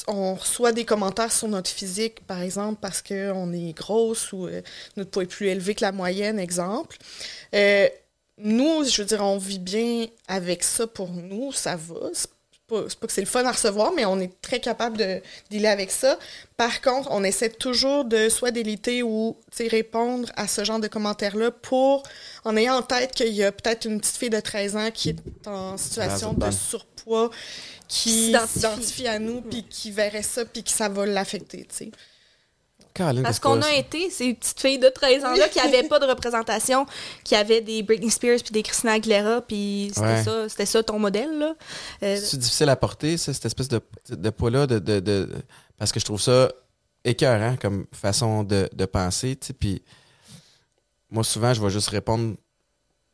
on 0.08 0.34
reçoit 0.34 0.72
des 0.72 0.84
commentaires 0.84 1.30
sur 1.30 1.48
notre 1.48 1.70
physique, 1.70 2.26
par 2.26 2.40
exemple, 2.40 2.78
parce 2.80 3.02
qu'on 3.02 3.52
est 3.52 3.76
grosse 3.76 4.32
ou 4.32 4.46
euh, 4.46 4.62
notre 4.96 5.10
poids 5.10 5.22
est 5.24 5.26
plus 5.26 5.48
élevé 5.48 5.74
que 5.74 5.84
la 5.84 5.92
moyenne, 5.92 6.38
exemple. 6.38 6.96
Euh, 7.54 7.88
nous, 8.38 8.84
je 8.84 9.02
veux 9.02 9.06
dire, 9.06 9.22
on 9.22 9.38
vit 9.38 9.58
bien 9.58 10.06
avec 10.26 10.62
ça 10.64 10.86
pour 10.86 11.10
nous, 11.10 11.52
ça 11.52 11.76
va. 11.76 12.10
C'est 12.72 12.80
pas, 12.80 13.00
pas 13.00 13.06
que 13.06 13.12
c'est 13.12 13.20
le 13.20 13.26
fun 13.26 13.44
à 13.44 13.52
recevoir, 13.52 13.92
mais 13.94 14.04
on 14.04 14.18
est 14.20 14.30
très 14.40 14.60
capable 14.60 14.96
de 14.98 15.20
dealer 15.50 15.68
avec 15.68 15.90
ça. 15.90 16.18
Par 16.56 16.80
contre, 16.80 17.08
on 17.10 17.22
essaie 17.24 17.50
toujours 17.50 18.04
de 18.04 18.28
soit 18.28 18.50
déliter 18.50 19.02
ou 19.02 19.36
tu 19.50 19.58
sais, 19.58 19.68
répondre 19.68 20.30
à 20.36 20.48
ce 20.48 20.64
genre 20.64 20.78
de 20.80 20.88
commentaires-là 20.88 21.50
pour, 21.50 22.02
en 22.44 22.56
ayant 22.56 22.76
en 22.76 22.82
tête 22.82 23.12
qu'il 23.12 23.32
y 23.34 23.44
a 23.44 23.52
peut-être 23.52 23.84
une 23.84 24.00
petite 24.00 24.16
fille 24.16 24.30
de 24.30 24.40
13 24.40 24.76
ans 24.76 24.90
qui 24.92 25.10
est 25.10 25.48
en 25.48 25.76
situation 25.76 26.32
de 26.32 26.50
surpoids, 26.50 27.30
qui 27.88 28.26
S'identifie. 28.26 28.52
s'identifie 28.52 29.08
à 29.08 29.18
nous, 29.18 29.42
puis 29.42 29.64
qui 29.64 29.90
verrait 29.90 30.22
ça, 30.22 30.44
puis 30.44 30.62
que 30.62 30.70
ça 30.70 30.88
va 30.88 31.04
l'affecter, 31.06 31.66
Parce 33.22 33.38
qu'on 33.38 33.60
a 33.62 33.72
été 33.72 34.10
ces 34.10 34.34
petites 34.34 34.60
filles 34.60 34.78
de 34.78 34.88
13 34.88 35.24
ans-là 35.24 35.48
qui 35.48 35.58
n'avaient 35.58 35.88
pas 35.88 35.98
de 35.98 36.06
représentation, 36.06 36.86
qui 37.24 37.34
avaient 37.34 37.60
des 37.60 37.82
Britney 37.82 38.10
Spears 38.10 38.38
puis 38.42 38.52
des 38.52 38.62
Christina 38.62 38.92
Aguilera, 38.92 39.40
puis 39.42 39.90
c'était 39.94 40.06
Ouais. 40.06 40.22
ça, 40.22 40.48
c'était 40.48 40.66
ça 40.66 40.82
ton 40.82 40.98
modèle, 40.98 41.38
là. 41.38 41.54
Euh, 42.02 42.18
C'est 42.22 42.36
difficile 42.38 42.68
à 42.68 42.76
porter, 42.76 43.16
ça, 43.16 43.32
cette 43.32 43.46
espèce 43.46 43.68
de, 43.68 43.80
de 44.10 44.30
poids-là, 44.30 44.66
de, 44.66 44.78
de, 44.78 45.00
de- 45.00 45.28
parce 45.78 45.90
que 45.92 46.00
je 46.00 46.04
trouve 46.04 46.20
ça 46.20 46.50
écœurant 47.04 47.56
comme 47.60 47.86
façon 47.92 48.44
de, 48.44 48.68
de 48.72 48.84
penser. 48.84 49.36
Puis 49.58 49.82
moi, 51.10 51.24
souvent, 51.24 51.52
je 51.54 51.60
vais 51.62 51.70
juste 51.70 51.88
répondre 51.88 52.36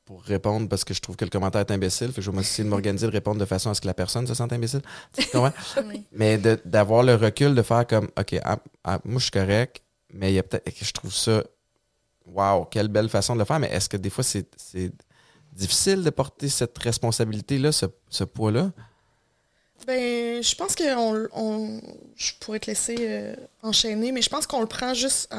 pour 0.09 0.22
répondre 0.22 0.70
parce 0.70 0.84
que 0.84 0.94
je 0.94 1.00
trouve 1.02 1.16
que 1.16 1.24
le 1.26 1.30
commentaire 1.30 1.61
est 1.61 1.70
imbécile. 1.70 2.09
Fait 2.09 2.14
que 2.14 2.22
je 2.22 2.30
vais 2.30 2.40
essayer 2.40 2.64
de 2.64 2.70
m'organiser 2.70 3.06
de 3.06 3.12
répondre 3.12 3.38
de 3.38 3.44
façon 3.44 3.68
à 3.68 3.74
ce 3.74 3.80
que 3.82 3.86
la 3.86 3.92
personne 3.92 4.26
se 4.26 4.32
sente 4.32 4.54
imbécile. 4.54 4.80
Oui. 5.34 5.50
Mais 6.12 6.38
de- 6.38 6.59
d'avoir 6.64 7.02
le 7.02 7.14
recul 7.14 7.54
de 7.54 7.61
faire 7.61 7.86
comme, 7.86 8.09
OK, 8.18 8.34
ah, 8.42 8.56
ah, 8.84 8.98
moi, 9.04 9.18
je 9.18 9.24
suis 9.24 9.30
correct, 9.30 9.82
mais 10.14 10.32
il 10.32 10.36
y 10.36 10.38
a 10.38 10.42
peut-être 10.42 10.72
je 10.82 10.92
trouve 10.92 11.12
ça, 11.12 11.44
wow, 12.24 12.64
quelle 12.64 12.88
belle 12.88 13.11
façon 13.11 13.34
de 13.34 13.40
le 13.40 13.44
faire. 13.44 13.59
Mais 13.61 13.68
est-ce 13.70 13.90
que 13.90 13.98
des 13.98 14.09
fois, 14.09 14.24
c'est 14.24 14.48
c'est 14.56 14.90
difficile 15.52 16.02
de 16.02 16.11
porter 16.11 16.48
cette 16.48 16.78
responsabilité-là, 16.78 17.70
ce, 17.70 17.84
ce 18.09 18.24
poids-là? 18.24 18.72
Ben, 19.87 20.43
je 20.43 20.55
pense 20.55 20.74
que 20.74 20.97
on, 20.97 21.29
on- 21.35 21.81
je 22.16 22.33
pourrais 22.41 22.59
te 22.59 22.66
laisser 22.66 22.97
euh, 23.01 23.35
enchaîner, 23.62 24.12
mais 24.12 24.20
je 24.22 24.29
pense 24.29 24.47
qu'on 24.47 24.61
le 24.61 24.66
prend 24.66 24.93
juste 24.93 25.33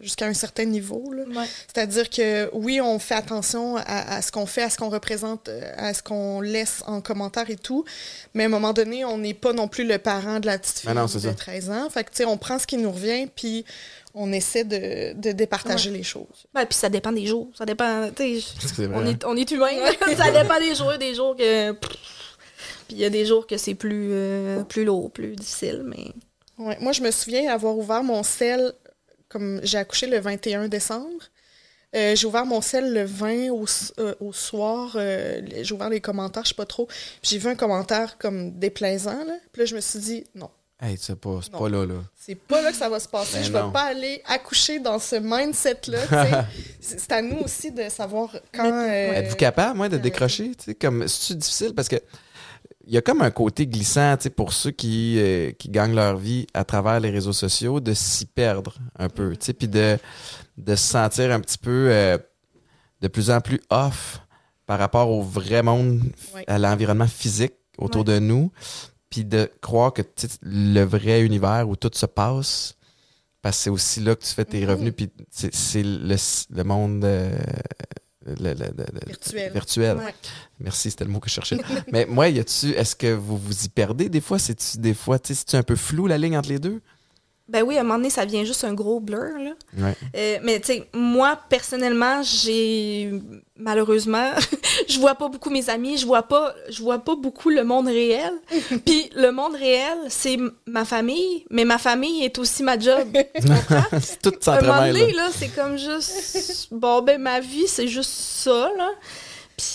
jusqu'à 0.00 0.26
un 0.26 0.34
certain 0.34 0.64
niveau. 0.64 1.10
Ouais. 1.14 1.46
C'est-à-dire 1.72 2.10
que 2.10 2.50
oui, 2.52 2.80
on 2.80 2.98
fait 2.98 3.14
attention 3.14 3.76
à, 3.76 4.16
à 4.16 4.20
ce 4.22 4.32
qu'on 4.32 4.46
fait, 4.46 4.62
à 4.62 4.70
ce 4.70 4.76
qu'on 4.76 4.90
représente, 4.90 5.48
euh, 5.48 5.60
à 5.76 5.94
ce 5.94 6.02
qu'on 6.02 6.40
laisse 6.40 6.82
en 6.86 7.00
commentaire 7.00 7.48
et 7.50 7.56
tout. 7.56 7.84
Mais 8.34 8.42
à 8.42 8.46
un 8.46 8.50
moment 8.50 8.72
donné, 8.72 9.04
on 9.04 9.16
n'est 9.16 9.32
pas 9.34 9.52
non 9.52 9.68
plus 9.68 9.84
le 9.86 9.98
parent 9.98 10.40
de 10.40 10.46
la 10.46 10.58
petite 10.58 10.80
fille 10.80 10.90
Ah 10.90 10.94
non, 10.94 11.06
c'est 11.06 11.18
de 11.18 11.22
ça. 11.28 11.34
13 11.34 11.70
ans. 11.70 11.88
Fait 11.88 12.04
que, 12.04 12.10
tu 12.10 12.16
sais, 12.18 12.24
on 12.24 12.36
prend 12.36 12.58
ce 12.58 12.66
qui 12.66 12.76
nous 12.78 12.90
revient, 12.92 13.28
puis 13.34 13.64
on 14.14 14.32
essaie 14.32 14.64
de, 14.64 15.12
de 15.18 15.32
départager 15.32 15.90
les 15.90 16.02
choses. 16.02 16.46
Ouais, 16.54 16.66
puis 16.66 16.74
ça 16.76 16.88
dépend 16.88 17.12
des 17.12 17.26
jours. 17.26 17.48
Ça 17.56 17.64
dépend. 17.64 18.10
on, 18.94 19.06
est, 19.06 19.24
on 19.24 19.36
est 19.36 19.50
humain. 19.52 19.68
ça 20.16 20.30
dépend 20.32 20.58
des 20.58 20.74
jours. 20.74 20.98
Des 20.98 21.14
jours 21.14 21.36
que. 21.36 21.72
Puis 22.88 22.96
il 22.96 22.98
y 22.98 23.04
a 23.04 23.10
des 23.10 23.24
jours 23.26 23.46
que 23.46 23.56
c'est 23.56 23.74
plus, 23.74 24.08
euh, 24.12 24.64
plus 24.64 24.84
lourd, 24.84 25.10
plus 25.12 25.36
difficile. 25.36 25.82
Mais. 25.84 26.06
Ouais. 26.58 26.76
Moi, 26.80 26.92
je 26.92 27.02
me 27.02 27.10
souviens 27.12 27.52
avoir 27.52 27.76
ouvert 27.78 28.02
mon 28.02 28.22
sel, 28.24 28.72
comme 29.28 29.60
j'ai 29.62 29.78
accouché 29.78 30.06
le 30.08 30.18
21 30.18 30.66
décembre. 30.68 31.22
Euh, 31.96 32.14
j'ai 32.16 32.26
ouvert 32.26 32.44
mon 32.44 32.60
sel 32.60 32.92
le 32.92 33.04
20 33.04 33.50
au, 33.50 33.64
s- 33.64 33.92
euh, 33.98 34.14
au 34.20 34.32
soir. 34.32 34.92
euh, 34.96 35.40
j'ai 35.62 35.72
ouvert 35.74 35.88
les 35.88 36.00
commentaires, 36.02 36.42
je 36.44 36.48
sais 36.48 36.54
pas 36.54 36.66
trop. 36.66 36.86
Puis 36.86 36.96
J'ai 37.22 37.38
vu 37.38 37.48
un 37.48 37.54
commentaire 37.54 38.18
comme 38.18 38.50
déplaisant. 38.58 39.24
Là. 39.24 39.34
Puis 39.52 39.60
là, 39.60 39.66
je 39.66 39.74
me 39.76 39.80
suis 39.80 39.98
dit, 39.98 40.24
non, 40.34 40.50
Hey, 40.80 40.96
c'est 41.00 41.16
pas, 41.18 41.40
pas 41.50 41.68
là, 41.68 41.84
là. 41.86 41.94
c'est 42.14 42.36
pas 42.36 42.62
là 42.62 42.70
que 42.70 42.76
ça 42.76 42.88
va 42.88 43.00
se 43.00 43.08
passer. 43.08 43.38
Ben 43.38 43.42
je 43.44 43.50
non. 43.52 43.66
vais 43.66 43.72
pas 43.72 43.82
aller 43.84 44.22
accoucher 44.28 44.78
dans 44.78 44.98
ce 45.00 45.16
mindset-là. 45.16 46.46
c'est 46.80 47.10
à 47.10 47.20
nous 47.22 47.38
aussi 47.38 47.72
de 47.72 47.88
savoir 47.88 48.30
quand. 48.54 48.64
euh, 48.70 49.12
Êtes-vous 49.12 49.34
capable, 49.36 49.76
moi, 49.76 49.88
de 49.88 49.96
décrocher? 49.96 50.50
tu 50.56 50.64
sais, 50.66 50.74
Comme, 50.76 51.08
c'est 51.08 51.36
difficile? 51.36 51.74
Parce 51.74 51.88
que 51.88 51.96
il 52.88 52.94
y 52.94 52.96
a 52.96 53.02
comme 53.02 53.20
un 53.22 53.30
côté 53.30 53.66
glissant 53.66 54.16
tu 54.16 54.24
sais, 54.24 54.30
pour 54.30 54.52
ceux 54.52 54.70
qui, 54.70 55.16
euh, 55.18 55.52
qui 55.52 55.68
gagnent 55.68 55.94
leur 55.94 56.16
vie 56.16 56.46
à 56.54 56.64
travers 56.64 56.98
les 57.00 57.10
réseaux 57.10 57.34
sociaux 57.34 57.80
de 57.80 57.92
s'y 57.94 58.24
perdre 58.26 58.74
un 58.98 59.08
peu, 59.10 59.36
tu 59.36 59.44
sais, 59.46 59.52
puis 59.52 59.68
de, 59.68 59.98
de 60.56 60.74
se 60.74 60.82
sentir 60.88 61.30
un 61.32 61.40
petit 61.40 61.58
peu 61.58 61.88
euh, 61.90 62.16
de 63.02 63.08
plus 63.08 63.30
en 63.30 63.40
plus 63.42 63.60
off 63.70 64.20
par 64.66 64.78
rapport 64.78 65.10
au 65.10 65.22
vrai 65.22 65.62
monde, 65.62 66.02
Ouais. 66.34 66.44
à 66.46 66.58
l'environnement 66.58 67.06
physique 67.06 67.52
autour 67.78 68.06
Ouais. 68.08 68.14
de 68.14 68.18
nous, 68.20 68.50
puis 69.10 69.24
de 69.24 69.50
croire 69.60 69.92
que 69.92 70.02
le 70.42 70.82
vrai 70.82 71.22
univers 71.22 71.68
où 71.68 71.76
tout 71.76 71.90
se 71.94 72.06
passe, 72.06 72.74
parce 73.42 73.56
que 73.58 73.62
c'est 73.64 73.70
aussi 73.70 74.00
là 74.00 74.14
que 74.16 74.22
tu 74.24 74.32
fais 74.34 74.44
tes 74.44 74.62
Mhm. 74.62 74.70
revenus, 74.70 74.94
puis 74.96 75.10
c'est 75.30 75.54
c'est 75.54 75.82
le, 75.82 76.16
le 76.50 76.64
monde 76.64 77.04
euh, 77.04 77.38
le- 78.40 78.54
le- 78.54 78.54
le- 78.54 78.84
le- 78.92 79.06
Virtuel. 79.06 79.52
virtuel. 79.52 79.96
Ouais. 79.98 80.14
Merci, 80.60 80.90
c'était 80.90 81.04
le 81.04 81.10
mot 81.10 81.20
que 81.20 81.28
je 81.28 81.34
cherchais. 81.34 81.58
Mais 81.92 82.06
moi, 82.06 82.28
y 82.28 82.38
a-tu, 82.38 82.70
est-ce 82.70 82.94
que 82.96 83.12
vous 83.14 83.36
vous 83.38 83.64
y 83.64 83.68
perdez 83.68 84.08
des 84.08 84.20
fois? 84.20 84.38
C'est-tu 84.38 84.78
des 84.78 84.94
fois, 84.94 85.18
tu 85.18 85.28
sais, 85.28 85.40
c'est-tu 85.40 85.56
un 85.56 85.62
peu 85.62 85.76
flou 85.76 86.06
la 86.06 86.18
ligne 86.18 86.36
entre 86.36 86.48
les 86.48 86.58
deux? 86.58 86.80
Ben 87.48 87.62
oui, 87.62 87.78
à 87.78 87.80
un 87.80 87.82
moment 87.82 87.96
donné, 87.96 88.10
ça 88.10 88.26
devient 88.26 88.44
juste 88.44 88.64
un 88.64 88.74
gros 88.74 89.00
blur. 89.00 89.38
Là. 89.38 89.52
Ouais. 89.78 89.96
Euh, 90.14 90.38
mais 90.42 90.60
tu 90.60 90.66
sais, 90.66 90.88
moi, 90.92 91.38
personnellement, 91.48 92.22
j'ai 92.22 93.10
malheureusement, 93.56 94.32
je 94.88 94.98
vois 94.98 95.14
pas 95.14 95.28
beaucoup 95.28 95.50
mes 95.50 95.68
amis, 95.70 95.96
je 95.98 96.06
vois 96.06 96.22
pas, 96.22 96.54
je 96.68 96.82
vois 96.82 96.98
pas 96.98 97.16
beaucoup 97.16 97.50
le 97.50 97.64
monde 97.64 97.86
réel. 97.86 98.32
Puis 98.86 99.10
le 99.14 99.30
monde 99.30 99.54
réel, 99.54 99.96
c'est 100.08 100.38
ma 100.66 100.84
famille, 100.84 101.46
mais 101.50 101.64
ma 101.64 101.78
famille 101.78 102.24
est 102.24 102.38
aussi 102.38 102.62
ma 102.62 102.78
job. 102.78 103.08
C'est 104.00 104.20
tout 104.22 104.34
À 104.50 104.58
un 104.58 104.60
moment 104.60 104.86
donné, 104.86 105.12
là. 105.12 105.24
là, 105.24 105.28
c'est 105.32 105.48
comme 105.48 105.76
juste, 105.76 106.68
bon 106.70 107.02
ben 107.02 107.20
ma 107.20 107.40
vie, 107.40 107.66
c'est 107.66 107.88
juste 107.88 108.10
ça 108.10 108.70
là. 108.76 108.90
Puis 109.56 109.66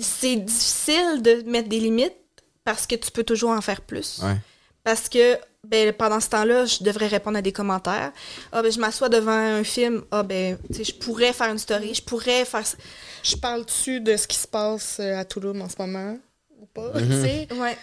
c'est 0.00 0.36
difficile 0.36 1.22
de 1.22 1.42
mettre 1.46 1.68
des 1.68 1.80
limites 1.80 2.16
parce 2.64 2.86
que 2.86 2.96
tu 2.96 3.10
peux 3.10 3.24
toujours 3.24 3.50
en 3.50 3.60
faire 3.60 3.80
plus. 3.82 4.20
Ouais. 4.22 4.36
Parce 4.84 5.08
que 5.08 5.38
ben, 5.68 5.92
pendant 5.92 6.20
ce 6.20 6.28
temps-là, 6.30 6.64
je 6.64 6.82
devrais 6.82 7.06
répondre 7.08 7.36
à 7.38 7.42
des 7.42 7.52
commentaires. 7.52 8.12
Ah, 8.52 8.62
ben, 8.62 8.72
je 8.72 8.78
m'assois 8.80 9.08
devant 9.08 9.32
un 9.32 9.64
film. 9.64 10.02
Ah, 10.10 10.22
ben, 10.22 10.56
tu 10.68 10.78
sais, 10.78 10.84
je 10.84 10.94
pourrais 10.94 11.32
faire 11.32 11.50
une 11.50 11.58
story. 11.58 11.94
Je 11.94 12.02
pourrais 12.02 12.44
faire. 12.44 12.66
ça. 12.66 12.76
Je 13.22 13.36
parle-tu 13.36 14.00
de 14.00 14.16
ce 14.16 14.26
qui 14.26 14.36
se 14.36 14.46
passe 14.46 14.98
euh, 15.00 15.18
à 15.18 15.24
Toulouse 15.24 15.60
en 15.60 15.68
ce 15.68 15.76
moment? 15.78 16.18
Ou 16.60 16.66
pas? 16.66 16.92
Tu 16.96 17.10
sais? 17.10 17.48
Ouais. 17.54 17.76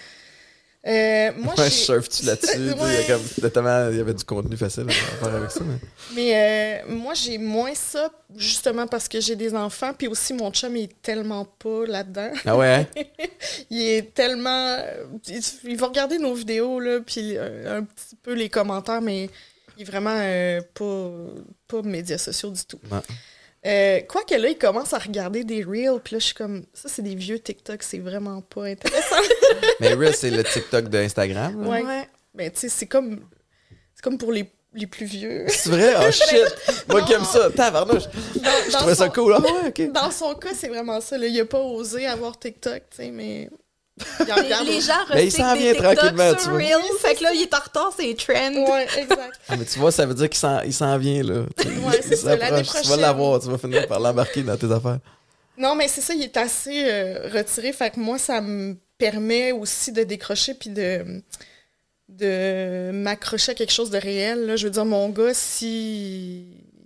Euh, 0.88 1.32
moi, 1.38 1.54
Ouais, 1.58 1.66
je 1.66 1.70
surfe-tu 1.72 2.26
là-dessus? 2.28 2.48
sais, 2.48 2.58
Il 2.60 2.68
y 2.68 2.74
Ouais. 2.74 3.92
il 3.94 4.00
avait 4.00 4.14
du 4.14 4.24
contenu 4.24 4.56
facile 4.56 4.86
à 4.88 4.92
faire 4.92 5.34
avec 5.36 5.50
ça. 5.52 5.62
Mais... 5.64 5.78
Mais 6.16 6.84
euh, 6.88 6.94
moi, 6.96 7.14
j'ai 7.16 7.38
moins 7.38 7.74
ça, 7.74 8.12
justement 8.36 8.86
parce 8.86 9.08
que 9.08 9.20
j'ai 9.20 9.36
des 9.36 9.56
enfants, 9.56 9.94
puis 9.98 10.08
aussi 10.08 10.34
mon 10.34 10.52
chum 10.52 10.76
il 10.78 10.84
est 10.84 11.02
tellement 11.02 11.46
pas 11.46 11.86
là-dedans. 11.88 12.32
Ah 12.46 12.56
ouais? 12.58 12.88
hein? 12.96 13.04
Il 13.70 13.82
est 13.82 14.14
tellement... 14.14 14.78
Il, 15.28 15.42
il 15.64 15.78
va 15.78 15.88
regarder 15.88 16.18
nos 16.20 16.34
vidéos, 16.34 16.80
là, 16.80 17.00
puis 17.06 17.36
euh, 17.38 17.80
un 17.80 17.84
petit 17.84 18.16
peu 18.22 18.34
les 18.34 18.50
commentaires, 18.50 19.02
mais 19.02 19.30
il 19.78 19.82
est 19.82 19.86
vraiment 19.86 20.16
euh, 20.16 20.62
pas, 20.74 21.12
pas 21.68 21.82
médias 21.82 22.18
sociaux 22.18 22.50
du 22.52 22.64
tout. 22.64 22.80
Euh, 23.66 24.00
Quoique 24.08 24.36
là, 24.36 24.50
il 24.50 24.58
commence 24.58 24.94
à 24.94 25.00
regarder 25.00 25.44
des 25.44 25.64
reels, 25.64 26.00
puis 26.04 26.16
là, 26.16 26.20
je 26.20 26.26
suis 26.26 26.36
comme... 26.36 26.66
Ça, 26.74 26.88
c'est 26.88 27.02
des 27.02 27.16
vieux 27.16 27.40
TikTok, 27.40 27.82
c'est 27.82 27.98
vraiment 27.98 28.42
pas 28.42 28.66
intéressant. 28.66 29.16
Mais 29.80 29.94
Reel, 29.94 30.14
c'est 30.16 30.30
le 30.30 30.44
TikTok 30.44 30.88
d'Instagram. 30.90 31.68
Ouais. 31.68 31.84
Ouais. 31.84 32.08
Mais 32.36 32.52
tu 32.52 32.60
sais, 32.60 32.70
c'est 32.70 32.86
comme... 32.86 33.22
C'est 33.96 34.04
comme 34.04 34.18
pour 34.18 34.32
les, 34.32 34.52
les 34.74 34.88
plus 34.88 35.06
vieux. 35.06 35.46
C'est 35.48 35.70
vrai? 35.70 35.94
Oh 35.98 36.12
shit! 36.12 36.86
Moi 36.90 37.02
qui 37.04 37.14
aime 37.14 37.24
ça, 37.24 37.50
tabarnouche! 37.50 38.04
Je 38.36 38.72
trouvais 38.72 38.96
ça 38.96 39.10
cool. 39.10 39.34
Ah 39.36 39.42
ouais, 39.64 39.70
ok. 39.70 39.92
Dans 39.92 40.12
son 40.12 40.36
cas, 40.36 40.54
c'est 40.54 40.68
vraiment 40.68 41.02
ça. 41.02 41.18
Là. 41.18 41.28
Il 41.28 41.40
a 41.40 41.46
pas 41.46 41.60
osé 41.60 42.06
avoir 42.06 42.38
TikTok, 42.38 42.84
tu 42.90 42.98
sais, 42.98 43.12
mais. 43.12 43.50
Les, 43.98 44.74
les 44.74 44.82
gens 44.82 44.94
Mais 45.14 45.26
il 45.28 45.32
s'en 45.32 45.56
vient 45.56 45.74
tranquillement, 45.74 46.34
tu 46.34 46.42
sur 46.42 46.50
vois. 46.52 46.60
Reel. 46.60 46.76
Fait 47.00 47.16
que 47.16 47.24
là, 47.24 47.32
il 47.34 47.42
est 47.44 47.54
en 47.54 47.60
retard, 47.60 47.94
c'est 47.98 48.14
trend. 48.16 48.54
Ouais, 48.54 48.88
exact. 48.98 49.40
Ah, 49.48 49.56
mais 49.58 49.64
tu 49.66 49.80
vois, 49.80 49.92
ça 49.92 50.06
veut 50.06 50.14
dire 50.14 50.30
qu'il 50.30 50.38
s'en, 50.40 50.62
il 50.62 50.74
s'en 50.74 50.98
vient, 50.98 51.24
là. 51.24 51.46
Tu 51.58 51.64
sais, 51.64 51.70
Ouais, 51.70 51.94
il 51.98 52.04
c'est 52.04 52.16
ça, 52.18 52.36
l'année 52.36 52.64
s'approche. 52.66 52.82
Tu 52.84 52.90
vas 52.90 52.98
l'avoir, 52.98 53.40
tu 53.40 53.48
vas 53.48 53.58
finir 53.58 53.88
par 53.88 54.00
l'embarquer 54.02 54.44
dans 54.44 54.58
tes 54.58 54.70
affaires. 54.72 55.00
Non, 55.58 55.76
mais 55.76 55.88
c'est 55.88 56.02
ça, 56.02 56.14
il 56.14 56.24
est 56.24 56.36
assez 56.36 56.84
euh, 56.86 57.30
retiré. 57.34 57.72
Fait 57.72 57.90
que 57.90 58.00
moi, 58.00 58.18
ça 58.18 58.42
me 58.42 58.76
permet 58.98 59.54
aussi 59.54 59.94
de 59.94 60.04
décrocher 60.04 60.54
puis 60.56 60.70
de, 60.70 61.22
de 62.10 62.92
m'accrocher 62.92 63.54
à 63.54 63.56
quelque 63.56 63.72
chose 63.72 63.90
de 63.90 63.98
réel. 63.98 64.46
Là. 64.46 64.56
Je 64.58 64.66
veux 64.66 64.72
dire, 64.72 64.84
mon 64.86 65.08
gars, 65.10 65.34
si 65.34 66.46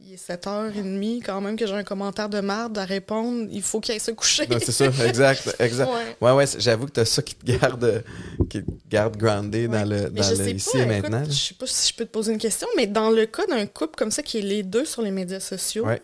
il 0.10 0.16
est 0.16 0.30
7h30, 0.30 1.22
quand 1.24 1.39
même, 1.39 1.55
que 1.55 1.68
j'ai 1.68 1.74
un 1.74 1.84
commentaire 1.84 2.30
de 2.30 2.39
merde 2.41 2.78
à 2.80 2.86
répondre, 2.86 3.47
il 3.51 3.62
faut 3.62 3.80
qu'il 3.80 3.93
aille 3.93 3.99
se 3.99 4.10
coucher. 4.12 4.47
Non, 4.47 4.57
c'est 4.60 4.72
ça, 4.72 4.86
exact, 5.05 5.55
exact. 5.60 5.88
Ouais. 5.89 6.16
Ouais, 6.20 6.32
ouais, 6.36 6.45
j'avoue 6.57 6.88
que 6.88 6.91
t'as 6.91 7.05
ça 7.05 7.22
qui 7.22 7.36
te 7.36 7.45
garde, 7.45 8.03
qui 8.49 8.64
te 8.64 8.72
garde 8.89 9.16
groundé 9.18 9.68
dans 9.68 9.88
le, 9.88 10.10
dans 10.10 10.24
je 10.24 10.30
le 10.32 10.36
sais 10.36 10.51
ici 10.51 10.70
pas, 10.72 10.80
et 10.80 10.82
écoute, 10.97 11.10
maintenant. 11.12 11.24
je 11.26 11.32
sais 11.32 11.53
pas 11.53 11.68
si 11.68 11.89
je 11.91 11.95
peux 11.95 12.05
te 12.05 12.12
poser 12.12 12.32
une 12.34 12.39
question, 12.39 12.68
mais 12.76 12.88
dans 12.88 13.12
le 13.12 13.26
cas 13.28 13.45
d'un 13.45 13.66
couple 13.68 13.95
comme 13.97 14.12
ça 14.12 14.24
qui 14.24 14.39
est 14.39 14.41
les 14.41 14.64
deux 14.64 14.86
sur 14.86 15.01
les 15.03 15.12
médias 15.12 15.39
sociaux, 15.39 15.86
Ouais. 15.86 16.01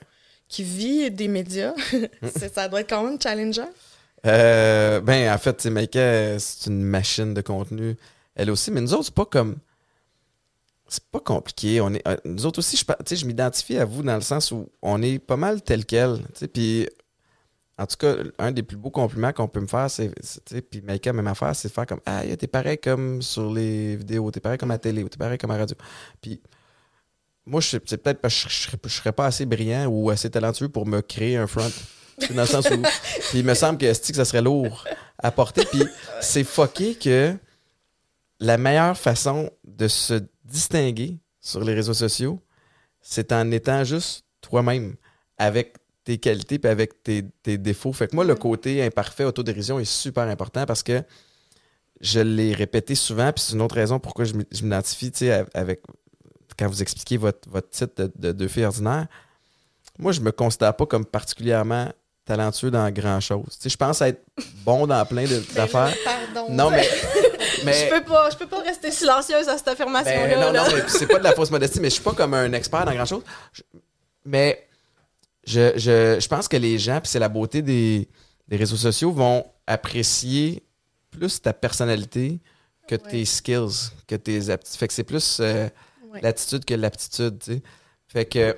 qui 0.47 0.63
vit 0.63 1.09
des 1.09 1.27
médias, 1.27 1.73
c'est- 2.37 2.53
ça 2.53 2.67
doit 2.67 2.81
être 2.81 2.89
quand 2.89 3.03
même 3.03 3.19
challengeant. 3.21 3.69
Euh, 4.27 5.01
ben, 5.01 5.33
en 5.33 5.37
fait, 5.37 5.65
Maïka, 5.65 6.37
c'est 6.39 6.67
une 6.69 6.81
machine 6.83 7.33
de 7.33 7.41
contenu. 7.41 7.95
Elle 8.35 8.51
aussi, 8.51 8.71
mais 8.71 8.81
nous 8.81 8.93
autres, 8.93 9.05
c'est 9.05 9.13
pas 9.13 9.25
comme. 9.25 9.55
C'est 10.87 11.03
pas 11.05 11.19
compliqué. 11.19 11.81
On 11.81 11.93
est, 11.93 12.07
euh, 12.07 12.15
nous 12.25 12.45
autres 12.45 12.59
aussi, 12.59 12.77
je, 12.77 13.15
je 13.15 13.25
m'identifie 13.25 13.77
à 13.77 13.85
vous 13.85 14.03
dans 14.03 14.15
le 14.15 14.21
sens 14.21 14.51
où 14.51 14.69
on 14.81 15.01
est 15.01 15.17
pas 15.19 15.35
mal 15.37 15.61
tel 15.63 15.83
quel. 15.85 16.19
Puis, 16.53 16.87
en 17.77 17.87
tout 17.87 17.97
cas, 17.97 18.15
un 18.37 18.51
des 18.51 18.61
plus 18.63 18.77
beaux 18.77 18.91
compliments 18.91 19.33
qu'on 19.33 19.47
peut 19.47 19.59
me 19.61 19.67
faire, 19.67 19.89
c'est. 19.89 20.11
Puis 20.69 20.81
Maïka, 20.81 21.11
même 21.11 21.27
affaire, 21.27 21.55
c'est 21.55 21.67
de 21.69 21.73
faire 21.73 21.85
comme 21.87 22.01
Ah, 22.05 22.21
t'es 22.37 22.47
pareil 22.47 22.77
comme 22.77 23.21
sur 23.21 23.51
les 23.51 23.95
vidéos, 23.95 24.29
t'es 24.31 24.39
pareil 24.39 24.57
comme 24.59 24.71
à 24.71 24.75
la 24.75 24.79
télé, 24.79 25.03
ou 25.03 25.09
t'es 25.09 25.17
pareil 25.17 25.37
comme 25.39 25.51
à 25.51 25.55
la 25.55 25.61
radio. 25.61 25.75
Puis, 26.21 26.39
moi, 27.47 27.61
je 27.61 27.69
sais- 27.69 27.81
c'est 27.85 27.97
peut-être 27.97 28.21
parce 28.21 28.43
que 28.43 28.49
je, 28.49 28.69
je, 28.87 28.93
serais- 28.95 29.11
pas 29.11 29.25
assez 29.25 29.45
brillant 29.45 29.87
ou 29.87 30.09
assez 30.11 30.29
talentueux 30.29 30.69
pour 30.69 30.85
me 30.87 31.01
créer 31.01 31.37
un 31.37 31.47
front. 31.47 31.69
Dans 32.33 32.43
le 32.43 32.47
sens 32.47 32.65
où. 32.69 32.81
Puis 33.29 33.39
il 33.39 33.45
me 33.45 33.55
semble 33.55 33.77
que, 33.77 33.85
que 33.87 34.15
ça 34.15 34.23
serait 34.23 34.41
lourd 34.41 34.85
à 35.17 35.31
porter. 35.31 35.65
Puis 35.65 35.83
c'est 36.21 36.43
fucké 36.45 36.95
que 36.95 37.35
la 38.39 38.57
meilleure 38.57 38.97
façon 38.97 39.49
de 39.65 39.87
se 39.87 40.21
distinguer 40.45 41.19
sur 41.41 41.63
les 41.63 41.73
réseaux 41.73 41.93
sociaux, 41.93 42.41
c'est 43.01 43.31
en 43.31 43.51
étant 43.51 43.83
juste 43.83 44.25
toi-même, 44.41 44.95
avec 45.37 45.75
tes 46.03 46.17
qualités 46.17 46.59
puis 46.59 46.69
avec 46.69 47.03
tes, 47.03 47.23
défauts. 47.57 47.91
Fait 47.91 48.07
que 48.07 48.15
moi, 48.15 48.23
le 48.23 48.35
côté 48.35 48.83
imparfait, 48.83 49.25
autodérision 49.25 49.79
est 49.79 49.85
super 49.85 50.23
important 50.23 50.65
parce 50.65 50.83
que 50.83 51.03
je 52.01 52.19
l'ai 52.19 52.53
répété 52.53 52.95
souvent, 52.95 53.31
puis 53.31 53.43
c'est 53.43 53.53
une 53.53 53.61
autre 53.61 53.75
raison 53.75 53.99
pourquoi 53.99 54.25
je 54.25 54.33
m'identifie, 54.63 55.11
avec 55.53 55.81
quand 56.57 56.67
vous 56.67 56.81
expliquez 56.81 57.17
votre, 57.17 57.49
votre 57.49 57.69
titre 57.69 58.03
de, 58.03 58.11
de 58.15 58.31
deux 58.31 58.47
filles. 58.47 58.67
Moi, 59.97 60.11
je 60.11 60.21
me 60.21 60.31
considère 60.31 60.75
pas 60.75 60.85
comme 60.85 61.05
particulièrement 61.05 61.91
talentueux 62.25 62.71
dans 62.71 62.89
grand 62.91 63.19
chose. 63.19 63.45
Tu 63.51 63.63
sais, 63.63 63.69
je 63.69 63.77
pense 63.77 64.01
être 64.01 64.21
bon 64.63 64.87
dans 64.87 65.05
plein 65.05 65.25
Mais 65.27 65.39
d'affaires. 65.55 65.93
Pardon. 66.03 66.47
Non, 66.51 66.69
mais. 66.71 66.87
mais 67.63 67.87
Je 67.87 67.93
peux 67.95 68.03
pas, 68.03 68.29
je 68.31 68.37
peux 68.37 68.47
pas 68.47 68.61
rester 68.61 68.91
silencieuse 68.91 69.47
à 69.47 69.57
cette 69.57 69.67
affirmation-là. 69.67 70.27
ben, 70.27 70.39
non, 70.39 70.51
là. 70.51 70.63
non, 70.69 70.75
mais 70.75 70.83
c'est 70.87 71.07
pas 71.07 71.19
de 71.19 71.23
la 71.23 71.33
fausse 71.33 71.51
modestie, 71.51 71.79
mais 71.79 71.89
je 71.89 71.95
suis 71.95 72.03
pas 72.03 72.13
comme 72.13 72.33
un 72.33 72.51
expert 72.53 72.83
dans 72.85 72.93
grand 72.93 73.05
chose. 73.05 73.23
Je- 73.53 73.61
mais 74.25 74.67
je, 75.45 75.73
je, 75.77 76.17
je 76.19 76.27
pense 76.27 76.47
que 76.47 76.57
les 76.57 76.79
gens, 76.79 76.99
puis 76.99 77.09
c'est 77.11 77.19
la 77.19 77.29
beauté 77.29 77.61
des, 77.61 78.09
des 78.47 78.57
réseaux 78.57 78.75
sociaux, 78.77 79.11
vont 79.11 79.45
apprécier 79.67 80.63
plus 81.11 81.41
ta 81.41 81.53
personnalité 81.53 82.39
que 82.87 82.95
tes 82.95 83.23
skills, 83.25 83.91
que 84.07 84.15
tes 84.15 84.49
aptitudes. 84.49 84.79
Fait 84.79 84.87
que 84.87 84.93
c'est 84.93 85.03
plus 85.03 85.37
euh, 85.39 85.67
Ouais. 86.11 86.21
l'attitude 86.21 86.63
que 86.63 86.73
l'aptitude, 86.73 87.39
tu 87.39 87.53
sais. 87.55 87.61
Fait 88.07 88.23
que 88.25 88.55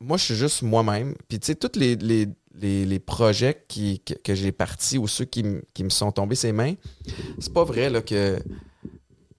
moi, 0.00 0.16
je 0.16 0.24
suis 0.24 0.34
juste 0.34 0.62
moi-même. 0.62 1.14
Puis, 1.28 1.38
tu 1.38 1.46
sais, 1.48 1.54
tous 1.54 1.78
les, 1.78 1.96
les, 1.96 2.28
les, 2.60 2.84
les 2.84 2.98
projets 2.98 3.54
que, 3.54 4.34
j'ai 4.34 4.52
partis 4.52 4.98
ou 4.98 5.08
ceux 5.08 5.24
qui, 5.24 5.42
me 5.42 5.90
sont 5.90 6.12
tombés 6.12 6.36
ses 6.36 6.52
mains, 6.52 6.74
c'est 7.38 7.52
pas 7.52 7.64
vrai 7.64 7.90
que 8.02 8.38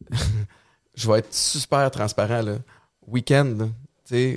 je 0.96 1.12
vais 1.12 1.20
être 1.20 1.34
super 1.34 1.90
transparent. 1.92 2.42
Là. 2.42 2.58
Week-end, 3.08 3.70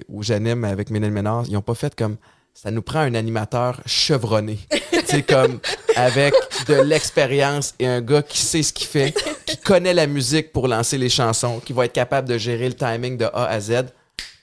où 0.09 0.23
j'anime 0.23 0.65
avec 0.65 0.91
Ménel 0.91 1.13
Ménard, 1.13 1.45
ils 1.49 1.57
ont 1.57 1.63
pas 1.63 1.75
fait 1.75 1.95
comme 1.95 2.17
ça 2.53 2.71
nous 2.71 2.83
prend 2.83 3.01
un 3.01 3.15
animateur 3.15 3.81
chevronné. 3.87 4.59
sais, 5.07 5.23
comme 5.23 5.61
avec 5.97 6.35
de 6.69 6.75
l'expérience 6.75 7.75
et 7.79 7.87
un 7.87 8.01
gars 8.01 8.23
qui 8.23 8.39
sait 8.39 8.63
ce 8.63 8.73
qu'il 8.73 8.87
fait, 8.87 9.15
qui 9.47 9.57
connaît 9.57 9.95
la 9.95 10.07
musique 10.07 10.53
pour 10.53 10.69
lancer 10.69 10.99
les 10.99 11.09
chansons, 11.09 11.61
qui 11.61 11.73
va 11.73 11.87
être 11.87 11.93
capable 11.93 12.29
de 12.29 12.39
gérer 12.39 12.69
le 12.69 12.75
timing 12.75 13.17
de 13.17 13.25
A 13.27 13.47
à 13.47 13.61
Z. 13.61 13.87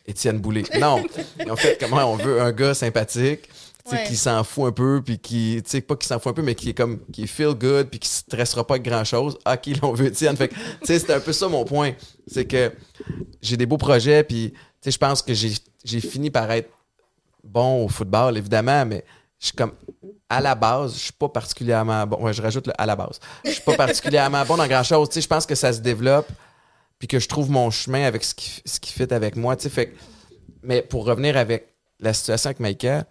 Étienne 0.07 0.39
Boulay. 0.39 0.63
Non. 0.79 1.03
Ont 1.49 1.55
fait 1.57 1.77
comment 1.77 2.11
on 2.11 2.15
veut 2.15 2.41
un 2.41 2.53
gars 2.53 2.73
sympathique, 2.73 3.49
Ouais. 3.91 4.03
qui 4.05 4.15
s'en 4.15 4.43
fout 4.43 4.65
un 4.65 4.71
peu, 4.71 5.01
puis 5.03 5.19
qui, 5.19 5.61
tu 5.63 5.69
sais, 5.69 5.81
pas 5.81 5.95
qui 5.95 6.07
s'en 6.07 6.19
fout 6.19 6.31
un 6.31 6.33
peu, 6.33 6.41
mais 6.41 6.55
qui 6.55 6.69
est 6.69 6.73
comme, 6.73 6.99
qui 7.11 7.27
feel 7.27 7.53
good, 7.53 7.89
puis 7.89 7.99
qui 7.99 8.09
se 8.09 8.19
stressera 8.19 8.65
pas 8.65 8.75
avec 8.75 8.85
grand 8.85 9.03
chose. 9.03 9.37
Ah, 9.45 9.57
qui 9.57 9.73
l'on 9.75 9.93
veut, 9.93 10.07
Étienne. 10.07 10.35
Fait 10.35 10.49
tu 10.49 10.55
sais, 10.83 10.99
c'est 10.99 11.13
un 11.13 11.19
peu 11.19 11.33
ça 11.33 11.47
mon 11.47 11.65
point. 11.65 11.93
C'est 12.27 12.45
que 12.45 12.71
j'ai 13.41 13.57
des 13.57 13.65
beaux 13.65 13.77
projets, 13.77 14.23
puis, 14.23 14.51
tu 14.51 14.59
sais, 14.81 14.91
je 14.91 14.97
pense 14.97 15.21
que 15.21 15.33
j'ai 15.33 15.53
j'ai 15.83 16.01
fini 16.01 16.29
par 16.29 16.51
être 16.51 16.69
bon 17.43 17.85
au 17.85 17.87
football, 17.87 18.37
évidemment, 18.37 18.85
mais 18.85 19.05
je 19.39 19.47
suis 19.47 19.55
comme, 19.55 19.71
à 20.29 20.41
la 20.41 20.55
base, 20.55 20.95
je 20.95 20.99
suis 20.99 21.13
pas 21.13 21.29
particulièrement 21.29 22.05
bon. 22.05 22.21
Ouais, 22.21 22.33
je 22.33 22.41
rajoute 22.41 22.67
le 22.67 22.73
à 22.77 22.85
la 22.85 22.95
base. 22.95 23.19
Je 23.45 23.51
suis 23.51 23.61
pas 23.61 23.75
particulièrement 23.75 24.43
bon 24.45 24.57
dans 24.57 24.67
grand 24.67 24.83
chose. 24.83 25.09
Tu 25.09 25.15
sais, 25.15 25.21
je 25.21 25.27
pense 25.27 25.45
que 25.45 25.55
ça 25.55 25.71
se 25.71 25.79
développe, 25.79 26.27
puis 26.99 27.07
que 27.07 27.19
je 27.19 27.27
trouve 27.27 27.49
mon 27.49 27.69
chemin 27.69 28.03
avec 28.03 28.23
ce 28.23 28.35
qui, 28.35 28.61
ce 28.65 28.79
qui 28.79 28.91
fit 28.91 29.11
avec 29.13 29.35
moi. 29.35 29.55
Tu 29.55 29.63
sais, 29.63 29.69
fait 29.69 29.93
mais 30.63 30.81
pour 30.81 31.05
revenir 31.05 31.37
avec 31.37 31.73
la 31.99 32.13
situation 32.13 32.49
avec 32.49 32.59
Maïka, 32.59 33.05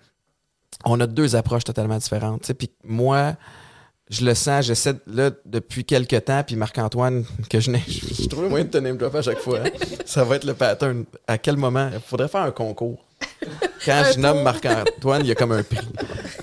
on 0.85 1.01
a 1.01 1.07
deux 1.07 1.37
approches 1.37 1.65
totalement 1.65 1.99
différentes. 1.99 2.43
tu 2.43 2.47
sais. 2.49 2.55
Puis 2.55 2.71
moi, 2.85 3.37
je 4.11 4.25
le 4.25 4.35
sens, 4.35 4.65
j'essaie 4.67 4.95
là 5.07 5.31
depuis 5.45 5.85
quelques 5.85 6.25
temps, 6.25 6.43
puis 6.45 6.55
Marc-Antoine, 6.57 7.25
que 7.51 7.59
je 7.61 7.71
n'ai. 7.71 7.83
Je 7.87 8.29
trouve 8.29 8.45
le 8.45 8.49
moyen 8.51 8.65
de 8.65 8.71
te 8.71 8.79
name 8.79 8.97
dropper 8.97 9.19
à 9.19 9.23
chaque 9.23 9.39
fois. 9.41 9.61
hein. 9.65 9.71
Ça 10.05 10.25
va 10.25 10.37
être 10.37 10.45
le 10.45 10.55
pattern. 10.55 11.05
À 11.27 11.39
quel 11.39 11.57
moment? 11.57 11.91
Il 11.93 12.01
faudrait 12.01 12.29
faire 12.29 12.43
un 12.43 12.51
concours. 12.53 13.05
Quand 13.85 14.05
je 14.15 14.21
nomme 14.21 14.43
Marc-Antoine, 14.43 15.23
il 15.23 15.29
y 15.29 15.33
a 15.33 15.35
comme 15.35 15.53
un 15.53 15.63
prix. 15.63 15.79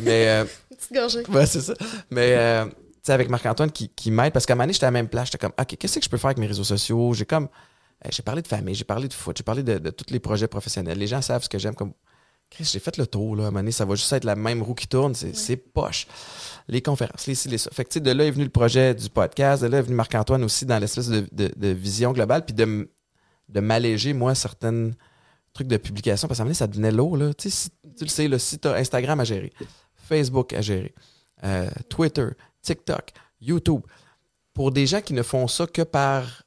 Mais 0.01 0.27
euh, 0.27 0.45
Une 0.71 0.77
petite 0.77 0.93
gorgée. 0.93 1.23
Ouais, 1.29 1.45
c'est 1.45 1.61
ça. 1.61 1.73
Mais, 2.09 2.33
euh, 2.37 2.65
tu 2.65 2.71
sais, 3.03 3.13
avec 3.13 3.29
Marc-Antoine 3.29 3.71
qui, 3.71 3.89
qui 3.89 4.11
m'aide, 4.11 4.33
parce 4.33 4.45
qu'à 4.45 4.53
un 4.53 4.55
moment 4.55 4.63
donné, 4.65 4.73
j'étais 4.73 4.85
à 4.85 4.87
la 4.87 4.91
même 4.91 5.07
place. 5.07 5.27
J'étais 5.27 5.37
comme, 5.37 5.53
OK, 5.59 5.77
qu'est-ce 5.77 5.99
que 5.99 6.03
je 6.05 6.09
peux 6.09 6.17
faire 6.17 6.27
avec 6.29 6.39
mes 6.39 6.47
réseaux 6.47 6.63
sociaux? 6.63 7.13
J'ai 7.13 7.25
comme, 7.25 7.45
euh, 8.05 8.09
j'ai 8.11 8.23
parlé 8.23 8.41
de 8.41 8.47
famille, 8.47 8.75
j'ai 8.75 8.83
parlé 8.83 9.07
de 9.07 9.13
foot, 9.13 9.37
j'ai 9.37 9.43
parlé 9.43 9.63
de, 9.63 9.77
de 9.77 9.89
tous 9.91 10.11
les 10.11 10.19
projets 10.19 10.47
professionnels. 10.47 10.97
Les 10.97 11.07
gens 11.07 11.21
savent 11.21 11.43
ce 11.43 11.49
que 11.49 11.59
j'aime. 11.59 11.75
Comme, 11.75 11.93
Chris, 12.53 12.69
j'ai 12.71 12.79
fait 12.79 12.97
le 12.97 13.07
tour, 13.07 13.35
là. 13.35 13.45
À 13.45 13.47
un 13.47 13.49
moment 13.49 13.59
donné, 13.61 13.71
ça 13.71 13.83
va 13.85 13.95
juste 13.95 14.13
être 14.13 14.25
la 14.25 14.35
même 14.35 14.61
roue 14.61 14.75
qui 14.75 14.87
tourne. 14.87 15.13
C'est 15.15 15.57
poche. 15.57 16.05
Les 16.67 16.81
conférences, 16.81 17.25
les 17.27 17.35
les. 17.49 17.57
Fait 17.57 17.83
que, 17.83 17.89
tu 17.89 17.99
de 18.01 18.11
là 18.11 18.25
est 18.25 18.31
venu 18.31 18.43
le 18.45 18.49
projet 18.49 18.93
du 18.93 19.09
podcast. 19.09 19.63
De 19.63 19.67
là 19.67 19.79
est 19.79 19.81
venu 19.81 19.95
Marc-Antoine 19.95 20.43
aussi 20.43 20.65
dans 20.65 20.77
l'espèce 20.79 21.09
de, 21.09 21.25
de- 21.31 21.51
de 21.55 21.67
vision 21.69 22.11
globale. 22.13 22.45
Puis 22.45 22.53
de, 22.53 22.89
de 23.49 23.59
m'alléger, 23.59 24.13
moi, 24.13 24.35
certaines 24.35 24.95
trucs 25.51 25.67
de 25.67 25.77
publication. 25.77 26.27
Parce 26.27 26.37
qu'à 26.37 26.43
un 26.43 26.45
moment 26.45 26.49
donné, 26.49 26.57
ça 26.59 26.67
devenait 26.67 26.91
lourd, 26.91 27.17
là. 27.17 27.33
Tu 27.33 27.49
sais, 27.49 27.55
si- 27.55 27.69
tu 27.97 28.03
le 28.05 28.09
sais, 28.09 28.27
là, 28.27 28.39
si 28.39 28.59
t'as 28.59 28.75
Instagram 28.77 29.19
à 29.19 29.23
gérer, 29.23 29.51
Facebook 29.95 30.53
à 30.53 30.61
gérer, 30.61 30.93
euh, 31.43 31.69
Twitter, 31.89 32.27
TikTok, 32.61 33.09
YouTube. 33.41 33.81
Pour 34.53 34.71
des 34.71 34.85
gens 34.87 35.01
qui 35.01 35.13
ne 35.13 35.23
font 35.23 35.47
ça 35.47 35.65
que 35.67 35.81
par 35.81 36.42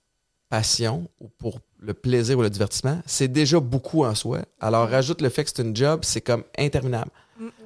passion 0.48 1.08
ou 1.20 1.28
pour 1.28 1.60
le 1.78 1.94
plaisir 1.94 2.38
ou 2.38 2.42
le 2.42 2.50
divertissement, 2.50 3.00
c'est 3.06 3.28
déjà 3.28 3.60
beaucoup 3.60 4.04
en 4.04 4.14
soi. 4.14 4.40
Alors, 4.60 4.88
rajoute 4.88 5.20
le 5.20 5.28
fait 5.28 5.44
que 5.44 5.50
c'est 5.54 5.62
une 5.62 5.74
job, 5.76 6.00
c'est 6.04 6.20
comme 6.20 6.44
interminable. 6.58 7.10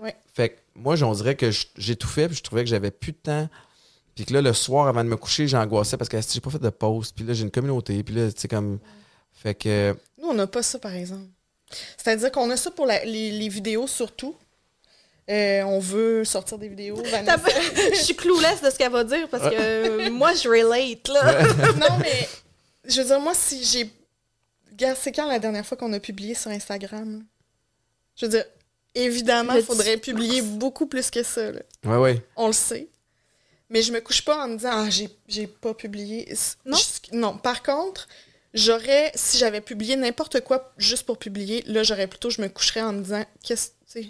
Ouais. 0.03 0.17
Fait 0.35 0.51
que 0.51 0.59
moi, 0.75 0.97
on 1.03 1.13
dirait 1.13 1.37
que 1.37 1.51
j'ai 1.77 1.97
tout 1.97 2.09
fait, 2.09 2.27
puis 2.29 2.37
je 2.37 2.43
trouvais 2.43 2.65
que 2.65 2.71
j'avais 2.71 2.91
plus 2.91 3.13
de 3.13 3.19
temps. 3.19 3.49
Puis 4.15 4.25
que 4.25 4.33
là, 4.35 4.43
le 4.43 4.53
soir, 4.53 4.89
avant 4.89 5.05
de 5.05 5.09
me 5.09 5.17
coucher, 5.17 5.47
j'angoissais 5.47 5.97
parce 5.97 6.09
que 6.09 6.19
j'ai 6.21 6.41
pas 6.41 6.51
fait 6.51 6.59
de 6.59 6.71
pause. 6.71 7.13
Puis 7.13 7.25
là, 7.25 7.33
j'ai 7.33 7.43
une 7.43 7.51
communauté. 7.51 8.03
Puis 8.03 8.15
là, 8.15 8.31
tu 8.33 8.41
sais, 8.41 8.49
comme. 8.49 8.79
Fait 9.33 9.55
que. 9.55 9.97
Nous, 10.21 10.29
on 10.29 10.35
n'a 10.35 10.47
pas 10.47 10.63
ça, 10.63 10.79
par 10.79 10.95
exemple. 10.95 11.29
C'est-à-dire 11.97 12.33
qu'on 12.33 12.51
a 12.51 12.57
ça 12.57 12.71
pour 12.71 12.87
la- 12.87 13.05
les, 13.05 13.31
les 13.31 13.49
vidéos 13.49 13.87
surtout. 13.87 14.35
Euh, 15.31 15.63
on 15.63 15.79
veut 15.79 16.25
sortir 16.25 16.59
des 16.59 16.69
vidéos. 16.69 16.97
Je 17.95 17.99
suis 18.03 18.17
clueless 18.17 18.61
de 18.63 18.71
ce 18.71 18.77
qu'elle 18.77 18.91
va 18.91 19.05
dire 19.05 19.29
parce 19.29 19.49
que 19.49 19.55
euh, 19.55 20.11
moi, 20.11 20.35
je 20.35 20.49
relate, 20.49 21.09
là. 21.09 21.45
non, 21.75 21.99
mais 22.01 22.29
je 22.87 23.01
veux 23.01 23.07
dire, 23.07 23.21
moi, 23.21 23.35
si 23.35 23.65
j'ai. 23.65 23.91
Regarde, 24.71 24.97
c'est 25.01 25.13
quand 25.13 25.27
la 25.29 25.39
dernière 25.39 25.67
fois 25.67 25.77
qu'on 25.77 25.93
a 25.93 26.01
publié 26.01 26.35
sur 26.35 26.51
Instagram? 26.51 27.25
Je 28.17 28.27
veux 28.27 28.31
dire, 28.31 28.45
évidemment, 28.95 29.55
il 29.55 29.63
faudrait 29.63 29.97
publier 29.97 30.43
beaucoup 30.43 30.87
plus 30.87 31.11
que 31.11 31.23
ça. 31.23 31.53
là. 31.53 31.61
Ouais, 31.85 31.97
ouais. 31.97 32.27
On 32.37 32.47
le 32.49 32.53
sait. 32.53 32.89
Mais 33.69 33.83
je 33.83 33.93
me 33.93 34.01
couche 34.01 34.25
pas 34.25 34.45
en 34.45 34.49
me 34.49 34.57
disant, 34.57 34.71
ah, 34.73 34.91
j'ai, 34.91 35.09
j'ai 35.29 35.47
pas 35.47 35.75
publié. 35.75 36.33
Non? 36.67 36.77
je- 36.77 37.17
non. 37.17 37.39
Par 37.39 37.63
contre, 37.63 38.09
j'aurais, 38.53 39.13
si 39.15 39.39
j'avais 39.39 39.61
publié 39.61 39.95
n'importe 39.97 40.41
quoi 40.41 40.73
juste 40.77 41.05
pour 41.05 41.19
publier, 41.19 41.63
là, 41.67 41.83
j'aurais 41.83 42.09
plutôt, 42.09 42.31
je 42.31 42.43
me 42.43 42.49
coucherais 42.49 42.83
en 42.83 42.93
me 42.93 43.03
disant, 43.03 43.25
qu'est-ce, 43.45 43.69
tu 43.69 44.03
sais, 44.03 44.07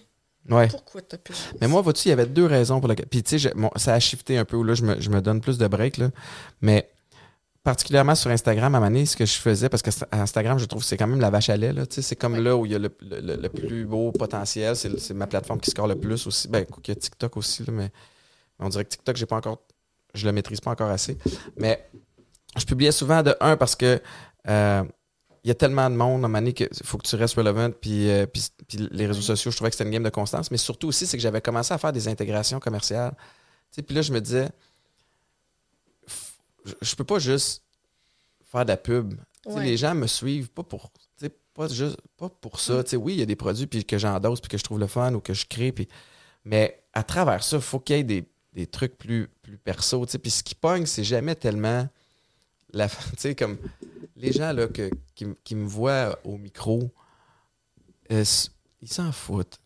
Ouais. 0.49 0.69
pourquoi 0.69 1.03
t'as 1.03 1.19
publié? 1.19 1.45
Mais 1.61 1.69
moi, 1.69 1.83
vois-tu, 1.83 2.07
il 2.07 2.09
y 2.09 2.13
avait 2.13 2.25
deux 2.27 2.47
raisons 2.47 2.81
pour 2.81 2.89
lesquelles. 2.89 3.07
Puis, 3.07 3.23
tu 3.23 3.39
sais, 3.39 3.53
bon, 3.55 3.71
ça 3.77 3.93
a 3.95 4.01
shifté 4.01 4.39
un 4.39 4.47
peu, 4.47 4.57
où 4.57 4.65
là, 4.65 4.73
je 4.75 4.83
me, 4.83 4.99
je 5.01 5.11
me 5.11 5.21
donne 5.21 5.41
plus 5.43 5.59
de 5.59 5.67
break, 5.67 5.99
là. 5.99 6.11
Mais, 6.63 6.89
particulièrement 7.63 8.15
sur 8.15 8.31
Instagram, 8.31 8.75
à 8.75 8.79
un 8.79 8.81
moment 8.81 8.91
donné, 8.91 9.07
ce 9.07 9.17
que 9.17 9.27
je 9.27 9.35
faisais, 9.39 9.69
parce 9.69 9.83
que 9.83 9.91
Instagram, 10.13 10.59
je 10.59 10.65
trouve, 10.65 10.83
c'est 10.83 10.97
quand 10.97 11.07
même 11.07 11.21
la 11.21 11.31
vache 11.31 11.51
à 11.51 11.57
lait, 11.57 11.73
là. 11.73 11.85
C'est 11.89 12.17
comme 12.17 12.35
Ouais. 12.35 12.41
là 12.41 12.57
où 12.57 12.65
il 12.67 12.73
y 12.73 12.75
a 12.75 12.79
le, 12.79 12.91
le- 13.01 13.21
le- 13.21 13.37
le 13.37 13.49
plus 13.49 13.85
beau 13.85 14.13
potentiel. 14.13 14.77
C'est 14.77 14.99
c'est 14.99 15.15
ma 15.15 15.27
plateforme 15.27 15.61
qui 15.61 15.71
score 15.71 15.87
le 15.87 15.97
plus 15.99 16.27
aussi. 16.27 16.49
Ben, 16.49 16.65
qu'il 16.83 16.95
y 16.95 16.97
a 16.97 17.01
TikTok 17.01 17.37
aussi, 17.37 17.65
là, 17.65 17.73
mais 17.73 17.91
on 18.59 18.69
dirait 18.69 18.85
que 18.85 18.91
TikTok, 18.91 19.17
j'ai 19.17 19.27
pas 19.27 19.37
encore. 19.37 19.63
Je 20.15 20.27
le 20.27 20.33
maîtrise 20.33 20.61
pas 20.61 20.71
encore 20.73 20.91
assez. 20.91 21.17
Mais, 21.57 21.89
je 22.57 22.65
publiais 22.65 22.93
souvent 22.93 23.23
de 23.23 23.35
un 23.41 23.57
parce 23.57 23.77
que. 23.77 24.01
euh, 24.49 24.83
il 25.43 25.49
y 25.49 25.51
a 25.51 25.55
tellement 25.55 25.89
de 25.89 25.95
monde 25.97 26.23
à 26.23 26.27
un 26.27 26.29
moment 26.29 26.37
donné 26.39 26.53
qu'il 26.53 26.69
faut 26.85 26.99
que 26.99 27.07
tu 27.09 27.17
restes 27.17 27.35
relevant. 27.35 27.71
Puis, 27.71 28.11
euh, 28.11 28.27
puis, 28.27 28.43
puis 28.69 28.89
les 28.91 29.07
réseaux 29.07 29.23
sociaux, 29.23 29.51
je 29.51 29.57
trouvais 29.57 29.71
que 29.71 29.75
c'était 29.75 29.87
une 29.89 29.91
game 29.95 30.03
de 30.03 30.11
constance. 30.11 30.51
Mais 30.51 30.59
surtout 30.59 30.89
aussi, 30.89 31.07
c'est 31.07 31.17
que 31.17 31.23
j'avais 31.23 31.41
commencé 31.41 31.73
à 31.73 31.79
faire 31.79 31.95
des 31.95 32.09
intégrations 32.09 32.61
commerciales. 32.61 33.15
Puis 33.75 33.95
là, 33.97 34.03
je 34.03 34.13
me 34.13 34.21
disais, 34.21 34.51
je, 36.65 36.75
je 36.81 36.95
peux 36.97 37.05
pas 37.05 37.19
juste 37.19 37.63
faire 38.45 38.65
de 38.65 38.71
la 38.71 38.77
pub. 38.77 39.15
Ouais. 39.47 39.65
Les 39.65 39.77
gens 39.77 39.95
me 39.95 40.07
suivent 40.07 40.51
pas 40.51 40.63
pour, 40.63 40.91
pas 41.55 41.69
juste, 41.69 41.97
pas 42.17 42.29
pour 42.29 42.61
ça. 42.61 42.83
Sais, 42.87 42.97
oui, 42.97 43.15
il 43.15 43.21
y 43.21 43.23
a 43.23 43.27
des 43.27 43.37
produits 43.37 43.67
puis 43.67 43.85
que 43.85 43.99
j'endosse 43.99 44.41
puis 44.41 44.49
que 44.49 44.59
je 44.59 44.65
trouve 44.65 44.79
le 44.79 44.87
fun 44.87 45.15
ou 45.15 45.21
que 45.21 45.35
je 45.35 45.47
crée. 45.47 45.73
Puis, 45.73 45.89
mais 46.45 46.83
à 46.93 47.03
travers 47.03 47.43
ça, 47.43 47.57
il 47.57 47.63
faut 47.63 47.81
qu'il 47.81 47.97
y 47.97 47.99
ait 48.01 48.05
des, 48.05 48.25
des 48.53 48.67
trucs 48.67 48.97
plus, 48.97 49.29
plus 49.43 49.59
perso. 49.59 50.05
Puis 50.07 50.31
ce 50.31 50.43
qui 50.43 50.55
pogne, 50.55 50.87
c'est 50.87 51.05
jamais 51.05 51.35
tellement 51.35 51.89
la, 52.73 52.89
comme 53.39 53.59
les 54.17 54.33
gens 54.33 54.53
là, 54.53 54.69
que, 54.69 54.91
qui, 55.15 55.27
qui 55.45 55.55
me 55.55 55.67
voient 55.67 56.19
au 56.25 56.37
micro, 56.37 56.91
euh, 58.13 58.25
ils 58.83 58.93
s'en 58.93 59.13
foutent. 59.13 59.59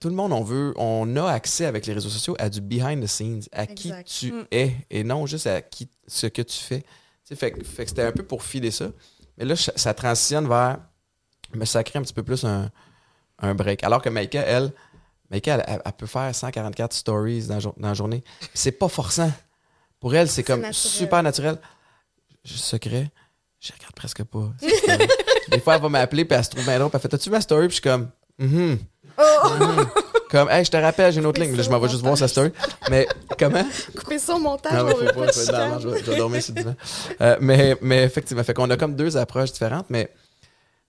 Tout 0.00 0.08
le 0.08 0.14
monde, 0.14 0.32
on 0.32 0.42
veut, 0.42 0.72
on 0.76 1.16
a 1.16 1.24
accès 1.30 1.64
avec 1.66 1.86
les 1.86 1.92
réseaux 1.92 2.08
sociaux 2.08 2.36
à 2.38 2.48
du 2.48 2.60
behind 2.60 3.02
the 3.02 3.06
scenes, 3.06 3.42
à 3.52 3.66
qui 3.66 3.92
tu 4.04 4.32
Mm. 4.32 4.44
es 4.52 4.76
et 4.90 5.04
non 5.04 5.26
juste 5.26 5.46
à 5.46 5.60
qui, 5.62 5.88
ce 6.06 6.26
que 6.26 6.42
tu 6.42 6.58
fais. 6.58 6.80
Tu 6.82 6.86
sais, 7.24 7.34
fait, 7.36 7.50
que- 7.52 7.64
fait 7.64 7.84
que 7.84 7.88
c'était 7.90 8.02
un 8.02 8.12
peu 8.12 8.22
pour 8.22 8.42
filer 8.42 8.70
ça. 8.70 8.90
Mais 9.36 9.44
là, 9.44 9.56
ça, 9.56 9.72
ça 9.76 9.94
transitionne 9.94 10.46
vers 10.48 10.78
me 11.54 11.64
sacrer 11.64 11.98
un 11.98 12.02
petit 12.02 12.12
peu 12.14 12.22
plus 12.22 12.44
un, 12.44 12.70
un 13.40 13.54
break. 13.54 13.82
Alors 13.84 14.00
que 14.02 14.08
Maïka, 14.08 14.40
elle, 14.42 14.72
Maïka, 15.30 15.54
elle, 15.56 15.64
elle- 15.66 15.82
elle 15.84 15.92
peut 15.92 16.06
faire 16.06 16.34
144 16.34 16.92
stories 16.92 17.46
dans, 17.46 17.58
dans 17.58 17.72
la 17.88 17.94
journée. 17.94 18.22
C'est 18.54 18.72
pas 18.72 18.88
forçant. 18.88 19.32
Pour 20.00 20.14
elle, 20.14 20.28
c'est 20.28 20.44
comme 20.44 20.60
naturel. 20.60 20.74
super 20.92 21.22
naturel. 21.22 21.58
Juste 22.44 22.64
secret, 22.64 23.10
je 23.60 23.72
regarde 23.72 23.94
presque 23.94 24.22
pas. 24.24 24.52
Des 25.50 25.58
fois, 25.60 25.74
elle 25.76 25.82
va 25.82 25.88
m'appeler, 25.88 26.24
puis 26.24 26.36
elle 26.38 26.44
se 26.44 26.50
trouve 26.50 26.64
bien 26.64 26.78
drôle, 26.78 26.90
puis 26.90 26.96
elle 26.96 27.02
fait 27.02 27.08
T'as-tu 27.08 27.28
vu 27.30 27.34
ma 27.34 27.40
story? 27.40 27.66
Puis 27.68 27.76
je 27.76 27.80
suis 27.80 27.82
comme 27.82 28.10
Mhm. 29.18 29.86
Comme, 30.30 30.48
hey, 30.50 30.64
je 30.64 30.70
te 30.70 30.76
rappelle, 30.76 31.12
j'ai 31.12 31.20
une 31.20 31.26
autre 31.26 31.36
Coupez 31.38 31.46
ligne. 31.48 31.56
Là, 31.56 31.62
je 31.62 31.68
ça 31.68 31.74
m'en 31.74 31.80
vais 31.80 31.88
juste 31.88 32.02
voir 32.02 32.16
sa 32.18 32.28
story. 32.28 32.52
Mais 32.90 33.08
comment? 33.38 33.64
Couper 33.96 34.18
ça 34.18 34.34
au 34.34 34.38
montage, 34.38 34.72
non, 34.74 34.84
mais 34.86 34.92
faut 34.92 35.20
pas 35.20 35.26
non, 35.70 35.78
je, 35.80 35.88
vais, 35.88 35.98
je 36.04 36.10
vais 36.10 36.16
dormir 36.18 36.42
sur 36.42 36.54
le 36.54 36.60
divan. 36.62 36.74
Euh, 37.20 37.36
mais, 37.40 37.76
mais 37.80 38.02
effectivement, 38.04 38.44
fait 38.44 38.52
qu'on 38.54 38.68
a 38.70 38.76
comme 38.76 38.94
deux 38.94 39.16
approches 39.16 39.52
différentes, 39.52 39.86
mais, 39.88 40.12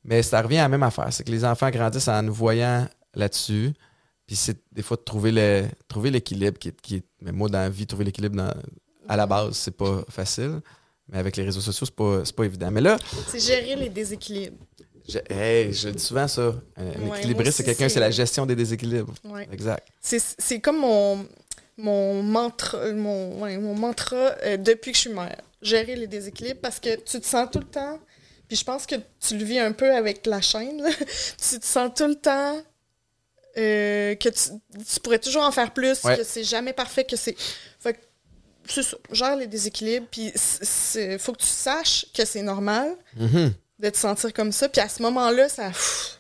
mais 0.03 0.21
ça 0.23 0.41
revient 0.41 0.57
à 0.57 0.63
la 0.63 0.69
même 0.69 0.84
affaire. 0.84 1.07
C'est 1.11 1.23
que 1.23 1.32
les 1.32 1.45
enfants 1.45 1.69
grandissent 1.69 2.07
en 2.09 2.21
nous 2.21 2.34
voyant 2.34 2.88
là-dessus. 3.15 3.73
Puis 4.27 4.36
c'est 4.36 4.57
des 4.71 4.82
fois 4.84 4.97
de 4.97 5.01
trouver 5.03 5.32
le 5.32 5.65
trouver 5.88 6.11
l'équilibre 6.11 6.59
qui 6.59 6.67
est, 6.67 6.82
qui 6.82 7.03
Mais 7.21 7.32
moi, 7.32 7.49
dans 7.49 7.59
la 7.59 7.69
vie, 7.69 7.88
trouver 7.88 8.05
l'équilibre 8.05 8.36
dans- 8.36 8.53
à 9.07 9.15
la 9.17 9.25
base, 9.25 9.53
c'est 9.55 9.75
pas 9.75 10.01
facile. 10.09 10.59
Mais 11.11 11.17
avec 11.17 11.36
les 11.38 11.43
réseaux 11.43 11.61
sociaux, 11.61 11.88
c'est 11.88 11.95
pas, 11.95 12.21
c'est 12.25 12.36
pas 12.36 12.43
évident. 12.43 12.69
Mais 12.69 12.82
là, 12.82 12.97
C'est 13.27 13.39
gérer 13.39 13.75
les 13.75 13.89
déséquilibres. 13.89 14.57
Je, 15.10 15.20
hey, 15.34 15.74
je 15.74 15.89
dis 15.89 16.03
souvent 16.03 16.28
ça. 16.28 16.53
Un, 16.78 17.07
Ouais, 17.10 17.18
équilibriste, 17.20 17.57
c'est 17.57 17.64
quelqu'un, 17.64 17.89
c'est- 17.89 17.99
la 17.99 18.12
gestion 18.12 18.45
des 18.45 18.55
déséquilibres. 18.55 19.14
Ouais. 19.26 19.47
Exact. 19.51 19.86
C'est 20.01 20.60
comme 20.60 20.78
mon, 20.80 21.28
mon 21.78 22.22
mantra, 22.24 22.91
mon, 22.93 23.41
ouais, 23.41 23.57
mon 23.57 23.74
mantra 23.76 24.16
euh, 24.43 24.57
depuis 24.57 24.91
que 24.91 24.97
je 24.97 25.01
suis 25.01 25.14
mère. 25.14 25.41
Gérer 25.62 25.95
les 25.95 26.07
déséquilibres 26.07 26.62
parce 26.62 26.80
que 26.80 26.95
tu 26.95 27.20
te 27.20 27.26
sens 27.26 27.49
tout 27.51 27.60
le 27.60 27.66
temps, 27.66 27.99
puis 28.47 28.55
je 28.55 28.64
pense 28.64 28.86
que 28.86 28.95
tu 29.20 29.38
le 29.38 29.43
vis 29.43 29.60
un 29.60 29.72
peu 29.74 29.93
avec 29.93 30.26
la 30.26 30.39
chaîne, 30.41 30.82
là. 30.82 30.89
tu 31.49 31.60
te 31.60 31.66
sens 31.66 31.91
tout 31.95 32.07
le 32.07 32.16
temps 32.16 32.62
euh, 33.57 34.16
que 34.16 34.30
tu, 34.30 34.49
tu 34.93 34.99
pourrais 35.01 35.20
toujours 35.20 35.43
en 35.43 35.51
faire 35.51 35.74
plus, 35.74 35.99
que 36.01 36.24
c'est 36.24 36.43
jamais 36.43 36.72
parfait, 36.74 37.03
que 37.03 37.16
c'est. 37.16 37.36
Gère 39.12 39.36
les 39.36 39.47
déséquilibres, 39.47 40.05
puis 40.12 40.32
il 40.95 41.18
faut 41.20 41.32
que 41.34 41.39
tu 41.39 41.47
saches 41.47 42.05
que 42.14 42.24
c'est 42.24 42.43
normal 42.43 42.95
Mhm. 43.18 43.51
De 43.80 43.89
te 43.89 43.97
sentir 43.97 44.34
comme 44.34 44.51
ça, 44.51 44.67
puis 44.69 44.82
à 44.82 44.89
ce 44.89 45.01
moment-là, 45.03 45.47
ça. 45.49 45.67
pff, 45.69 46.19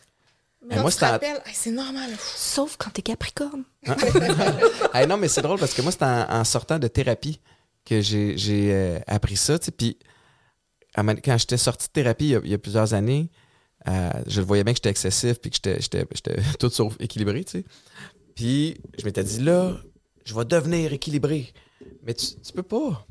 Mais 0.65 0.75
quand 0.75 0.81
moi, 0.81 0.91
tu 0.91 0.97
te 0.97 1.05
c'est 1.05 1.11
en- 1.11 1.19
Hey, 1.45 1.53
c'est 1.53 1.71
normal. 1.71 2.09
pff. 2.09 2.33
Sauf 2.37 2.77
quand 2.77 2.89
t'es 2.91 3.01
Capricorne. 3.01 3.63
Hey, 4.93 5.07
non, 5.07 5.17
mais 5.17 5.27
c'est 5.27 5.41
drôle 5.41 5.59
parce 5.59 5.73
que 5.73 5.81
moi, 5.81 5.91
c'est 5.91 6.03
en, 6.03 6.29
en 6.31 6.43
sortant 6.43 6.79
de 6.79 6.87
thérapie 6.87 7.39
que 7.85 8.01
j'ai 8.01 8.37
j'ai, 8.37 8.73
euh, 8.73 8.99
appris 9.07 9.37
ça. 9.37 9.57
Puis, 9.77 9.97
quand 10.95 11.37
j'étais 11.37 11.57
sorti 11.57 11.87
de 11.87 11.91
thérapie 11.93 12.25
il 12.25 12.31
y 12.31 12.35
a, 12.35 12.41
il 12.43 12.49
y 12.51 12.53
a 12.53 12.57
plusieurs 12.57 12.93
années, 12.93 13.29
euh, 13.87 14.09
je 14.27 14.41
le 14.41 14.45
voyais 14.47 14.63
bien 14.63 14.73
que 14.73 14.77
j'étais 14.77 14.89
excessif 14.89 15.39
puis 15.39 15.49
que 15.51 15.55
j'étais- 15.55 15.79
j'étais 15.81 16.05
j'étais 16.13 16.35
tout 16.59 16.69
sauf 16.69 16.95
équilibré. 16.99 17.43
tu 17.43 17.59
sais. 17.59 17.65
Puis, 18.35 18.77
je 18.97 19.05
m'étais 19.05 19.23
dit, 19.23 19.39
là, 19.39 19.75
je 20.25 20.33
vais 20.33 20.45
devenir 20.45 20.93
équilibré. 20.93 21.53
Mais 22.03 22.13
tu, 22.13 22.25
tu 22.41 22.51
peux 22.53 22.63
pas. 22.63 23.05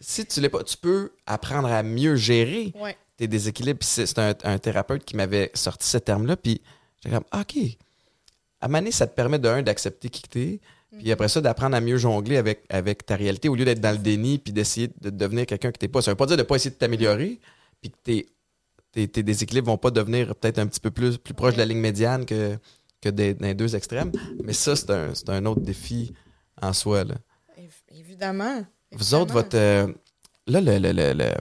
Si 0.00 0.24
tu 0.24 0.40
l'es 0.40 0.48
pas, 0.48 0.64
tu 0.64 0.76
peux 0.78 1.12
apprendre 1.26 1.68
à 1.68 1.82
mieux 1.82 2.16
gérer 2.16 2.72
Ouais. 2.74 2.96
Tes 3.20 3.28
déséquilibres. 3.28 3.78
Puis 3.78 3.88
c'est 3.88 4.18
un, 4.18 4.34
un 4.44 4.58
thérapeute 4.58 5.04
qui 5.04 5.14
m'avait 5.14 5.50
sorti 5.54 5.86
ce 5.86 5.98
terme-là. 5.98 6.36
Puis 6.36 6.60
j'ai 7.04 7.10
comme, 7.10 7.24
ah, 7.30 7.42
OK. 7.42 7.56
À 8.62 8.68
ça 8.90 9.06
te 9.06 9.14
permet 9.14 9.38
de 9.38 9.48
un, 9.48 9.62
d'accepter 9.62 10.08
qui 10.08 10.22
t'es. 10.22 10.60
Puis 10.98 11.12
après 11.12 11.28
ça, 11.28 11.40
d'apprendre 11.40 11.76
à 11.76 11.80
mieux 11.80 11.98
jongler 11.98 12.36
avec, 12.36 12.64
avec 12.68 13.06
ta 13.06 13.14
réalité 13.16 13.48
au 13.48 13.54
lieu 13.54 13.64
d'être 13.64 13.80
dans 13.80 13.92
le 13.92 13.98
déni 13.98 14.38
puis 14.38 14.52
d'essayer 14.52 14.88
de 15.00 15.10
devenir 15.10 15.46
quelqu'un 15.46 15.70
que 15.70 15.78
t'es 15.78 15.86
pas. 15.88 16.02
Ça 16.02 16.10
veut 16.10 16.16
pas 16.16 16.26
dire 16.26 16.36
de 16.36 16.42
pas 16.42 16.56
essayer 16.56 16.70
de 16.70 16.76
t'améliorer 16.76 17.38
puis 17.80 17.90
que 17.90 17.96
tes, 18.02 18.26
tes, 18.92 19.06
tes 19.08 19.22
déséquilibres 19.22 19.68
vont 19.68 19.78
pas 19.78 19.90
devenir 19.90 20.34
peut-être 20.34 20.58
un 20.58 20.66
petit 20.66 20.80
peu 20.80 20.90
plus, 20.90 21.16
plus 21.16 21.32
proche 21.34 21.54
de 21.54 21.58
la 21.58 21.64
ligne 21.66 21.78
médiane 21.78 22.26
que, 22.26 22.58
que 23.00 23.08
des, 23.08 23.34
dans 23.34 23.46
les 23.46 23.54
deux 23.54 23.76
extrêmes. 23.76 24.10
Mais 24.42 24.52
ça, 24.52 24.74
c'est 24.76 24.90
un, 24.90 25.14
c'est 25.14 25.28
un 25.30 25.44
autre 25.46 25.60
défi 25.60 26.12
en 26.60 26.72
soi. 26.72 27.04
Là. 27.04 27.14
Évidemment. 27.94 28.64
Vous 28.92 29.14
autres, 29.14 29.32
votre. 29.32 29.56
euh, 29.56 29.86
là, 30.46 30.60
le. 30.60 30.78
le, 30.78 30.92
le, 30.92 31.12
le- 31.12 31.34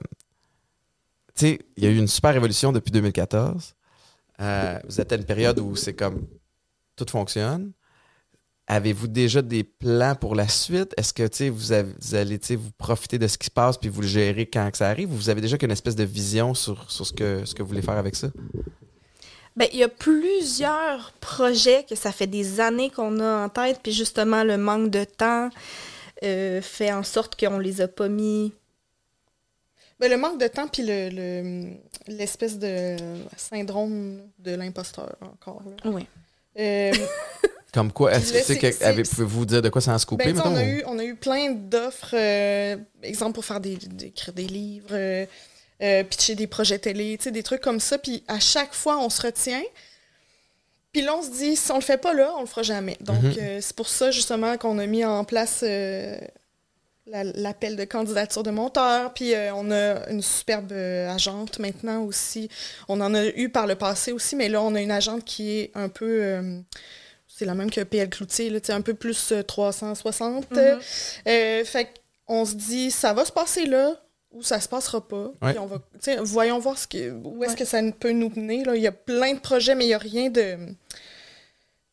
tu 1.40 1.46
sais, 1.46 1.60
il 1.78 1.86
y 1.86 1.88
a 1.88 1.90
eu 1.90 1.98
une 1.98 2.08
super 2.08 2.36
évolution 2.36 2.74
depuis 2.74 2.92
2014. 2.92 3.74
Euh, 4.42 4.80
vous 4.88 5.00
êtes 5.00 5.12
à 5.14 5.16
une 5.16 5.24
période 5.24 5.58
où 5.60 5.76
c'est 5.76 5.94
comme. 5.94 6.28
Tout 6.98 7.06
fonctionne. 7.10 7.72
Avez-vous 8.68 9.08
déjà 9.08 9.42
des 9.42 9.64
plans 9.64 10.16
pour 10.16 10.36
la 10.36 10.50
suite? 10.50 10.94
Est-ce 10.98 11.14
que 11.14 11.26
tu 11.26 11.50
vous, 11.50 11.74
vous 12.02 12.16
allez 12.16 12.40
vous 12.58 12.72
profiter 12.78 13.18
de 13.18 13.26
ce 13.26 13.38
qui 13.38 13.46
se 13.46 13.52
passe 13.52 13.78
puis 13.78 13.90
vous 13.90 14.02
le 14.02 14.08
gérer 14.08 14.46
quand 14.48 14.70
ça 14.74 14.90
arrive? 14.90 15.12
Ou 15.14 15.16
vous 15.16 15.30
avez 15.30 15.40
déjà 15.40 15.58
qu'une 15.58 15.72
espèce 15.72 15.96
de 15.96 16.04
vision 16.04 16.54
sur, 16.54 16.92
sur 16.92 17.06
ce, 17.06 17.14
que, 17.14 17.46
ce 17.46 17.56
que 17.56 17.64
vous 17.64 17.70
voulez 17.70 17.82
faire 17.82 17.98
avec 17.98 18.16
ça? 18.16 18.28
Ben, 19.56 19.68
il 19.72 19.80
y 19.80 19.84
a 19.84 19.88
plusieurs 19.88 21.14
projets 21.22 21.86
que 21.90 21.96
ça 21.96 22.12
fait 22.12 22.28
des 22.28 22.60
années 22.60 22.90
qu'on 22.90 23.20
a 23.22 23.46
en 23.46 23.50
tête, 23.50 23.80
puis 23.82 23.94
justement, 23.94 24.44
le 24.44 24.58
manque 24.58 24.90
de 24.90 25.06
temps 25.06 25.50
euh, 26.24 26.62
fait 26.62 26.92
en 26.92 27.04
sorte 27.04 27.40
qu'on 27.40 27.60
les 27.60 27.80
a 27.80 27.88
pas 27.88 28.10
mis. 28.10 28.52
Ben, 30.00 30.10
le 30.10 30.18
manque 30.18 30.40
de 30.40 30.48
temps, 30.48 30.68
puis 30.68 30.84
le, 30.84 31.10
le- 31.10 31.74
l'espèce 32.08 32.58
de 32.58 32.96
syndrome 33.36 34.22
de 34.40 34.56
l'imposteur, 34.56 35.16
encore. 35.22 35.62
Là. 35.66 35.92
Oui. 35.92 36.06
Euh, 36.58 36.92
Comme 37.74 37.92
quoi? 37.92 38.14
Est-ce 38.14 38.32
que, 38.32 38.38
Là, 38.38 38.42
tu 38.42 38.48
sais, 38.54 38.72
c'est- 38.72 38.96
que- 39.04 39.10
pouvez-vous 39.10 39.46
dire 39.46 39.62
de 39.62 39.70
quoi 39.70 39.82
ça 39.82 39.94
en 39.94 39.98
se 40.00 40.06
couper, 40.06 40.34
ben, 40.34 40.42
on, 40.46 40.56
a 40.56 40.64
eu, 40.64 40.84
on 40.88 40.98
a 40.98 41.04
eu 41.04 41.16
plein 41.16 41.52
d'offres, 41.52 42.16
euh, 42.16 42.78
exemple 43.04 43.34
pour 43.34 43.46
faire 43.46 43.60
des, 43.60 43.76
des- 43.76 44.08
écrire 44.08 44.34
des 44.34 44.48
livres, 44.48 44.88
euh, 44.94 45.26
euh, 45.84 46.04
pitcher 46.04 46.34
des 46.36 46.48
projets 46.48 46.80
télé, 46.80 47.16
tu 47.18 47.26
sais, 47.26 47.32
des 47.32 47.44
trucs 47.44 47.62
comme 47.62 47.80
ça. 47.80 47.98
Puis 47.98 48.24
à 48.28 48.40
chaque 48.40 48.74
fois, 48.74 48.98
on 49.00 49.10
se 49.10 49.22
retient. 49.22 49.62
Puis 50.92 51.04
là, 51.04 51.16
on 51.16 51.22
se 51.22 51.30
dit, 51.30 51.56
si 51.56 51.72
on 51.72 51.76
le 51.76 51.82
fait 51.82 52.00
pas 52.00 52.14
là, 52.16 52.34
on 52.38 52.42
le 52.42 52.48
fera 52.48 52.64
jamais. 52.64 52.98
Donc, 53.02 53.22
Mhm. 53.22 53.36
euh, 53.40 53.60
c'est 53.62 53.76
pour 53.76 53.88
ça, 53.88 54.10
justement, 54.10 54.58
qu'on 54.58 54.80
a 54.80 54.88
mis 54.88 55.06
en 55.06 55.24
place 55.24 55.60
euh, 55.62 56.18
la- 56.18 56.28
l'appel 57.12 57.76
de 57.76 57.84
candidature 57.86 58.44
de 58.44 58.52
monteur. 58.52 59.14
Puis 59.14 59.34
euh, 59.34 59.54
on 59.54 59.72
a 59.72 60.10
une 60.10 60.22
superbe 60.22 60.72
euh, 60.72 61.10
agente 61.10 61.60
maintenant 61.60 62.04
aussi. 62.04 62.50
On 62.88 63.02
en 63.02 63.14
a 63.14 63.26
eu 63.26 63.50
par 63.50 63.68
le 63.68 63.76
passé 63.76 64.12
aussi, 64.12 64.36
mais 64.36 64.50
là, 64.50 64.62
on 64.62 64.76
a 64.76 64.82
une 64.82 64.92
agente 64.92 65.24
qui 65.26 65.60
est 65.60 65.72
un 65.76 65.90
peu... 65.90 66.24
euh, 66.24 66.60
c'est 67.28 67.46
la 67.46 67.56
même 67.56 67.72
que 67.72 67.82
PL 67.82 68.10
Cloutier, 68.10 68.50
là, 68.50 68.60
un 68.70 68.82
peu 68.82 68.94
plus 68.94 69.32
euh, 69.32 69.44
360. 69.44 70.52
Mhm. 70.52 70.80
Euh, 71.28 71.64
fait 71.66 71.88
qu'on 72.26 72.46
se 72.46 72.56
dit, 72.56 72.92
ça 72.92 73.14
va 73.14 73.24
se 73.26 73.32
passer 73.32 73.66
là 73.66 73.96
ou 74.32 74.44
ça 74.44 74.60
se 74.60 74.68
passera 74.68 75.08
pas. 75.08 75.32
Ouais. 75.42 75.52
Puis 75.52 75.60
on 75.60 75.66
va, 75.66 75.78
tu 75.78 75.84
sais, 76.02 76.18
voyons 76.22 76.60
voir 76.60 76.78
ce 76.78 76.86
que, 76.88 77.12
où 77.12 77.44
est-ce 77.44 77.54
Ouais. 77.54 77.58
que 77.60 77.66
ça 77.66 77.80
peut 78.00 78.12
nous 78.12 78.32
mener. 78.36 78.64
Là. 78.64 78.76
Il 78.76 78.82
y 78.82 78.88
a 78.88 78.92
plein 78.92 79.34
de 79.34 79.40
projets, 79.40 79.74
mais 79.74 79.86
il 79.86 79.88
n'y 79.88 79.94
a 79.94 79.98
rien 80.00 80.30
de... 80.30 80.58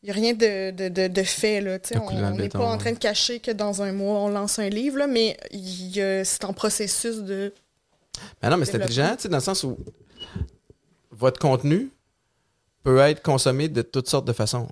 Il 0.07 0.11
y 0.11 0.13
a 0.13 0.13
rien 0.13 0.33
de, 0.33 0.71
de, 0.71 0.87
de, 0.87 1.07
de 1.09 1.23
fait. 1.23 1.59
Là, 1.59 1.79
on 2.01 2.31
n'est 2.31 2.47
pas 2.47 2.65
en 2.65 2.77
train 2.77 2.93
de 2.93 2.97
cacher 2.97 3.41
que 3.41 3.51
dans 3.51 3.81
un 3.81 3.91
mois, 3.91 4.19
on 4.19 4.29
lance 4.29 4.57
un 4.57 4.69
livre, 4.69 4.99
là, 4.99 5.05
mais 5.05 5.35
c'est 6.23 6.45
en 6.45 6.53
processus 6.53 7.17
de... 7.17 7.53
Ben 8.41 8.49
non, 8.49 8.55
mais 8.55 8.63
c'est 8.63 8.77
intelligent, 8.81 9.15
tu 9.17 9.23
sais, 9.23 9.27
dans 9.29 9.35
le 9.37 9.43
sens 9.43 9.65
où 9.65 9.77
votre 11.11 11.41
contenu 11.41 11.89
peut 12.83 12.99
être 12.99 13.21
consommé 13.21 13.67
de 13.67 13.81
toutes 13.81 14.07
sortes 14.07 14.25
de 14.25 14.31
façons. 14.31 14.69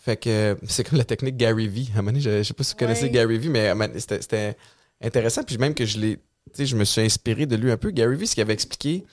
Fait 0.00 0.16
que 0.16 0.56
c'est 0.66 0.82
comme 0.82 0.98
la 0.98 1.04
technique 1.04 1.36
Gary 1.36 1.68
Vee. 1.68 1.90
À 1.94 2.00
un 2.00 2.02
moment 2.02 2.10
donné, 2.10 2.20
je, 2.20 2.38
je 2.38 2.42
sais 2.42 2.52
pas 2.52 2.64
si 2.64 2.72
vous 2.72 2.78
connaissez 2.78 3.04
Ouais. 3.04 3.10
Gary 3.10 3.38
Vee, 3.38 3.50
mais 3.50 3.72
c'était 3.98 4.56
intéressant. 5.00 5.44
Puis 5.44 5.56
même 5.56 5.74
que 5.74 5.86
je 5.86 5.98
l'ai. 6.00 6.16
tu 6.16 6.22
sais, 6.54 6.66
Je 6.66 6.74
me 6.74 6.82
suis 6.84 7.00
inspiré 7.00 7.46
de 7.46 7.54
lui 7.54 7.70
un 7.70 7.76
peu. 7.76 7.92
Gary 7.92 8.16
Vee, 8.16 8.26
ce 8.26 8.34
qu'il 8.34 8.42
avait 8.42 8.54
expliqué, 8.54 9.04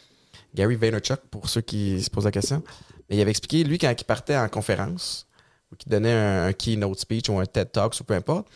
Gary 0.55 0.75
Vaynerchuk, 0.75 1.19
pour 1.29 1.47
ceux 1.49 1.61
qui 1.61 2.01
se 2.01 2.09
posent 2.09 2.25
la 2.25 2.31
question, 2.31 2.63
mais 3.09 3.17
il 3.17 3.21
avait 3.21 3.29
expliqué, 3.29 3.63
lui, 3.63 3.77
quand 3.77 3.93
il 3.95 4.05
partait 4.05 4.35
en 4.35 4.49
conférence, 4.49 5.27
ou 5.71 5.75
qu'il 5.75 5.91
donnait 5.91 6.11
un, 6.13 6.45
un 6.47 6.53
keynote 6.53 6.99
speech 6.99 7.29
ou 7.29 7.39
un 7.39 7.45
TED 7.45 7.71
Talks 7.71 7.99
ou 7.99 8.03
peu 8.03 8.13
importe, 8.13 8.47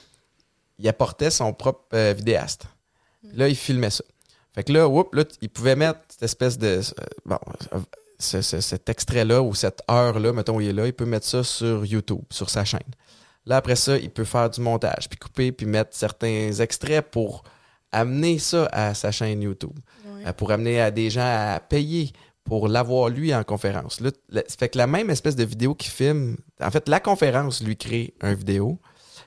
il 0.79 0.87
apportait 0.87 1.31
son 1.31 1.53
propre 1.53 1.85
euh, 1.93 2.13
vidéaste. 2.15 2.65
Puis 3.27 3.37
Là, 3.37 3.47
il 3.47 3.55
filmait 3.55 3.89
ça. 3.89 4.03
Fait 4.53 4.63
que 4.63 4.71
là, 4.73 4.87
whoop, 4.87 5.13
là, 5.15 5.23
il 5.41 5.49
pouvait 5.49 5.75
mettre 5.75 5.99
cette 6.09 6.23
espèce 6.23 6.57
de. 6.57 6.67
euh, 6.67 6.81
bon, 7.25 7.37
euh, 7.73 7.79
ce- 8.19 8.41
ce- 8.41 8.61
cet 8.61 8.87
extrait-là 8.89 9.41
ou 9.41 9.53
cette 9.53 9.81
heure-là, 9.89 10.31
mettons, 10.31 10.57
où 10.57 10.61
il 10.61 10.69
est 10.69 10.73
là, 10.73 10.87
il 10.87 10.93
peut 10.93 11.05
mettre 11.05 11.25
ça 11.25 11.43
sur 11.43 11.85
YouTube, 11.85 12.21
sur 12.29 12.49
sa 12.49 12.63
chaîne. 12.63 12.79
Là, 13.45 13.57
après 13.57 13.75
ça, 13.75 13.97
il 13.97 14.09
peut 14.09 14.23
faire 14.23 14.49
du 14.49 14.61
montage, 14.61 15.09
puis 15.09 15.19
couper, 15.19 15.51
puis 15.51 15.65
mettre 15.65 15.95
certains 15.95 16.51
extraits 16.59 17.05
pour 17.11 17.43
amener 17.91 18.39
ça 18.39 18.67
à 18.71 18.93
sa 18.93 19.11
chaîne 19.11 19.41
YouTube, 19.41 19.77
pour 20.37 20.51
amener 20.51 20.81
à 20.81 20.89
des 20.91 21.09
gens 21.09 21.21
à 21.55 21.59
payer 21.59 22.11
pour 22.45 22.67
l'avoir 22.69 23.09
lui 23.09 23.33
en 23.35 23.43
conférence. 23.43 23.99
Là, 23.99 24.11
ça 24.33 24.43
fait 24.57 24.69
que 24.69 24.77
la 24.77 24.87
même 24.87 25.09
espèce 25.09 25.35
de 25.35 25.43
vidéo 25.43 25.75
qu'il 25.75 25.91
filme, 25.91 26.37
en 26.61 26.71
fait, 26.71 26.87
la 26.87 26.99
conférence 26.99 27.61
lui 27.61 27.75
crée 27.75 28.13
un 28.21 28.33
vidéo, 28.33 28.79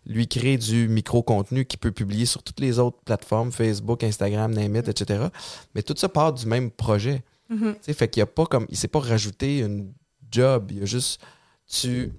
lui 0.06 0.26
crée 0.28 0.56
du 0.56 0.88
micro-contenu 0.88 1.66
qu'il 1.66 1.78
peut 1.80 1.90
publier 1.92 2.24
sur 2.26 2.42
toutes 2.42 2.60
les 2.60 2.78
autres 2.78 2.98
plateformes, 3.04 3.52
Facebook, 3.52 4.02
Instagram, 4.04 4.52
name 4.54 4.76
it, 4.76 4.88
etc. 4.88 5.26
Mais 5.74 5.82
tout 5.82 5.94
ça 5.96 6.08
part 6.08 6.32
du 6.32 6.46
même 6.46 6.70
projet. 6.70 7.22
Mhm. 7.50 7.74
Sais, 7.82 7.92
fait 7.92 8.08
qu'il 8.08 8.20
y 8.20 8.22
a 8.22 8.26
pas 8.26 8.46
comme. 8.46 8.66
Il 8.70 8.76
s'est 8.76 8.88
pas 8.88 9.00
rajouté 9.00 9.58
une 9.60 9.92
job. 10.30 10.70
Il 10.70 10.78
y 10.78 10.82
a 10.82 10.86
juste. 10.86 11.20
Tu. 11.68 12.12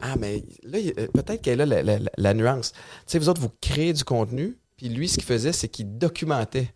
Ah, 0.00 0.14
mais 0.16 0.44
là, 0.62 0.78
peut-être 1.12 1.42
qu'elle 1.42 1.60
a 1.60 1.66
la, 1.66 1.82
la- 1.82 1.98
la- 1.98 2.10
la 2.16 2.34
nuance. 2.34 2.72
Tu 2.72 2.78
sais, 3.08 3.18
vous 3.18 3.28
autres, 3.28 3.40
vous 3.40 3.50
créez 3.60 3.92
du 3.92 4.04
contenu, 4.04 4.56
puis 4.76 4.88
lui, 4.88 5.08
ce 5.08 5.14
qu'il 5.14 5.24
faisait, 5.24 5.52
c'est 5.52 5.68
qu'il 5.68 5.98
documentait 5.98 6.72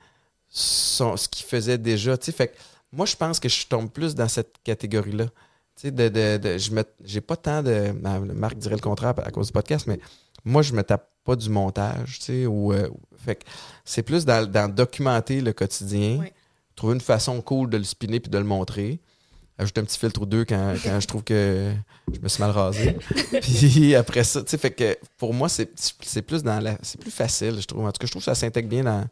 son- 0.48 1.16
ce 1.16 1.28
qu'il 1.28 1.46
faisait 1.46 1.78
déjà. 1.78 2.18
Tu 2.18 2.26
sais, 2.26 2.32
fait 2.32 2.48
que 2.48 2.52
moi, 2.92 3.06
je 3.06 3.16
pense 3.16 3.40
que 3.40 3.48
je 3.48 3.66
tombe 3.66 3.90
plus 3.90 4.14
dans 4.14 4.28
cette 4.28 4.56
catégorie-là. 4.64 5.26
Tu 5.26 5.32
sais, 5.76 5.90
de, 5.90 6.08
de, 6.08 6.36
de- 6.36 6.58
je 6.58 6.70
me, 6.72 6.84
j'ai 7.04 7.20
pas 7.22 7.36
tant 7.36 7.62
de. 7.62 7.92
Marc 8.34 8.56
dirait 8.56 8.74
le 8.74 8.80
contraire 8.80 9.14
à 9.24 9.30
cause 9.30 9.46
du 9.46 9.52
podcast, 9.52 9.86
mais 9.86 9.98
moi, 10.44 10.60
je 10.62 10.72
me 10.74 10.82
tape 10.82 11.08
pas 11.24 11.34
du 11.36 11.48
montage, 11.48 12.18
tu 12.18 12.24
sais, 12.24 12.46
ou. 12.46 12.72
euh, 12.72 12.88
fait 13.24 13.36
que 13.36 13.44
c'est 13.84 14.02
plus 14.02 14.24
dans, 14.24 14.44
dans 14.50 14.68
documenter 14.72 15.40
le 15.40 15.52
quotidien, 15.52 16.18
Ouais. 16.18 16.32
trouver 16.76 16.94
une 16.94 17.00
façon 17.00 17.40
cool 17.40 17.70
de 17.70 17.78
le 17.78 17.84
spinner 17.84 18.20
puis 18.20 18.30
de 18.30 18.38
le 18.38 18.44
montrer. 18.44 19.00
Ajouter 19.58 19.80
un 19.82 19.84
petit 19.84 19.98
filtre 19.98 20.22
ou 20.22 20.26
deux 20.26 20.44
quand, 20.44 20.74
quand 20.82 20.98
je 20.98 21.06
trouve 21.06 21.22
que 21.22 21.72
je 22.12 22.18
me 22.20 22.28
suis 22.28 22.42
mal 22.42 22.50
rasé. 22.50 22.96
puis 23.42 23.94
après 23.94 24.24
ça, 24.24 24.42
tu 24.42 24.50
sais, 24.50 24.58
fait 24.58 24.70
que 24.72 24.96
pour 25.18 25.32
moi, 25.34 25.48
c'est, 25.48 25.70
c'est 26.00 26.22
plus 26.22 26.42
dans 26.42 26.58
la. 26.60 26.76
C'est 26.82 27.00
plus 27.00 27.10
facile, 27.10 27.60
je 27.60 27.66
trouve. 27.66 27.84
En 27.86 27.92
tout 27.92 27.98
cas, 28.00 28.06
je 28.06 28.10
trouve 28.10 28.22
que 28.22 28.24
ça 28.26 28.34
s'intègre 28.34 28.68
bien 28.68 28.82
dans, 28.84 29.04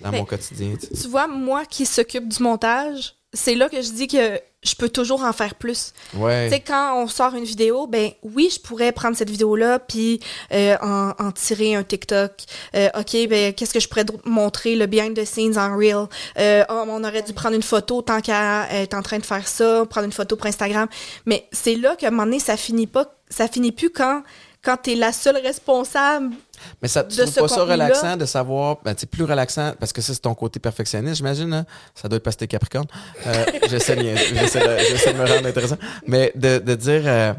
dans 0.00 0.12
mon 0.12 0.24
quotidien. 0.24 0.74
tu 0.76 1.08
vois, 1.08 1.26
moi 1.26 1.64
qui 1.64 1.86
s'occupe 1.86 2.28
du 2.28 2.42
montage, 2.42 3.14
c'est 3.32 3.54
là 3.54 3.68
que 3.68 3.82
je 3.82 3.90
dis 3.90 4.06
que 4.06 4.40
je 4.62 4.74
peux 4.74 4.88
toujours 4.88 5.22
en 5.22 5.32
faire 5.32 5.54
plus. 5.56 5.92
Ouais. 6.14 6.48
Tu 6.48 6.54
sais, 6.54 6.60
quand 6.60 7.02
on 7.02 7.06
sort 7.06 7.34
une 7.34 7.44
vidéo, 7.44 7.86
ben 7.86 8.10
oui, 8.22 8.48
je 8.50 8.58
pourrais 8.58 8.92
prendre 8.92 9.16
cette 9.16 9.28
vidéo-là 9.28 9.78
puis 9.78 10.20
euh, 10.52 10.76
en, 10.80 11.12
en 11.18 11.32
tirer 11.32 11.74
un 11.74 11.82
TikTok. 11.82 12.32
Euh, 12.74 12.88
OK, 12.98 13.28
ben 13.28 13.52
qu'est-ce 13.52 13.74
que 13.74 13.80
je 13.80 13.88
pourrais 13.88 14.06
montrer, 14.24 14.74
le 14.74 14.86
behind 14.86 15.14
the 15.14 15.24
scenes 15.24 15.58
en 15.58 15.76
real. 15.76 16.06
Euh, 16.38 16.64
oh, 16.70 16.84
on 16.88 17.04
aurait 17.04 17.22
dû 17.22 17.34
prendre 17.34 17.54
une 17.54 17.62
photo 17.62 18.00
tant 18.00 18.20
qu'à 18.20 18.68
être 18.72 18.94
en 18.94 19.02
train 19.02 19.18
de 19.18 19.26
faire 19.26 19.46
ça, 19.46 19.84
prendre 19.88 20.06
une 20.06 20.12
photo 20.12 20.36
pour 20.36 20.46
Instagram. 20.46 20.88
Mais 21.26 21.46
c'est 21.52 21.74
là 21.74 21.96
qu'à 21.96 22.08
un 22.08 22.10
moment 22.10 22.24
donné, 22.24 22.38
ça 22.38 22.56
finit 22.56 22.86
pas, 22.86 23.14
ça 23.28 23.48
finit 23.48 23.72
plus 23.72 23.90
quand 23.90 24.22
quand 24.64 24.76
t'es 24.76 24.94
la 24.94 25.12
seule 25.12 25.36
responsable. 25.36 26.34
Mais 26.80 26.88
ça, 26.88 27.04
tu 27.04 27.16
de 27.18 27.22
trouves 27.24 27.34
pas 27.34 27.48
ça 27.48 27.64
relaxant 27.64 28.16
de 28.16 28.24
savoir, 28.24 28.78
ben, 28.82 28.94
c'est 28.96 29.08
plus 29.08 29.24
relaxant 29.24 29.74
parce 29.78 29.92
que 29.92 30.00
ça, 30.00 30.14
c'est 30.14 30.20
ton 30.20 30.34
côté 30.34 30.58
perfectionniste, 30.58 31.16
j'imagine. 31.16 31.52
hein? 31.52 31.66
Ça 31.94 32.08
doit 32.08 32.16
être 32.16 32.22
parce 32.22 32.36
que 32.36 32.40
t'es 32.40 32.48
Capricorne. 32.48 32.86
Euh, 33.26 33.44
j'essaie, 33.68 33.96
de, 33.96 34.02
me 34.02 35.26
rendre 35.26 35.46
intéressant. 35.46 35.76
Mais 36.06 36.32
de, 36.34 36.58
de 36.58 36.74
dire, 36.74 37.02
euh, 37.04 37.34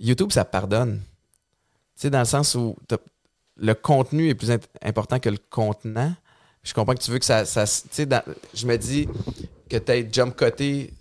YouTube, 0.00 0.32
ça 0.32 0.44
pardonne. 0.44 1.00
Tu 1.96 2.02
sais, 2.02 2.10
dans 2.10 2.20
le 2.20 2.24
sens 2.24 2.54
où 2.54 2.76
le 3.56 3.74
contenu 3.74 4.30
est 4.30 4.34
plus 4.34 4.50
important 4.82 5.18
que 5.18 5.28
le 5.28 5.38
contenant. 5.50 6.14
Je 6.62 6.72
comprends 6.72 6.94
que 6.94 7.02
tu 7.02 7.10
veux 7.10 7.18
que 7.18 7.24
ça. 7.24 7.44
ça 7.44 7.64
tu 7.92 8.06
dans- 8.06 8.22
je 8.54 8.66
me 8.66 8.76
dis 8.76 9.06
que 9.68 9.76
tu 9.76 9.92
aies 9.92 10.08
jump 10.10 10.34
coté 10.34 10.92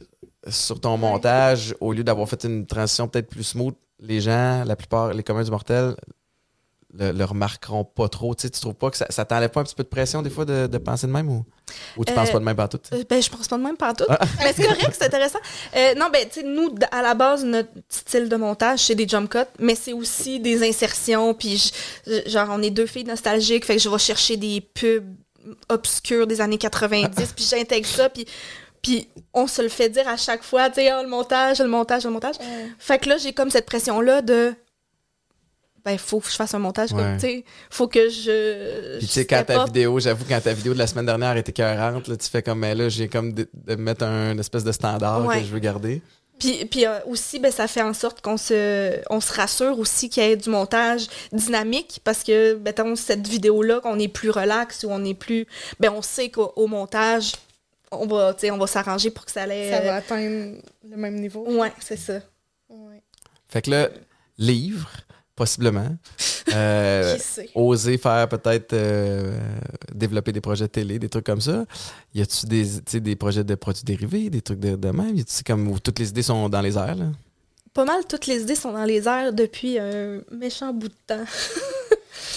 sur 0.48 0.80
ton 0.80 0.98
montage 0.98 1.74
au 1.80 1.94
lieu 1.94 2.04
d'avoir 2.04 2.28
fait 2.28 2.44
une 2.44 2.66
transition 2.66 3.08
peut-être 3.08 3.30
plus 3.30 3.44
smooth. 3.44 3.74
Les 4.00 4.22
gens, 4.22 4.64
la 4.66 4.76
plupart, 4.76 5.14
les 5.14 5.24
communs 5.24 5.44
du 5.44 5.52
mortel, 5.52 5.96
le, 6.96 7.12
le 7.12 7.26
remarqueront 7.26 7.84
pas 7.86 8.08
trop. 8.10 8.36
Tu 8.36 8.44
sais, 8.44 8.50
tu 8.50 8.60
trouves 8.60 8.76
pas 8.76 8.92
que 8.92 8.98
ça, 8.98 9.06
ça 9.10 9.26
t'enlève 9.26 9.50
pas 9.50 9.62
un 9.62 9.64
petit 9.64 9.74
peu 9.76 9.84
de 9.84 9.88
pression 9.88 10.22
des 10.22 10.30
fois 10.30 10.46
de, 10.46 10.68
de 10.68 10.78
penser 10.78 11.08
de 11.08 11.12
même 11.12 11.30
ou, 11.30 11.44
ou 11.98 12.06
tu 12.06 12.12
Euh, 12.12 12.16
penses 12.16 12.30
pas 12.32 12.40
de 12.40 12.44
même 12.44 12.56
partout? 12.56 12.78
Euh, 12.92 13.04
Ben, 13.10 13.22
je 13.22 13.30
pense 13.30 13.48
pas 13.48 13.58
de 13.58 13.64
même 13.64 13.78
partout. 13.78 14.04
Ah. 14.10 14.20
Mais 14.44 14.54
c'est 14.54 14.64
correct, 14.64 14.92
c'est 14.94 15.06
intéressant. 15.06 15.40
Euh, 15.76 15.96
non, 15.96 16.10
ben, 16.12 16.28
tu 16.32 16.42
sais, 16.42 16.44
nous, 16.46 16.76
à 16.92 17.02
la 17.02 17.14
base, 17.16 17.44
notre 17.46 17.70
style 17.90 18.30
de 18.30 18.36
montage, 18.36 18.80
c'est 18.80 18.96
des 18.96 19.08
jump 19.08 19.30
cuts, 19.30 19.40
mais 19.60 19.74
c'est 19.76 19.94
aussi 19.94 20.40
des 20.40 20.68
insertions. 20.68 21.34
Puis, 21.34 21.72
je- 22.06 22.22
je- 22.26 22.30
genre, 22.30 22.50
on 22.52 22.62
est 22.62 22.70
deux 22.72 22.86
filles 22.86 23.06
nostalgiques, 23.06 23.66
fait 23.66 23.78
que 23.78 23.82
je 23.82 23.90
vais 23.90 23.98
chercher 23.98 24.38
des 24.38 24.62
pubs 24.62 25.16
obscurs 25.70 26.28
des 26.28 26.42
années 26.42 26.58
90, 26.58 27.34
puis 27.36 27.46
j'intègre 27.50 27.88
ça, 27.88 28.10
puis. 28.10 28.26
Puis 28.84 29.08
on 29.34 29.48
se 29.48 29.62
le 29.64 29.70
fait 29.70 29.90
dire 29.90 30.08
à 30.08 30.18
chaque 30.18 30.44
fois, 30.44 30.70
tu 30.70 30.76
sais, 30.82 30.92
oh, 30.94 31.02
le 31.02 31.10
montage, 31.10 31.60
le 31.60 31.68
montage, 31.68 32.04
le 32.04 32.12
montage. 32.12 32.36
Fait 32.78 33.00
que 33.00 33.10
là, 33.10 33.18
j'ai 33.18 33.34
comme 33.34 33.50
cette 33.50 33.66
pression-là 33.66 34.22
de. 34.22 34.54
Ben, 35.86 35.98
faut 35.98 36.20
que 36.22 36.30
je 36.30 36.36
fasse 36.36 36.54
un 36.54 36.60
montage, 36.60 36.94
Ouais. 36.94 37.02
comme, 37.02 37.14
tu 37.16 37.20
sais. 37.28 37.46
Faut 37.70 37.88
que 37.88 38.08
je. 38.10 38.98
Puis 39.00 39.02
je 39.02 39.06
tu 39.08 39.12
sais, 39.12 39.26
quand 39.26 39.44
ta 39.46 39.66
vidéo, 39.66 40.00
j'avoue, 40.00 40.24
quand 40.28 40.40
ta 40.42 40.54
vidéo 40.54 40.74
de 40.74 40.80
la 40.80 40.88
semaine 40.88 41.06
dernière 41.06 41.36
était 41.36 41.52
cohérente, 41.52 42.08
là, 42.08 42.16
tu 42.16 42.30
fais 42.30 42.42
comme, 42.42 42.60
mais 42.60 42.74
là, 42.76 42.88
j'ai 42.88 43.10
comme 43.10 43.34
de, 43.34 43.50
de 43.54 43.76
mettre 43.76 44.06
un 44.06 44.38
espèce 44.38 44.64
de 44.64 44.72
standard 44.72 45.26
Ouais. 45.26 45.40
que 45.40 45.46
je 45.46 45.52
veux 45.52 45.60
garder. 45.60 46.02
Puis, 46.40 46.66
puis 46.66 46.86
euh, 46.86 47.00
aussi, 47.06 47.40
ben, 47.40 47.52
ça 47.52 47.68
fait 47.68 47.82
en 47.82 47.94
sorte 47.94 48.22
qu'on 48.22 48.38
se, 48.38 48.98
on 49.10 49.20
se 49.22 49.32
rassure 49.34 49.78
aussi 49.78 50.10
qu'il 50.10 50.24
y 50.24 50.26
ait 50.28 50.36
du 50.38 50.50
montage 50.50 51.08
dynamique 51.32 52.00
parce 52.04 52.24
que, 52.24 52.56
mettons, 52.56 52.96
cette 52.96 53.28
vidéo-là, 53.28 53.80
qu'on 53.82 54.00
est 54.00 54.08
plus 54.08 54.30
relax 54.30 54.84
ou 54.84 54.88
on 54.90 55.04
est 55.06 55.14
plus. 55.14 55.46
Ben, 55.80 55.92
on 55.96 56.02
sait 56.02 56.30
qu'au 56.30 56.52
au 56.56 56.68
montage, 56.68 57.34
on 58.02 58.08
va, 58.08 58.36
on 58.52 58.58
va 58.58 58.68
s'arranger 58.68 59.10
pour 59.12 59.26
que 59.26 59.32
ça 59.32 59.44
allait. 59.44 59.72
Ça 59.72 59.82
va 59.82 59.96
atteindre 59.96 60.58
le 60.90 60.98
même 60.98 61.16
niveau. 61.20 61.46
Ouais, 61.60 61.72
c'est 61.80 61.98
ça. 61.98 62.20
Ouais. 62.70 63.02
Fait 63.48 63.62
que 63.62 63.72
là, 63.72 63.90
livre, 64.38 64.90
possiblement. 65.36 65.88
Euh, 66.54 67.16
Qui 67.16 67.22
sait? 67.22 67.50
oser 67.56 67.98
faire 67.98 68.28
peut-être 68.28 68.74
euh, 68.74 69.34
développer 69.96 70.34
des 70.34 70.42
projets 70.42 70.66
de 70.66 70.70
télé, 70.72 71.00
des 71.00 71.08
trucs 71.08 71.26
comme 71.26 71.40
ça. 71.40 71.64
Y 72.14 72.22
a-tu 72.22 72.46
des, 72.46 72.64
tu 72.66 72.82
sais, 72.86 73.00
des 73.00 73.16
projets 73.16 73.46
de 73.46 73.56
produits 73.56 73.86
dérivés, 73.86 74.30
des 74.30 74.42
trucs 74.42 74.60
de, 74.60 74.76
de 74.76 74.90
même? 74.92 75.16
Y 75.16 75.22
a-tu 75.22 75.42
comme 75.44 75.66
où 75.70 75.80
toutes 75.80 76.00
les 76.00 76.10
idées 76.10 76.22
sont 76.22 76.50
dans 76.50 76.60
les 76.62 76.78
airs? 76.78 76.96
Là? 76.96 77.06
Pas 77.74 77.86
mal 77.86 78.04
toutes 78.08 78.28
les 78.28 78.42
idées 78.42 78.56
sont 78.56 78.74
dans 78.74 78.84
les 78.84 79.08
airs 79.08 79.32
depuis 79.32 79.80
un 79.80 80.20
méchant 80.32 80.74
bout 80.74 80.90
de 80.90 80.94
temps. 81.08 81.24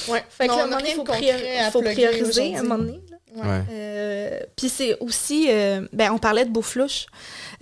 Ouais. 0.08 0.24
Fait 0.30 0.46
que 0.46 0.52
Non, 0.52 0.56
là, 0.58 0.62
à 0.62 0.64
un 0.64 0.66
on 0.66 0.70
moment 0.70 0.76
a 0.76 0.78
donné, 0.78 0.90
il 0.92 0.94
faut, 0.94 1.04
priori- 1.04 1.70
faut 1.72 1.82
prioriser 1.82 2.54
à 2.56 2.60
un 2.60 2.62
moment 2.62 2.78
donné. 2.78 3.00
là. 3.10 3.15
Ouais. 3.36 3.62
Euh, 3.70 4.40
Puis 4.56 4.68
c'est 4.68 4.98
aussi, 5.00 5.46
euh, 5.50 5.86
ben, 5.92 6.10
on 6.12 6.18
parlait 6.18 6.44
de 6.44 6.50
Beauflouche. 6.50 7.06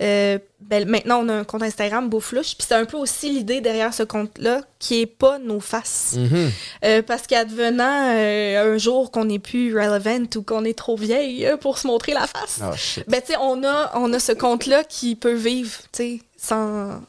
Euh, 0.01 0.39
ben, 0.61 0.87
maintenant, 0.87 1.19
on 1.23 1.29
a 1.29 1.33
un 1.33 1.43
compte 1.43 1.63
Instagram, 1.63 2.09
Beauflouche. 2.09 2.55
Puis 2.57 2.65
c'est 2.67 2.75
un 2.75 2.85
peu 2.85 2.97
aussi 2.97 3.29
l'idée 3.29 3.61
derrière 3.61 3.93
ce 3.93 4.03
compte-là, 4.03 4.61
qui 4.79 5.01
est 5.01 5.05
pas 5.05 5.37
nos 5.39 5.59
faces. 5.59 6.15
Mhm. 6.17 6.51
Euh, 6.85 7.01
parce 7.01 7.27
qu'advenant 7.27 8.09
euh, 8.13 8.73
un 8.73 8.77
jour 8.77 9.11
qu'on 9.11 9.25
n'est 9.25 9.39
plus 9.39 9.73
relevant 9.77 10.25
ou 10.35 10.41
qu'on 10.41 10.63
est 10.63 10.77
trop 10.77 10.95
vieille 10.95 11.49
pour 11.61 11.77
se 11.77 11.87
montrer 11.87 12.13
la 12.13 12.27
face, 12.27 12.59
Ah, 12.61 12.71
ben, 13.07 13.21
tu 13.21 13.33
sais, 13.33 13.37
on 13.39 13.63
a, 13.63 13.91
on 13.95 14.11
a 14.13 14.19
ce 14.19 14.31
compte-là 14.31 14.83
qui 14.83 15.15
peut 15.15 15.33
vivre, 15.35 15.77
tu 15.91 16.17
sais, 16.17 16.19
sans... 16.37 17.01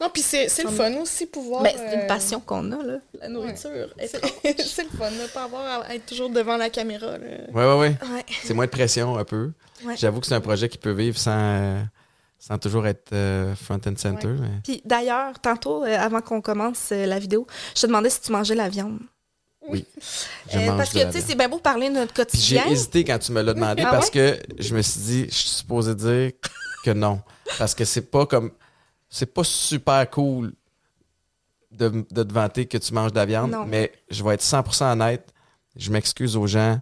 Non, 0.00 0.08
puis 0.12 0.22
c'est 0.22 0.48
c'est 0.48 0.62
le 0.64 0.70
fun 0.70 0.92
aussi 0.94 1.26
pouvoir. 1.26 1.62
Ben, 1.62 1.72
c'est 1.76 1.96
euh, 1.96 2.00
une 2.02 2.06
passion 2.06 2.40
qu'on 2.40 2.70
a, 2.72 2.82
là, 2.82 2.98
la 3.20 3.28
nourriture. 3.28 3.88
C'est 3.98 4.22
le 4.84 4.96
fun, 4.98 5.10
de 5.10 5.32
pas 5.32 5.44
avoir 5.44 5.82
à 5.82 5.94
être 5.94 6.06
toujours 6.06 6.30
devant 6.30 6.56
la 6.56 6.70
caméra. 6.70 7.18
là. 7.18 7.26
Ouais, 7.52 7.64
ouais, 7.64 7.78
ouais. 7.78 7.96
Ouais. 8.14 8.24
C'est 8.42 8.54
moins 8.54 8.66
de 8.66 8.70
pression 8.70 9.16
un 9.16 9.24
peu. 9.24 9.52
Ouais. 9.84 9.96
J'avoue 9.96 10.20
que 10.20 10.26
c'est 10.26 10.34
un 10.34 10.40
projet 10.40 10.68
qui 10.68 10.78
peut 10.78 10.90
vivre 10.92 11.18
sans, 11.18 11.30
euh, 11.38 11.80
sans 12.38 12.58
toujours 12.58 12.86
être 12.86 13.12
euh, 13.12 13.54
front 13.54 13.80
and 13.86 13.96
center. 13.96 14.26
Ouais. 14.28 14.36
Mais... 14.40 14.48
Puis 14.64 14.82
d'ailleurs, 14.84 15.38
tantôt, 15.40 15.84
euh, 15.84 15.96
avant 15.98 16.20
qu'on 16.20 16.40
commence 16.40 16.88
euh, 16.92 17.06
la 17.06 17.18
vidéo, 17.18 17.46
je 17.76 17.82
te 17.82 17.86
demandais 17.86 18.10
si 18.10 18.20
tu 18.20 18.32
mangeais 18.32 18.54
la 18.56 18.68
viande. 18.68 18.98
Oui. 19.68 19.84
Je 20.50 20.56
Euh, 20.58 20.66
mange 20.66 20.78
parce 20.78 20.92
que, 20.94 21.04
tu 21.06 21.12
sais, 21.12 21.20
c'est 21.20 21.34
bien 21.34 21.48
beau 21.48 21.58
parler 21.58 21.90
de 21.90 21.94
notre 21.94 22.12
Puis 22.14 22.40
j'ai 22.40 22.56
quotidien. 22.56 22.72
hésité 22.72 23.04
quand 23.04 23.18
tu 23.18 23.32
me 23.32 23.42
l'as 23.42 23.52
demandé 23.52 23.82
Ah 23.86 23.90
parce 23.90 24.08
que 24.08 24.38
je 24.58 24.74
me 24.74 24.80
suis 24.80 25.00
dit, 25.00 25.24
je 25.28 25.34
suis 25.34 25.48
supposé 25.50 25.94
dire 25.94 26.30
que 26.84 26.90
non. 26.92 27.20
Parce 27.58 27.74
que 27.74 27.84
c'est 27.84 28.10
pas 28.10 28.24
comme. 28.24 28.50
C'est 29.10 29.32
pas 29.32 29.44
super 29.44 30.08
cool 30.10 30.52
de, 31.70 32.04
de 32.10 32.22
te 32.22 32.32
vanter 32.32 32.66
que 32.66 32.78
tu 32.78 32.92
manges 32.92 33.12
de 33.12 33.16
la 33.16 33.26
viande, 33.26 33.50
Non. 33.52 33.64
mais 33.66 33.92
je 34.10 34.22
vais 34.24 34.34
être 34.34 34.42
100% 34.42 34.92
honnête. 34.92 35.32
Je 35.76 35.90
m'excuse 35.90 36.36
aux 36.36 36.46
gens 36.46 36.80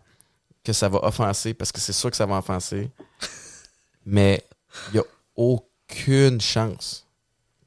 que 0.64 0.72
ça 0.72 0.88
va 0.88 1.04
offenser 1.04 1.54
parce 1.54 1.70
que 1.72 1.80
c'est 1.80 1.92
sûr 1.92 2.10
que 2.10 2.16
ça 2.16 2.26
va 2.26 2.38
offenser. 2.38 2.90
mais 4.06 4.42
il 4.92 4.96
y 4.96 4.98
a 4.98 5.04
aucune 5.36 6.40
chance, 6.40 7.06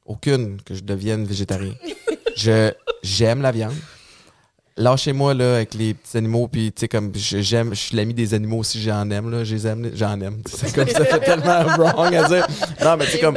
aucune 0.04 0.60
que 0.62 0.74
je 0.74 0.82
devienne 0.82 1.24
végétarien. 1.24 1.74
Je 2.36 2.72
j'aime 3.02 3.42
la 3.42 3.50
viande. 3.52 3.74
Lâchez-moi 4.80 5.34
là 5.34 5.56
avec 5.56 5.74
les 5.74 5.94
petits 5.94 6.16
animaux 6.16 6.48
puis 6.48 6.72
tu 6.72 6.80
sais 6.80 6.88
comme 6.88 7.12
je- 7.14 7.40
j'aime 7.40 7.70
je 7.74 7.80
suis 7.80 7.96
l'ami 7.96 8.14
des 8.14 8.32
animaux 8.34 8.58
aussi 8.58 8.80
j'en 8.82 9.08
aime 9.10 9.30
là, 9.30 9.44
j'en 9.44 10.20
aime. 10.20 10.42
C'est 10.48 10.74
comme 10.74 10.88
ça 10.88 11.04
fait 11.04 11.20
tellement 11.20 11.64
wrong 11.78 12.14
à 12.14 12.26
dire. 12.28 12.46
Non 12.82 12.96
mais 12.96 13.04
Et 13.14 13.20
comme 13.20 13.36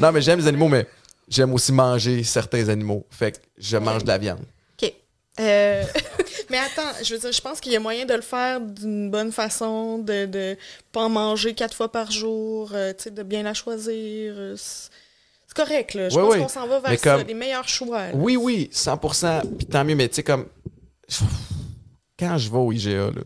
non 0.00 0.12
mais 0.12 0.20
j'aime 0.20 0.38
les 0.40 0.46
animaux 0.48 0.68
mais 0.68 0.86
j'aime 1.28 1.52
aussi 1.54 1.72
manger 1.72 2.22
certains 2.24 2.68
animaux. 2.68 3.06
Fait 3.10 3.32
que 3.32 3.38
je 3.58 3.76
mange 3.78 4.02
de 4.02 4.08
la 4.08 4.18
viande. 4.18 4.40
OK. 4.82 4.92
Euh, 5.40 5.82
Mais 6.50 6.58
attends, 6.58 6.90
je 7.02 7.14
veux 7.14 7.20
dire, 7.20 7.32
je 7.32 7.40
pense 7.40 7.58
qu'il 7.58 7.72
y 7.72 7.76
a 7.76 7.80
moyen 7.80 8.04
de 8.04 8.12
le 8.12 8.20
faire 8.20 8.60
d'une 8.60 9.10
bonne 9.10 9.32
façon, 9.32 9.96
de 9.98 10.26
ne 10.26 10.54
pas 10.92 11.04
en 11.04 11.08
manger 11.08 11.54
quatre 11.54 11.74
fois 11.74 11.90
par 11.90 12.10
jour, 12.10 12.70
euh, 12.74 12.92
tu 12.92 13.04
sais, 13.04 13.10
de 13.10 13.22
bien 13.22 13.42
la 13.42 13.54
choisir. 13.54 14.34
euh, 14.36 14.54
c'est 14.58 14.90
c'est 15.46 15.56
correct, 15.56 15.94
là. 15.94 16.10
Je 16.10 16.16
Oui, 16.16 16.22
pense 16.22 16.34
oui. 16.34 16.40
qu'on 16.42 16.48
s'en 16.48 16.66
va 16.66 16.80
vers 16.80 16.90
Mais 16.90 16.96
ça, 16.98 17.16
comme- 17.18 17.26
les 17.26 17.32
meilleurs 17.34 17.68
choix. 17.68 18.08
là. 18.08 18.10
Oui 18.14 18.36
oui, 18.36 18.68
100% 18.72 19.40
puis 19.56 19.66
tant 19.66 19.82
mieux 19.84 19.94
mais 19.94 20.08
tu 20.08 20.16
sais 20.16 20.22
comme 20.22 20.44
quand 22.18 22.38
je 22.38 22.50
vais 22.50 22.56
au 22.58 22.72
IGA 22.72 23.10
là, 23.10 23.22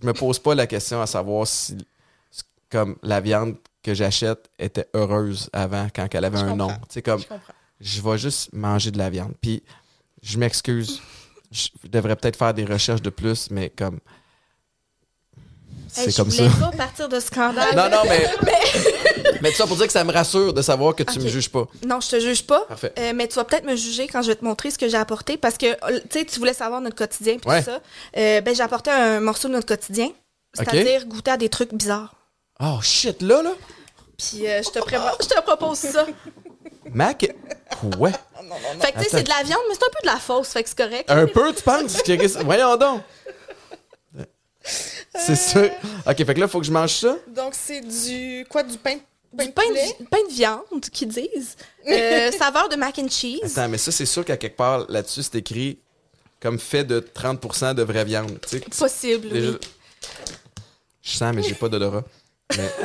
je 0.00 0.06
me 0.06 0.12
pose 0.12 0.38
pas 0.38 0.54
la 0.54 0.66
question 0.66 1.00
à 1.02 1.06
savoir 1.06 1.46
si 1.46 1.76
comme 2.70 2.96
la 3.02 3.20
viande 3.20 3.56
que 3.82 3.94
j'achète 3.94 4.48
était 4.58 4.86
heureuse 4.94 5.50
avant 5.52 5.88
quand 5.94 6.06
elle 6.14 6.24
avait 6.24 6.38
Je 6.38 6.44
un 6.44 6.56
nom. 6.56 6.68
comprends. 6.68 6.86
Sais 6.88 7.02
comme 7.02 7.20
Je 7.20 7.26
je 7.80 8.02
vais 8.02 8.18
juste 8.18 8.52
manger 8.52 8.90
de 8.90 8.98
la 8.98 9.10
viande. 9.10 9.32
Puis, 9.40 9.62
je 10.22 10.38
m'excuse. 10.38 11.00
Je 11.50 11.68
devrais 11.88 12.14
peut-être 12.14 12.36
faire 12.36 12.54
des 12.54 12.64
recherches 12.64 13.02
de 13.02 13.10
plus, 13.10 13.50
mais 13.50 13.70
comme. 13.70 13.98
C'est 15.88 16.08
hey, 16.08 16.14
comme 16.14 16.30
je 16.30 16.36
ça. 16.36 16.48
voulais 16.48 16.70
pas 16.70 16.76
partir 16.76 17.08
de 17.08 17.18
scandale. 17.18 17.74
Non, 17.74 17.90
non, 17.90 18.02
mais. 18.04 18.26
mais 18.44 19.19
tout 19.48 19.56
ça 19.56 19.66
pour 19.66 19.76
dire 19.76 19.86
que 19.86 19.92
ça 19.92 20.04
me 20.04 20.12
rassure 20.12 20.52
de 20.52 20.60
savoir 20.60 20.94
que 20.94 21.02
tu 21.02 21.16
Ok. 21.18 21.24
me 21.24 21.28
juges 21.28 21.48
pas. 21.48 21.66
Non, 21.86 22.00
je 22.00 22.10
te 22.10 22.20
juge 22.20 22.46
pas. 22.46 22.60
Parfait. 22.66 22.92
Euh, 22.98 23.12
mais 23.14 23.26
tu 23.26 23.34
vas 23.36 23.44
peut-être 23.44 23.64
me 23.64 23.74
juger 23.76 24.06
quand 24.06 24.20
je 24.20 24.28
vais 24.28 24.36
te 24.36 24.44
montrer 24.44 24.70
ce 24.70 24.76
que 24.78 24.88
j'ai 24.88 24.98
apporté 24.98 25.36
parce 25.38 25.56
que 25.56 25.66
euh, 25.66 26.00
tu 26.10 26.18
sais, 26.18 26.24
tu 26.26 26.38
voulais 26.38 26.52
savoir 26.52 26.80
notre 26.82 26.96
quotidien 26.96 27.38
puis 27.38 27.48
Ouais. 27.50 27.60
tout 27.62 27.70
ça. 27.70 27.80
Euh, 28.18 28.40
ben 28.42 28.54
j'ai 28.54 28.62
apporté 28.62 28.90
un 28.90 29.20
morceau 29.20 29.48
de 29.48 29.54
notre 29.54 29.66
quotidien, 29.66 30.10
c'est-à-dire 30.52 31.06
goûter 31.06 31.30
à 31.30 31.36
des 31.38 31.48
trucs 31.48 31.72
bizarres. 31.72 32.14
Oh 32.60 32.78
shit, 32.82 33.22
là, 33.22 33.42
là. 33.42 33.52
Puis 34.18 34.46
euh, 34.46 34.60
je 34.62 34.68
te 34.68 34.78
je 34.78 35.26
te 35.28 35.40
propose 35.40 35.78
ça. 35.78 36.06
Mac. 36.92 37.26
Ouais. 37.98 38.12
Fait 38.80 38.92
que 38.92 38.98
tu 38.98 39.04
sais, 39.04 39.10
c'est 39.10 39.22
de 39.22 39.28
la 39.28 39.42
viande, 39.44 39.60
mais 39.68 39.74
c'est 39.74 39.84
un 39.84 39.90
peu 39.90 40.02
de 40.02 40.06
la 40.12 40.16
fausse, 40.18 40.48
fait 40.48 40.62
que 40.62 40.68
c'est 40.68 40.76
correct. 40.78 41.10
Un 41.10 41.26
peu, 41.26 41.54
tu 41.54 41.62
penses? 41.62 42.02
Voyons 42.44 42.76
donc. 42.76 43.02
C'est 45.14 45.36
ça. 45.36 45.62
Ok, 46.06 46.16
fait 46.18 46.34
que 46.34 46.40
là, 46.40 46.46
il 46.46 46.48
faut 46.48 46.60
que 46.60 46.66
je 46.66 46.72
mange 46.72 46.92
ça. 46.92 47.16
Donc, 47.28 47.54
c'est 47.54 47.80
du. 47.80 48.46
Quoi, 48.50 48.62
du 48.62 48.76
pain, 48.76 48.98
Du 49.32 49.46
de 49.46 49.50
pain 49.52 49.62
de, 49.68 50.04
pain 50.06 50.18
de 50.28 50.32
viande, 50.34 50.80
qu'ils 50.92 51.08
disent. 51.08 51.56
Euh, 51.88 52.30
saveur 52.32 52.68
de 52.68 52.76
mac 52.76 52.98
and 52.98 53.08
cheese. 53.08 53.40
Attends, 53.42 53.68
mais 53.68 53.78
ça, 53.78 53.90
c'est 53.90 54.04
sûr 54.06 54.22
qu'à 54.24 54.36
quelque 54.36 54.56
part, 54.56 54.84
là-dessus, 54.90 55.22
c'est 55.22 55.36
écrit 55.36 55.78
comme 56.38 56.58
fait 56.58 56.84
de 56.84 57.00
30% 57.00 57.74
de 57.74 57.82
vraie 57.82 58.04
viande. 58.04 58.38
Tu 58.42 58.58
sais, 58.58 58.60
Possible, 58.60 59.28
oui. 59.32 59.56
Je 61.02 61.10
sens, 61.10 61.34
mais 61.34 61.42
j'ai 61.42 61.54
pas 61.54 61.68
d'odorat. 61.68 62.04
Mais 62.56 62.70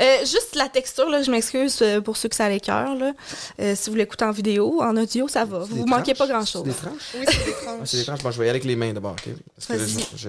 Euh, 0.00 0.20
juste 0.20 0.54
la 0.54 0.70
texture, 0.70 1.10
là, 1.10 1.20
je 1.22 1.30
m'excuse 1.30 1.76
euh, 1.82 2.00
pour 2.00 2.16
ceux 2.16 2.30
que 2.30 2.34
ça 2.36 2.46
a 2.46 2.48
les 2.48 2.58
cœurs. 2.60 2.94
là. 2.94 3.12
Euh, 3.60 3.74
si 3.76 3.90
vous 3.90 3.96
l'écoutez 3.96 4.24
en 4.24 4.30
vidéo, 4.30 4.80
en 4.80 4.96
audio, 4.96 5.28
ça 5.28 5.44
va. 5.44 5.60
c'est 5.64 5.74
Vous 5.74 5.84
des 5.84 5.90
manquez 5.90 6.14
pas 6.14 6.26
grand-chose. 6.26 6.62
C'est 6.64 6.70
des 6.70 6.74
tranches? 6.74 7.14
Oui, 7.14 7.24
c'est 7.28 7.44
des 7.44 7.52
Ah, 7.52 7.64
tranches. 7.64 7.88
c'est 7.88 7.96
des 7.98 8.04
tranches. 8.04 8.22
Bon, 8.22 8.30
je 8.30 8.38
vais 8.38 8.46
y 8.46 8.48
aller 8.48 8.56
avec 8.60 8.64
les 8.64 8.76
mains 8.76 8.94
d'abord, 8.94 9.12
OK? 9.12 9.28
Parce 9.54 9.66
que 9.66 9.72
là, 9.74 9.78
Vas-y. 9.80 10.06
je- 10.16 10.28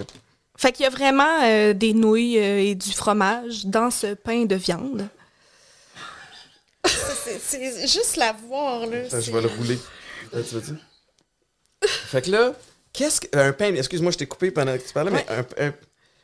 Fait 0.62 0.70
qu'il 0.70 0.84
y 0.84 0.86
a 0.86 0.90
vraiment 0.90 1.42
euh, 1.42 1.72
des 1.72 1.92
nouilles 1.92 2.38
euh, 2.38 2.60
et 2.62 2.76
du 2.76 2.92
fromage 2.92 3.66
dans 3.66 3.90
ce 3.90 4.14
pain 4.14 4.44
de 4.44 4.54
viande. 4.54 5.08
C'est- 6.86 7.86
juste 7.88 8.14
la 8.16 8.32
voir, 8.48 8.86
là. 8.86 9.08
je 9.08 9.30
vais 9.32 9.40
le 9.40 9.48
rouler. 9.48 9.76
Tu 10.30 10.38
vois-tu? 10.52 10.74
Fait 11.88 12.22
que 12.22 12.30
là, 12.30 12.52
qu'est-ce 12.92 13.20
que. 13.22 13.26
Un 13.36 13.52
pain. 13.52 13.74
Excuse-moi, 13.74 14.12
je 14.12 14.18
t'ai 14.18 14.26
coupé 14.26 14.52
pendant 14.52 14.76
que 14.78 14.82
tu 14.86 14.92
parlais, 14.92 15.10
mais 15.10 15.26
un, 15.28 15.40
un- 15.66 15.72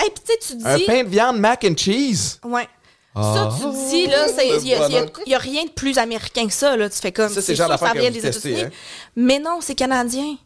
Hey, 0.00 0.10
puis 0.10 0.22
tu 0.24 0.32
sais, 0.32 0.38
tu 0.52 0.56
dis. 0.56 0.64
un 0.64 0.78
pain 0.86 1.02
de 1.02 1.08
viande 1.08 1.40
mac 1.40 1.64
and 1.64 1.76
cheese? 1.76 2.38
Ouais. 2.44 2.68
Ah. 3.16 3.34
Ça, 3.34 3.56
tu 3.56 3.62
te 3.64 3.90
dis, 3.90 4.06
là, 4.06 4.26
il 4.44 4.62
n'y 4.62 4.74
a, 4.74 4.76
Voilà. 4.76 5.06
y 5.26 5.34
a 5.34 5.38
rien 5.38 5.64
de 5.64 5.70
plus 5.70 5.98
américain 5.98 6.46
que 6.46 6.52
ça, 6.52 6.76
là. 6.76 6.88
Tu 6.88 6.98
fais 7.00 7.10
comme. 7.10 7.28
Ça, 7.28 7.42
c'est 7.42 7.56
genre 7.56 7.66
sûr, 7.76 7.78
ça 7.80 7.92
que 7.92 7.98
vient 7.98 8.10
des 8.12 8.24
États-Unis. 8.24 8.60
hein? 8.60 8.70
Mais 9.16 9.40
non, 9.40 9.58
c'est 9.60 9.74
canadien. 9.74 10.36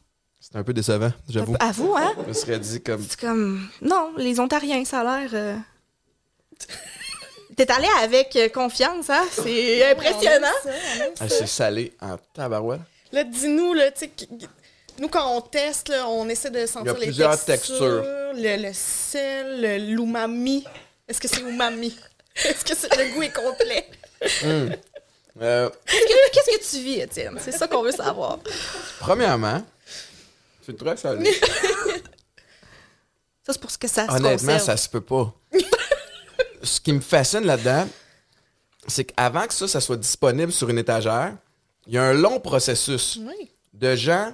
C'est 0.44 0.56
un 0.58 0.64
peu 0.64 0.72
décevant, 0.72 1.12
j'avoue. 1.28 1.54
À 1.60 1.70
vous, 1.70 1.94
hein? 1.96 2.12
Je 2.20 2.28
me 2.28 2.32
serais 2.32 2.58
dit 2.58 2.82
comme. 2.82 3.00
C'est 3.08 3.20
comme. 3.20 3.68
Non, 3.80 4.12
les 4.16 4.40
Ontariens, 4.40 4.84
ça 4.84 5.00
a 5.00 5.20
l'air. 5.20 5.30
euh, 5.34 5.56
T'es 7.56 7.70
allé 7.70 7.86
avec 8.02 8.34
euh, 8.34 8.48
confiance, 8.48 9.08
hein? 9.08 9.22
C'est 9.30 9.90
impressionnant. 9.92 10.48
Ah, 11.20 11.28
c'est 11.28 11.46
salé 11.46 11.92
en 12.00 12.16
tabarouette. 12.34 12.80
Là, 13.12 13.22
dis-nous, 13.24 13.72
là, 13.74 13.90
tu 13.92 14.10
nous, 14.98 15.08
quand 15.08 15.36
on 15.36 15.40
teste, 15.42 15.88
là, 15.90 16.08
on 16.08 16.28
essaie 16.28 16.50
de 16.50 16.66
sentir 16.66 16.94
les 16.94 17.06
plusieurs 17.06 17.32
textures, 17.44 17.78
textures. 17.78 18.02
Le, 18.34 18.62
le 18.68 18.70
sel, 18.74 19.60
le- 19.60 19.94
l'umami. 19.94 20.64
Est-ce 21.08 21.20
que 21.20 21.28
c'est 21.28 21.40
umami? 21.40 21.96
Est-ce 22.44 22.64
que 22.64 22.74
c'est- 22.74 22.94
le 22.96 23.14
goût 23.14 23.22
est 23.22 23.32
complet? 23.32 23.86
Euh, 25.40 25.70
Qu'est-ce 25.86 26.04
que- 26.06 26.30
Qu'est-ce 26.32 26.58
que 26.72 26.76
tu 26.78 26.82
vis, 26.84 27.00
Étienne? 27.00 27.38
C'est 27.42 27.52
ça 27.52 27.68
qu'on 27.68 27.82
veut 27.82 27.92
savoir. 27.92 28.38
premièrement, 29.00 29.62
c'est 30.64 30.76
très 30.76 30.96
salé. 30.96 31.30
Ça, 33.44 33.52
c'est 33.52 33.60
pour 33.60 33.70
ce 33.72 33.78
que 33.78 33.88
ça 33.88 34.06
se 34.06 34.12
Honnêtement, 34.12 34.52
conserve. 34.52 34.62
ça 34.62 34.76
se 34.76 34.88
peut 34.88 35.00
pas. 35.00 35.34
Ce 36.62 36.80
qui 36.80 36.92
me 36.92 37.00
fascine 37.00 37.40
là-dedans, 37.40 37.88
c'est 38.86 39.04
qu'avant 39.06 39.46
que 39.48 39.52
ça, 39.54 39.66
ça 39.66 39.80
soit 39.80 39.96
disponible 39.96 40.52
sur 40.52 40.68
une 40.70 40.78
étagère, 40.78 41.34
il 41.88 41.94
y 41.94 41.98
a 41.98 42.04
un 42.04 42.12
long 42.12 42.38
processus 42.38 43.18
Oui. 43.20 43.50
de 43.72 43.96
gens 43.96 44.32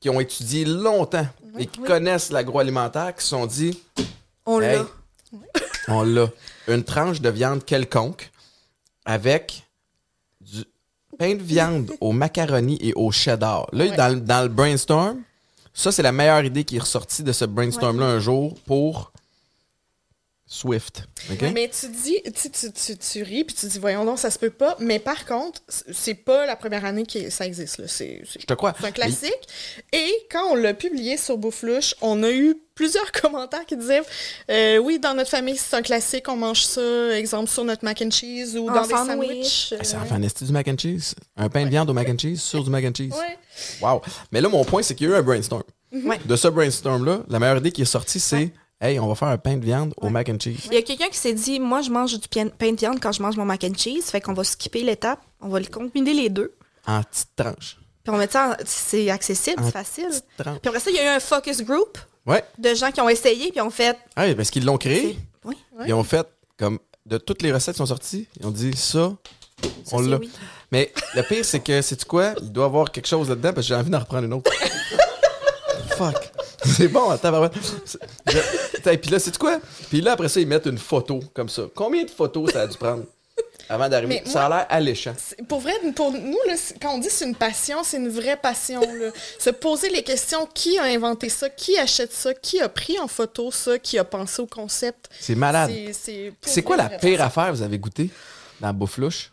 qui 0.00 0.08
ont 0.08 0.18
étudié 0.18 0.64
longtemps 0.64 1.26
et 1.58 1.66
qui 1.66 1.80
connaissent 1.80 2.30
l'agroalimentaire, 2.30 3.14
qui 3.14 3.22
se 3.22 3.28
sont 3.28 3.44
dit 3.44 3.82
On 4.46 4.62
Hey, 4.62 4.78
l'a. 4.78 4.86
on 5.88 6.02
l'a. 6.04 6.28
Une 6.68 6.84
tranche 6.84 7.20
de 7.20 7.28
viande 7.28 7.62
quelconque 7.66 8.30
avec 9.04 9.65
pain 11.18 11.34
de 11.34 11.42
viande 11.42 11.92
au 12.00 12.12
macaroni 12.12 12.78
et 12.80 12.92
au 12.94 13.10
cheddar. 13.10 13.66
Là, 13.72 13.84
Ouais. 13.86 13.96
dans, 13.96 14.08
le- 14.14 14.20
dans 14.20 14.42
le 14.42 14.48
brainstorm, 14.48 15.18
ça, 15.74 15.92
c'est 15.92 16.02
la 16.02 16.12
meilleure 16.12 16.44
idée 16.44 16.64
qui 16.64 16.76
est 16.76 16.80
ressortie 16.80 17.22
de 17.22 17.32
ce 17.32 17.44
brainstorm-là 17.44 18.06
un 18.06 18.18
jour 18.18 18.54
pour 18.66 19.12
Swift. 20.48 21.02
Mais 21.52 21.68
tu 21.68 21.88
dis, 21.88 22.20
tu, 22.40 22.50
tu, 22.50 22.72
tu, 22.72 22.96
tu 22.96 23.22
ris, 23.24 23.42
puis 23.42 23.56
tu 23.56 23.66
dis, 23.66 23.78
voyons 23.80 24.04
donc, 24.04 24.18
ça 24.20 24.30
se 24.30 24.38
peut 24.38 24.50
pas. 24.50 24.76
Mais 24.78 25.00
par 25.00 25.26
contre, 25.26 25.60
c'est 25.68 26.14
pas 26.14 26.46
la 26.46 26.54
première 26.54 26.84
année 26.84 27.04
que 27.04 27.30
ça 27.30 27.44
existe. 27.46 27.78
là. 27.78 27.88
C'est 27.88 28.22
c'est- 28.30 28.40
Je 28.40 28.46
te 28.46 28.54
crois. 28.54 28.72
c'est 28.78 28.86
un 28.86 28.92
classique. 28.92 29.32
Et 29.92 30.12
quand 30.30 30.44
on 30.52 30.54
l'a 30.54 30.72
publié 30.72 31.16
sur 31.16 31.36
Bouflouche, 31.36 31.96
on 32.00 32.22
a 32.22 32.30
eu 32.30 32.54
plusieurs 32.76 33.10
commentaires 33.22 33.66
qui 33.66 33.76
disaient 33.76 34.02
euh, 34.50 34.78
Oui, 34.78 35.00
dans 35.00 35.14
notre 35.14 35.30
famille, 35.30 35.56
c'est 35.56 35.74
un 35.74 35.82
classique, 35.82 36.28
on 36.28 36.36
mange 36.36 36.62
ça, 36.62 37.18
exemple, 37.18 37.50
sur 37.50 37.64
notre 37.64 37.84
mac 37.84 38.00
and 38.02 38.12
cheese 38.12 38.56
ou 38.56 38.68
En 38.70 38.74
dans 38.74 38.82
des 38.86 38.90
sandwich. 38.94 39.70
sandwichs. 39.70 39.94
En 39.96 40.04
fait 40.04 40.14
un 40.14 40.22
esti 40.22 40.44
du 40.44 40.52
mac 40.52 40.68
and 40.68 40.78
cheese. 40.78 41.14
Un 41.36 41.48
pain 41.48 41.64
de 41.64 41.70
viande 41.70 41.90
au 41.90 41.92
mac 41.92 42.08
and 42.08 42.18
cheese 42.18 42.40
sur 42.40 42.62
du 42.62 42.70
mac 42.70 42.84
and 42.84 42.92
cheese. 42.96 43.12
Ouais. 43.12 43.36
Wow. 43.82 44.00
Mais 44.30 44.40
là, 44.40 44.48
mon 44.48 44.64
point, 44.64 44.82
c'est 44.82 44.94
qu'il 44.94 45.08
y 45.08 45.12
a 45.12 45.14
eu 45.16 45.18
un 45.18 45.22
brainstorm. 45.22 45.64
Ouais. 45.92 46.20
De 46.24 46.36
ce 46.36 46.46
brainstorm-là, 46.48 47.24
la 47.28 47.38
meilleure 47.40 47.56
idée 47.58 47.72
qui 47.72 47.82
est 47.82 47.86
sortie, 47.86 48.20
c'est 48.20 48.52
Hey, 48.80 48.98
on 49.00 49.06
va 49.08 49.14
faire 49.14 49.28
un 49.28 49.38
pain 49.38 49.56
de 49.56 49.64
viande 49.64 49.94
au 49.96 50.10
mac 50.10 50.28
and 50.28 50.36
cheese. 50.38 50.66
Il 50.66 50.74
y 50.74 50.76
a 50.76 50.82
quelqu'un 50.82 51.08
qui 51.08 51.16
s'est 51.16 51.32
dit 51.32 51.58
Moi, 51.58 51.80
je 51.80 51.90
mange 51.90 52.18
du 52.18 52.28
pain 52.28 52.44
de 52.72 52.76
viande 52.76 53.00
quand 53.00 53.12
je 53.12 53.22
mange 53.22 53.36
mon 53.36 53.44
mac 53.46 53.64
and 53.64 53.72
cheese. 53.76 54.02
Fait 54.10 54.20
qu'on 54.20 54.34
va 54.34 54.44
skipper 54.44 54.82
l'étape. 54.82 55.18
On 55.40 55.48
va 55.48 55.60
le 55.60 55.66
combiner 55.66 56.12
les 56.12 56.28
deux. 56.28 56.52
En 56.86 57.02
petites 57.02 57.34
tranches. 57.34 57.78
Puis 58.04 58.14
on 58.14 58.18
met 58.18 58.28
ça. 58.30 58.50
en- 58.50 58.64
C'est 58.66 59.08
accessible, 59.10 59.62
c'est 59.64 59.70
facile. 59.72 60.10
tranches. 60.36 60.58
Puis 60.60 60.68
après 60.68 60.80
ça, 60.80 60.90
il 60.90 60.96
y 60.96 60.98
a 60.98 61.04
eu 61.04 61.16
un 61.16 61.20
focus 61.20 61.62
group 61.62 61.96
Ouais. 62.26 62.44
de 62.58 62.74
gens 62.74 62.90
qui 62.92 63.00
ont 63.00 63.08
essayé. 63.08 63.50
Puis 63.50 63.60
ont 63.62 63.70
fait. 63.70 63.96
Ah, 64.14 64.26
parce 64.36 64.50
qu'ils 64.50 64.64
l'ont 64.66 64.76
créé. 64.78 65.00
c'est- 65.12 65.48
Oui, 65.48 65.56
Ils 65.86 65.94
ont 65.94 66.04
fait 66.04 66.26
comme 66.58 66.78
de 67.06 67.16
toutes 67.18 67.40
les 67.42 67.52
recettes 67.52 67.74
qui 67.76 67.78
sont 67.78 67.86
sorties, 67.86 68.26
ils 68.40 68.46
ont 68.46 68.50
dit 68.50 68.76
ça, 68.76 69.12
ça, 69.62 69.68
on 69.92 70.02
c'est 70.02 70.08
l'a. 70.08 70.18
oui. 70.18 70.30
Mais 70.72 70.92
le 71.14 71.22
pire, 71.22 71.44
c'est 71.44 71.60
que, 71.60 71.80
sais-tu 71.80 72.04
quoi? 72.04 72.34
Il 72.42 72.50
doit 72.52 72.64
y 72.64 72.66
avoir 72.66 72.90
quelque 72.90 73.06
chose 73.06 73.28
là-dedans 73.28 73.52
parce 73.54 73.66
que 73.66 73.68
j'ai 73.68 73.74
envie 73.80 73.90
d'en 73.90 74.00
reprendre 74.00 74.24
une 74.24 74.32
autre. 74.34 74.50
Fuck. 75.96 76.30
C'est 76.64 76.88
bon, 76.88 77.10
attends. 77.10 77.50
C'est- 77.84 77.98
Attends, 78.78 78.96
Puis 79.00 79.10
là, 79.10 79.18
sais-tu 79.18 79.38
quoi? 79.38 79.58
Puis 79.88 80.00
là, 80.00 80.12
après 80.12 80.28
ça, 80.28 80.40
ils 80.40 80.46
mettent 80.46 80.66
une 80.66 80.78
photo 80.78 81.20
comme 81.34 81.48
ça. 81.48 81.62
Combien 81.74 82.04
de 82.04 82.10
photos 82.10 82.52
ça 82.52 82.62
a 82.62 82.66
dû 82.66 82.76
prendre 82.76 83.04
avant 83.68 83.88
d'arriver? 83.88 84.22
Ça 84.26 84.46
a 84.46 84.48
l'air 84.48 84.66
alléchant. 84.68 85.14
C'est- 85.16 85.42
Pour 85.46 85.60
vrai, 85.60 85.72
pour 85.94 86.12
nous, 86.12 86.38
là, 86.46 86.54
c'est- 86.56 86.78
quand 86.80 86.94
on 86.94 86.98
dit 86.98 87.08
c'est 87.10 87.24
une 87.26 87.34
passion, 87.34 87.78
c'est 87.84 87.96
une 87.96 88.08
vraie 88.08 88.36
passion. 88.36 88.80
là. 88.80 89.10
Se 89.38 89.50
poser 89.50 89.88
les 89.90 90.02
questions 90.02 90.46
qui 90.54 90.78
a 90.78 90.84
inventé 90.84 91.28
ça, 91.28 91.48
qui 91.50 91.76
achète 91.78 92.12
ça, 92.12 92.32
qui 92.34 92.60
a 92.60 92.68
pris 92.68 92.98
en 92.98 93.08
photo 93.08 93.50
ça, 93.50 93.78
qui 93.78 93.98
a 93.98 94.04
pensé 94.04 94.40
au 94.42 94.46
concept? 94.46 95.08
C'est 95.20 95.34
malade. 95.34 95.70
C'est- 95.72 95.92
C'est 95.92 96.32
C'est 96.42 96.62
quoi 96.62 96.76
la 96.76 96.88
pire 96.88 96.98
passion. 97.18 97.24
affaire 97.26 97.46
que 97.46 97.56
vous 97.56 97.62
avez 97.62 97.78
goûté 97.78 98.10
dans 98.60 98.68
la 98.68 98.72
bouffe 98.72 98.98
louche? 98.98 99.32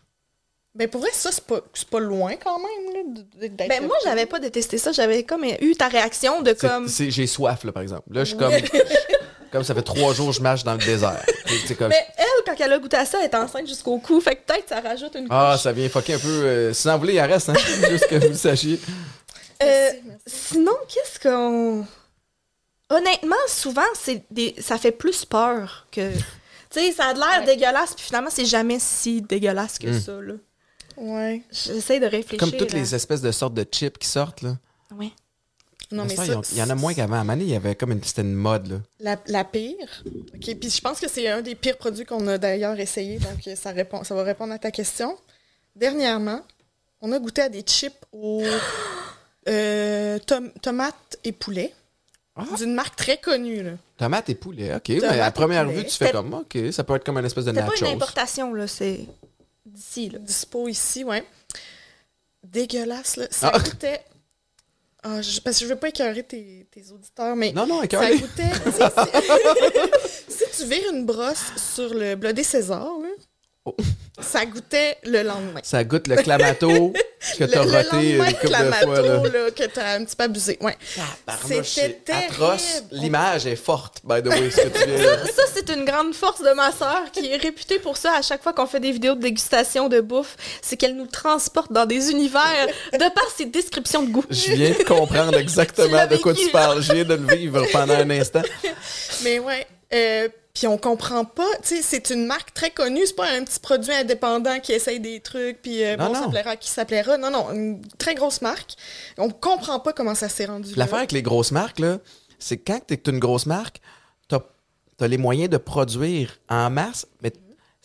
Ben 0.74 0.88
pour 0.88 1.00
vrai, 1.00 1.10
ça, 1.12 1.30
c'est 1.30 1.44
pas, 1.44 1.60
c'est 1.72 1.88
pas 1.88 2.00
loin 2.00 2.34
quand 2.42 2.58
même. 2.58 2.94
Là, 3.40 3.48
Ben, 3.68 3.86
moi, 3.86 3.96
j'avais 4.04 4.26
pas 4.26 4.40
détesté 4.40 4.76
ça. 4.76 4.90
J'avais 4.90 5.22
comme 5.22 5.44
eu 5.44 5.76
ta 5.76 5.86
réaction 5.88 6.42
de 6.42 6.52
comme. 6.52 6.88
c'est- 6.88 7.10
J'ai 7.12 7.26
soif, 7.28 7.62
là, 7.64 7.70
par 7.72 7.82
exemple. 7.82 8.02
Là, 8.10 8.24
je 8.24 8.30
suis 8.30 8.36
comme. 8.36 8.52
comme 9.52 9.62
ça 9.62 9.72
fait 9.74 9.82
trois 9.82 10.12
jours 10.14 10.30
que 10.30 10.34
je 10.34 10.40
marche 10.40 10.64
dans 10.64 10.72
le 10.72 10.78
désert. 10.84 11.24
Comme. 11.78 11.90
Mais 11.90 12.04
elle, 12.16 12.24
quand 12.44 12.56
elle 12.58 12.72
a 12.72 12.78
goûté 12.80 12.96
à 12.96 13.04
ça, 13.04 13.18
elle 13.20 13.26
est 13.30 13.34
enceinte 13.36 13.68
jusqu'au 13.68 13.98
cou. 13.98 14.20
Fait 14.20 14.34
que 14.34 14.40
peut-être 14.52 14.68
ça 14.68 14.80
rajoute 14.80 15.14
une 15.14 15.28
Ah, 15.30 15.52
couche. 15.54 15.62
ça 15.62 15.70
vient 15.72 15.88
fucker 15.88 16.14
un 16.14 16.18
peu. 16.18 16.28
euh, 16.28 16.72
si 16.72 16.88
vous 16.88 16.98
voulez, 16.98 17.14
il 17.14 17.20
en 17.20 17.28
reste, 17.28 17.50
hein? 17.50 17.54
Juste 17.88 18.08
que 18.08 18.16
vous 18.16 18.28
le 18.30 18.34
sachiez. 18.34 18.80
Euh, 19.62 19.66
Merci, 19.66 20.00
merci. 20.08 20.22
Sinon, 20.26 20.72
qu'est-ce 20.88 21.20
qu'on. 21.20 21.86
Honnêtement, 22.90 23.36
souvent, 23.46 23.82
c'est 23.94 24.24
des... 24.30 24.54
ça 24.60 24.76
fait 24.76 24.90
plus 24.92 25.24
peur 25.24 25.86
que. 25.92 26.12
Tu 26.70 26.80
sais, 26.80 26.92
ça 26.92 27.06
a 27.10 27.14
de 27.14 27.20
l'air 27.20 27.40
Ouais. 27.40 27.46
dégueulasse, 27.46 27.94
puis 27.94 28.04
finalement, 28.04 28.30
c'est 28.30 28.44
jamais 28.44 28.78
si 28.80 29.22
dégueulasse 29.22 29.78
que 29.78 29.86
Mm. 29.86 30.00
ça, 30.00 30.12
là. 30.20 30.34
Ouais. 30.96 31.42
J'essaie 31.50 32.00
de 32.00 32.06
réfléchir. 32.06 32.38
Comme 32.38 32.52
toutes 32.52 32.72
là. 32.72 32.78
les 32.78 32.94
espèces 32.94 33.20
de 33.20 33.30
sortes 33.32 33.54
de 33.54 33.64
chips 33.70 33.98
qui 33.98 34.08
sortent, 34.08 34.42
là. 34.42 34.56
Ouais. 34.96 35.10
Non, 35.92 36.04
mais 36.06 36.16
Ça, 36.16 36.24
ça, 36.24 36.32
il 36.32 36.32
y 36.32 36.36
en- 36.36 36.42
il 36.52 36.58
y 36.58 36.62
en 36.62 36.70
a 36.70 36.74
moins 36.74 36.94
qu'avant. 36.94 37.20
À 37.20 37.24
Mané, 37.24 37.44
il 37.44 37.50
y 37.50 37.54
avait 37.56 37.74
comme 37.74 37.92
une, 37.92 38.02
c'était 38.02 38.22
une 38.22 38.34
mode, 38.34 38.66
là. 38.68 38.76
La, 39.00 39.16
la 39.26 39.44
pire. 39.44 39.76
OK, 40.06 40.54
puis 40.58 40.70
je 40.70 40.80
pense 40.80 40.98
que 40.98 41.08
c'est 41.08 41.28
un 41.28 41.42
des 41.42 41.54
pires 41.54 41.76
produits 41.76 42.04
qu'on 42.06 42.26
a 42.26 42.38
d'ailleurs 42.38 42.78
essayé, 42.80 43.18
donc 43.18 43.48
ça, 43.56 43.70
répond, 43.70 44.02
ça 44.02 44.14
va 44.14 44.22
répondre 44.22 44.52
à 44.52 44.58
ta 44.58 44.70
question. 44.70 45.16
Dernièrement, 45.76 46.40
on 47.00 47.12
a 47.12 47.18
goûté 47.18 47.42
à 47.42 47.48
des 47.48 47.60
chips 47.62 47.94
aux 48.12 48.42
euh, 49.48 50.18
tom- 50.26 50.50
tomates 50.62 51.18
et 51.24 51.32
poulet. 51.32 51.72
Ah. 52.36 52.44
D'une 52.56 52.74
marque 52.74 52.96
très 52.96 53.18
connue, 53.18 53.62
là. 53.62 53.72
Tomate 53.96 54.28
et 54.30 54.34
poulet, 54.34 54.74
OK. 54.74 54.82
Tomate 54.98 55.10
mais 55.12 55.20
à 55.20 55.30
première 55.30 55.68
vue, 55.68 55.84
tu 55.84 55.96
fais 55.96 56.10
comme, 56.10 56.34
OK, 56.34 56.58
ça 56.72 56.82
peut 56.82 56.96
être 56.96 57.04
comme 57.04 57.16
une 57.18 57.24
espèce 57.26 57.44
de 57.44 57.52
C'est 57.52 57.60
pas 57.60 57.66
nachos. 57.66 57.86
une 57.86 57.92
importation, 57.92 58.52
là, 58.54 58.66
c'est 58.66 59.06
d'ici, 59.74 60.08
là. 60.10 60.18
Dispo 60.20 60.68
ici, 60.68 61.04
ouais. 61.04 61.24
Dégueulasse, 62.42 63.16
là. 63.16 63.26
Ça 63.30 63.50
Ah. 63.54 63.58
goûtait... 63.58 64.00
Ah, 65.06 65.20
je- 65.20 65.38
parce 65.40 65.58
que 65.58 65.64
je 65.66 65.68
veux 65.70 65.78
pas 65.78 65.88
écœurer 65.90 66.22
tes, 66.22 66.66
tes 66.70 66.90
auditeurs, 66.90 67.36
mais 67.36 67.52
Non, 67.52 67.66
non, 67.66 67.82
ça 67.82 67.88
tu 67.88 67.96
sais, 67.98 68.18
c'est- 68.72 70.30
si 70.50 70.62
tu 70.62 70.66
vires 70.68 70.90
une 70.94 71.04
brosse 71.04 71.44
sur 71.74 71.92
le 71.92 72.14
blodé 72.16 72.42
César, 72.42 72.90
là, 73.02 73.08
Oh. 73.66 73.74
ça 74.20 74.44
goûtait 74.44 74.98
le 75.04 75.22
lendemain. 75.22 75.60
Ça 75.62 75.84
goûte 75.84 76.06
le 76.06 76.16
clamato 76.16 76.92
que 77.38 77.44
t'as 77.44 77.64
le 77.64 77.70
roté 77.70 78.10
une 78.10 78.24
couple 78.26 78.42
de 78.42 78.48
clamato, 78.48 78.86
fois, 78.86 79.00
là. 79.00 79.22
là, 79.22 79.50
que 79.50 79.64
t'as 79.64 79.94
un 79.94 80.04
petit 80.04 80.16
peu 80.16 80.24
abusé. 80.24 80.58
Ouais. 80.60 80.76
C'était 81.46 81.62
c'est 81.64 82.10
atroce. 82.12 82.82
L'image 82.90 83.46
est 83.46 83.56
forte, 83.56 84.02
by 84.04 84.22
the 84.22 84.26
way, 84.26 84.50
ce 84.50 84.60
que 84.60 84.68
tu 84.68 84.86
viens 84.86 85.16
Ça, 85.24 85.42
c'est 85.54 85.70
une 85.70 85.86
grande 85.86 86.14
force 86.14 86.42
de 86.42 86.52
ma 86.52 86.72
sœur 86.72 87.10
qui 87.10 87.26
est 87.26 87.38
réputée 87.38 87.78
pour 87.78 87.96
ça 87.96 88.12
à 88.18 88.20
chaque 88.20 88.42
fois 88.42 88.52
qu'on 88.52 88.66
fait 88.66 88.80
des 88.80 88.92
vidéos 88.92 89.14
de 89.14 89.22
dégustation 89.22 89.88
de 89.88 90.02
bouffe. 90.02 90.36
C'est 90.60 90.76
qu'elle 90.76 90.96
nous 90.96 91.06
transporte 91.06 91.72
dans 91.72 91.86
des 91.86 92.10
univers 92.10 92.66
de 92.92 93.14
par 93.14 93.30
ses 93.34 93.46
descriptions 93.46 94.02
de 94.02 94.10
goût. 94.10 94.24
Je 94.28 94.52
viens 94.52 94.70
de 94.72 94.82
comprendre 94.84 95.38
exactement 95.38 96.06
de 96.06 96.16
quoi 96.18 96.34
vécu, 96.34 96.46
tu 96.46 96.50
parles. 96.50 96.82
Je 96.82 96.92
viens 96.92 97.04
de 97.04 97.14
le 97.14 97.34
vivre 97.34 97.64
pendant 97.72 97.94
un 97.94 98.10
instant. 98.10 98.42
Mais 99.22 99.38
ouais. 99.38 99.66
euh, 99.94 100.28
puis 100.54 100.68
on 100.68 100.78
comprend 100.78 101.24
pas, 101.24 101.48
tu 101.62 101.76
sais, 101.76 101.82
c'est 101.82 102.10
une 102.10 102.26
marque 102.26 102.54
très 102.54 102.70
connue, 102.70 103.04
c'est 103.04 103.16
pas 103.16 103.28
un 103.28 103.42
petit 103.42 103.58
produit 103.58 103.92
indépendant 103.92 104.60
qui 104.60 104.70
essaye 104.72 105.00
des 105.00 105.18
trucs, 105.18 105.60
puis 105.60 105.82
euh, 105.84 105.96
Non, 105.96 106.06
bon, 106.06 106.12
non. 106.12 106.22
ça 106.22 106.28
plaira 106.28 106.50
à 106.50 106.56
qui 106.56 106.70
ça 106.70 106.84
plaira. 106.84 107.18
Non, 107.18 107.30
non, 107.32 107.50
une 107.52 107.82
très 107.98 108.14
grosse 108.14 108.40
marque. 108.40 108.74
On 109.18 109.30
comprend 109.30 109.80
pas 109.80 109.92
comment 109.92 110.14
ça 110.14 110.28
s'est 110.28 110.44
rendu. 110.44 110.74
L'affaire 110.76 110.98
avec 110.98 111.10
les 111.10 111.22
grosses 111.22 111.50
marques, 111.50 111.80
là, 111.80 111.98
c'est 112.38 112.56
que 112.56 112.72
quand 112.72 112.80
tu 112.86 112.94
es 112.94 113.02
une 113.06 113.18
grosse 113.18 113.46
marque, 113.46 113.80
tu 114.28 114.36
as, 114.36 115.08
les 115.08 115.18
moyens 115.18 115.50
de 115.50 115.56
produire 115.56 116.38
en 116.48 116.70
masse, 116.70 117.06
mais 117.20 117.32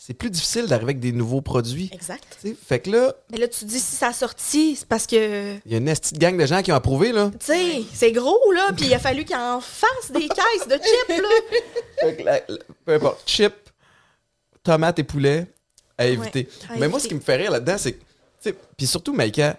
c'est 0.02 0.14
plus 0.14 0.30
difficile 0.30 0.66
d'arriver 0.66 0.92
avec 0.92 1.00
des 1.00 1.12
nouveaux 1.12 1.42
produits. 1.42 1.90
Exact. 1.92 2.38
Fait 2.66 2.80
que 2.80 2.90
là, 2.90 3.14
Mais 3.30 3.36
là, 3.36 3.46
tu 3.48 3.66
dis 3.66 3.78
si 3.78 3.96
ça 3.96 4.08
a 4.08 4.12
sorti, 4.14 4.74
c'est 4.76 4.88
parce 4.88 5.06
que. 5.06 5.56
il 5.66 5.70
y 5.72 5.74
a 5.74 5.78
une 5.78 5.84
petite 5.92 6.18
gang 6.18 6.38
de 6.40 6.46
gens 6.46 6.62
qui 6.62 6.72
ont 6.72 6.74
approuvé. 6.74 7.12
Là. 7.12 7.30
Tu 7.38 7.46
sais, 7.46 7.82
c'est 7.92 8.10
gros, 8.10 8.50
là, 8.52 8.72
puis 8.74 8.86
il 8.86 8.94
a 8.94 8.98
fallu 8.98 9.26
qu'il 9.26 9.36
en 9.36 9.60
fasse 9.60 10.10
des 10.10 10.20
caisses 10.28 10.66
de 10.68 10.74
chips, 10.76 11.20
là. 11.22 11.28
Fait 12.00 12.16
que 12.16 12.22
la- 12.22 12.40
peu 12.86 12.94
importe, 12.94 13.28
chips, 13.28 13.52
tomates 14.62 14.98
et 15.00 15.04
poulet 15.04 15.46
à 15.98 16.06
éviter. 16.06 16.48
à 16.70 16.76
Mais 16.78 16.88
moi, 16.88 16.98
ce 16.98 17.06
qui 17.06 17.14
me 17.14 17.20
fait 17.20 17.36
rire 17.36 17.50
là-dedans, 17.50 17.76
c'est 17.78 17.98
puis 18.78 18.86
surtout, 18.86 19.12
Maïka, 19.12 19.58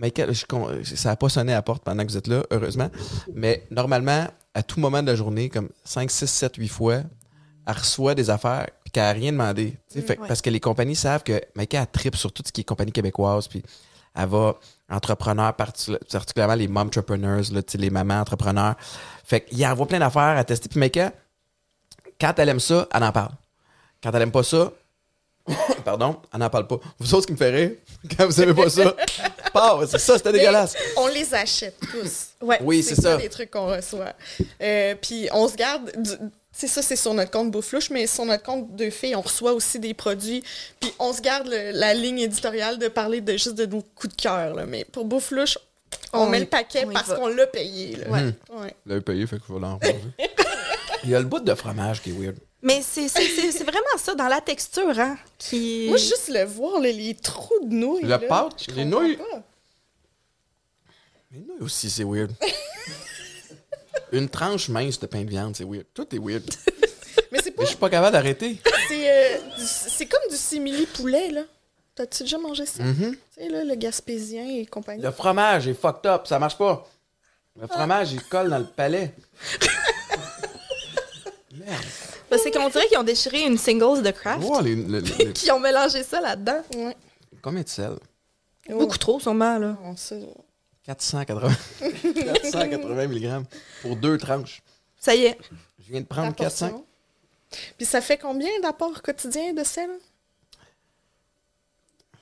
je 0.00 0.46
con- 0.46 0.70
ça 0.84 1.10
n'a 1.10 1.16
pas 1.16 1.28
sonné 1.28 1.52
à 1.52 1.56
la 1.56 1.62
porte 1.62 1.84
pendant 1.84 2.02
que 2.02 2.08
vous 2.10 2.16
êtes 2.16 2.28
là, 2.28 2.44
heureusement. 2.50 2.90
Mais 3.34 3.66
normalement, 3.70 4.26
à 4.54 4.62
tout 4.62 4.80
moment 4.80 5.02
de 5.02 5.08
la 5.08 5.14
journée, 5.16 5.50
comme 5.50 5.68
5, 5.84 6.10
6, 6.10 6.26
7, 6.26 6.56
8 6.56 6.68
fois, 6.68 7.02
elle 7.66 7.74
reçoit 7.74 8.14
des 8.14 8.30
affaires 8.30 8.68
qu'elle 8.94 9.02
n'a 9.04 9.12
rien 9.12 9.32
demandé. 9.32 9.76
Fait 9.92 10.18
Ouais. 10.18 10.26
Parce 10.28 10.40
que 10.40 10.48
les 10.50 10.60
compagnies 10.60 10.96
savent 10.96 11.22
que 11.22 11.40
Michael 11.54 11.82
elle 11.82 11.90
tripe 12.00 12.16
sur 12.16 12.32
tout 12.32 12.42
ce 12.46 12.50
qui 12.52 12.62
est 12.62 12.64
compagnie 12.64 12.92
québécoise. 12.92 13.46
Puis 13.48 13.62
elle 14.16 14.28
va 14.28 14.54
entrepreneur, 14.88 15.52
parti- 15.54 15.96
particulièrement 16.10 16.54
les 16.54 16.68
momtrepreneurs, 16.68 17.42
là, 17.52 17.60
les 17.74 17.90
mamans 17.90 18.20
entrepreneurs. 18.20 18.76
Fait 19.24 19.40
qu'il 19.42 19.64
envoie 19.66 19.86
plein 19.86 19.98
d'affaires 19.98 20.36
à 20.38 20.44
tester. 20.44 20.68
Puis 20.68 20.78
Michael, 20.78 21.12
quand 22.20 22.32
elle 22.38 22.48
aime 22.48 22.60
ça, 22.60 22.86
elle 22.94 23.02
en 23.04 23.12
parle. 23.12 23.32
Quand 24.02 24.12
elle 24.14 24.22
aime 24.22 24.30
pas 24.32 24.42
ça, 24.42 24.70
pardon, 25.84 26.20
elle 26.32 26.40
n'en 26.40 26.48
parle 26.50 26.66
pas. 26.66 26.78
Vous 26.98 27.14
autres, 27.14 27.22
ce 27.22 27.26
qui 27.26 27.32
me 27.32 27.38
fait 27.38 27.50
rire, 27.50 27.70
quand 28.16 28.26
vous 28.26 28.40
aimez 28.40 28.54
pas 28.54 28.70
ça, 28.70 28.94
pas, 29.52 29.80
c'est 29.86 29.98
ça, 29.98 30.16
c'était 30.16 30.32
dégueulasse. 30.32 30.74
On 30.96 31.06
les 31.08 31.34
achète 31.34 31.78
tous. 31.90 32.28
Ouais. 32.40 32.58
Oui, 32.62 32.82
c'est 32.82 32.94
ça. 33.00 33.16
les 33.16 33.28
trucs 33.28 33.50
qu'on 33.50 33.66
reçoit. 33.66 34.12
Euh, 34.62 34.94
puis 35.00 35.28
on 35.32 35.48
se 35.48 35.56
garde. 35.56 35.90
du- 35.96 36.30
C'est 36.56 36.68
ça, 36.68 36.82
c'est 36.82 36.94
sur 36.96 37.12
notre 37.14 37.32
compte 37.32 37.50
Bouflouche, 37.50 37.90
mais 37.90 38.06
sur 38.06 38.24
notre 38.24 38.44
compte 38.44 38.76
de 38.76 38.88
filles, 38.88 39.16
on 39.16 39.22
reçoit 39.22 39.52
aussi 39.54 39.80
des 39.80 39.92
produits. 39.92 40.44
Puis 40.80 40.92
on 41.00 41.12
se 41.12 41.20
garde 41.20 41.48
le- 41.48 41.72
la 41.72 41.94
ligne 41.94 42.20
éditoriale 42.20 42.78
de 42.78 42.86
parler 42.88 43.20
de 43.20 43.32
juste 43.32 43.54
de 43.56 43.66
nos 43.66 43.82
coups 43.82 44.14
de 44.16 44.22
cœur. 44.22 44.54
là. 44.54 44.64
Mais 44.64 44.84
pour 44.84 45.04
Bouflouche, 45.04 45.58
on, 46.12 46.20
On 46.20 46.28
met 46.28 46.38
y- 46.38 46.40
le 46.42 46.46
paquet 46.46 46.86
parce 46.92 47.12
qu'on 47.12 47.26
l'a 47.26 47.46
payé. 47.48 47.96
Là. 47.96 48.08
Ouais. 48.08 48.22
Ouais. 48.50 48.76
Vous 48.84 48.90
l'avez 48.90 49.00
payé, 49.00 49.26
fait 49.26 49.36
qu'il 49.36 49.46
faut 49.46 49.58
l'en. 49.58 49.78
Il 51.04 51.10
y 51.10 51.14
a 51.14 51.18
le 51.18 51.26
bout 51.26 51.40
de 51.40 51.54
fromage 51.54 52.00
qui 52.00 52.10
est 52.10 52.12
weird. 52.12 52.36
Mais 52.62 52.80
c'est 52.82 53.08
c'est- 53.08 53.28
c'est- 53.28 53.50
c'est 53.52 53.64
vraiment 53.64 53.98
ça, 53.98 54.14
dans 54.14 54.28
la 54.28 54.40
texture, 54.40 54.98
hein, 54.98 55.18
qui... 55.36 55.86
Moi, 55.88 55.98
juste 55.98 56.28
le 56.30 56.44
voir, 56.44 56.80
là, 56.80 56.90
les 56.90 57.14
trous 57.14 57.60
de 57.64 57.74
nouilles. 57.74 58.02
Le 58.02 58.08
là, 58.08 58.18
pâte, 58.20 58.66
les 58.74 58.84
nouilles. 58.86 59.16
pas. 59.18 59.42
Mais 61.32 61.40
nous 61.46 61.66
aussi, 61.66 61.90
c'est 61.90 62.04
weird. 62.04 62.30
Une 64.12 64.28
tranche 64.28 64.68
mince 64.68 64.98
de 65.00 65.06
pain 65.06 65.22
de 65.24 65.30
viande, 65.30 65.56
c'est 65.56 65.64
weird. 65.64 65.86
Tout 65.94 66.06
est 66.14 66.18
weird. 66.18 66.44
Mais 67.32 67.40
c'est 67.42 67.50
pas. 67.50 67.62
Mais 67.62 67.64
je 67.64 67.70
suis 67.70 67.78
pas 67.78 67.90
capable 67.90 68.12
d'arrêter. 68.12 68.60
C'est 68.88 69.10
euh, 69.10 69.38
du- 69.56 69.62
c'est 69.66 70.06
comme 70.06 70.28
du 70.30 70.36
simili 70.36 70.86
poulet, 70.86 71.30
là. 71.30 71.42
T'as-tu 71.94 72.24
déjà 72.24 72.38
mangé 72.38 72.66
ça? 72.66 72.82
Mhm. 72.82 73.12
Tu 73.36 73.42
sais, 73.42 73.48
là, 73.48 73.64
le 73.64 73.74
gaspésien 73.76 74.44
et 74.46 74.66
compagnie. 74.66 75.02
Le 75.02 75.10
fromage 75.12 75.68
est 75.68 75.74
fucked 75.74 76.06
up, 76.10 76.26
ça 76.26 76.38
marche 76.38 76.58
pas. 76.58 76.86
Le 77.60 77.66
fromage, 77.68 78.12
il 78.12 78.22
colle 78.22 78.50
dans 78.50 78.58
le 78.58 78.66
palais. 78.66 79.14
Merde. 81.56 81.84
Parce 82.28 82.42
que 82.42 82.50
qu'on 82.52 82.68
dirait 82.68 82.86
qu'ils 82.88 82.98
ont 82.98 83.04
déchiré 83.04 83.42
une 83.42 83.56
singles 83.58 84.02
de 84.02 84.10
Kraft, 84.10 84.42
Wow, 84.42 84.60
les- 84.60 84.74
le- 84.74 84.82
le- 84.84 85.00
le- 85.00 85.32
qui 85.32 85.50
ont 85.52 85.60
mélangé 85.60 86.02
ça 86.02 86.20
là-dedans. 86.20 86.62
Ouais. 86.76 86.96
combien 87.42 87.62
de 87.62 87.68
sel? 87.68 87.92
Oh. 88.70 88.78
Beaucoup 88.78 88.98
trop, 88.98 89.20
sûrement, 89.20 89.58
là. 89.58 89.76
Non, 89.84 89.94
ça- 89.96 90.16
480. 90.84 91.48
480 92.14 93.08
mg 93.08 93.44
pour 93.82 93.96
deux 93.96 94.18
tranches. 94.18 94.62
Ça 94.98 95.14
y 95.14 95.24
est. 95.24 95.38
Je 95.84 95.90
viens 95.90 96.00
de 96.00 96.06
prendre 96.06 96.34
400. 96.34 96.68
portion. 96.70 96.86
Puis 97.76 97.86
ça 97.86 98.00
fait 98.00 98.18
combien 98.18 98.48
d'apports 98.62 99.00
quotidiens 99.02 99.52
de 99.54 99.62
sel? 99.64 99.90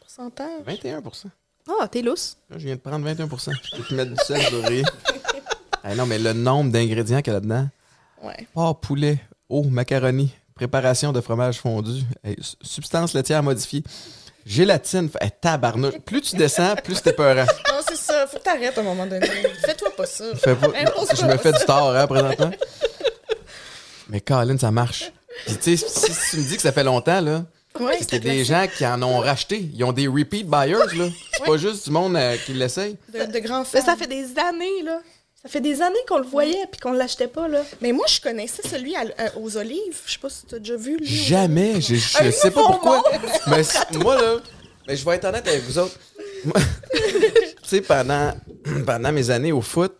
Pourcentage? 0.00 0.64
21% 0.66 1.26
Ah, 1.80 1.88
t'es 1.88 2.02
lousse. 2.02 2.36
Là, 2.50 2.58
je 2.58 2.66
viens 2.66 2.74
de 2.76 2.80
prendre 2.80 3.06
21% 3.08 3.50
Je 3.62 3.76
peux 3.76 3.82
te 3.84 3.94
mettre 3.94 4.10
du 4.12 4.24
sel 4.24 4.40
riz. 4.66 4.82
Ah 5.82 5.94
non, 5.96 6.06
mais 6.06 6.18
le 6.18 6.32
nombre 6.32 6.70
d'ingrédients 6.70 7.22
qu'il 7.22 7.32
y 7.32 7.36
a 7.36 7.40
là-dedans. 7.40 7.68
Ouais. 8.22 8.46
Porc, 8.52 8.80
poulet, 8.80 9.18
eau, 9.48 9.64
macaroni, 9.64 10.32
préparation 10.54 11.12
de 11.12 11.20
fromage 11.20 11.58
fondu, 11.60 12.02
substance 12.60 13.14
laitière 13.14 13.42
modifiée, 13.42 13.82
gélatine, 14.46 15.08
hey, 15.20 15.30
tabarnouche. 15.40 15.98
Plus 16.04 16.20
tu 16.22 16.36
descends, 16.36 16.74
plus 16.76 17.00
t'es 17.02 17.12
peurant. 17.12 17.46
Non, 17.68 17.80
c'est 17.88 17.96
ça. 17.96 18.26
Faut 18.26 18.38
que 18.38 18.42
t'arrêtes 18.42 18.76
à 18.76 18.80
un 18.80 18.84
moment 18.84 19.06
donné. 19.06 19.26
Fais-toi 19.64 19.90
pas 19.96 20.06
ça. 20.06 20.24
Fais 20.36 20.54
pas- 20.54 20.68
Impose 20.78 21.08
je 21.14 21.20
pas. 21.20 21.26
me 21.32 21.36
fais 21.38 21.52
du 21.52 21.64
tort, 21.64 21.94
hein, 21.96 22.06
présentement. 22.06 22.50
Mais 24.08 24.20
Colin, 24.20 24.58
ça 24.58 24.70
marche. 24.70 25.12
Puis 25.46 25.56
tu 25.56 25.76
sais, 25.76 25.88
si, 25.88 26.12
si 26.12 26.30
tu 26.30 26.36
me 26.38 26.42
dis 26.48 26.56
que 26.56 26.62
ça 26.62 26.72
fait 26.72 26.84
longtemps, 26.84 27.20
là, 27.20 27.44
Ouais, 27.80 27.98
c'est 28.06 28.20
des 28.20 28.44
gens 28.44 28.66
qui 28.68 28.84
en 28.86 29.02
ont 29.02 29.18
racheté. 29.20 29.66
Ils 29.74 29.82
ont 29.84 29.92
des 29.92 30.06
repeat 30.06 30.46
buyers, 30.46 30.74
là. 30.94 31.08
C'est 31.32 31.44
pas 31.46 31.56
juste 31.56 31.86
du 31.86 31.90
monde 31.90 32.14
euh, 32.16 32.36
qui 32.44 32.52
l'essaye. 32.52 32.98
de, 33.12 33.24
de 33.32 33.38
grands 33.38 33.64
Mais 33.72 33.80
ça 33.80 33.96
fait 33.96 34.06
des 34.06 34.26
années, 34.38 34.82
là. 34.84 35.00
Ça 35.44 35.48
fait 35.48 35.60
des 35.60 35.82
années 35.82 35.96
qu'on 36.08 36.18
le 36.18 36.26
voyait 36.26 36.66
puis 36.70 36.80
qu'on 36.80 36.92
l'achetait 36.92 37.26
pas, 37.26 37.48
là. 37.48 37.62
Mais 37.80 37.90
moi, 37.92 38.04
je 38.08 38.20
connaissais 38.20 38.62
celui 38.66 38.94
à- 38.94 39.00
à- 39.18 39.36
aux 39.38 39.56
olives. 39.56 40.00
Je 40.06 40.12
sais 40.12 40.18
pas 40.20 40.30
si 40.30 40.46
t'as 40.46 40.58
déjà 40.60 40.76
vu. 40.76 40.96
Lui, 40.98 41.06
Jamais. 41.06 41.80
Je, 41.80 41.96
je 41.96 42.18
Un 42.22 42.30
sais 42.30 42.50
pas 42.52 42.62
pourquoi. 42.64 43.02
Mais 43.48 43.62
moi, 43.98 44.20
là, 44.20 44.36
mais 44.86 44.96
je 44.96 45.04
vais 45.04 45.16
être 45.16 45.24
honnête 45.24 45.46
avec 45.48 45.62
vous 45.64 45.78
autres. 45.78 45.98
Moi, 46.44 46.54
tu 46.94 47.68
sais, 47.68 47.80
pendant, 47.80 48.34
pendant 48.86 49.10
mes 49.12 49.30
années 49.30 49.50
au 49.52 49.60
foot, 49.62 49.96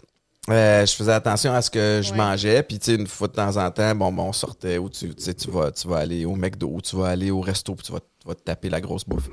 euh, 0.51 0.85
je 0.87 0.93
faisais 0.95 1.13
attention 1.13 1.53
à 1.53 1.61
ce 1.63 1.71
que 1.71 2.01
je 2.05 2.11
Ouais. 2.13 2.17
mangeais. 2.17 2.63
Puis, 2.63 2.79
tu 2.79 2.87
sais, 2.87 2.95
une 2.97 3.07
fois 3.09 3.27
de 3.29 3.33
temps 3.33 3.57
en 3.57 3.71
temps, 3.73 3.95
bon, 3.97 4.13
bon 4.13 4.25
on 4.29 4.33
sortait 4.33 4.79
ou 4.79 4.89
tu, 4.89 5.13
tu 5.15 5.23
sais, 5.25 5.35
tu 5.35 5.51
vas, 5.51 5.71
tu 5.73 5.87
vas 5.89 5.99
aller 5.99 6.25
au 6.25 6.35
McDo, 6.37 6.69
ou 6.73 6.81
tu 6.81 6.95
vas 6.97 7.09
aller 7.09 7.31
au 7.33 7.41
resto, 7.41 7.75
puis 7.75 7.85
tu 7.87 7.93
vas, 7.93 7.99
tu 8.01 8.29
vas 8.29 8.35
te 8.37 8.43
taper 8.43 8.69
la 8.71 8.81
grosse 8.81 9.05
bouffe. 9.05 9.29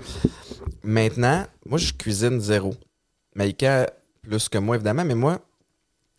Maintenant, 0.83 1.45
moi, 1.67 1.77
je 1.77 1.93
cuisine 1.93 2.39
zéro. 2.41 2.73
Maïka, 3.35 3.91
plus 4.23 4.49
que 4.49 4.57
moi, 4.57 4.75
évidemment, 4.75 5.05
mais 5.05 5.15
moi, 5.15 5.39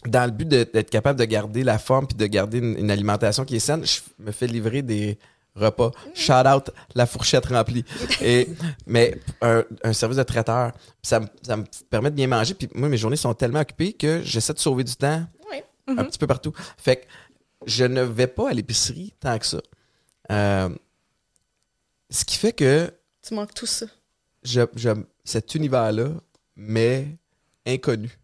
dans 0.07 0.25
le 0.25 0.31
but 0.33 0.49
d'être 0.49 0.91
capable 0.91 1.19
de 1.19 1.25
garder 1.25 1.63
la 1.63 1.79
forme 1.79 2.07
puis 2.07 2.17
de 2.17 2.27
garder 2.27 2.59
une, 2.59 2.79
une 2.79 2.91
alimentation 2.91 3.45
qui 3.45 3.57
est 3.57 3.61
saine, 3.61 3.85
je 3.85 4.01
me 4.19 4.33
fais 4.33 4.47
livrer 4.47 4.83
des 4.83 5.19
repas. 5.55 5.91
Shout 6.15 6.47
out 6.47 6.71
la 6.95 7.07
fourchette 7.07 7.47
remplie. 7.47 7.85
Et, 8.23 8.49
mais 8.87 9.19
un, 9.43 9.65
un 9.83 9.93
service 9.93 10.17
de 10.17 10.23
traiteur, 10.23 10.73
ça, 11.03 11.21
me- 11.21 11.27
ça 11.43 11.57
me 11.57 11.65
permet 11.91 12.11
de 12.11 12.15
bien 12.17 12.29
manger. 12.29 12.55
Puis 12.55 12.69
moi, 12.75 12.89
mes 12.89 12.97
journées 12.97 13.17
sont 13.17 13.35
tellement 13.35 13.61
occupées 13.61 13.93
que 13.93 14.23
j'essaie 14.23 14.55
de 14.55 14.59
sauver 14.59 14.85
du 14.85 14.95
temps 14.97 15.25
un 15.89 16.05
petit 16.05 16.19
peu 16.19 16.27
partout. 16.29 16.53
Fait 16.79 16.97
que 16.97 17.05
je 17.67 17.85
ne 17.85 18.01
vais 18.03 18.29
pas 18.29 18.51
à 18.51 18.53
l'épicerie 18.53 19.13
tant 19.21 19.39
que 19.39 19.45
ça. 19.47 19.61
Euh, 20.31 20.69
ce 22.11 22.25
qui 22.25 22.37
fait 22.39 22.53
que 22.53 22.91
Tu 23.23 23.35
manques 23.35 23.55
tout 23.55 23.67
ça. 23.67 23.87
je, 24.45 24.63
je- 24.77 24.91
cet 25.25 25.55
univers-là 25.57 26.11
m'est 26.57 27.09
inconnu. 27.67 28.17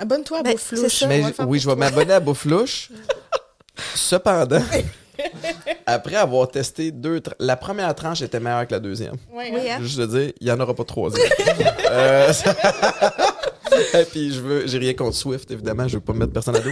Abonne-toi 0.00 0.38
à 0.38 0.42
Ben, 0.42 0.52
Beauflouche. 0.54 1.04
Mais 1.06 1.22
oui, 1.46 1.58
je 1.60 1.68
vais 1.68 1.76
m'abonner 1.76 2.14
à 2.14 2.20
Bouflouche. 2.20 2.90
Cependant, 3.94 4.62
après 5.86 6.16
avoir 6.16 6.50
testé 6.50 6.90
deux, 6.90 7.18
tra- 7.20 7.34
la 7.38 7.56
première 7.56 7.94
tranche 7.94 8.22
était 8.22 8.40
meilleure 8.40 8.66
que 8.66 8.72
la 8.72 8.80
deuxième. 8.80 9.14
Ouais, 9.32 9.50
Oui, 9.52 9.68
hein? 9.70 9.76
hein? 9.78 9.82
Juste 9.82 9.98
de 9.98 10.06
dire, 10.06 10.32
il 10.40 10.46
n'y 10.46 10.50
en 10.52 10.58
aura 10.60 10.74
pas 10.74 10.82
de 10.82 10.88
troisième. 10.88 11.28
Euh, 11.92 12.32
ça- 12.32 12.54
Et 13.94 14.04
puis, 14.04 14.32
je 14.32 14.40
veux, 14.40 14.66
j'ai 14.66 14.78
rien 14.78 14.94
contre 14.94 15.16
Swift, 15.16 15.50
évidemment, 15.50 15.88
je 15.88 15.96
veux 15.96 16.00
pas 16.02 16.12
mettre 16.12 16.32
personne 16.32 16.54
à 16.56 16.60
dos. 16.60 16.70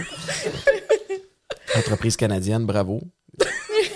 Entreprise 1.75 2.15
canadienne, 2.15 2.65
bravo. 2.65 3.01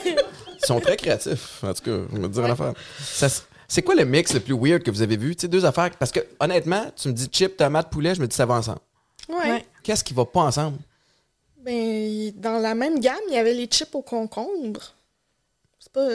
Ils 0.06 0.66
sont 0.66 0.80
très 0.82 0.98
créatifs, 0.98 1.64
en 1.64 1.74
tout 1.74 1.84
cas, 1.84 1.98
je 2.14 2.18
me 2.20 2.28
dire 2.28 2.46
affaire. 2.46 2.74
Ça 3.00 3.28
c'est 3.68 3.82
quoi 3.82 3.96
le 3.96 4.06
mix 4.06 4.34
le 4.34 4.40
plus 4.42 4.54
weird 4.54 4.84
que 4.84 4.92
vous 4.92 5.02
avez 5.02 5.18
vu? 5.18 5.36
Tu 5.36 5.42
sais, 5.42 5.48
deux 5.48 5.66
affaires. 5.66 5.90
Parce 5.98 6.12
que, 6.12 6.20
honnêtement, 6.40 6.92
tu 6.96 7.08
me 7.08 7.14
dis 7.14 7.28
chip, 7.32 7.58
tomate, 7.58 7.90
poulet, 7.90 8.14
je 8.14 8.22
me 8.22 8.28
dis 8.28 8.36
ça 8.36 8.46
va 8.46 8.56
ensemble. 8.56 8.80
Ouais. 9.30 9.36
Ouais. 9.52 9.66
Qu'est-ce 9.84 10.04
qui 10.04 10.14
va 10.14 10.26
pas 10.26 10.42
ensemble? 10.42 10.78
Ben, 11.58 12.32
dans 12.36 12.60
la 12.60 12.76
même 12.76 13.00
gamme, 13.00 13.16
il 13.30 13.34
y 13.36 13.38
avait 13.38 13.54
les 13.54 13.68
chips 13.68 13.94
au 13.96 14.02
concombre. 14.02 14.82
C'est 15.80 15.92
pas. 15.92 16.08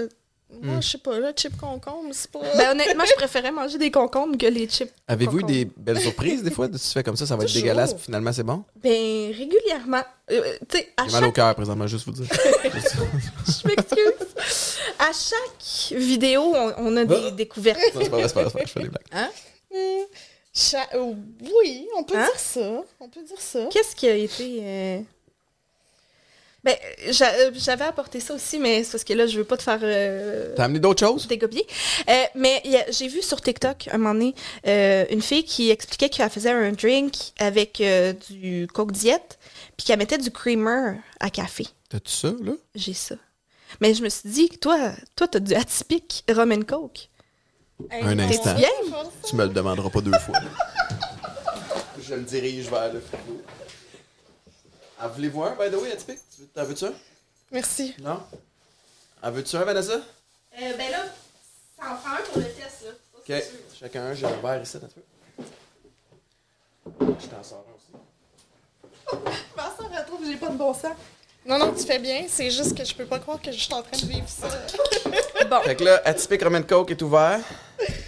Moi, 0.50 0.76
Hmm. 0.76 0.82
je 0.82 0.88
sais 0.88 0.98
pas, 0.98 1.18
là, 1.20 1.32
chips 1.34 1.56
concombre, 1.58 2.08
c'est 2.12 2.30
pas. 2.30 2.40
Ben, 2.56 2.70
honnêtement, 2.70 3.04
je 3.06 3.12
préférais 3.16 3.50
manger 3.52 3.76
des 3.76 3.90
concombres 3.90 4.38
que 4.38 4.46
les 4.46 4.66
chips. 4.66 4.90
Avez-vous 5.06 5.40
eu 5.40 5.42
des 5.42 5.66
belles 5.76 6.00
surprises 6.00 6.42
des 6.42 6.50
fois? 6.50 6.68
de- 6.68 6.78
Tu 6.78 6.86
fais 6.86 7.02
comme 7.02 7.16
ça, 7.16 7.26
ça 7.26 7.36
va 7.36 7.44
être 7.44 7.52
dégueulasse, 7.52 7.92
puis 7.92 8.04
finalement 8.04 8.32
c'est 8.32 8.42
bon? 8.44 8.64
Ben, 8.76 9.30
régulièrement. 9.30 10.02
Euh, 10.30 10.56
tu 10.66 10.78
sais, 10.78 10.88
à 10.96 11.04
J'ai 11.06 11.12
mal 11.12 11.24
au 11.26 11.32
cœur 11.32 11.54
présentement, 11.54 11.86
juste 11.86 12.06
vous 12.06 12.12
dire. 12.12 12.26
Je 12.32 13.68
m'excuse. 13.68 14.34
à 14.98 15.10
chaque 15.12 15.98
vidéo, 15.98 16.42
on, 16.54 16.72
on 16.78 16.96
a 16.96 17.04
des 17.04 17.24
Ah. 17.28 17.30
découvertes. 17.30 17.78
Non, 17.94 18.00
c'est 18.02 18.10
pas 18.10 18.16
vrai, 18.16 18.28
c'est 18.28 18.34
pas 18.34 18.44
vrai, 18.44 18.62
je 18.66 18.72
fais 18.72 18.82
des 18.82 18.88
blagues. 18.88 19.02
Hein? 19.12 19.28
Euh, 19.74 20.02
cha- 20.58 20.88
euh, 20.94 21.12
oui, 21.56 21.86
on 21.96 22.02
peut 22.04 22.16
Hein? 22.16 22.24
dire 22.30 22.38
ça. 22.40 22.82
On 23.00 23.08
peut 23.08 23.22
dire 23.22 23.40
ça. 23.40 23.66
Qu'est-ce 23.70 23.94
qui 23.96 24.08
a 24.08 24.14
été... 24.14 24.58
euh, 24.62 25.00
Ben, 26.64 26.76
j'a- 27.10 27.32
euh, 27.34 27.50
j'avais 27.54 27.84
apporté 27.84 28.18
ça 28.18 28.34
aussi, 28.34 28.58
mais 28.58 28.82
c'est 28.82 28.90
parce 28.92 29.04
que 29.04 29.12
là, 29.12 29.26
je 29.28 29.38
veux 29.38 29.44
pas 29.44 29.56
te 29.56 29.62
faire... 29.62 29.78
euh, 29.82 30.54
T'as 30.56 30.64
amené 30.64 30.80
d'autres 30.80 31.06
choses? 31.06 31.28
dégopier. 31.28 31.64
Euh, 32.08 32.24
mais 32.34 32.60
j'ai 32.90 33.06
vu 33.08 33.22
sur 33.22 33.40
TikTok, 33.40 33.88
un 33.92 33.98
moment 33.98 34.12
donné, 34.14 34.34
euh, 34.66 35.04
une 35.10 35.22
fille 35.22 35.44
qui 35.44 35.70
expliquait 35.70 36.08
qu'elle 36.08 36.28
faisait 36.30 36.50
un 36.50 36.72
drink 36.72 37.14
avec 37.38 37.80
euh, 37.80 38.12
du 38.30 38.66
Coke 38.74 38.90
Diet, 38.92 39.38
puis 39.76 39.86
qu'elle 39.86 39.98
mettait 40.00 40.18
du 40.18 40.32
creamer 40.32 40.96
à 41.20 41.30
café. 41.30 41.66
T'as-tu 41.88 42.10
ça, 42.12 42.32
là? 42.42 42.52
J'ai 42.74 42.92
ça. 42.94 43.14
Mais 43.80 43.94
je 43.94 44.02
me 44.02 44.08
suis 44.08 44.28
dit, 44.28 44.48
toi, 44.58 44.90
toi, 45.14 45.28
t'as 45.28 45.38
du 45.38 45.54
atypique 45.54 46.24
rum 46.28 46.50
and 46.52 46.62
Coke. 46.62 47.08
Un 47.90 48.18
instant. 48.18 48.56
ça. 48.56 49.08
Tu 49.28 49.36
me 49.36 49.44
le 49.44 49.50
demanderas 49.50 49.90
pas 49.90 50.00
deux 50.00 50.18
fois. 50.18 50.38
Je 52.00 52.14
me 52.14 52.22
dirige 52.22 52.68
vers 52.70 52.92
le 52.92 53.00
frigo. 53.00 53.42
En 55.00 55.08
voulez-vous 55.08 55.42
un, 55.44 55.50
by 55.54 55.70
the 55.70 55.80
way, 55.80 55.92
atypique? 55.92 56.18
Tu 56.34 56.40
veux- 56.42 56.48
T'en 56.48 56.64
veux-tu 56.64 56.84
un? 56.86 56.92
Merci. 57.52 57.94
Non? 58.00 58.20
En 59.22 59.30
veux-tu 59.30 59.56
un, 59.56 59.64
Vanessa? 59.64 59.92
Euh, 59.94 60.76
ben 60.76 60.90
là, 60.90 61.04
ça 61.78 61.92
en 61.92 61.96
prend 61.96 62.14
un 62.14 62.22
pour 62.32 62.38
le 62.38 62.44
test, 62.44 62.84
là. 62.84 62.90
Ok. 63.16 63.42
Chacun 63.78 64.02
un, 64.06 64.14
j'ai 64.14 64.26
un 64.26 64.36
verre 64.40 64.62
ici, 64.62 64.76
un 64.76 64.80
peu. 64.80 65.44
Je 67.20 67.26
t'en 67.26 67.42
sors 67.42 67.64
un 67.68 67.74
aussi. 67.76 69.22
Ma 69.56 69.64
soeur, 69.76 69.90
elle 69.96 70.04
trouve 70.06 70.20
que 70.20 70.26
j'ai 70.26 70.36
pas 70.36 70.48
de 70.48 70.56
bon 70.56 70.74
sens. 70.74 70.92
Non, 71.46 71.58
non, 71.58 71.72
tu 71.72 71.84
fais 71.84 71.98
bien. 71.98 72.24
C'est 72.28 72.50
juste 72.50 72.76
que 72.76 72.84
je 72.84 72.94
peux 72.94 73.06
pas 73.06 73.18
croire 73.20 73.40
que 73.40 73.52
je 73.52 73.58
suis 73.58 73.72
en 73.72 73.82
train 73.82 73.96
de 73.98 74.06
vivre 74.06 74.28
ça. 74.28 74.48
Bon, 75.48 75.60
Fait 75.60 75.76
que 75.76 75.84
là, 75.84 76.02
Atypique 76.04 76.42
Roman 76.42 76.62
Coke 76.62 76.90
est 76.90 77.00
ouvert. 77.02 77.40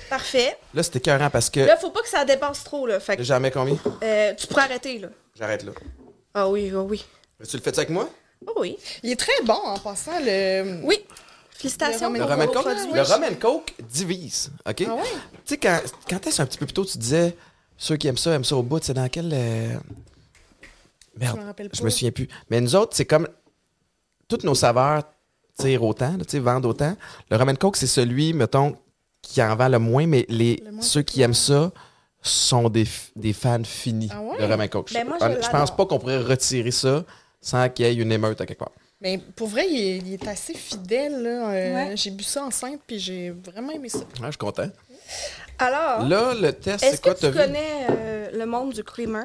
Parfait. 0.09 0.57
Là, 0.75 0.83
c'était 0.83 0.99
écœurant 0.99 1.31
parce 1.31 1.51
que. 1.51 1.61
Là, 1.61 1.77
faut 1.77 1.91
pas 1.91 2.03
que 2.03 2.09
ça 2.09 2.25
dépasse 2.25 2.65
trop, 2.65 2.87
là. 2.87 3.01
Fait 3.01 3.17
que, 3.17 3.23
Jamais 3.23 3.51
combien? 3.51 3.77
euh, 4.03 4.35
tu 4.35 4.47
pourrais 4.47 4.63
arrêter, 4.65 4.99
là. 4.99 5.09
J'arrête 5.39 5.63
là. 5.65 5.73
Ah 6.35 6.49
oui, 6.49 6.71
ah 6.75 6.81
oui. 6.81 7.05
Tu 7.49 7.57
le 7.57 7.63
fais 7.63 7.77
avec 7.77 7.91
moi? 7.91 8.09
Ah 8.47 8.51
oui. 8.57 8.77
Il 9.03 9.11
est 9.13 9.17
très 9.17 9.43
bon 9.45 9.55
en 9.55 9.79
passant. 9.79 10.19
Le... 10.21 10.81
Oui. 10.85 11.05
Félicitations. 11.51 12.11
Le 12.13 12.19
Le 12.21 12.27
pour 12.27 12.37
vos 12.37 12.47
Coke, 12.53 12.63
produits. 12.65 12.93
le 12.95 13.03
Roman 13.03 13.35
Coke 13.39 13.75
divise, 13.81 14.51
OK? 14.69 14.85
Ah 14.89 14.95
ouais? 14.95 15.03
Tu 15.45 15.55
sais, 15.55 15.57
quand, 15.59 15.81
quand 16.09 16.27
est-ce 16.27 16.41
un 16.43 16.47
petit 16.47 16.57
peu 16.59 16.67
plus 16.67 16.73
tôt, 16.75 16.85
tu 16.85 16.97
disais 16.99 17.37
ceux 17.77 17.97
qui 17.97 18.09
aiment 18.09 18.17
ça, 18.17 18.33
aiment 18.33 18.45
ça 18.45 18.57
au 18.57 18.63
bout, 18.63 18.83
c'est 18.83 18.95
dans 18.95 19.09
quel. 19.09 19.31
euh, 19.33 19.75
Merde, 21.19 21.37
Je 21.37 21.41
me 21.43 21.47
rappelle 21.47 21.69
je 21.73 21.79
pas. 21.81 21.85
me 21.85 21.91
souviens 21.91 22.11
plus. 22.13 22.29
Mais 22.51 22.61
nous 22.61 22.75
autres, 22.77 22.95
c'est 22.97 23.05
comme. 23.07 23.29
Toutes 24.29 24.45
nos 24.45 24.55
saveurs 24.55 25.03
tirent 25.59 25.83
autant, 25.83 26.13
là, 26.17 26.25
tu 26.25 26.31
sais, 26.31 26.39
vendent 26.39 26.65
autant. 26.67 26.97
Le 27.31 27.37
Roman 27.37 27.55
Coke, 27.57 27.77
c'est 27.77 27.87
celui, 27.89 28.33
mettons, 28.33 28.77
qui 29.23 29.43
en 29.43 29.55
vend 29.57 29.69
le 29.69 29.79
moins, 29.79 30.07
mais 30.07 30.27
les, 30.29 30.63
Le 30.65 30.73
moins 30.73 30.83
ceux 30.83 31.03
qui 31.03 31.23
aiment 31.23 31.35
ça 31.35 31.71
sont 32.23 32.69
des, 32.69 32.85
des 33.17 33.33
fans 33.33 33.65
finis 33.65 34.09
Ah 34.13 34.21
ouais? 34.21 34.39
de 34.39 34.45
Roman 34.51 34.69
Coke. 34.69 34.93
Ben, 34.93 35.07
moi, 35.07 35.17
je, 35.21 35.43
je 35.43 35.51
pense 35.51 35.75
pas 35.75 35.87
qu'on 35.87 35.99
pourrait 35.99 36.19
retirer 36.23 36.71
ça 36.71 37.05
sans 37.41 37.69
qu'il 37.71 37.87
y 37.87 37.89
ait 37.89 37.95
une 37.95 38.13
émeute 38.13 38.41
à 38.41 38.47
quelque 38.47 38.59
part. 38.59 38.73
Mais 39.01 39.19
pour 39.35 39.49
vrai, 39.49 39.67
il 39.71 39.81
est, 39.81 39.97
il 39.99 40.13
est 40.15 40.29
assez 40.29 40.53
fidèle. 40.55 41.25
Euh, 41.27 41.75
Ouais. 41.75 41.97
J'ai 41.97 42.11
bu 42.11 42.23
ça 42.23 42.45
enceinte, 42.45 42.81
puis 42.87 42.99
j'ai 42.99 43.31
vraiment 43.31 43.73
aimé 43.73 43.89
ça. 43.89 44.01
Ouais, 44.01 44.05
je 44.27 44.31
suis 44.33 44.37
content. 44.39 44.69
Alors, 45.59 46.07
Là, 46.07 46.35
le 46.35 46.53
test, 46.53 46.83
est-ce 46.85 46.97
c'est 46.97 47.03
quoi, 47.03 47.15
que 47.15 47.21
tu 47.21 47.27
vu? 47.31 47.33
connais 47.39 47.87
euh, 47.91 48.31
le 48.33 48.47
monde 48.47 48.73
du 48.75 48.85
creamer? 48.85 49.25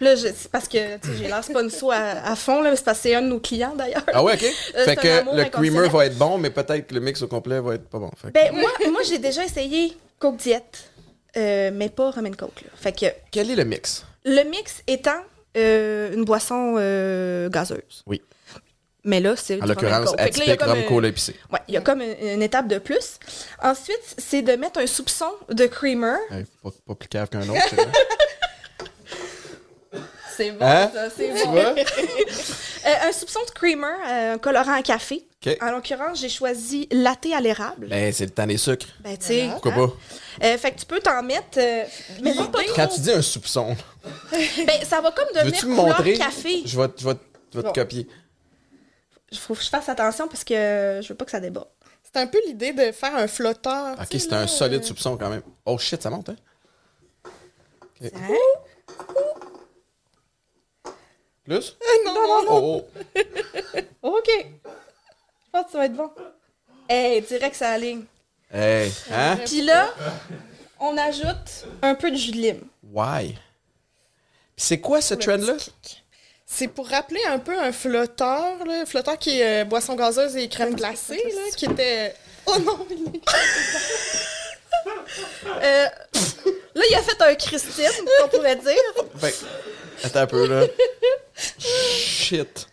Là, 0.00 0.16
c'est 0.16 0.48
parce 0.50 0.66
que 0.66 0.78
j'ai 1.18 1.26
l'air 1.28 1.44
sponsor 1.44 1.92
à, 1.92 2.30
à 2.32 2.34
fond, 2.36 2.62
là, 2.62 2.74
c'est 2.74 2.84
parce 2.84 2.98
que 2.98 3.02
c'est 3.02 3.14
un 3.14 3.20
de 3.22 3.26
nos 3.28 3.38
clients 3.40 3.74
d'ailleurs. 3.76 4.02
Ah 4.12 4.22
ouais, 4.24 4.32
ok. 4.34 4.44
Euh, 4.76 4.84
fait 4.86 4.96
que 4.96 5.36
le 5.36 5.44
creamer 5.50 5.88
va 5.88 6.06
être 6.06 6.16
bon, 6.16 6.38
mais 6.38 6.48
peut-être 6.50 6.86
que 6.86 6.94
le 6.94 7.00
mix 7.00 7.20
au 7.22 7.28
complet 7.28 7.60
va 7.60 7.74
être 7.74 7.86
pas 7.88 7.98
bon. 7.98 8.10
Fait 8.16 8.28
que- 8.28 8.32
Ben, 8.32 8.52
moi, 8.54 8.70
moi 8.90 9.02
j'ai 9.06 9.18
déjà 9.18 9.44
essayé 9.44 9.96
Coke 10.18 10.36
Diet, 10.38 10.62
euh, 11.36 11.70
mais 11.74 11.90
pas 11.90 12.10
Ramen 12.12 12.34
Coke. 12.34 12.62
Là. 12.62 12.70
Fait 12.76 12.92
que 12.92 13.06
Quel 13.30 13.50
est 13.50 13.56
le 13.56 13.64
mix? 13.64 14.04
le 14.24 14.42
mix 14.44 14.82
étant 14.86 15.20
euh, 15.56 16.12
une 16.14 16.24
boisson 16.24 16.76
euh, 16.78 17.48
gazeuse. 17.50 18.02
Oui. 18.06 18.22
Mais 19.02 19.20
là, 19.20 19.34
c'est 19.34 19.60
En 19.62 19.66
l'occurrence, 19.66 20.14
atypique 20.18 20.60
rhum 20.62 20.84
cola 20.86 21.08
épicé. 21.08 21.34
Ouais, 21.50 21.58
il 21.68 21.74
y 21.74 21.76
a 21.78 21.80
comme 21.80 22.02
une, 22.02 22.14
une 22.34 22.42
étape 22.42 22.68
de 22.68 22.78
plus. 22.78 23.18
Ensuite, 23.62 24.14
c'est 24.18 24.42
de 24.42 24.52
mettre 24.56 24.78
un 24.78 24.86
soupçon 24.86 25.30
de 25.48 25.64
creamer. 25.66 26.16
Pas 26.62 26.94
plus 26.94 27.08
cave 27.08 27.28
qu'un 27.30 27.48
autre. 27.48 27.74
c'est 30.36 30.50
bon, 30.52 30.64
Hein? 30.66 30.90
ça, 30.92 31.10
c'est 31.10 31.32
tu 31.34 31.44
bon. 31.46 31.52
vois? 31.52 31.74
Euh, 32.86 33.08
un 33.08 33.12
soupçon 33.12 33.40
de 33.46 33.50
creamer, 33.50 33.86
euh, 34.08 34.34
un 34.34 34.38
colorant 34.38 34.72
à 34.72 34.82
café. 34.82 35.26
En 35.60 35.70
l'occurrence, 35.70 36.18
j'ai 36.18 36.30
choisi 36.30 36.88
latte 36.90 37.26
à 37.36 37.38
l'érable. 37.38 37.88
Ben, 37.88 38.10
c'est 38.10 38.24
le 38.24 38.30
temps 38.30 38.46
des 38.46 38.56
sucres. 38.56 38.86
Ben, 39.00 39.18
tu 39.18 39.26
sais. 39.26 39.48
Pourquoi 39.52 39.72
hein. 39.74 39.92
pas? 40.40 40.46
Euh, 40.46 40.56
fait 40.56 40.70
que 40.72 40.80
tu 40.80 40.86
peux 40.86 40.98
t'en 40.98 41.22
mettre. 41.22 41.58
euh, 41.58 41.84
mais 42.22 42.32
non, 42.34 42.46
pas 42.46 42.62
trop. 42.64 42.74
Quand 42.74 42.86
tu 42.86 43.00
dis 43.00 43.12
un 43.12 43.20
soupçon, 43.20 43.76
Ben, 44.32 44.82
ça 44.88 45.02
va 45.02 45.10
comme 45.10 45.26
devenir 45.34 45.44
veux-tu 45.52 45.66
me 45.66 45.76
couleur 45.76 45.88
montrer? 45.98 46.14
café. 46.16 46.62
Je 46.64 46.80
vais, 46.80 46.88
te- 46.88 47.02
je 47.02 47.06
vais, 47.10 47.14
je 47.52 47.60
vais 47.60 47.68
te 47.68 47.74
copier. 47.78 48.08
Il 49.30 49.36
faut 49.38 49.54
que 49.54 49.62
je 49.62 49.68
fasse 49.68 49.88
attention 49.90 50.26
parce 50.26 50.42
que 50.42 51.00
je 51.02 51.08
veux 51.10 51.14
pas 51.16 51.26
que 51.26 51.30
ça 51.32 51.40
déborde. 51.40 51.68
C'est 52.02 52.18
un 52.18 52.26
peu 52.28 52.40
l'idée 52.46 52.72
de 52.72 52.92
faire 52.92 53.14
un 53.14 53.28
flotteur. 53.28 53.98
Ok, 54.00 54.08
tu 54.08 54.18
c'est 54.18 54.32
un 54.32 54.46
solide 54.46 54.84
soupçon 54.84 55.18
quand 55.18 55.28
même. 55.28 55.42
Oh 55.66 55.76
shit, 55.76 56.02
ça 56.02 56.08
monte, 56.08 56.30
hein? 56.30 56.36
Ok. 58.02 58.10
Hein? 58.14 58.94
Plus? 61.50 61.76
Non, 62.06 62.14
non, 62.14 62.42
non. 62.44 62.46
Oh, 62.52 62.88
oh. 63.16 63.78
OK. 64.18 64.28
Je 64.36 65.50
pense 65.50 65.64
que 65.66 65.72
ça 65.72 65.78
va 65.78 65.86
être 65.86 65.94
bon. 65.94 66.08
Hey, 66.88 67.20
direct 67.22 67.56
ça 67.56 67.70
aligne. 67.72 68.04
Hey, 68.54 68.92
hein? 69.12 69.36
Puis 69.44 69.62
là, 69.62 69.92
on 70.78 70.96
ajoute 70.96 71.66
un 71.82 71.96
peu 71.96 72.12
de 72.12 72.16
jus 72.16 72.30
de 72.30 72.36
lime. 72.36 72.60
Why? 72.92 73.36
C'est 74.56 74.78
quoi 74.78 75.00
ce 75.00 75.14
trend-là? 75.14 75.54
C'est 76.46 76.68
pour 76.68 76.86
rappeler 76.88 77.24
un 77.26 77.40
peu 77.40 77.58
un 77.58 77.72
flotteur, 77.72 78.64
là, 78.64 78.86
flotteur 78.86 79.18
qui 79.18 79.40
est 79.40 79.62
euh, 79.62 79.64
boisson 79.64 79.96
gazeuse 79.96 80.36
et 80.36 80.48
crème 80.48 80.76
glacée, 80.76 81.16
là, 81.34 81.42
qui 81.56 81.64
était. 81.64 82.14
Oh 82.46 82.58
non, 82.64 82.86
il 82.90 83.16
est- 83.16 83.20
Euh, 85.46 85.86
là, 86.74 86.82
il 86.90 86.94
a 86.94 87.02
fait 87.02 87.20
un 87.22 87.34
Christine, 87.34 87.86
qu'on 88.20 88.28
pourrait 88.28 88.56
dire. 88.56 89.04
Ben, 89.20 89.32
attends 90.04 90.20
un 90.20 90.26
peu, 90.26 90.46
là. 90.46 90.66
Shit. 91.58 92.68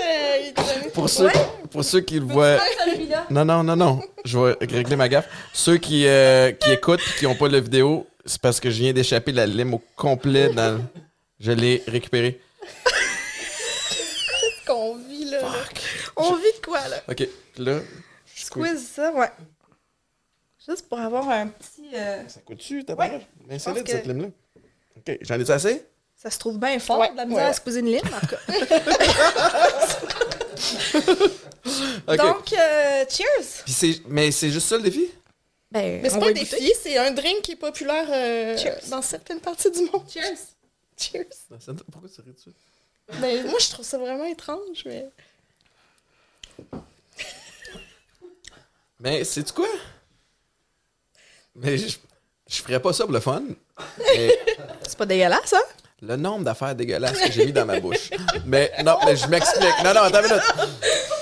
euh, 0.00 0.50
Pour 0.94 1.08
ceux, 1.08 1.30
pour 1.70 1.84
ceux 1.84 2.00
qui 2.00 2.18
le 2.20 2.26
voient... 2.26 2.58
Non, 3.30 3.44
non, 3.44 3.62
non, 3.64 3.76
non. 3.76 4.00
Je 4.24 4.38
vais 4.38 4.56
régler 4.60 4.96
ma 4.96 5.08
gaffe. 5.08 5.28
Ceux 5.52 5.78
qui, 5.78 6.06
euh, 6.06 6.52
qui 6.52 6.70
écoutent 6.72 7.00
et 7.00 7.18
qui 7.18 7.24
n'ont 7.24 7.34
pas 7.34 7.48
la 7.48 7.60
vidéo, 7.60 8.06
c'est 8.24 8.40
parce 8.40 8.60
que 8.60 8.70
je 8.70 8.78
viens 8.78 8.92
d'échapper 8.92 9.32
la 9.32 9.46
lime 9.46 9.74
au 9.74 9.82
complet 9.96 10.48
dans... 10.50 10.76
le- 10.76 10.82
Je 11.40 11.52
l'ai 11.52 11.82
récupéré. 11.88 12.40
ce 13.90 14.66
qu'on 14.66 14.96
vit, 14.96 15.24
là. 15.24 15.40
là? 15.42 15.52
On 16.16 16.34
vit 16.36 16.52
de 16.60 16.64
quoi, 16.64 16.86
là? 16.88 16.96
OK, 17.08 17.28
là... 17.58 17.80
je 18.34 18.44
squeeze. 18.44 18.86
Ça, 18.94 19.12
ouais. 19.12 19.30
Juste 20.68 20.88
pour 20.88 21.00
avoir 21.00 21.28
un 21.28 21.48
petit... 21.48 21.90
euh, 21.94 22.22
Ça 22.28 22.40
coûte-tu, 22.44 22.84
ta 22.84 22.94
Ouais. 22.94 23.26
Bien 23.48 23.58
solide, 23.58 23.82
que- 23.84 23.90
cette 23.90 24.06
lime-là. 24.06 24.28
OK, 24.96 25.18
j'en 25.22 25.40
ai-tu 25.40 25.50
assez? 25.50 25.84
Ça 26.16 26.30
se 26.30 26.38
trouve 26.38 26.58
bien 26.58 26.78
fort, 26.78 26.98
Ouais, 27.00 27.10
de 27.10 27.16
la 27.16 27.24
misère 27.24 27.38
ouais, 27.38 27.44
à 27.44 27.48
ouais. 27.48 27.54
squeezer 27.54 27.80
une 27.80 27.86
lime, 27.86 28.00
en 28.14 28.20
tout 28.20 28.26
cas. 28.28 28.38
Donc, 32.16 32.52
euh, 32.52 33.04
cheers! 33.08 33.62
Puis 33.64 33.72
c'est... 33.72 34.00
Mais 34.06 34.30
c'est 34.30 34.50
juste 34.50 34.68
ça, 34.68 34.76
le 34.76 34.82
défi? 34.84 35.10
Ben, 35.70 36.00
Mais 36.02 36.10
c'est 36.10 36.18
pas 36.20 36.28
un 36.28 36.32
défi, 36.32 36.72
c'est 36.80 36.98
un 36.98 37.10
drink 37.12 37.42
qui 37.42 37.52
est 37.52 37.56
populaire 37.56 38.06
euh, 38.10 38.56
dans 38.88 39.00
certaines 39.02 39.40
parties 39.40 39.70
du 39.70 39.80
monde. 39.90 40.04
Cheers! 40.12 40.38
Cheers. 40.96 41.24
Pourquoi 41.90 42.08
tu 42.14 42.20
ris 42.20 42.32
dessus? 42.32 42.50
Ben, 43.20 43.46
moi, 43.46 43.58
je 43.58 43.70
trouve 43.70 43.84
ça 43.84 43.98
vraiment 43.98 44.24
étrange, 44.26 44.84
mais. 44.86 45.08
Mais 49.00 49.24
c'est-tu 49.24 49.52
quoi? 49.52 49.68
Mais 51.56 51.76
je, 51.76 51.96
je 52.52 52.62
ferais 52.62 52.80
pas 52.80 52.92
ça 52.92 53.04
pour 53.04 53.12
le 53.12 53.20
fun. 53.20 53.42
Mais 53.98 54.38
C'est 54.86 54.96
pas 54.98 55.06
dégueulasse, 55.06 55.52
hein? 55.54 55.62
le 56.04 56.16
nombre 56.16 56.44
d'affaires 56.44 56.74
dégueulasses 56.74 57.18
que 57.20 57.30
j'ai 57.32 57.46
mis 57.46 57.52
dans 57.52 57.64
ma 57.64 57.78
bouche. 57.80 58.10
Mais 58.44 58.72
non, 58.84 58.96
mais 59.06 59.14
je 59.16 59.26
m'explique. 59.28 59.84
Non, 59.84 59.94
non, 59.94 60.00
attends 60.00 60.18
une 60.20 60.28
minute. 60.30 60.42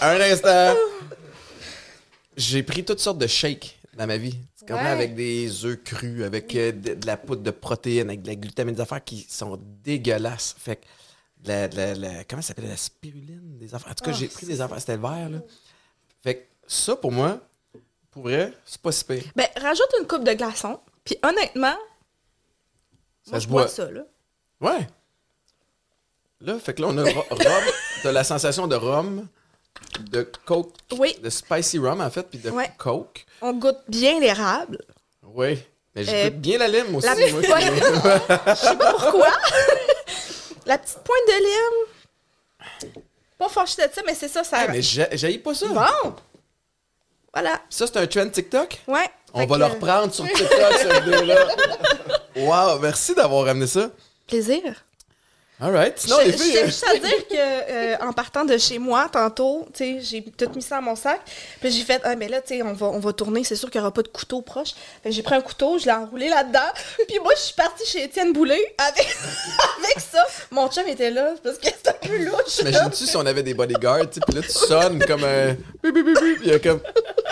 Un 0.00 0.20
instant. 0.22 0.74
J'ai 2.36 2.62
pris 2.62 2.82
toutes 2.84 3.00
sortes 3.00 3.18
de 3.18 3.26
shakes 3.26 3.78
dans 3.94 4.06
ma 4.06 4.16
vie. 4.16 4.38
Comprends? 4.60 4.84
Ouais. 4.84 4.90
Avec 4.90 5.14
des 5.14 5.64
œufs 5.66 5.78
crus, 5.84 6.22
avec 6.24 6.54
euh, 6.54 6.72
de, 6.72 6.94
de 6.94 7.06
la 7.06 7.16
poudre 7.18 7.42
de 7.42 7.50
protéines, 7.50 8.08
avec 8.08 8.22
de 8.22 8.28
la 8.28 8.36
glutamine, 8.36 8.74
des 8.74 8.80
affaires 8.80 9.04
qui 9.04 9.26
sont 9.28 9.58
dégueulasses. 9.84 10.54
Fait 10.58 10.76
que, 10.76 10.84
de 11.44 11.48
la, 11.48 11.68
de 11.68 11.76
la- 11.76 11.94
la- 11.94 12.24
comment 12.24 12.40
ça 12.40 12.48
s'appelle? 12.48 12.68
La 12.68 12.76
spiruline? 12.78 13.58
Des 13.58 13.74
affaires. 13.74 13.90
En 13.90 13.94
tout 13.94 14.04
cas, 14.04 14.12
Ah, 14.14 14.18
j'ai 14.18 14.28
pris 14.28 14.46
des 14.46 14.60
affaires. 14.62 14.78
C'était 14.80 14.96
le 14.96 15.02
vert, 15.02 15.28
là. 15.28 15.38
Fait 16.22 16.36
que 16.36 16.42
ça, 16.66 16.96
pour 16.96 17.12
moi, 17.12 17.38
pour 18.12 18.22
vrai, 18.22 18.52
c'est 18.64 18.80
pas 18.80 18.92
si 18.92 19.04
pire. 19.04 19.24
Ben, 19.36 19.46
rajoute 19.60 19.88
une 20.00 20.06
coupe 20.06 20.24
de 20.24 20.32
glaçons. 20.32 20.80
Puis 21.04 21.16
honnêtement, 21.22 21.76
Ça 23.24 23.30
moi, 23.32 23.40
se 23.40 23.44
je 23.44 23.48
bois 23.48 23.68
ça, 23.68 23.90
là. 23.90 24.02
Ouais. 24.60 24.86
Là, 26.40 26.58
fait 26.58 26.74
que 26.74 26.82
là, 26.82 26.88
on 26.90 26.98
a. 26.98 27.04
T'as 28.02 28.12
la 28.12 28.24
sensation 28.24 28.66
de 28.66 28.76
rhum, 28.76 29.26
de 30.00 30.22
coke, 30.46 30.72
Oui. 30.98 31.16
de 31.22 31.28
spicy 31.30 31.78
rum, 31.78 32.00
en 32.00 32.10
fait, 32.10 32.22
puis 32.24 32.38
de 32.38 32.50
Ouais. 32.50 32.70
coke. 32.78 33.26
On 33.42 33.52
goûte 33.54 33.80
bien 33.88 34.18
l'érable. 34.20 34.78
Oui. 35.22 35.62
Mais 35.94 36.04
je 36.04 36.10
Euh, 36.10 36.24
goûte 36.30 36.40
bien 36.40 36.58
la 36.58 36.68
lime 36.68 36.94
aussi. 36.94 37.06
La 37.06 37.14
moi. 37.14 37.24
Je 37.42 38.54
sais 38.54 38.76
pas 38.76 38.92
pourquoi. 38.94 39.28
la 40.66 40.78
petite 40.78 40.98
pointe 40.98 41.26
de 41.26 41.32
lime. 42.92 42.92
Pas 43.38 43.48
fâché 43.48 43.86
de 43.86 43.92
ça, 43.92 44.02
mais 44.06 44.14
c'est 44.14 44.28
ça, 44.28 44.44
ça... 44.44 44.58
Ah, 44.60 44.68
mais 44.68 44.82
j'ai 44.82 45.38
pas 45.38 45.54
ça. 45.54 45.66
Bon! 45.68 46.14
Voilà. 47.32 47.60
Ça, 47.70 47.86
c'est 47.86 47.96
un 47.96 48.06
trend 48.06 48.28
TikTok? 48.28 48.80
Ouais. 48.86 49.08
On 49.34 49.40
Fait 49.40 49.46
va 49.46 49.54
que- 49.54 49.60
le 49.60 49.66
reprendre 49.66 50.12
sur 50.12 50.24
TikTok, 50.26 50.48
cette 50.78 51.04
vidéo-là. 51.04 51.46
Wow, 52.36 52.78
merci 52.80 53.14
d'avoir 53.14 53.44
ramené 53.46 53.66
ça. 53.66 53.90
Plaisir. 54.26 54.62
All 55.62 55.72
right. 55.72 56.00
Je, 56.02 56.08
je 56.08 56.58
euh, 56.58 56.66
juste 56.66 56.86
à 56.88 56.94
dire 56.96 57.28
que 57.28 57.34
euh, 57.36 57.96
en 58.00 58.12
partant 58.14 58.46
de 58.46 58.56
chez 58.56 58.78
moi 58.78 59.10
tantôt, 59.12 59.66
tu 59.74 59.84
sais, 59.84 59.98
j'ai 60.00 60.22
tout 60.22 60.48
mis 60.54 60.62
ça 60.62 60.76
dans 60.76 60.82
mon 60.82 60.96
sac. 60.96 61.20
Puis 61.60 61.70
j'ai 61.70 61.84
fait 61.84 62.00
ah 62.04 62.16
mais 62.16 62.28
là 62.28 62.40
tu 62.40 62.54
sais 62.56 62.62
on 62.62 62.72
va 62.72 62.86
on 62.86 62.98
va 62.98 63.12
tourner, 63.12 63.44
c'est 63.44 63.56
sûr 63.56 63.70
qu'il 63.70 63.78
y 63.78 63.82
aura 63.82 63.92
pas 63.92 64.00
de 64.02 64.08
couteau 64.08 64.40
proche. 64.40 64.70
J'ai 65.04 65.22
pris 65.22 65.34
un 65.34 65.42
couteau, 65.42 65.78
je 65.78 65.84
l'ai 65.84 65.92
enroulé 65.92 66.30
là-dedans. 66.30 66.60
Puis 67.08 67.18
moi 67.22 67.32
je 67.36 67.42
suis 67.42 67.54
partie 67.54 67.84
chez 67.84 68.04
Étienne 68.04 68.32
Boulay 68.32 68.74
avec 68.78 69.06
avec 69.84 70.00
ça. 70.00 70.26
Mon 70.50 70.68
chum 70.70 70.88
était 70.88 71.10
là 71.10 71.34
parce 71.42 71.58
que 71.58 71.66
c'est 71.66 71.88
un 71.88 72.08
peu 72.08 72.16
louche. 72.16 72.62
là. 72.62 72.70
T'imagines-tu 72.70 73.04
si 73.04 73.16
on 73.16 73.26
avait 73.26 73.42
des 73.42 73.52
bodyguards, 73.54 74.08
tu 74.10 74.14
sais, 74.14 74.20
puis 74.26 74.36
là, 74.36 74.42
tu 74.42 74.52
sonnes 74.52 75.04
comme 75.04 75.24
un... 75.24 75.56
Il 75.84 76.46
y 76.46 76.52
a 76.52 76.58
comme... 76.58 76.80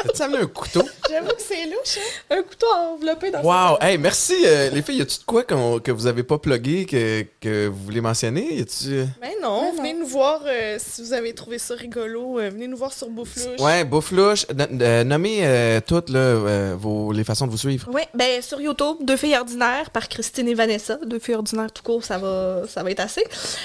As-tu 0.05 0.23
amené 0.23 0.43
un 0.43 0.47
couteau? 0.47 0.83
J'avoue 1.11 1.29
que 1.29 1.43
c'est 1.43 1.65
louche, 1.65 1.99
hein? 1.99 2.37
Un 2.37 2.43
couteau 2.43 2.67
enveloppé 2.73 3.31
dans 3.31 3.43
Wow! 3.43 3.79
Hey, 3.81 3.99
merci, 3.99 4.35
euh, 4.45 4.71
les 4.71 4.83
filles. 4.83 4.99
Y 4.99 5.03
a-tu 5.03 5.19
de 5.19 5.25
quoi 5.25 5.45
que 5.45 5.91
vous 5.91 6.07
avez 6.07 6.23
pas 6.23 6.39
plugué 6.39 6.87
que, 6.87 7.25
que 7.41 7.67
vous 7.67 7.85
voulez 7.85 8.01
mentionner? 8.01 8.18
Y 8.27 8.61
a-tu. 8.63 9.05
Mais 9.21 9.37
non, 9.43 9.71
Mais 9.73 9.79
venez 9.79 9.95
nous 9.95 10.07
voir 10.07 10.43
euh, 10.47 10.77
si 10.79 11.03
vous 11.03 11.13
avez 11.13 11.33
trouvé 11.35 11.59
ça 11.59 11.75
rigolo. 11.75 12.39
euh, 12.41 12.51
venez 12.51 12.67
nous 12.67 12.77
voir 12.77 12.93
sur 12.93 13.09
Bouflouche. 13.09 13.61
Ouais, 13.61 13.85
euh, 14.81 15.05
nommez 15.05 15.39
euh, 15.43 15.81
toutes 15.87 16.11
là, 16.11 16.19
euh, 16.19 16.75
vos, 16.79 17.13
les 17.13 17.25
façons 17.25 17.47
de 17.47 17.51
vous 17.53 17.59
suivre. 17.59 17.89
Oui, 17.93 18.03
ben 18.15 18.43
sur 18.43 18.61
YouTube, 18.61 18.97
Deux 19.03 19.17
filles 19.17 19.37
ordinaires 19.37 19.91
par 19.91 20.09
Christine 20.09 20.49
et 20.49 20.55
Vanessa. 20.55 20.99
Deux 21.07 21.19
filles 21.19 21.37
ordinaires 21.37 21.73
tout 21.73 21.83
court, 21.83 22.05
ça 22.05 22.19
va, 22.19 22.63
ça 22.69 22.83
va 22.83 22.91
être 22.91 23.01
assez. 23.01 23.25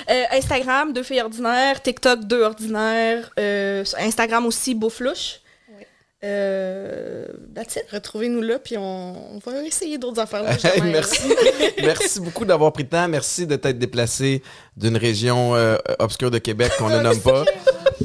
Euh, 0.10 0.24
Instagram, 0.32 0.94
Deux 0.94 1.04
filles 1.04 1.22
ordinaires. 1.22 1.82
TikTok, 1.82 2.22
Deux 2.26 2.44
ordinaires. 2.44 3.32
Euh, 3.40 3.84
Instagram 4.00 4.46
aussi, 4.46 4.76
Beauflouche. 4.76 5.40
Euh, 6.24 7.26
it. 7.58 7.86
Retrouvez-nous 7.92 8.42
là, 8.42 8.60
puis 8.60 8.78
on, 8.78 9.36
on 9.36 9.40
va 9.40 9.62
essayer 9.64 9.98
d'autres 9.98 10.20
affaires 10.22 10.44
là. 10.44 10.54
Hey, 10.54 10.60
jamais, 10.60 10.92
merci. 10.92 11.22
merci 11.82 12.20
beaucoup 12.20 12.46
d'avoir 12.46 12.72
pris 12.72 12.84
le 12.84 12.90
temps. 12.90 13.08
Merci 13.08 13.46
de 13.46 13.56
t'être 13.56 13.78
déplacé 13.78 14.42
d'une 14.78 14.98
région 14.98 15.56
euh, 15.56 15.78
obscure 16.00 16.32
de 16.32 16.38
Québec 16.38 16.72
qu'on 16.78 16.90
ne 16.90 17.00
nomme 17.04 17.20
pas. 17.20 17.44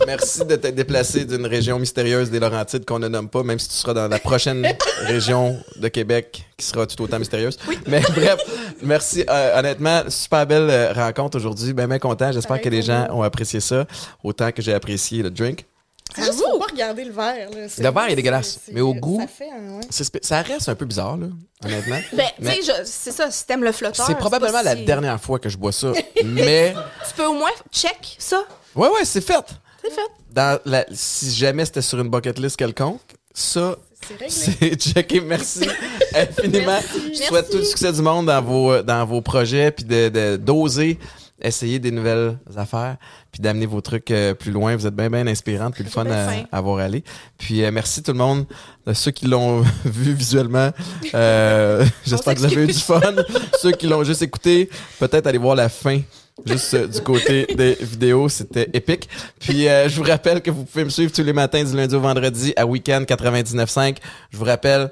Merci 0.06 0.44
de 0.44 0.56
t'être 0.56 0.74
déplacé 0.74 1.24
d'une 1.24 1.46
région 1.46 1.78
mystérieuse 1.78 2.30
des 2.30 2.40
Laurentides 2.40 2.84
qu'on 2.84 2.98
ne 2.98 3.08
nomme 3.08 3.28
pas, 3.28 3.42
même 3.42 3.58
si 3.58 3.68
tu 3.68 3.74
seras 3.74 3.94
dans 3.94 4.08
la 4.08 4.18
prochaine 4.18 4.66
région 5.02 5.58
de 5.76 5.88
Québec 5.88 6.44
qui 6.56 6.66
sera 6.66 6.86
tout 6.86 7.02
autant 7.02 7.18
mystérieuse. 7.18 7.58
Mais 7.86 8.00
bref, 8.00 8.38
merci. 8.82 9.24
Euh, 9.28 9.58
honnêtement, 9.58 10.02
super 10.08 10.46
belle 10.46 10.68
euh, 10.70 10.92
rencontre 10.92 11.36
aujourd'hui. 11.36 11.72
Ben, 11.72 11.86
bien 11.86 11.98
content. 11.98 12.32
J'espère 12.32 12.60
que 12.60 12.68
les 12.68 12.82
gens 12.82 13.06
ont 13.10 13.22
apprécié 13.22 13.60
ça 13.60 13.86
autant 14.22 14.50
que 14.52 14.62
j'ai 14.62 14.74
apprécié 14.74 15.22
le 15.22 15.30
drink. 15.30 15.66
C'est 16.14 16.24
juste 16.24 16.38
faut 16.38 16.58
pas 16.58 16.66
regarder 16.70 17.04
le 17.04 17.12
verre. 17.12 17.50
Là. 17.50 17.68
C'est- 17.68 17.82
Le 17.82 17.90
verre 17.90 18.08
est 18.10 18.16
dégueulasse, 18.16 18.58
c'est- 18.64 18.72
mais 18.72 18.80
au 18.80 18.94
goût- 18.94 19.20
Ça, 19.20 19.26
fait, 19.26 19.50
un- 19.50 19.76
ouais. 19.76 19.80
C'est 19.90 20.04
spé- 20.04 20.20
Ça 20.22 20.40
reste 20.42 20.68
un 20.68 20.74
peu 20.74 20.84
bizarre, 20.86 21.16
là, 21.16 21.26
honnêtement. 21.64 21.98
Ben, 22.12 22.26
tu 22.40 22.62
sais, 22.64 22.72
c'est 22.84 23.12
ça, 23.12 23.30
si 23.30 23.46
t'aimes 23.46 23.62
le 23.64 23.72
flotteur. 23.72 24.06
C'est 24.06 24.16
probablement 24.16 24.62
la 24.62 24.74
si- 24.76 24.84
dernière 24.84 25.20
fois 25.20 25.38
que 25.38 25.48
je 25.48 25.56
bois 25.58 25.72
ça, 25.72 25.92
mais 26.24 26.74
Tu 27.08 27.14
peux 27.14 27.26
au 27.26 27.34
moins 27.34 27.50
check 27.72 28.16
ça. 28.18 28.42
ouais 28.74 28.88
ouais 28.88 29.04
c'est 29.04 29.20
fait. 29.20 29.44
C'est 29.82 29.90
fait. 29.92 30.00
Dans 30.32 30.58
la, 30.64 30.84
si 30.92 31.30
jamais 31.32 31.64
c'était 31.64 31.82
sur 31.82 31.98
une 32.00 32.08
bucket 32.08 32.38
list 32.38 32.56
quelconque, 32.56 33.00
ça 33.32 33.76
C'est 34.06 34.14
réglé. 34.14 34.28
c'est 34.30 34.74
checké. 34.94 35.20
Merci 35.20 35.68
infiniment. 36.14 36.66
Merci. 36.66 37.14
Je 37.14 37.22
souhaite 37.24 37.50
tout 37.50 37.58
le 37.58 37.64
succès 37.64 37.92
du 37.92 38.02
monde 38.02 38.26
dans 38.26 38.42
vos 38.42 38.82
dans 38.82 39.04
vos 39.06 39.20
projets 39.20 39.70
puis 39.70 39.84
de 39.84 40.08
de- 40.08 40.36
d'oser 40.36 40.98
essayer 41.40 41.78
des 41.78 41.90
nouvelles 41.90 42.38
affaires 42.56 42.96
puis 43.32 43.40
d'amener 43.40 43.66
vos 43.66 43.80
trucs 43.80 44.10
euh, 44.10 44.34
plus 44.34 44.50
loin. 44.50 44.74
Vous 44.76 44.86
êtes 44.86 44.94
bien 44.94 45.08
bien 45.10 45.26
inspirante 45.26 45.74
puis 45.74 45.84
le 45.84 45.90
fun 45.90 46.06
à, 46.06 46.30
à 46.50 46.60
voir 46.60 46.78
aller. 46.78 47.04
Puis 47.38 47.64
euh, 47.64 47.70
merci 47.70 48.02
tout 48.02 48.12
le 48.12 48.18
monde, 48.18 48.46
euh, 48.86 48.94
ceux 48.94 49.10
qui 49.10 49.26
l'ont 49.26 49.60
vu 49.84 50.12
visuellement. 50.12 50.70
Euh, 51.14 51.84
J'espère 52.06 52.34
que 52.34 52.38
vous 52.40 52.44
avez 52.46 52.64
eu 52.64 52.66
du 52.66 52.72
fun. 52.74 53.00
ceux 53.60 53.72
qui 53.72 53.86
l'ont 53.86 54.04
juste 54.04 54.22
écouté, 54.22 54.68
peut-être 54.98 55.26
aller 55.26 55.38
voir 55.38 55.54
la 55.54 55.68
fin. 55.68 56.00
Juste 56.46 56.74
euh, 56.74 56.86
du 56.86 57.00
côté 57.00 57.46
des 57.56 57.76
vidéos, 57.80 58.28
c'était 58.28 58.68
épique. 58.72 59.08
Puis 59.40 59.66
euh, 59.68 59.88
je 59.88 59.96
vous 59.96 60.04
rappelle 60.08 60.40
que 60.40 60.50
vous 60.52 60.64
pouvez 60.64 60.84
me 60.84 60.90
suivre 60.90 61.10
tous 61.12 61.22
les 61.24 61.32
matins 61.32 61.64
du 61.64 61.76
lundi 61.76 61.94
au 61.96 62.00
vendredi 62.00 62.52
à 62.56 62.64
Weekend 62.64 63.04
99.5. 63.06 63.96
Je 64.30 64.36
vous 64.36 64.44
rappelle 64.44 64.90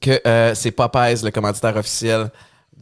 que 0.00 0.20
euh, 0.26 0.54
c'est 0.54 0.70
Popeyes, 0.70 1.22
le 1.22 1.30
commanditaire 1.30 1.76
officiel 1.76 2.30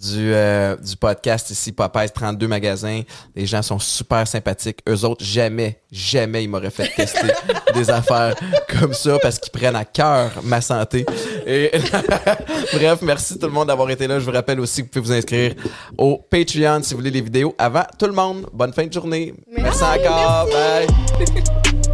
du, 0.00 0.32
euh, 0.34 0.76
du 0.76 0.96
podcast 0.96 1.50
ici, 1.50 1.72
Popeyes 1.72 2.10
32 2.10 2.46
magasins. 2.46 3.02
Les 3.34 3.46
gens 3.46 3.62
sont 3.62 3.78
super 3.78 4.26
sympathiques. 4.26 4.80
Eux 4.88 5.04
autres, 5.04 5.24
jamais, 5.24 5.80
jamais 5.90 6.44
ils 6.44 6.48
m'auraient 6.48 6.70
fait 6.70 6.88
tester 6.94 7.28
des 7.74 7.90
affaires 7.90 8.34
comme 8.68 8.92
ça 8.92 9.18
parce 9.20 9.38
qu'ils 9.38 9.52
prennent 9.52 9.76
à 9.76 9.84
cœur 9.84 10.30
ma 10.42 10.60
santé. 10.60 11.06
Et 11.46 11.70
bref, 12.74 13.00
merci 13.02 13.38
tout 13.38 13.46
le 13.46 13.52
monde 13.52 13.68
d'avoir 13.68 13.90
été 13.90 14.06
là. 14.06 14.18
Je 14.18 14.24
vous 14.24 14.32
rappelle 14.32 14.60
aussi 14.60 14.82
que 14.82 14.86
vous 14.86 14.92
pouvez 14.92 15.04
vous 15.04 15.12
inscrire 15.12 15.54
au 15.96 16.18
Patreon 16.18 16.82
si 16.82 16.94
vous 16.94 17.00
voulez 17.00 17.10
les 17.10 17.22
vidéos 17.22 17.54
avant 17.58 17.84
tout 17.98 18.06
le 18.06 18.12
monde. 18.12 18.46
Bonne 18.52 18.72
fin 18.72 18.86
de 18.86 18.92
journée. 18.92 19.34
Merci, 19.50 19.82
encore. 19.82 20.46
Bye. 20.46 20.86